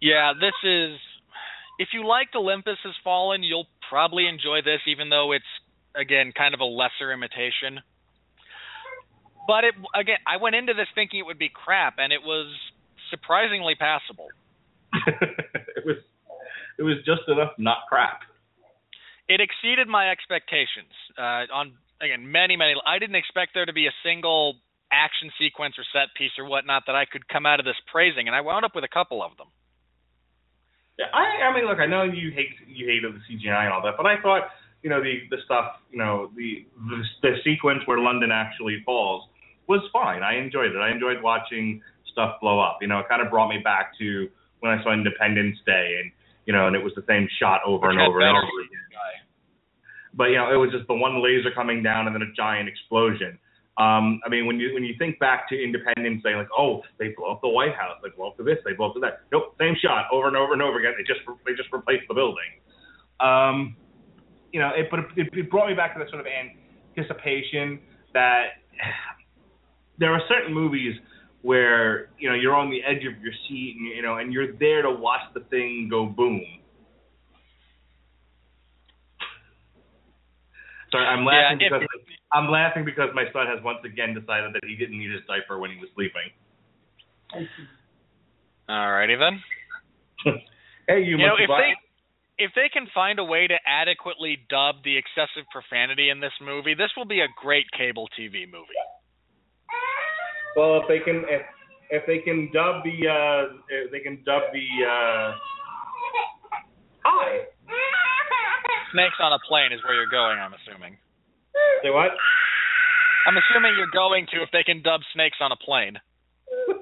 Yeah, 0.00 0.32
this 0.38 0.54
is. 0.64 0.98
If 1.78 1.88
you 1.94 2.06
liked 2.06 2.34
Olympus 2.34 2.76
Has 2.84 2.92
Fallen, 3.02 3.42
you'll 3.42 3.66
probably 3.88 4.26
enjoy 4.26 4.60
this, 4.62 4.80
even 4.86 5.08
though 5.08 5.32
it's 5.32 5.44
again 5.96 6.32
kind 6.36 6.54
of 6.54 6.60
a 6.60 6.64
lesser 6.64 7.12
imitation. 7.12 7.80
But 9.46 9.64
it 9.64 9.74
again, 9.94 10.18
I 10.26 10.36
went 10.36 10.54
into 10.54 10.74
this 10.74 10.88
thinking 10.94 11.20
it 11.20 11.26
would 11.26 11.38
be 11.38 11.50
crap, 11.50 11.94
and 11.98 12.12
it 12.12 12.22
was 12.22 12.46
surprisingly 13.10 13.74
passable. 13.74 14.28
it 15.06 15.84
was 15.84 15.96
it 16.78 16.82
was 16.82 16.96
just 17.04 17.22
enough 17.28 17.52
not 17.58 17.78
crap. 17.88 18.22
It 19.28 19.40
exceeded 19.40 19.86
my 19.88 20.10
expectations. 20.10 20.90
Uh, 21.16 21.46
on 21.52 21.74
again, 22.00 22.30
many 22.30 22.56
many. 22.56 22.74
I 22.86 22.98
didn't 22.98 23.16
expect 23.16 23.52
there 23.54 23.66
to 23.66 23.72
be 23.72 23.86
a 23.86 23.94
single 24.04 24.56
action 24.92 25.30
sequence 25.38 25.78
or 25.78 25.84
set 25.94 26.14
piece 26.18 26.34
or 26.38 26.46
whatnot 26.46 26.84
that 26.86 26.96
I 26.96 27.06
could 27.06 27.28
come 27.28 27.46
out 27.46 27.60
of 27.60 27.66
this 27.66 27.78
praising, 27.90 28.26
and 28.26 28.34
I 28.34 28.40
wound 28.40 28.64
up 28.64 28.74
with 28.74 28.84
a 28.84 28.90
couple 28.92 29.22
of 29.22 29.36
them. 29.36 29.46
Yeah, 30.98 31.06
I 31.14 31.48
I 31.48 31.54
mean, 31.54 31.66
look, 31.66 31.78
I 31.78 31.86
know 31.86 32.02
you 32.02 32.30
hate 32.30 32.54
you 32.66 32.86
hated 32.86 33.14
the 33.14 33.22
CGI 33.26 33.64
and 33.64 33.72
all 33.72 33.82
that, 33.82 33.94
but 33.96 34.06
I 34.06 34.20
thought 34.20 34.50
you 34.82 34.90
know 34.90 35.02
the 35.02 35.20
the 35.30 35.36
stuff 35.44 35.76
you 35.90 35.98
know 35.98 36.30
the 36.36 36.66
the, 36.88 37.02
the 37.22 37.36
sequence 37.44 37.82
where 37.86 37.98
London 37.98 38.30
actually 38.32 38.82
falls 38.84 39.28
was 39.68 39.80
fine. 39.92 40.22
I 40.22 40.36
enjoyed 40.36 40.72
it. 40.72 40.78
I 40.78 40.90
enjoyed 40.90 41.22
watching 41.22 41.80
stuff 42.10 42.40
blow 42.40 42.58
up. 42.58 42.78
You 42.80 42.88
know, 42.88 42.98
it 42.98 43.08
kind 43.08 43.22
of 43.22 43.30
brought 43.30 43.48
me 43.48 43.58
back 43.62 43.92
to 43.98 44.28
when 44.60 44.72
I 44.72 44.82
saw 44.82 44.92
Independence 44.92 45.58
Day, 45.64 46.00
and 46.02 46.10
you 46.46 46.52
know, 46.52 46.66
and 46.66 46.74
it 46.74 46.82
was 46.82 46.92
the 46.96 47.04
same 47.06 47.28
shot 47.38 47.60
over 47.64 47.88
Which 47.88 47.96
and 47.96 48.02
over 48.02 48.20
and 48.20 48.36
over 48.36 48.60
again. 48.60 48.90
But 50.14 50.24
you 50.34 50.36
know, 50.36 50.52
it 50.52 50.56
was 50.56 50.70
just 50.70 50.88
the 50.88 50.94
one 50.94 51.22
laser 51.22 51.50
coming 51.54 51.82
down 51.82 52.06
and 52.06 52.14
then 52.14 52.22
a 52.22 52.32
giant 52.34 52.68
explosion. 52.68 53.38
Um, 53.78 54.20
I 54.26 54.28
mean, 54.28 54.46
when 54.46 54.58
you 54.58 54.74
when 54.74 54.84
you 54.84 54.94
think 54.98 55.18
back 55.18 55.48
to 55.48 55.54
Independence 55.56 56.22
Day, 56.22 56.34
like, 56.34 56.50
oh, 56.56 56.82
they 56.98 57.14
blow 57.16 57.32
up 57.32 57.40
the 57.40 57.48
White 57.48 57.74
House, 57.74 57.96
they 58.02 58.10
blow 58.10 58.28
up 58.28 58.36
to 58.36 58.42
this, 58.42 58.58
they 58.64 58.72
blow 58.74 58.88
up 58.88 58.94
to 58.94 59.00
that. 59.00 59.22
Nope, 59.32 59.54
same 59.58 59.74
shot 59.80 60.06
over 60.12 60.28
and 60.28 60.36
over 60.36 60.52
and 60.52 60.60
over 60.60 60.78
again. 60.78 60.92
They 60.98 61.04
just 61.04 61.20
they 61.46 61.52
just 61.54 61.72
replaced 61.72 62.04
the 62.08 62.14
building. 62.14 62.60
Um, 63.20 63.76
you 64.52 64.60
know, 64.60 64.70
it, 64.76 64.88
but 64.90 65.00
it, 65.16 65.28
it 65.32 65.50
brought 65.50 65.68
me 65.68 65.74
back 65.74 65.94
to 65.94 65.98
that 66.00 66.08
sort 66.10 66.20
of 66.20 66.26
anticipation 66.26 67.78
that 68.14 68.46
there 69.98 70.12
are 70.12 70.20
certain 70.28 70.52
movies 70.54 70.94
where 71.42 72.10
you 72.18 72.28
know 72.28 72.34
you're 72.34 72.54
on 72.54 72.70
the 72.70 72.82
edge 72.84 73.04
of 73.06 73.20
your 73.22 73.32
seat 73.48 73.76
and 73.78 73.86
you 73.96 74.02
know 74.02 74.16
and 74.18 74.32
you're 74.32 74.52
there 74.58 74.82
to 74.82 74.90
watch 74.90 75.20
the 75.34 75.40
thing 75.50 75.88
go 75.90 76.06
boom. 76.06 76.42
Sorry, 80.90 81.06
I'm 81.06 81.24
laughing 81.24 81.60
Yeah, 81.60 81.66
if- 81.76 81.80
because 81.80 81.88
I'm 82.32 82.50
laughing 82.50 82.84
because 82.84 83.10
my 83.14 83.24
son 83.32 83.46
has 83.46 83.62
once 83.62 83.78
again 83.84 84.14
decided 84.14 84.52
that 84.54 84.64
he 84.66 84.74
didn't 84.74 84.98
need 84.98 85.10
his 85.12 85.22
diaper 85.26 85.58
when 85.58 85.70
he 85.70 85.76
was 85.78 85.88
sleeping. 85.94 86.30
Alrighty 88.68 89.18
then. 89.18 89.42
hey, 90.88 91.02
you, 91.02 91.16
You 91.18 91.26
know, 91.26 91.34
if 91.38 91.48
butt. 91.48 91.58
they 91.62 91.74
if 92.40 92.52
they 92.56 92.72
can 92.72 92.88
find 92.94 93.18
a 93.18 93.24
way 93.24 93.46
to 93.46 93.54
adequately 93.68 94.40
dub 94.48 94.80
the 94.82 94.96
excessive 94.96 95.44
profanity 95.52 96.08
in 96.08 96.20
this 96.20 96.32
movie, 96.40 96.72
this 96.72 96.88
will 96.96 97.04
be 97.04 97.20
a 97.20 97.28
great 97.36 97.68
cable 97.76 98.08
TV 98.18 98.48
movie. 98.48 98.80
Well, 100.56 100.80
if 100.80 100.88
they 100.88 101.04
can, 101.04 101.22
if 101.28 101.44
if 101.90 102.02
they 102.06 102.18
can 102.24 102.48
dub 102.52 102.82
the, 102.82 102.96
uh, 103.04 103.60
if 103.68 103.92
they 103.92 104.00
can 104.00 104.24
dub 104.24 104.48
the, 104.56 104.66
uh, 104.88 105.36
hi. 107.04 107.44
Snakes 108.92 109.20
on 109.20 109.32
a 109.32 109.38
plane 109.46 109.72
is 109.72 109.84
where 109.84 109.94
you're 109.94 110.10
going, 110.10 110.38
I'm 110.38 110.54
assuming. 110.54 110.96
Say 111.84 111.90
what? 111.90 112.10
I'm 113.28 113.36
assuming 113.36 113.74
you're 113.76 113.92
going 113.92 114.26
to 114.32 114.42
if 114.42 114.48
they 114.50 114.64
can 114.64 114.82
dub 114.82 115.02
snakes 115.12 115.38
on 115.40 115.52
a 115.52 115.56
plane. 115.56 116.00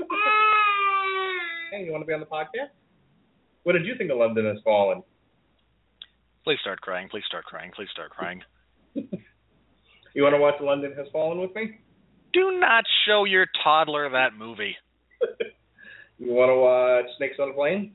Hey, 1.71 1.85
you 1.85 1.93
want 1.93 2.01
to 2.01 2.07
be 2.07 2.15
on 2.15 2.21
the 2.21 2.25
podcast? 2.25 2.73
What 3.65 3.75
did 3.75 3.85
you 3.85 3.93
think 3.99 4.11
of 4.11 4.17
London 4.17 4.47
Has 4.47 4.57
Fallen? 4.65 5.03
Please 6.49 6.61
start 6.63 6.81
crying. 6.81 7.11
Please 7.11 7.25
start 7.29 7.45
crying. 7.45 7.71
Please 7.77 7.89
start 7.93 8.11
crying. 8.11 8.41
You 10.15 10.23
want 10.23 10.35
to 10.35 10.39
watch 10.39 10.55
London 10.63 10.95
Has 10.97 11.07
Fallen 11.13 11.39
with 11.39 11.55
me? 11.55 11.79
Do 12.33 12.59
not 12.59 12.85
show 13.07 13.25
your 13.25 13.47
toddler 13.63 14.09
that 14.09 14.31
movie. 14.37 14.75
You 16.19 16.33
want 16.33 16.49
to 16.49 16.57
watch 16.57 17.05
Snakes 17.19 17.37
on 17.39 17.51
a 17.51 17.53
Plane? 17.53 17.93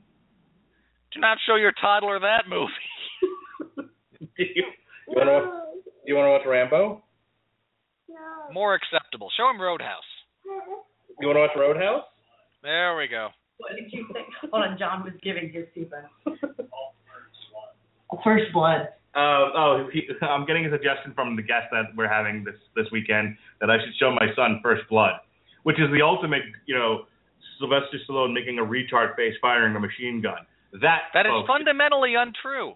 Do 1.12 1.20
not 1.20 1.36
show 1.46 1.56
your 1.56 1.72
toddler 1.72 2.20
that 2.20 2.44
movie. 2.48 2.70
you, 4.38 4.46
you 4.54 4.64
want 5.08 5.26
to 5.26 5.32
watch, 5.32 5.84
you 6.06 6.14
want 6.14 6.26
to 6.26 6.30
watch 6.30 6.46
Rambo? 6.46 7.02
More 8.52 8.74
acceptable. 8.74 9.30
Show 9.36 9.50
him 9.50 9.60
Roadhouse. 9.60 10.08
You 11.20 11.26
want 11.26 11.36
to 11.36 11.40
watch 11.40 11.50
Roadhouse? 11.56 12.04
There 12.62 12.96
we 12.96 13.08
go. 13.08 13.28
What 13.58 13.72
did 13.74 13.92
you 13.92 14.06
say? 14.14 14.20
Hold 14.52 14.62
on, 14.62 14.78
John 14.78 15.02
was 15.02 15.12
giving 15.22 15.52
his 15.52 15.66
feedback. 15.74 16.08
First 18.22 18.52
blood. 18.52 18.88
Uh, 19.14 19.54
oh, 19.54 19.88
he, 19.92 20.02
I'm 20.22 20.44
getting 20.44 20.66
a 20.66 20.70
suggestion 20.70 21.12
from 21.14 21.36
the 21.36 21.42
guest 21.42 21.70
that 21.70 21.94
we're 21.96 22.08
having 22.10 22.42
this 22.44 22.56
this 22.74 22.86
weekend 22.90 23.36
that 23.60 23.70
I 23.70 23.78
should 23.78 23.94
show 23.98 24.10
my 24.10 24.26
son 24.34 24.60
First 24.62 24.82
Blood, 24.90 25.12
which 25.62 25.78
is 25.78 25.86
the 25.94 26.02
ultimate, 26.02 26.42
you 26.66 26.74
know, 26.74 27.06
Sylvester 27.60 27.98
Stallone 28.08 28.34
making 28.34 28.58
a 28.58 28.62
retard 28.66 29.14
face 29.14 29.34
firing 29.40 29.76
a 29.76 29.80
machine 29.80 30.20
gun. 30.20 30.42
That 30.82 31.14
That 31.14 31.26
is 31.26 31.30
folks, 31.30 31.46
fundamentally 31.46 32.14
untrue. 32.18 32.74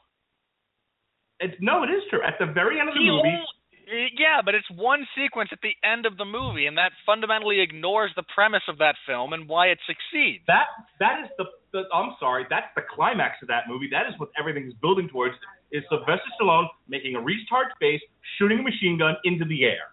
It's, 1.40 1.54
no, 1.60 1.82
it 1.82 1.90
is 1.90 2.02
true. 2.10 2.20
At 2.22 2.34
the 2.38 2.46
very 2.46 2.78
end 2.78 2.88
of 2.88 2.94
the 2.94 3.00
He 3.00 3.10
movie, 3.10 3.28
only- 3.28 4.12
yeah, 4.18 4.42
but 4.44 4.54
it's 4.54 4.68
one 4.70 5.06
sequence 5.16 5.50
at 5.52 5.58
the 5.62 5.74
end 5.82 6.04
of 6.06 6.16
the 6.18 6.24
movie, 6.24 6.66
and 6.66 6.76
that 6.76 6.92
fundamentally 7.06 7.60
ignores 7.60 8.10
the 8.16 8.24
premise 8.34 8.62
of 8.68 8.78
that 8.78 8.94
film 9.06 9.32
and 9.32 9.48
why 9.48 9.68
it 9.68 9.78
succeeds. 9.86 10.44
that 10.46 10.66
that 11.00 11.24
is 11.24 11.30
the, 11.38 11.46
the 11.72 11.82
I'm 11.92 12.14
sorry, 12.20 12.46
that's 12.50 12.68
the 12.76 12.82
climax 12.94 13.36
of 13.42 13.48
that 13.48 13.64
movie. 13.68 13.88
That 13.90 14.06
is 14.08 14.18
what 14.18 14.30
everything 14.38 14.66
is 14.66 14.74
building 14.80 15.08
towards. 15.08 15.34
Is 15.70 15.82
Sylvester 15.90 16.30
Stallone 16.40 16.66
making 16.88 17.14
a 17.14 17.18
retard 17.18 17.68
face, 17.78 18.00
shooting 18.38 18.60
a 18.60 18.62
machine 18.62 18.98
gun 18.98 19.16
into 19.24 19.44
the 19.44 19.64
air 19.64 19.92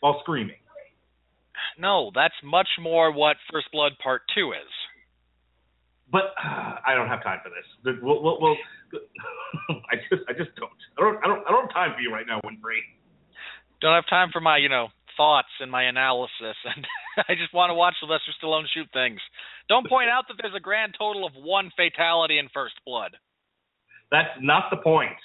while 0.00 0.20
screaming. 0.20 0.56
No, 1.78 2.10
that's 2.14 2.34
much 2.44 2.68
more 2.80 3.12
what 3.12 3.36
First 3.52 3.68
Blood 3.72 3.92
Part 4.02 4.22
Two 4.34 4.52
is. 4.52 4.70
But 6.10 6.34
uh, 6.42 6.76
I 6.84 6.94
don't 6.94 7.08
have 7.08 7.22
time 7.22 7.38
for 7.42 7.50
this. 7.50 7.96
We'll, 8.02 8.22
we'll, 8.22 8.40
we'll, 8.40 8.56
I 9.70 9.96
just, 10.10 10.22
I 10.28 10.32
just 10.32 10.50
don't. 10.56 10.72
I 10.98 11.02
don't, 11.02 11.16
I 11.22 11.26
don't, 11.28 11.46
I 11.46 11.50
don't 11.52 11.66
have 11.66 11.72
time 11.72 11.92
for 11.94 12.00
you 12.00 12.12
right 12.12 12.26
now, 12.26 12.40
Winfree. 12.44 12.82
Don't 13.80 13.94
have 13.94 14.08
time 14.10 14.28
for 14.32 14.40
my, 14.40 14.58
you 14.58 14.68
know, 14.68 14.88
thoughts 15.16 15.48
and 15.60 15.70
my 15.70 15.84
analysis, 15.84 16.56
and 16.64 16.86
I 17.28 17.34
just 17.34 17.54
want 17.54 17.70
to 17.70 17.74
watch 17.74 17.94
Sylvester 18.00 18.32
Stallone 18.42 18.64
shoot 18.72 18.88
things. 18.92 19.20
Don't 19.68 19.88
point 19.88 20.10
out 20.10 20.24
that 20.28 20.34
there's 20.40 20.54
a 20.56 20.60
grand 20.60 20.94
total 20.98 21.26
of 21.26 21.32
one 21.36 21.70
fatality 21.76 22.38
in 22.38 22.48
First 22.52 22.74
Blood. 22.86 23.16
That's 24.10 24.30
not 24.40 24.70
the 24.70 24.78
point. 24.78 25.16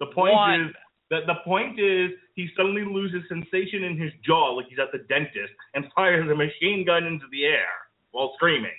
The 0.00 0.06
point 0.06 0.34
One. 0.34 0.60
is 0.60 0.70
that 1.10 1.24
the 1.26 1.40
point 1.44 1.78
is 1.78 2.10
he 2.34 2.48
suddenly 2.56 2.84
loses 2.84 3.22
sensation 3.28 3.84
in 3.84 3.96
his 3.96 4.12
jaw, 4.24 4.52
like 4.52 4.66
he's 4.68 4.78
at 4.78 4.92
the 4.92 5.04
dentist, 5.08 5.52
and 5.74 5.86
fires 5.94 6.28
a 6.30 6.34
machine 6.34 6.84
gun 6.84 7.04
into 7.04 7.24
the 7.30 7.44
air 7.44 7.72
while 8.10 8.32
screaming. 8.36 8.74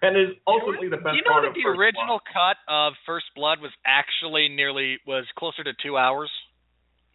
And 0.00 0.16
is 0.16 0.36
ultimately 0.46 0.88
the 0.88 0.96
best 0.96 1.10
part. 1.10 1.16
you 1.16 1.22
know 1.26 1.32
part 1.32 1.44
that 1.50 1.54
the 1.58 1.66
First 1.66 1.78
original 1.78 2.22
Blood. 2.22 2.54
cut 2.54 2.56
of 2.70 2.92
First 3.04 3.26
Blood 3.34 3.58
was 3.60 3.72
actually 3.84 4.48
nearly 4.48 4.98
was 5.06 5.26
closer 5.36 5.64
to 5.64 5.72
two 5.82 5.98
hours. 5.98 6.30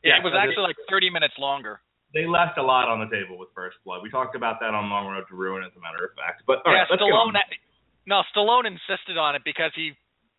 Yeah, 0.04 0.20
it 0.20 0.24
was 0.24 0.36
actually 0.36 0.68
like 0.68 0.76
30 0.92 1.10
minutes 1.10 1.36
longer. 1.40 1.80
They 2.14 2.26
left 2.26 2.58
a 2.58 2.64
lot 2.64 2.88
on 2.90 3.02
the 3.02 3.10
table 3.10 3.38
with 3.38 3.50
First 3.56 3.78
Blood. 3.86 4.02
We 4.04 4.10
talked 4.10 4.36
about 4.36 4.60
that 4.62 4.74
on 4.74 4.90
Long 4.90 5.08
Road 5.08 5.26
to 5.30 5.36
Ruin, 5.36 5.64
as 5.64 5.72
a 5.76 5.82
matter 5.82 6.06
of 6.06 6.14
fact. 6.14 6.44
But 6.46 6.62
all 6.66 6.74
yeah, 6.74 6.86
right, 6.86 6.88
let's. 6.90 7.02
Stallone. 7.02 7.34
No, 8.06 8.22
Stallone 8.36 8.68
insisted 8.68 9.18
on 9.18 9.36
it 9.36 9.42
because 9.44 9.72
he 9.76 9.94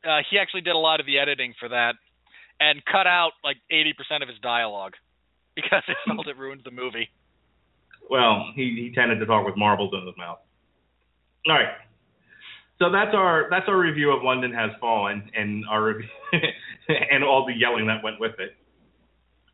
uh, 0.07 0.23
he 0.31 0.39
actually 0.39 0.61
did 0.61 0.75
a 0.75 0.79
lot 0.79 1.01
of 1.01 1.07
the 1.07 1.19
editing 1.19 1.55
for 1.59 1.69
that 1.69 1.95
and 2.61 2.85
cut 2.85 3.07
out 3.07 3.33
like 3.43 3.57
80% 3.73 4.23
of 4.23 4.29
his 4.29 4.39
dialogue 4.39 4.93
because 5.57 5.83
it 5.89 5.97
felt 6.07 6.29
it 6.29 6.37
ruined 6.37 6.63
the 6.65 6.71
movie. 6.71 7.11
Well, 8.11 8.53
he 8.55 8.77
he 8.77 8.93
tended 8.95 9.19
to 9.21 9.27
talk 9.27 9.47
with 9.47 9.57
marbles 9.57 9.93
in 9.95 10.07
his 10.07 10.17
mouth. 10.17 10.39
All 11.49 11.55
right. 11.55 11.75
So 12.79 12.91
that's 12.91 13.15
our 13.15 13.49
that's 13.51 13.67
our 13.69 13.79
review 13.79 14.11
of 14.13 14.23
London 14.23 14.53
Has 14.53 14.71
Fallen 14.81 15.31
and 15.35 15.65
our 15.71 15.85
review 15.85 16.09
and 16.89 17.25
all 17.25 17.47
the 17.47 17.55
yelling 17.55 17.87
that 17.87 18.03
went 18.03 18.21
with 18.21 18.39
it. 18.39 18.57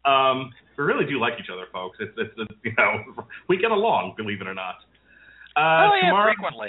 Um, 0.05 0.51
we 0.77 0.85
really 0.85 1.05
do 1.05 1.21
like 1.21 1.35
each 1.39 1.51
other, 1.53 1.67
folks. 1.73 1.99
It's 2.01 2.13
it's, 2.17 2.33
it's 2.37 2.53
you 2.65 2.73
know 2.79 3.25
we 3.49 3.57
get 3.59 3.71
along, 3.71 4.15
believe 4.17 4.41
it 4.41 4.47
or 4.47 4.55
not. 4.55 4.77
Uh, 5.57 5.91
oh 5.91 5.95
yeah, 6.01 6.09
tomorrow 6.09 6.33
frequently. 6.33 6.69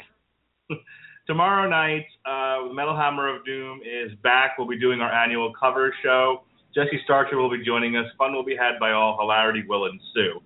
tomorrow 1.27 1.69
night, 1.69 2.05
uh, 2.25 2.73
Metal 2.73 2.95
Hammer 2.95 3.35
of 3.35 3.45
Doom 3.45 3.79
is 3.85 4.11
back. 4.23 4.57
We'll 4.57 4.67
be 4.67 4.79
doing 4.79 5.01
our 5.01 5.11
annual 5.11 5.53
cover 5.57 5.93
show. 6.03 6.43
Jesse 6.73 6.99
Starcher 7.03 7.37
will 7.37 7.49
be 7.49 7.63
joining 7.65 7.95
us. 7.97 8.05
Fun 8.17 8.33
will 8.33 8.45
be 8.45 8.55
had 8.55 8.79
by 8.79 8.91
all. 8.91 9.17
Hilarity 9.19 9.63
will 9.67 9.85
ensue. 9.85 10.41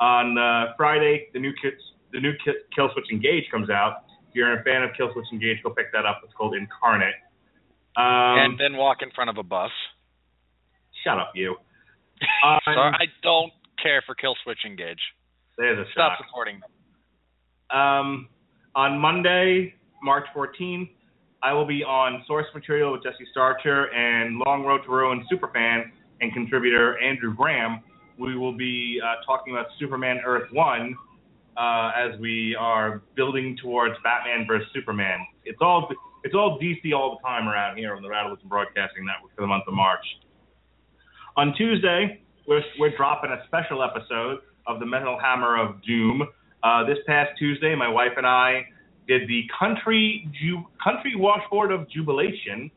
On 0.00 0.36
uh, 0.36 0.72
Friday, 0.76 1.28
the 1.32 1.38
new 1.38 1.52
kits, 1.62 1.80
the 2.12 2.20
new 2.20 2.32
Ki- 2.44 2.62
Killswitch 2.76 3.10
Engage 3.12 3.44
comes 3.50 3.70
out. 3.70 4.04
If 4.28 4.34
you're 4.34 4.58
a 4.58 4.62
fan 4.64 4.82
of 4.82 4.90
Killswitch 4.98 5.30
Engage, 5.32 5.62
go 5.62 5.70
pick 5.70 5.92
that 5.92 6.06
up. 6.06 6.20
It's 6.24 6.32
called 6.34 6.54
Incarnate. 6.54 7.14
Um, 7.96 8.38
and 8.38 8.58
then 8.58 8.76
walk 8.76 8.98
in 9.02 9.10
front 9.10 9.30
of 9.30 9.36
a 9.36 9.42
bus. 9.42 9.70
shut 11.04 11.18
up, 11.18 11.32
you. 11.34 11.56
On, 12.44 12.60
Sorry, 12.64 12.92
I 12.94 13.04
don't 13.22 13.52
care 13.82 14.02
for 14.06 14.14
Kill 14.14 14.34
Switch 14.44 14.58
Engage. 14.66 15.00
there's 15.58 15.78
a 15.78 15.90
Stop 15.92 16.12
shock. 16.18 16.26
supporting 16.26 16.60
them. 16.60 17.78
Um, 17.78 18.28
on 18.74 18.98
Monday, 18.98 19.74
March 20.02 20.24
14th, 20.34 20.90
I 21.42 21.52
will 21.52 21.66
be 21.66 21.82
on 21.82 22.22
Source 22.26 22.46
Material 22.54 22.92
with 22.92 23.02
Jesse 23.02 23.26
Starcher 23.30 23.92
and 23.94 24.38
Long 24.46 24.64
Road 24.64 24.82
to 24.84 24.90
Ruin 24.90 25.24
superfan 25.32 25.84
and 26.20 26.32
contributor 26.32 26.98
Andrew 27.02 27.34
Graham. 27.34 27.80
We 28.18 28.36
will 28.36 28.56
be 28.56 29.00
uh, 29.02 29.24
talking 29.24 29.54
about 29.54 29.66
Superman 29.78 30.20
Earth 30.26 30.50
1 30.52 30.94
uh, 31.56 31.92
as 31.96 32.18
we 32.20 32.54
are 32.58 33.02
building 33.16 33.56
towards 33.62 33.94
Batman 34.04 34.46
vs. 34.46 34.68
Superman. 34.74 35.18
It's 35.44 35.58
all 35.62 35.88
it's 36.22 36.34
all 36.34 36.58
DC 36.60 36.92
all 36.94 37.18
the 37.18 37.26
time 37.26 37.48
around 37.48 37.78
here 37.78 37.96
on 37.96 38.02
the 38.02 38.08
Radulich 38.08 38.42
Broadcasting 38.44 39.06
Network 39.06 39.34
for 39.34 39.40
the 39.40 39.46
month 39.46 39.64
of 39.66 39.72
March. 39.72 40.04
On 41.36 41.54
Tuesday, 41.56 42.20
we're, 42.46 42.62
we're 42.78 42.96
dropping 42.96 43.30
a 43.30 43.44
special 43.46 43.82
episode 43.82 44.40
of 44.66 44.80
the 44.80 44.86
Metal 44.86 45.18
Hammer 45.22 45.56
of 45.56 45.82
Doom. 45.84 46.22
Uh, 46.62 46.84
this 46.84 46.98
past 47.06 47.30
Tuesday, 47.38 47.74
my 47.74 47.88
wife 47.88 48.12
and 48.16 48.26
I 48.26 48.64
did 49.06 49.28
the 49.28 49.44
Country 49.58 50.28
Ju- 50.40 50.64
Country 50.82 51.14
Washboard 51.16 51.70
of 51.72 51.88
Jubilation. 51.88 52.70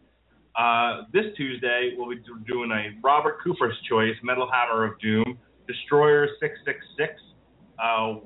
Uh, 0.57 1.01
this 1.11 1.25
Tuesday, 1.35 1.95
we'll 1.97 2.09
be 2.09 2.21
doing 2.47 2.69
a 2.71 2.91
Robert 3.03 3.39
Cooper's 3.43 3.75
Choice 3.89 4.15
Metal 4.23 4.49
Hammer 4.51 4.85
of 4.85 4.99
Doom, 4.99 5.37
Destroyer 5.67 6.27
666. 6.39 7.19
uh, 7.83 8.19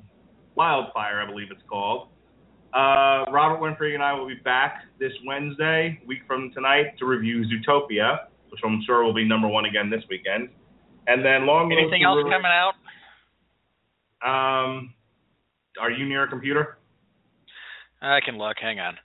Wildfire, 0.54 1.22
I 1.22 1.26
believe 1.26 1.48
it's 1.50 1.62
called. 1.68 2.08
Uh, 2.74 3.24
Robert 3.32 3.60
Winfree 3.62 3.94
and 3.94 4.02
I 4.02 4.12
will 4.12 4.28
be 4.28 4.34
back 4.34 4.82
this 5.00 5.12
Wednesday, 5.26 6.00
week 6.06 6.20
from 6.26 6.50
tonight, 6.52 6.98
to 6.98 7.06
review 7.06 7.44
Zootopia, 7.46 8.26
which 8.50 8.60
I'm 8.64 8.82
sure 8.86 9.04
will 9.04 9.14
be 9.14 9.24
number 9.24 9.48
one 9.48 9.64
again 9.64 9.90
this 9.90 10.02
weekend. 10.08 10.48
And 11.06 11.24
then 11.24 11.46
Long 11.46 11.70
Road 11.70 11.78
Anything 11.78 12.02
else 12.04 12.22
coming 12.22 12.44
out? 12.44 12.74
Um, 14.20 14.94
are 15.80 15.90
you 15.90 16.06
near 16.06 16.24
a 16.24 16.28
computer? 16.28 16.78
I 18.02 18.20
can 18.24 18.38
look. 18.38 18.56
Hang 18.60 18.78
on. 18.80 18.96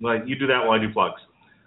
Like 0.00 0.22
you 0.26 0.38
do 0.38 0.46
that 0.46 0.60
while 0.60 0.72
I 0.72 0.78
do 0.78 0.92
plugs. 0.92 1.20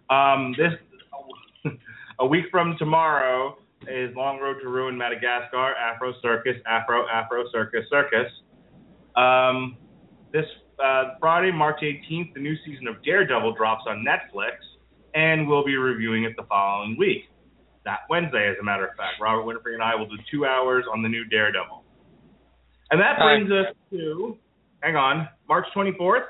Um, 0.09 0.55
this 0.57 1.73
a 2.19 2.25
week 2.25 2.45
from 2.51 2.75
tomorrow 2.77 3.57
is 3.87 4.15
Long 4.15 4.39
Road 4.39 4.57
to 4.61 4.69
Ruin 4.69 4.97
Madagascar, 4.97 5.73
Afro 5.75 6.13
Circus, 6.21 6.55
Afro 6.67 7.07
Afro 7.07 7.43
Circus 7.51 7.85
Circus. 7.89 8.31
Um, 9.15 9.77
this 10.31 10.45
uh, 10.83 11.15
Friday, 11.19 11.51
March 11.51 11.81
18th, 11.81 12.33
the 12.33 12.39
new 12.39 12.55
season 12.65 12.87
of 12.87 13.01
Daredevil 13.03 13.55
drops 13.55 13.83
on 13.87 14.05
Netflix, 14.05 14.57
and 15.13 15.47
we'll 15.47 15.65
be 15.65 15.75
reviewing 15.75 16.23
it 16.23 16.35
the 16.35 16.43
following 16.43 16.95
week. 16.97 17.23
That 17.85 17.99
Wednesday, 18.09 18.49
as 18.49 18.57
a 18.61 18.63
matter 18.63 18.85
of 18.85 18.95
fact, 18.95 19.21
Robert 19.21 19.43
Winfree 19.43 19.73
and 19.73 19.83
I 19.83 19.95
will 19.95 20.07
do 20.07 20.17
two 20.31 20.45
hours 20.45 20.85
on 20.91 21.01
the 21.01 21.09
new 21.09 21.25
Daredevil. 21.25 21.83
And 22.91 22.99
that 22.99 23.19
brings 23.19 23.51
us 23.51 23.73
to, 23.91 24.37
hang 24.81 24.95
on, 24.95 25.27
March 25.47 25.65
24th, 25.75 26.25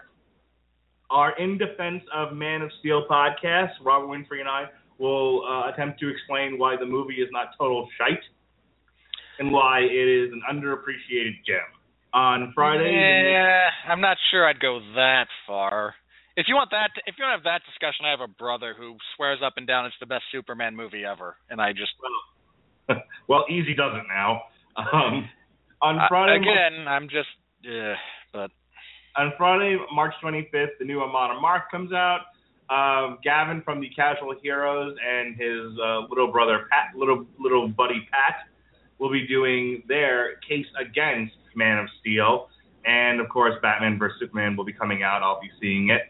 our 1.09 1.37
In 1.39 1.57
Defense 1.57 2.03
of 2.13 2.35
Man 2.35 2.61
of 2.61 2.69
Steel 2.79 3.05
podcast. 3.09 3.71
Robert 3.83 4.07
Winfree 4.07 4.39
and 4.39 4.49
I 4.49 4.65
will 4.99 5.43
uh, 5.49 5.71
attempt 5.71 5.99
to 6.01 6.09
explain 6.09 6.59
why 6.59 6.75
the 6.77 6.85
movie 6.85 7.15
is 7.15 7.29
not 7.31 7.47
total 7.57 7.87
shite 7.97 8.19
and 9.39 9.51
why 9.51 9.79
it 9.79 10.07
is 10.07 10.31
an 10.31 10.41
underappreciated 10.51 11.33
gem. 11.47 11.57
On 12.13 12.51
Friday, 12.55 12.91
Yeah, 13.31 13.69
I'm 13.91 14.01
not 14.01 14.17
sure 14.31 14.47
I'd 14.47 14.59
go 14.59 14.79
that 14.95 15.27
far. 15.47 15.93
If 16.39 16.47
you 16.47 16.55
want 16.55 16.71
that, 16.71 16.91
if 17.05 17.15
you 17.19 17.25
want 17.25 17.35
to 17.35 17.43
have 17.43 17.51
that 17.51 17.67
discussion, 17.67 18.07
I 18.07 18.11
have 18.11 18.23
a 18.23 18.31
brother 18.31 18.71
who 18.71 18.95
swears 19.15 19.39
up 19.43 19.55
and 19.57 19.67
down 19.67 19.85
it's 19.85 19.95
the 19.99 20.05
best 20.05 20.23
Superman 20.31 20.73
movie 20.73 21.03
ever, 21.03 21.35
and 21.49 21.59
I 21.59 21.73
just 21.73 21.91
well, 23.27 23.43
Easy 23.49 23.75
does 23.75 23.91
it 23.93 24.07
now. 24.07 24.43
Um, 24.77 25.27
on 25.81 25.99
Friday, 26.07 26.37
again, 26.37 26.87
I'm 26.87 27.09
just, 27.09 27.27
yeah, 27.61 27.95
but 28.31 28.51
on 29.17 29.33
Friday, 29.37 29.75
March 29.93 30.13
25th, 30.23 30.79
the 30.79 30.85
new 30.85 31.01
Amon 31.01 31.35
Amarth 31.35 31.63
comes 31.69 31.91
out. 31.91 32.21
Um, 32.69 33.17
Gavin 33.21 33.61
from 33.63 33.81
the 33.81 33.89
Casual 33.89 34.33
Heroes 34.41 34.95
and 35.05 35.35
his 35.35 35.77
uh, 35.83 36.07
little 36.07 36.31
brother 36.31 36.67
Pat, 36.71 36.95
little 36.95 37.25
little 37.37 37.67
buddy 37.67 38.07
Pat, 38.13 38.47
will 38.97 39.11
be 39.11 39.27
doing 39.27 39.83
their 39.89 40.37
case 40.47 40.67
against 40.79 41.35
Man 41.53 41.79
of 41.79 41.89
Steel, 41.99 42.47
and 42.85 43.19
of 43.19 43.27
course, 43.27 43.55
Batman 43.61 43.99
vs 43.99 44.21
Superman 44.21 44.55
will 44.55 44.63
be 44.63 44.71
coming 44.71 45.03
out. 45.03 45.21
I'll 45.21 45.41
be 45.41 45.51
seeing 45.59 45.89
it. 45.89 46.08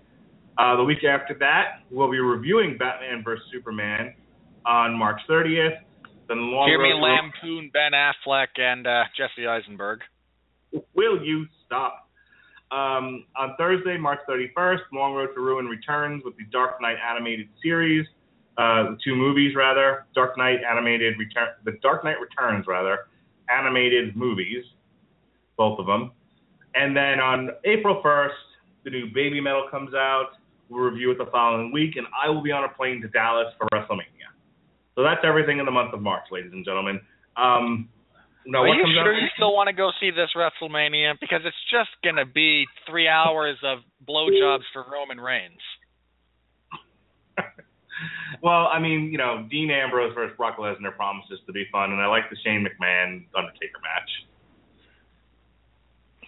Uh, 0.60 0.76
the 0.76 0.84
week 0.84 1.06
after 1.06 1.34
that, 1.36 1.84
we'll 1.90 2.12
be 2.12 2.20
reviewing 2.20 2.78
Batman 2.78 3.24
vs 3.24 3.46
Superman 3.50 4.14
on 4.66 4.94
March 4.94 5.22
30th. 5.30 5.78
Then 6.28 6.52
Long 6.52 6.68
hear 6.68 6.80
me 6.80 6.92
Road 6.92 7.02
lampoon 7.02 7.72
Ben 7.74 7.94
Affleck 7.94 8.48
and 8.58 8.86
uh, 8.86 9.04
Jesse 9.16 9.48
Eisenberg. 9.48 10.02
Will 10.94 11.24
you 11.24 11.46
stop? 11.66 12.10
Um, 12.72 13.26
on 13.38 13.56
Thursday, 13.58 13.98
March 13.98 14.20
31st, 14.30 14.80
Long 14.94 15.14
Road 15.14 15.30
to 15.34 15.40
Ruin 15.40 15.66
returns 15.66 16.24
with 16.26 16.36
the 16.36 16.44
Dark 16.52 16.82
Knight 16.82 16.98
animated 17.10 17.48
series, 17.64 18.06
uh, 18.58 18.92
the 18.92 18.98
two 19.04 19.16
movies 19.16 19.56
rather, 19.56 20.06
Dark 20.14 20.38
Knight 20.38 20.60
animated 20.70 21.18
return, 21.18 21.48
the 21.64 21.80
Dark 21.82 22.04
Knight 22.04 22.18
Returns 22.20 22.66
rather, 22.68 23.08
animated 23.50 24.16
movies, 24.16 24.66
both 25.58 25.80
of 25.80 25.86
them. 25.86 26.12
And 26.76 26.96
then 26.96 27.22
on 27.22 27.52
April 27.64 28.02
1st, 28.04 28.30
the 28.84 28.90
new 28.90 29.08
Babymetal 29.10 29.72
comes 29.72 29.94
out. 29.94 30.32
We'll 30.70 30.86
review 30.86 31.12
it 31.12 31.18
the 31.18 31.26
following 31.32 31.72
week, 31.72 31.96
and 31.98 32.06
I 32.14 32.30
will 32.30 32.42
be 32.42 32.52
on 32.52 32.64
a 32.64 32.70
plane 32.70 33.02
to 33.02 33.08
Dallas 33.10 33.48
for 33.58 33.68
WrestleMania. 33.74 34.30
So 34.96 35.04
that's 35.04 35.22
everything 35.24 35.60
in 35.60 35.66
the 35.66 35.72
month 35.72 35.94
of 35.94 36.02
March, 36.02 36.26
ladies 36.32 36.52
and 36.54 36.64
gentlemen. 36.64 37.02
Um, 37.36 37.90
now 38.46 38.64
Are 38.64 38.68
what 38.68 38.76
you 38.76 38.86
sure 38.94 39.14
out? 39.14 39.22
you 39.22 39.28
still 39.36 39.54
want 39.54 39.68
to 39.68 39.74
go 39.74 39.92
see 40.00 40.12
this 40.12 40.30
WrestleMania? 40.36 41.20
Because 41.20 41.42
it's 41.46 41.58
just 41.72 41.90
gonna 42.04 42.26
be 42.26 42.66
three 42.90 43.08
hours 43.08 43.58
of 43.64 43.80
blowjobs 44.08 44.64
for 44.74 44.86
Roman 44.92 45.20
Reigns. 45.20 45.62
well, 48.44 48.68
I 48.68 48.80
mean, 48.80 49.10
you 49.12 49.18
know, 49.18 49.48
Dean 49.50 49.72
Ambrose 49.72 50.14
versus 50.14 50.36
Brock 50.38 50.58
Lesnar 50.58 50.96
promises 50.96 51.40
to 51.48 51.54
be 51.54 51.66
fun, 51.72 51.92
and 51.92 52.02
I 52.02 52.08
like 52.08 52.30
the 52.30 52.38
Shane 52.44 52.66
McMahon 52.66 53.26
Undertaker 53.36 53.80
match. 53.82 54.10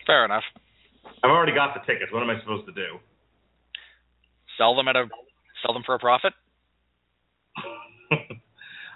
Fair 0.06 0.26
enough. 0.26 0.44
I've 1.24 1.30
already 1.30 1.54
got 1.54 1.74
the 1.74 1.82
tickets. 1.92 2.12
What 2.12 2.24
am 2.24 2.30
I 2.30 2.40
supposed 2.40 2.66
to 2.68 2.74
do? 2.74 3.00
Sell 4.58 4.76
them 4.76 4.88
at 4.88 4.96
a 4.96 5.06
sell 5.64 5.74
them 5.74 5.84
for 5.86 5.96
a 5.96 6.00
profit. 6.00 6.34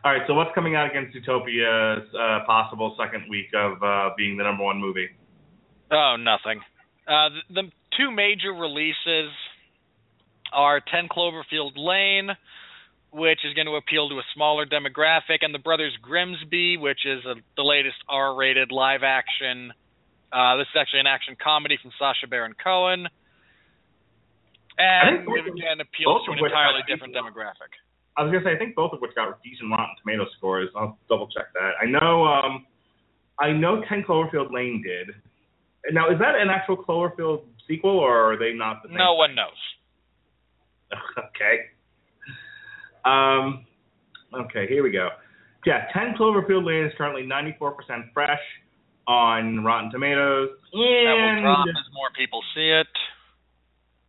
All 0.05 0.11
right, 0.11 0.21
so 0.27 0.33
what's 0.35 0.53
coming 0.53 0.75
out 0.75 0.89
against 0.89 1.15
Utopia's 1.15 2.07
uh, 2.13 2.39
possible 2.45 2.95
second 2.99 3.25
week 3.29 3.47
of 3.55 3.81
uh, 3.81 4.09
being 4.15 4.37
the 4.37 4.43
number 4.43 4.63
one 4.63 4.79
movie? 4.79 5.09
Oh, 5.91 6.15
nothing. 6.19 6.61
Uh, 7.07 7.29
the, 7.49 7.61
the 7.61 7.71
two 7.97 8.11
major 8.11 8.53
releases 8.53 9.31
are 10.53 10.79
10 10.79 11.07
Cloverfield 11.09 11.73
Lane, 11.75 12.29
which 13.11 13.39
is 13.45 13.53
going 13.53 13.67
to 13.67 13.75
appeal 13.75 14.09
to 14.09 14.15
a 14.15 14.23
smaller 14.33 14.65
demographic, 14.65 15.39
and 15.41 15.53
The 15.53 15.59
Brothers 15.59 15.97
Grimsby, 16.01 16.77
which 16.77 17.05
is 17.05 17.25
a, 17.25 17.35
the 17.55 17.63
latest 17.63 17.97
R-rated 18.07 18.71
live 18.71 19.01
action. 19.03 19.71
Uh, 20.31 20.57
this 20.57 20.67
is 20.67 20.77
actually 20.79 20.99
an 20.99 21.07
action 21.07 21.35
comedy 21.41 21.77
from 21.81 21.91
Sacha 21.97 22.27
Baron 22.27 22.53
Cohen, 22.61 23.07
and 24.77 25.25
both 25.25 25.45
again 25.45 25.79
appeals 25.79 26.25
to 26.25 26.31
an 26.31 26.39
entirely 26.39 26.83
different 26.87 27.15
demographic. 27.15 27.71
I 28.17 28.23
was 28.23 28.31
gonna 28.31 28.43
say 28.43 28.55
I 28.55 28.59
think 28.59 28.75
both 28.75 28.93
of 28.93 28.99
which 29.01 29.15
got 29.15 29.41
decent 29.43 29.71
Rotten 29.71 29.95
Tomato 30.01 30.25
scores. 30.37 30.69
I'll 30.75 30.97
double 31.09 31.27
check 31.27 31.51
that. 31.53 31.71
I 31.81 31.85
know 31.85 32.25
um, 32.25 32.65
I 33.39 33.51
know 33.51 33.81
10 33.87 34.03
Cloverfield 34.07 34.51
Lane 34.51 34.83
did. 34.83 35.15
Now 35.93 36.09
is 36.09 36.19
that 36.19 36.35
an 36.35 36.49
actual 36.49 36.77
Cloverfield 36.77 37.43
sequel 37.67 37.99
or 37.99 38.33
are 38.33 38.37
they 38.37 38.53
not 38.53 38.83
the 38.83 38.89
same? 38.89 38.97
No 38.97 39.15
one 39.15 39.35
knows. 39.35 39.59
okay. 41.19 41.71
Um, 43.03 43.65
okay, 44.33 44.65
here 44.67 44.83
we 44.83 44.91
go. 44.91 45.09
Yeah, 45.65 45.85
10 45.93 46.15
Cloverfield 46.19 46.65
Lane 46.65 46.85
is 46.85 46.93
currently 46.97 47.23
94% 47.23 48.13
fresh 48.13 48.39
on 49.07 49.63
Rotten 49.63 49.91
Tomatoes. 49.91 50.49
That 50.71 50.77
will 50.77 51.41
drop 51.41 51.67
as 51.69 51.93
more 51.93 52.09
people 52.17 52.41
see 52.53 52.69
it. 52.69 52.87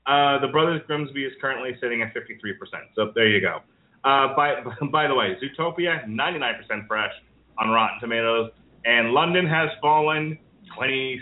Uh, 0.06 0.38
The 0.40 0.48
Brothers 0.48 0.82
Grimsby 0.86 1.24
is 1.24 1.32
currently 1.40 1.76
sitting 1.80 2.02
at 2.02 2.14
53%. 2.14 2.54
So 2.94 3.12
there 3.14 3.28
you 3.28 3.40
go. 3.40 3.60
Uh, 4.04 4.34
by, 4.36 4.54
by 4.92 5.06
the 5.06 5.14
way, 5.14 5.36
Zootopia, 5.42 6.06
99% 6.08 6.86
fresh 6.86 7.12
on 7.58 7.70
Rotten 7.70 8.00
Tomatoes. 8.00 8.50
And 8.84 9.10
London 9.10 9.46
has 9.46 9.68
fallen 9.80 10.38
26%. 10.78 11.18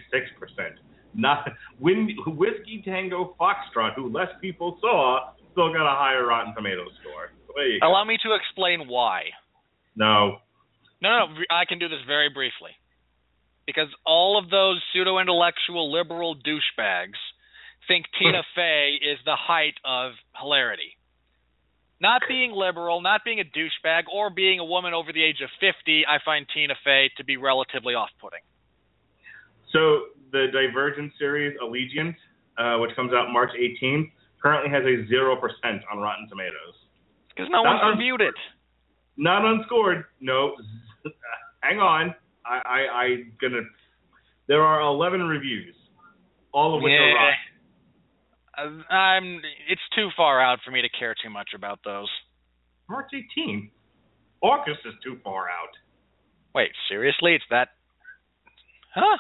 Not 1.15 1.49
Win, 1.79 2.11
Whiskey 2.27 2.83
Tango 2.85 3.37
Foxtrot, 3.41 3.95
who 3.95 4.11
less 4.11 4.29
people 4.41 4.79
saw, 4.81 5.33
still 5.53 5.73
got 5.73 5.87
a 5.87 5.97
higher 5.97 6.27
Rotten 6.27 6.55
Tomatoes 6.55 6.91
score. 7.01 7.31
So 7.47 7.63
you 7.63 7.81
go. 7.81 7.89
Allow 7.89 8.05
me 8.05 8.19
to 8.25 8.35
explain 8.35 8.89
why. 8.89 9.23
No. 9.97 10.39
No, 11.01 11.09
no, 11.11 11.27
no, 11.27 11.35
I 11.51 11.65
can 11.67 11.79
do 11.79 11.89
this 11.89 12.01
very 12.07 12.29
briefly. 12.31 12.73
Because 13.67 13.89
all 14.05 14.39
of 14.39 14.51
those 14.51 14.83
pseudo 14.93 15.19
intellectual 15.19 15.91
liberal 15.93 16.37
douchebags 16.37 17.21
think 17.89 18.07
Tina 18.19 18.43
Fey 18.55 18.99
is 19.01 19.19
the 19.25 19.37
height 19.37 19.75
of 19.85 20.13
hilarity. 20.41 20.97
Not 22.01 22.23
being 22.29 22.53
liberal, 22.53 23.01
not 23.01 23.23
being 23.25 23.41
a 23.41 23.45
douchebag, 23.45 24.03
or 24.13 24.29
being 24.29 24.59
a 24.59 24.65
woman 24.65 24.93
over 24.93 25.13
the 25.13 25.23
age 25.23 25.41
of 25.43 25.49
50, 25.61 26.05
I 26.07 26.19
find 26.25 26.47
Tina 26.53 26.75
Fey 26.85 27.11
to 27.17 27.25
be 27.25 27.37
relatively 27.37 27.95
off 27.95 28.11
putting. 28.21 28.41
So 29.73 30.13
the 30.33 30.47
Divergent 30.53 31.13
series, 31.19 31.57
Allegiant, 31.63 32.15
uh, 32.59 32.79
which 32.81 32.95
comes 32.97 33.13
out 33.13 33.33
March 33.33 33.51
18th, 33.59 34.11
currently 34.43 34.71
has 34.71 34.85
a 34.85 35.11
0% 35.11 35.81
on 35.91 35.99
Rotten 35.99 36.29
Tomatoes. 36.29 36.75
Because 37.31 37.49
no 37.51 37.63
That- 37.63 37.81
one's 37.83 37.99
reviewed 37.99 38.21
it. 38.21 38.35
Not 39.17 39.45
unscored. 39.45 40.05
No. 40.21 40.57
Hang 41.61 41.79
on. 41.79 42.15
I, 42.45 42.59
I, 42.65 42.81
I 43.03 43.17
gonna. 43.41 43.63
There 44.49 44.63
are 44.63 44.81
11 44.83 45.23
reviews, 45.23 45.75
all 46.53 46.77
of 46.77 46.83
which 46.83 46.91
are 46.93 47.15
rotten. 47.15 47.35
Uh, 48.59 48.93
I'm. 48.93 49.41
It's 49.69 49.81
too 49.95 50.09
far 50.17 50.41
out 50.41 50.59
for 50.65 50.71
me 50.71 50.83
to 50.83 50.89
care 50.89 51.15
too 51.23 51.31
much 51.31 51.51
about 51.55 51.81
those. 51.85 52.09
March 52.89 53.11
18. 53.15 53.71
August 54.43 54.81
is 54.85 54.95
too 55.03 55.19
far 55.25 55.45
out. 55.49 55.71
Wait, 56.55 56.71
seriously? 56.89 57.35
It's 57.35 57.45
that? 57.51 57.69
Huh? 58.95 59.19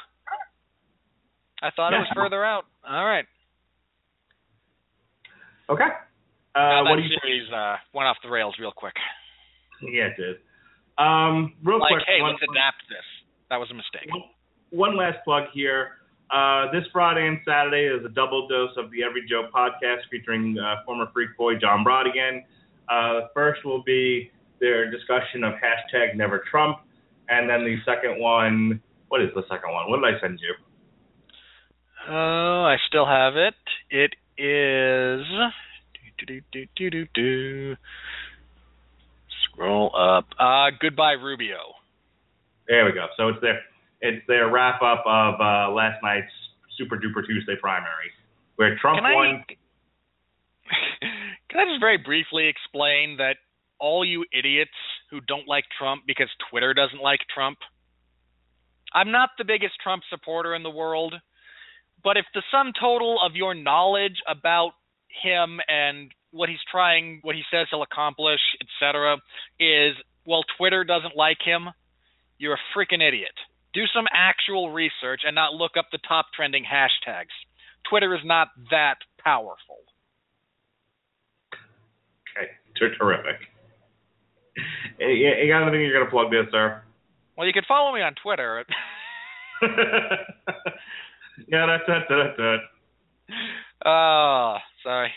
I 1.63 1.71
thought 1.75 1.95
it 1.95 1.99
was 1.99 2.09
further 2.15 2.45
out. 2.45 2.65
All 2.89 3.05
right. 3.07 3.25
Okay. 5.71 5.89
Uh, 6.55 6.85
what 6.85 6.97
that 6.97 7.19
series 7.23 7.49
uh, 7.51 7.77
went 7.95 8.07
off 8.07 8.17
the 8.23 8.29
rails 8.31 8.55
real 8.61 8.71
quick. 8.71 8.95
Yeah, 9.83 10.09
it 10.13 10.17
did. 10.17 10.37
Um, 10.99 11.55
real 11.65 11.81
Like, 11.81 11.91
quick. 11.91 12.03
hey, 12.07 12.21
one- 12.21 12.33
let's 12.33 12.43
adapt 12.45 12.85
this. 12.89 13.03
That 13.51 13.57
was 13.59 13.71
a 13.71 13.75
mistake. 13.75 14.09
one 14.71 14.97
last 14.97 15.19
plug 15.25 15.45
here. 15.53 15.99
Uh, 16.31 16.71
this 16.73 16.85
Friday 16.93 17.27
and 17.27 17.39
Saturday 17.47 17.85
is 17.85 18.05
a 18.05 18.09
double 18.09 18.49
dose 18.49 18.71
of 18.77 18.91
the 18.91 19.03
Every 19.03 19.27
Joe 19.29 19.49
podcast 19.55 20.09
featuring 20.11 20.59
uh, 20.59 20.77
former 20.85 21.09
Freak 21.13 21.37
Boy 21.37 21.55
John 21.57 21.85
Brodigan. 21.85 22.43
Uh, 22.89 23.29
first 23.35 23.65
will 23.65 23.83
be 23.83 24.31
their 24.61 24.91
discussion 24.91 25.45
of 25.45 25.55
hashtag 25.55 26.17
Never 26.17 26.43
Trump, 26.51 26.79
and 27.29 27.49
then 27.49 27.65
the 27.65 27.77
second 27.85 28.21
one. 28.21 28.81
What 29.09 29.21
is 29.23 29.31
the 29.35 29.43
second 29.43 29.73
one? 29.73 29.91
What 29.91 30.01
did 30.01 30.15
I 30.15 30.21
send 30.21 30.41
you? 30.41 30.55
Oh, 32.09 32.65
I 32.65 32.77
still 32.89 33.07
have 33.07 33.37
it. 33.37 33.55
It 33.91 34.15
is. 34.37 35.27
Do, 36.19 36.27
do, 36.27 36.41
do, 36.53 36.67
do, 36.77 36.91
do, 36.91 37.07
do. 37.15 37.77
Scroll 39.45 39.95
up. 39.95 40.27
Uh, 40.39 40.71
goodbye, 40.81 41.13
Rubio. 41.13 41.59
There 42.67 42.85
we 42.85 42.93
go. 42.93 43.07
So 43.17 43.29
it's 43.29 43.41
their 43.41 43.61
it's 44.05 44.25
their 44.29 44.51
wrap 44.51 44.83
up 44.83 45.03
of 45.07 45.41
uh, 45.41 45.73
last 45.73 46.03
night's 46.03 46.31
Super 46.77 46.97
Duper 46.97 47.27
Tuesday 47.27 47.57
primary, 47.59 48.13
where 48.57 48.77
Trump 48.79 48.99
Can 48.99 49.07
I, 49.07 49.15
won. 49.15 49.45
can 51.49 51.61
I 51.61 51.65
just 51.65 51.81
very 51.81 51.97
briefly 51.97 52.47
explain 52.47 53.17
that 53.17 53.37
all 53.81 54.05
you 54.05 54.25
idiots 54.31 54.77
who 55.11 55.21
don't 55.23 55.49
like 55.49 55.65
Trump 55.79 56.03
because 56.07 56.29
Twitter 56.51 56.75
doesn't 56.75 57.01
like 57.01 57.21
Trump, 57.35 57.59
I'm 58.93 59.11
not 59.11 59.31
the 59.39 59.45
biggest 59.45 59.75
Trump 59.83 60.03
supporter 60.11 60.55
in 60.55 60.63
the 60.63 60.71
world, 60.71 61.15
but 62.03 62.19
if 62.19 62.27
the 62.35 62.43
sum 62.53 62.73
total 62.79 63.19
of 63.25 63.35
your 63.35 63.55
knowledge 63.55 64.21
about 64.29 64.73
him 65.23 65.61
and 65.67 66.13
what 66.31 66.51
he's 66.51 66.63
trying, 66.71 67.21
what 67.23 67.35
he 67.35 67.43
says 67.51 67.69
he'll 67.71 67.83
accomplish, 67.83 68.41
etc., 68.61 69.17
is 69.59 69.95
well, 70.27 70.45
Twitter 70.59 70.85
doesn't 70.85 71.17
like 71.17 71.39
him, 71.43 71.69
you're 72.39 72.55
a 72.55 72.77
freaking 72.77 73.07
idiot. 73.07 73.33
Do 73.75 73.83
some 73.95 74.07
actual 74.13 74.71
research 74.71 75.23
and 75.27 75.35
not 75.35 75.53
look 75.53 75.73
up 75.79 75.87
the 75.91 75.99
top 76.07 76.27
trending 76.35 76.65
hashtags. 76.65 77.35
Twitter 77.89 78.15
is 78.15 78.21
not 78.25 78.49
that 78.71 78.97
powerful. 79.23 79.83
Okay, 82.37 82.51
ter- 82.79 82.95
terrific. 82.97 83.41
You 84.99 85.09
you 85.09 85.53
got 85.53 85.63
anything 85.63 85.81
you're 85.81 85.99
gonna 85.99 86.11
plug 86.11 86.31
this, 86.31 86.47
sir? 86.53 86.83
Well, 87.37 87.47
you 87.47 87.53
can 87.53 87.65
follow 87.67 87.93
me 87.93 88.01
on 88.01 88.15
Twitter. 88.23 88.65
yeah, 91.49 91.67
that's 91.67 91.83
that, 91.87 92.03
that, 92.09 92.37
that. 92.37 92.59
Oh, 93.85 94.57
sorry. 94.83 95.11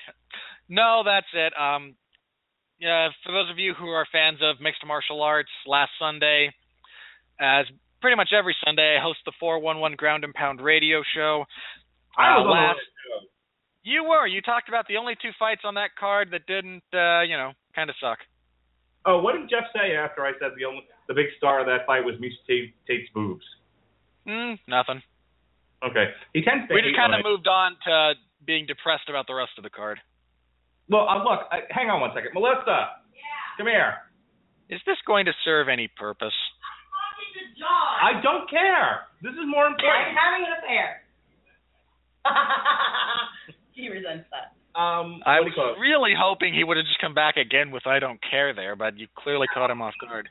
No, 0.69 1.03
that's 1.05 1.27
it. 1.34 1.53
Um, 1.59 1.95
yeah, 2.79 3.09
for 3.25 3.31
those 3.31 3.49
of 3.49 3.57
you 3.57 3.73
who 3.73 3.88
are 3.88 4.05
fans 4.11 4.39
of 4.41 4.61
mixed 4.61 4.85
martial 4.85 5.21
arts, 5.21 5.49
last 5.65 5.91
Sunday, 5.99 6.51
as 7.39 7.65
pretty 8.02 8.15
much 8.15 8.30
every 8.38 8.56
Sunday, 8.65 8.98
I 8.98 9.02
host 9.02 9.19
the 9.26 9.32
411 9.40 9.95
Ground 9.95 10.24
and 10.24 10.34
Pound 10.34 10.61
radio 10.61 11.02
show. 11.15 11.45
I 12.18 12.34
Uh, 12.34 12.40
was 12.40 12.45
on 12.45 12.52
last, 12.52 12.80
you 13.84 14.03
were. 14.03 14.28
You 14.28 14.41
talked 14.41 14.69
about 14.69 14.88
the 14.88 14.98
only 14.98 15.15
two 15.22 15.32
fights 15.40 15.61
on 15.64 15.76
that 15.76 15.95
card 15.95 16.32
that 16.32 16.45
didn't, 16.45 16.84
uh, 16.94 17.22
you 17.22 17.38
know, 17.38 17.53
kind 17.76 17.90
of 17.90 17.95
suck. 18.02 18.19
Oh, 19.06 19.19
what 19.19 19.34
did 19.34 19.49
Jeff 19.49 19.64
say 19.74 19.95
after 19.95 20.26
I 20.26 20.34
said 20.40 20.52
the 20.57 20.65
only 20.65 20.84
the 21.07 21.14
big 21.14 21.28
star 21.38 21.61
of 21.61 21.65
that 21.68 21.86
fight 21.86 22.03
was 22.03 22.15
Miesha 22.15 22.36
Tate, 22.45 22.76
Tate's 22.86 23.10
boobs? 23.14 23.45
Mm, 24.28 24.60
nothing. 24.68 25.02
Okay, 25.82 26.11
he 26.34 26.41
tends 26.41 26.68
to. 26.68 26.74
We 26.74 26.82
just 26.82 26.98
kind 26.98 27.15
of 27.15 27.24
moved 27.24 27.48
on 27.48 27.78
to 27.86 28.15
being 28.44 28.65
depressed 28.65 29.07
about 29.07 29.26
the 29.28 29.34
rest 29.36 29.52
of 29.57 29.64
the 29.64 29.69
card. 29.69 30.02
Well, 30.90 31.07
uh, 31.07 31.24
look, 31.24 31.48
I, 31.52 31.61
hang 31.69 31.90
on 31.90 32.02
one 32.02 32.11
second, 32.14 32.34
Melissa. 32.34 32.65
Yeah. 33.14 33.57
Come 33.57 33.68
here. 33.68 33.95
Is 34.69 34.82
this 34.86 34.98
going 35.06 35.26
to 35.28 35.34
serve 35.45 35.69
any 35.69 35.88
purpose? 35.88 36.34
I 38.01 38.22
don't 38.22 38.49
care. 38.49 39.07
This 39.22 39.34
is 39.34 39.45
more 39.47 39.65
I'm 39.65 39.73
important. 39.73 40.14
having 40.14 40.43
an 40.45 40.53
affair. 40.61 40.88
he 43.73 43.89
resents 43.89 44.27
that. 44.31 44.53
Um, 44.77 45.26
I 45.26 45.41
was 45.41 45.49
you 45.49 45.57
call 45.57 45.73
it? 45.73 45.81
really 45.81 46.14
hoping 46.14 46.53
he 46.53 46.64
would 46.64 46.77
have 46.77 46.85
just 46.85 47.01
come 47.01 47.18
back 47.18 47.38
again 47.38 47.72
with 47.73 47.88
"I 47.88 47.97
don't 47.97 48.22
care" 48.22 48.53
there, 48.53 48.76
but 48.76 48.97
you 48.97 49.07
clearly 49.18 49.47
caught 49.49 49.72
him 49.73 49.81
off 49.81 49.97
guard. 49.97 50.30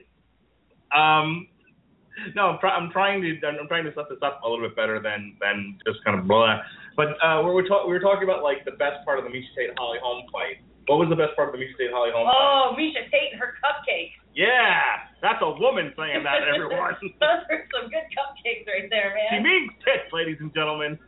Um, 0.94 1.48
no, 2.38 2.54
I'm, 2.54 2.58
try, 2.62 2.70
I'm 2.70 2.90
trying 2.94 3.20
to 3.20 3.30
I'm 3.42 3.66
trying 3.66 3.84
to 3.84 3.92
set 3.92 4.08
this 4.08 4.22
up 4.22 4.40
a 4.44 4.48
little 4.48 4.62
bit 4.62 4.76
better 4.76 5.02
than 5.02 5.34
than 5.42 5.78
just 5.82 5.98
kind 6.04 6.18
of 6.18 6.30
blah. 6.30 6.62
But 6.96 7.18
uh, 7.18 7.42
we 7.42 7.50
were 7.50 7.66
talk, 7.66 7.84
we 7.86 7.92
were 7.92 8.00
talking 8.00 8.24
about 8.24 8.46
like 8.46 8.64
the 8.64 8.78
best 8.78 9.04
part 9.04 9.18
of 9.18 9.24
the 9.26 9.30
Miesha 9.34 9.50
Tate 9.58 9.74
Holly 9.76 9.98
Holm 10.00 10.24
fight. 10.32 10.62
What 10.86 11.02
was 11.02 11.10
the 11.10 11.18
best 11.18 11.34
part 11.34 11.50
of 11.50 11.52
the 11.52 11.60
Miesha 11.60 11.76
Tate 11.76 11.90
Holly 11.90 12.14
Holm 12.14 12.24
fight? 12.24 12.38
Oh, 12.38 12.72
Miesha 12.78 13.02
Tate 13.10 13.34
and 13.34 13.40
her 13.42 13.58
cupcakes. 13.60 14.16
Yeah, 14.36 15.08
that's 15.24 15.40
a 15.40 15.48
woman 15.56 15.96
saying 15.96 16.20
that, 16.28 16.44
everyone. 16.52 16.92
Those 17.00 17.42
are 17.48 17.64
some 17.72 17.88
good 17.88 18.06
cupcakes 18.12 18.68
right 18.68 18.84
there, 18.92 19.16
man. 19.16 19.32
she 19.32 19.40
means 19.40 19.72
tits, 19.80 20.12
ladies 20.12 20.36
and 20.44 20.52
gentlemen. 20.52 21.00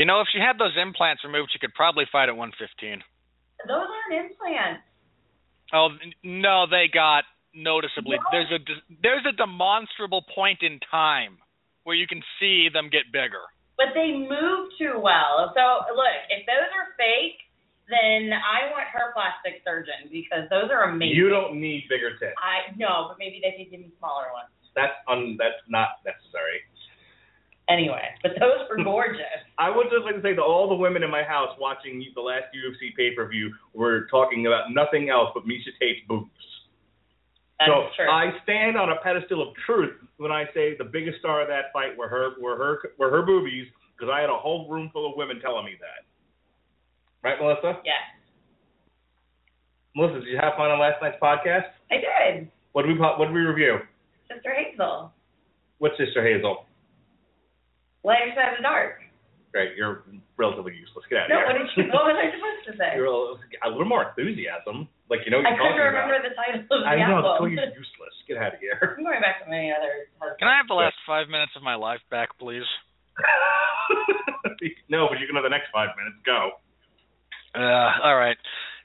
You 0.00 0.08
know, 0.08 0.24
if 0.24 0.28
she 0.32 0.40
had 0.40 0.56
those 0.56 0.72
implants 0.80 1.20
removed, 1.22 1.52
she 1.52 1.60
could 1.60 1.76
probably 1.76 2.08
fight 2.10 2.32
at 2.32 2.36
115. 2.36 3.04
Those 3.68 3.76
aren't 3.76 4.14
implants. 4.16 4.82
Oh 5.72 5.88
no, 6.24 6.64
they 6.68 6.88
got 6.88 7.24
noticeably. 7.54 8.16
No. 8.16 8.24
There's 8.32 8.52
a 8.52 8.60
there's 9.04 9.26
a 9.28 9.36
demonstrable 9.36 10.24
point 10.34 10.60
in 10.64 10.80
time 10.90 11.38
where 11.84 11.96
you 11.96 12.06
can 12.08 12.20
see 12.40 12.68
them 12.72 12.88
get 12.88 13.12
bigger. 13.12 13.44
But 13.76 13.92
they 13.94 14.12
move 14.12 14.72
too 14.80 14.96
well. 15.00 15.52
So 15.52 15.64
look, 15.92 16.16
if 16.32 16.44
those 16.48 16.68
are 16.72 16.92
fake, 16.96 17.40
then 17.88 18.30
I 18.30 18.70
want 18.70 18.86
her 18.92 19.10
plastic 19.12 19.62
surgeon 19.66 20.10
because 20.10 20.46
those 20.50 20.70
are 20.70 20.90
amazing. 20.90 21.16
You 21.16 21.28
don't 21.28 21.60
need 21.60 21.86
bigger 21.88 22.14
tits. 22.18 22.36
I 22.38 22.70
no, 22.78 23.08
but 23.08 23.18
maybe 23.18 23.42
they 23.42 23.56
could 23.58 23.70
give 23.70 23.80
me 23.80 23.90
smaller 23.98 24.30
ones. 24.32 24.50
That's 24.74 24.94
un, 25.08 25.36
that's 25.38 25.60
not 25.68 26.00
necessary. 26.06 26.62
Anyway, 27.68 28.02
but 28.22 28.32
those 28.38 28.66
were 28.70 28.82
gorgeous. 28.86 29.42
I 29.58 29.70
would 29.70 29.86
just 29.90 30.04
like 30.04 30.16
to 30.16 30.22
say 30.22 30.34
that 30.34 30.42
all 30.42 30.68
the 30.68 30.78
women 30.78 31.02
in 31.02 31.10
my 31.10 31.22
house 31.22 31.54
watching 31.58 32.04
the 32.14 32.20
last 32.20 32.50
UFC 32.54 32.94
pay 32.96 33.14
per 33.14 33.28
view 33.28 33.52
were 33.74 34.06
talking 34.10 34.46
about 34.46 34.70
nothing 34.70 35.10
else 35.10 35.30
but 35.34 35.44
Miesha 35.44 35.74
Tate's 35.80 36.02
boobs. 36.08 36.30
That's 37.58 37.70
so 37.70 37.86
true. 37.96 38.10
I 38.10 38.32
stand 38.42 38.76
on 38.76 38.90
a 38.90 38.96
pedestal 39.02 39.42
of 39.42 39.54
truth 39.66 39.94
when 40.16 40.32
I 40.32 40.46
say 40.54 40.76
the 40.76 40.84
biggest 40.84 41.18
star 41.18 41.42
of 41.42 41.48
that 41.48 41.72
fight 41.72 41.96
were 41.96 42.08
her 42.08 42.34
were 42.40 42.56
her 42.56 42.78
were 42.98 43.10
her 43.10 43.22
boobies 43.22 43.66
because 43.94 44.10
I 44.12 44.20
had 44.20 44.30
a 44.30 44.36
whole 44.36 44.68
room 44.68 44.90
full 44.92 45.08
of 45.08 45.16
women 45.16 45.40
telling 45.40 45.64
me 45.64 45.74
that. 45.78 46.11
Right, 47.22 47.38
Melissa? 47.40 47.78
yes, 47.84 48.02
Melissa, 49.94 50.20
did 50.24 50.28
you 50.28 50.38
have 50.40 50.54
fun 50.56 50.70
on 50.72 50.80
last 50.80 50.98
night's 51.02 51.20
podcast? 51.22 51.70
I 51.90 51.96
did. 52.02 52.50
What 52.72 52.82
did 52.82 52.96
we 52.96 52.98
what 52.98 53.18
did 53.20 53.32
we 53.34 53.40
review? 53.46 53.78
Sister 54.26 54.50
Hazel. 54.56 55.12
What's 55.78 55.94
Sister 55.98 56.24
Hazel? 56.24 56.64
Lighter 58.02 58.32
side 58.34 58.56
of 58.56 58.58
the 58.58 58.62
dark. 58.64 58.98
Great, 59.52 59.76
you're 59.76 60.02
relatively 60.40 60.72
useless. 60.72 61.04
Get 61.12 61.28
out 61.28 61.28
of 61.28 61.30
No, 61.30 61.36
here. 61.36 61.46
what 61.46 61.56
did 61.60 61.68
you? 61.76 61.84
What 61.92 62.04
was 62.08 62.16
I 62.16 62.26
supposed 62.32 62.62
to 62.66 62.72
say? 62.80 62.96
You're 62.96 63.12
a, 63.12 63.68
a 63.68 63.70
little 63.70 63.84
more 63.86 64.08
enthusiasm, 64.08 64.88
like 65.12 65.20
you 65.28 65.30
know 65.30 65.44
what 65.44 65.52
I 65.52 65.54
you're 65.54 65.62
couldn't 65.62 65.92
remember 65.92 66.16
about. 66.18 66.26
the 66.26 66.34
title 66.34 66.64
of 66.64 66.80
the 66.82 66.88
I 66.88 66.96
know, 67.06 67.20
album. 67.20 67.36
so 67.38 67.44
you're 67.52 67.70
useless. 67.76 68.14
Get 68.26 68.40
out 68.40 68.56
of 68.56 68.60
here. 68.64 68.80
I'm 68.98 69.04
going 69.04 69.20
back 69.20 69.44
to 69.44 69.46
my 69.52 69.70
other. 69.76 70.08
Can 70.40 70.48
I 70.48 70.56
have 70.56 70.66
the 70.72 70.74
last 70.80 70.96
five 71.04 71.28
minutes 71.28 71.52
of 71.54 71.62
my 71.62 71.76
life 71.76 72.00
back, 72.10 72.32
please? 72.40 72.64
no, 74.88 75.06
but 75.12 75.20
you 75.20 75.28
can 75.28 75.36
have 75.36 75.44
the 75.44 75.52
next 75.52 75.68
five 75.68 75.92
minutes. 76.00 76.16
Go. 76.24 76.56
Uh, 77.54 77.90
all 78.04 78.16
right. 78.16 78.36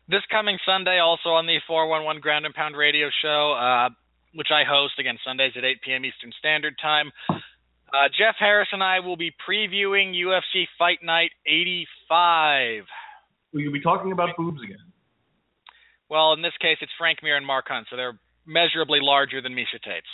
This 0.10 0.22
coming 0.32 0.58
Sunday, 0.66 1.00
also 1.00 1.30
on 1.30 1.46
the 1.48 1.60
411 1.68 2.22
Ground 2.22 2.46
and 2.46 2.56
Pound 2.56 2.78
Radio 2.78 3.10
Show, 3.22 3.54
uh, 3.54 3.90
which 4.34 4.48
I 4.52 4.64
host 4.64 4.94
again 5.00 5.18
Sundays 5.26 5.54
at 5.58 5.66
8 5.66 5.82
p.m. 5.84 6.06
Eastern 6.06 6.32
Standard 6.40 6.76
Time. 6.82 7.12
Uh, 7.30 8.08
Jeff 8.18 8.36
Harris 8.40 8.68
and 8.72 8.84
I 8.84 9.00
will 9.00 9.18
be 9.18 9.32
previewing 9.32 10.14
UFC 10.16 10.66
Fight 10.78 11.00
Night 11.04 11.32
85. 11.46 12.84
We'll 13.54 13.72
be 13.72 13.82
talking 13.82 14.12
about 14.12 14.36
boobs 14.38 14.62
again. 14.64 14.84
Well, 16.10 16.34
in 16.34 16.42
this 16.42 16.56
case, 16.62 16.78
it's 16.82 16.92
Frank 16.98 17.20
Mir 17.24 17.36
and 17.36 17.46
Mark 17.46 17.66
Hunt, 17.68 17.88
so 17.90 17.96
they're 17.96 18.20
measurably 18.46 19.00
larger 19.02 19.42
than 19.42 19.54
Miesha 19.54 19.80
Tate's. 19.84 20.08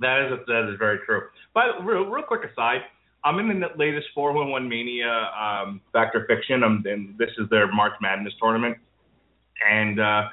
That 0.00 0.28
is 0.32 0.46
that 0.46 0.70
is 0.72 0.78
very 0.78 0.98
true. 1.04 1.22
But 1.52 1.84
real, 1.84 2.04
real 2.04 2.24
quick 2.24 2.40
aside, 2.50 2.80
I'm 3.24 3.38
in 3.38 3.60
the 3.60 3.68
latest 3.76 4.08
411 4.14 4.68
Mania 4.68 5.30
um, 5.38 5.80
Factor 5.92 6.24
Fiction, 6.26 6.62
um, 6.64 6.82
and 6.86 7.16
this 7.18 7.30
is 7.38 7.48
their 7.50 7.70
March 7.70 7.92
Madness 8.00 8.32
tournament. 8.40 8.78
And 9.70 10.00
uh, 10.00 10.28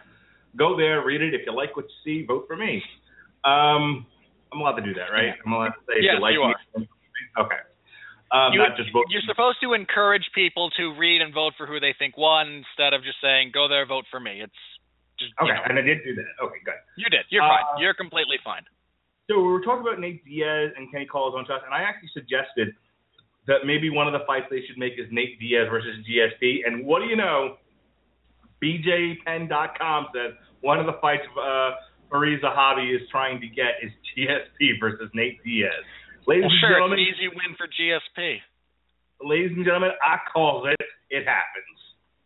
go 0.55 0.77
there, 0.77 1.03
read 1.05 1.21
it. 1.21 1.33
If 1.33 1.41
you 1.45 1.53
like 1.53 1.75
what 1.75 1.85
you 1.85 2.21
see, 2.21 2.25
vote 2.25 2.45
for 2.47 2.55
me. 2.55 2.81
Um, 3.43 4.05
I'm 4.53 4.61
allowed 4.61 4.77
to 4.79 4.83
do 4.83 4.93
that, 4.93 5.11
right? 5.11 5.33
I'm 5.45 5.51
allowed 5.51 5.75
to 5.75 5.83
say 5.87 5.99
if 5.99 6.03
Yes, 6.03 6.13
you 6.15 6.21
like 6.21 6.33
you 6.33 6.47
me. 6.79 6.87
Okay. 7.37 7.59
Um, 8.31 8.53
You- 8.53 8.59
not 8.59 8.77
just 8.77 8.91
vote. 8.93 9.05
You're 9.09 9.21
supposed 9.27 9.59
to 9.61 9.73
encourage 9.73 10.23
people 10.33 10.69
to 10.71 10.93
read 10.95 11.21
and 11.21 11.33
vote 11.33 11.53
for 11.57 11.67
who 11.67 11.79
they 11.79 11.93
think 11.99 12.15
won 12.17 12.63
instead 12.63 12.93
of 12.93 13.03
just 13.03 13.19
saying, 13.21 13.51
go 13.53 13.67
there, 13.67 13.85
vote 13.85 14.05
for 14.09 14.19
me. 14.19 14.41
It's 14.41 14.53
just, 15.19 15.33
you 15.41 15.47
Okay, 15.47 15.55
know, 15.55 15.63
and 15.67 15.79
I 15.79 15.81
did 15.81 16.03
do 16.05 16.15
that. 16.15 16.27
Okay, 16.43 16.59
good. 16.63 16.75
you 16.95 17.09
did. 17.09 17.25
You're 17.29 17.43
Uh, 17.43 17.49
fine. 17.49 17.81
You're 17.81 17.93
completely 17.93 18.37
fine. 18.43 18.63
So 19.29 19.39
we 19.39 19.47
were 19.51 19.61
talking 19.61 19.81
about 19.81 19.99
Nate 19.99 20.23
Diaz 20.23 20.71
and 20.77 20.89
Kenny 20.91 21.05
Colazone 21.05 21.45
shots, 21.47 21.63
and 21.65 21.73
I 21.73 21.81
actually 21.83 22.09
suggested 22.13 22.71
that 23.47 23.65
maybe 23.65 23.89
one 23.89 24.07
of 24.07 24.13
the 24.13 24.23
fights 24.25 24.47
they 24.49 24.61
should 24.67 24.77
make 24.77 24.93
is 24.93 25.07
Nate 25.11 25.39
Diaz 25.39 25.67
versus 25.69 25.99
GSP. 26.07 26.59
And 26.65 26.85
what 26.85 26.99
do 26.99 27.05
you 27.07 27.15
know? 27.15 27.57
BJPenn.com 28.63 30.07
says 30.15 30.33
one 30.61 30.79
of 30.79 30.85
the 30.85 30.95
fights 31.01 31.23
uh, 31.37 31.71
Firas 32.11 32.41
Zahabi 32.41 32.95
is 32.95 33.01
trying 33.11 33.39
to 33.41 33.47
get 33.47 33.77
is 33.83 33.91
GSP 34.15 34.79
versus 34.79 35.09
Nate 35.13 35.43
Diaz. 35.43 35.71
Ladies 36.25 36.43
Well, 36.43 36.51
and 36.51 36.59
sure, 36.59 36.71
it's 36.71 36.75
gentlemen, 36.75 36.99
an 36.99 37.05
easy 37.05 37.27
win 37.27 37.51
for 37.55 37.67
GSP. 37.67 38.39
ladies 39.21 39.51
and 39.55 39.63
gentlemen, 39.65 39.91
I 40.01 40.17
call 40.31 40.67
it. 40.67 40.79
It 41.09 41.23
happens. 41.27 41.77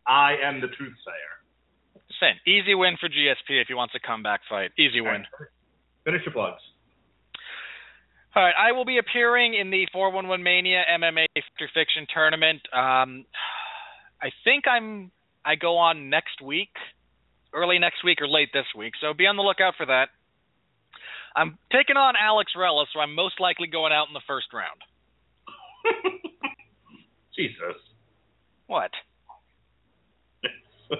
I 0.06 0.34
am 0.42 0.60
the 0.60 0.68
truth 0.68 0.94
sayer. 1.04 1.34
Same. 2.18 2.38
Easy 2.46 2.74
win 2.74 2.96
for 2.98 3.08
GSP 3.08 3.60
if 3.60 3.68
he 3.68 3.74
wants 3.74 3.94
a 3.94 4.00
comeback 4.00 4.40
fight. 4.48 4.70
Easy 4.78 5.00
win. 5.00 5.26
Finish 6.04 6.22
your 6.26 6.32
plugs. 6.32 6.62
All 8.34 8.42
right, 8.42 8.54
I 8.58 8.72
will 8.72 8.86
be 8.86 8.96
appearing 8.96 9.52
in 9.52 9.70
the 9.70 9.86
411 9.92 10.42
Mania 10.42 10.82
MMA 10.90 11.26
Factor 11.34 11.68
Fiction 11.74 12.06
tournament. 12.12 12.62
Um, 12.72 13.26
I 14.22 14.30
think 14.44 14.64
I'm 14.66 15.10
I 15.44 15.56
go 15.56 15.76
on 15.76 16.08
next 16.08 16.40
week, 16.40 16.72
early 17.52 17.78
next 17.78 18.02
week 18.04 18.22
or 18.22 18.28
late 18.28 18.48
this 18.54 18.64
week. 18.76 18.94
So 19.02 19.12
be 19.12 19.26
on 19.26 19.36
the 19.36 19.42
lookout 19.42 19.74
for 19.76 19.84
that. 19.84 20.08
I'm 21.36 21.58
taking 21.70 21.96
on 21.96 22.14
Alex 22.16 22.52
Rella, 22.56 22.86
so 22.92 23.00
I'm 23.00 23.14
most 23.14 23.38
likely 23.38 23.66
going 23.66 23.92
out 23.92 24.08
in 24.08 24.14
the 24.14 24.24
first 24.26 24.46
round. 24.54 24.80
Jesus. 27.36 27.76
What? 28.66 28.90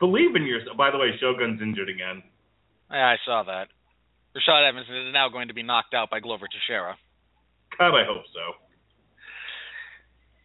Believe 0.00 0.34
in 0.34 0.44
yourself. 0.44 0.76
By 0.76 0.90
the 0.90 0.98
way, 0.98 1.10
Shogun's 1.20 1.62
injured 1.62 1.88
again. 1.88 2.22
Yeah, 2.90 3.06
I 3.06 3.16
saw 3.24 3.44
that. 3.44 3.68
Rashad 4.36 4.68
Evans 4.68 4.86
is 4.90 5.12
now 5.12 5.28
going 5.28 5.48
to 5.48 5.54
be 5.54 5.62
knocked 5.62 5.94
out 5.94 6.10
by 6.10 6.20
Glover 6.20 6.46
Teixeira. 6.50 6.96
God, 7.78 7.94
I 7.94 8.04
hope 8.04 8.24
so. 8.34 8.58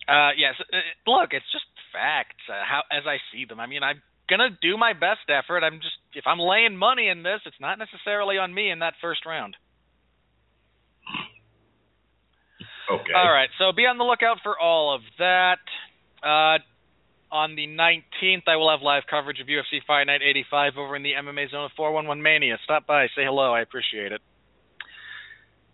Uh, 0.09 0.31
yes. 0.37 0.55
Uh, 0.59 1.09
look, 1.09 1.33
it's 1.33 1.45
just 1.51 1.65
facts 1.93 2.41
uh, 2.49 2.61
how 2.65 2.81
as 2.91 3.05
I 3.05 3.17
see 3.31 3.45
them. 3.45 3.59
I 3.59 3.65
mean, 3.65 3.83
I'm 3.83 4.01
gonna 4.29 4.49
do 4.61 4.77
my 4.77 4.93
best 4.93 5.25
effort. 5.29 5.63
I'm 5.63 5.77
just 5.81 5.97
if 6.13 6.25
I'm 6.25 6.39
laying 6.39 6.77
money 6.77 7.09
in 7.09 7.23
this, 7.23 7.41
it's 7.45 7.59
not 7.59 7.77
necessarily 7.77 8.37
on 8.37 8.53
me 8.53 8.71
in 8.71 8.79
that 8.79 8.93
first 9.01 9.25
round. 9.25 9.55
Okay. 12.89 13.13
All 13.13 13.31
right, 13.31 13.49
so 13.59 13.71
be 13.75 13.85
on 13.85 13.99
the 13.99 14.03
lookout 14.03 14.37
for 14.41 14.57
all 14.57 14.95
of 14.95 15.01
that. 15.19 15.61
Uh, 16.25 16.57
on 17.31 17.55
the 17.55 17.67
19th, 17.67 18.43
I 18.47 18.55
will 18.55 18.69
have 18.69 18.81
live 18.81 19.03
coverage 19.09 19.39
of 19.39 19.47
UFC 19.47 19.83
Fight 19.85 20.05
Night 20.05 20.21
85 20.23 20.73
over 20.77 20.95
in 20.95 21.03
the 21.03 21.13
MMA 21.13 21.51
Zone 21.51 21.65
of 21.65 21.71
411 21.77 22.21
Mania. 22.21 22.57
Stop 22.63 22.87
by, 22.87 23.05
say 23.15 23.23
hello. 23.23 23.53
I 23.53 23.61
appreciate 23.61 24.11
it. 24.11 24.21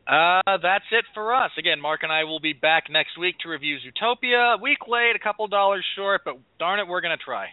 Uh, 0.08 0.58
that's 0.62 0.86
it 0.92 1.06
for 1.14 1.34
us. 1.34 1.52
Again, 1.58 1.82
Mark 1.82 2.04
and 2.04 2.12
I 2.12 2.26
will 2.26 2.40
be 2.40 2.54
back 2.54 2.86
next 2.92 3.18
week 3.18 3.40
to 3.40 3.50
review 3.50 3.78
Zootopia. 3.78 4.56
A 4.56 4.62
week 4.62 4.88
late, 4.88 5.16
a 5.16 5.20
couple 5.20 5.48
dollars 5.48 5.86
short, 5.96 6.22
but 6.24 6.38
darn 6.60 6.80
it, 6.80 6.88
we're 6.88 7.02
going 7.02 7.18
to 7.18 7.24
try. 7.24 7.48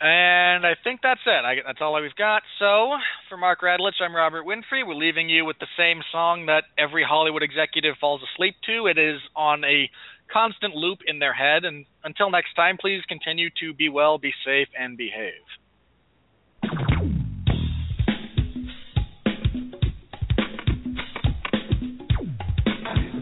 And 0.00 0.66
I 0.66 0.74
think 0.84 1.00
that's 1.02 1.20
it. 1.24 1.44
I, 1.44 1.54
that's 1.66 1.78
all 1.80 1.98
we've 1.98 2.14
got. 2.14 2.42
So, 2.58 2.90
for 3.30 3.38
Mark 3.38 3.62
Radulich, 3.62 4.02
I'm 4.02 4.14
Robert 4.14 4.44
Winfree. 4.44 4.86
We're 4.86 4.94
leaving 4.94 5.30
you 5.30 5.46
with 5.46 5.56
the 5.60 5.66
same 5.78 6.02
song 6.12 6.46
that 6.46 6.64
every 6.76 7.04
Hollywood 7.08 7.42
executive 7.42 7.94
falls 7.98 8.20
asleep 8.34 8.56
to. 8.66 8.86
It 8.86 8.98
is 8.98 9.20
on 9.34 9.64
a 9.64 9.88
constant 10.32 10.74
loop 10.74 10.98
in 11.06 11.18
their 11.18 11.34
head. 11.34 11.64
And 11.64 11.86
until 12.04 12.30
next 12.30 12.54
time, 12.54 12.76
please 12.80 13.02
continue 13.08 13.50
to 13.60 13.74
be 13.74 13.88
well, 13.88 14.18
be 14.18 14.32
safe, 14.44 14.68
and 14.78 14.96
behave. 14.96 15.32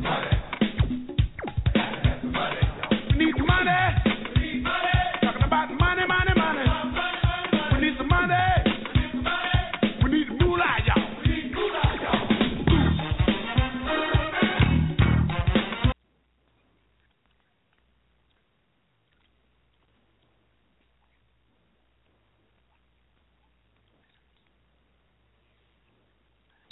Money. 0.02 0.36
Money. 2.24 2.60
Need 3.16 3.34
money. 3.46 4.01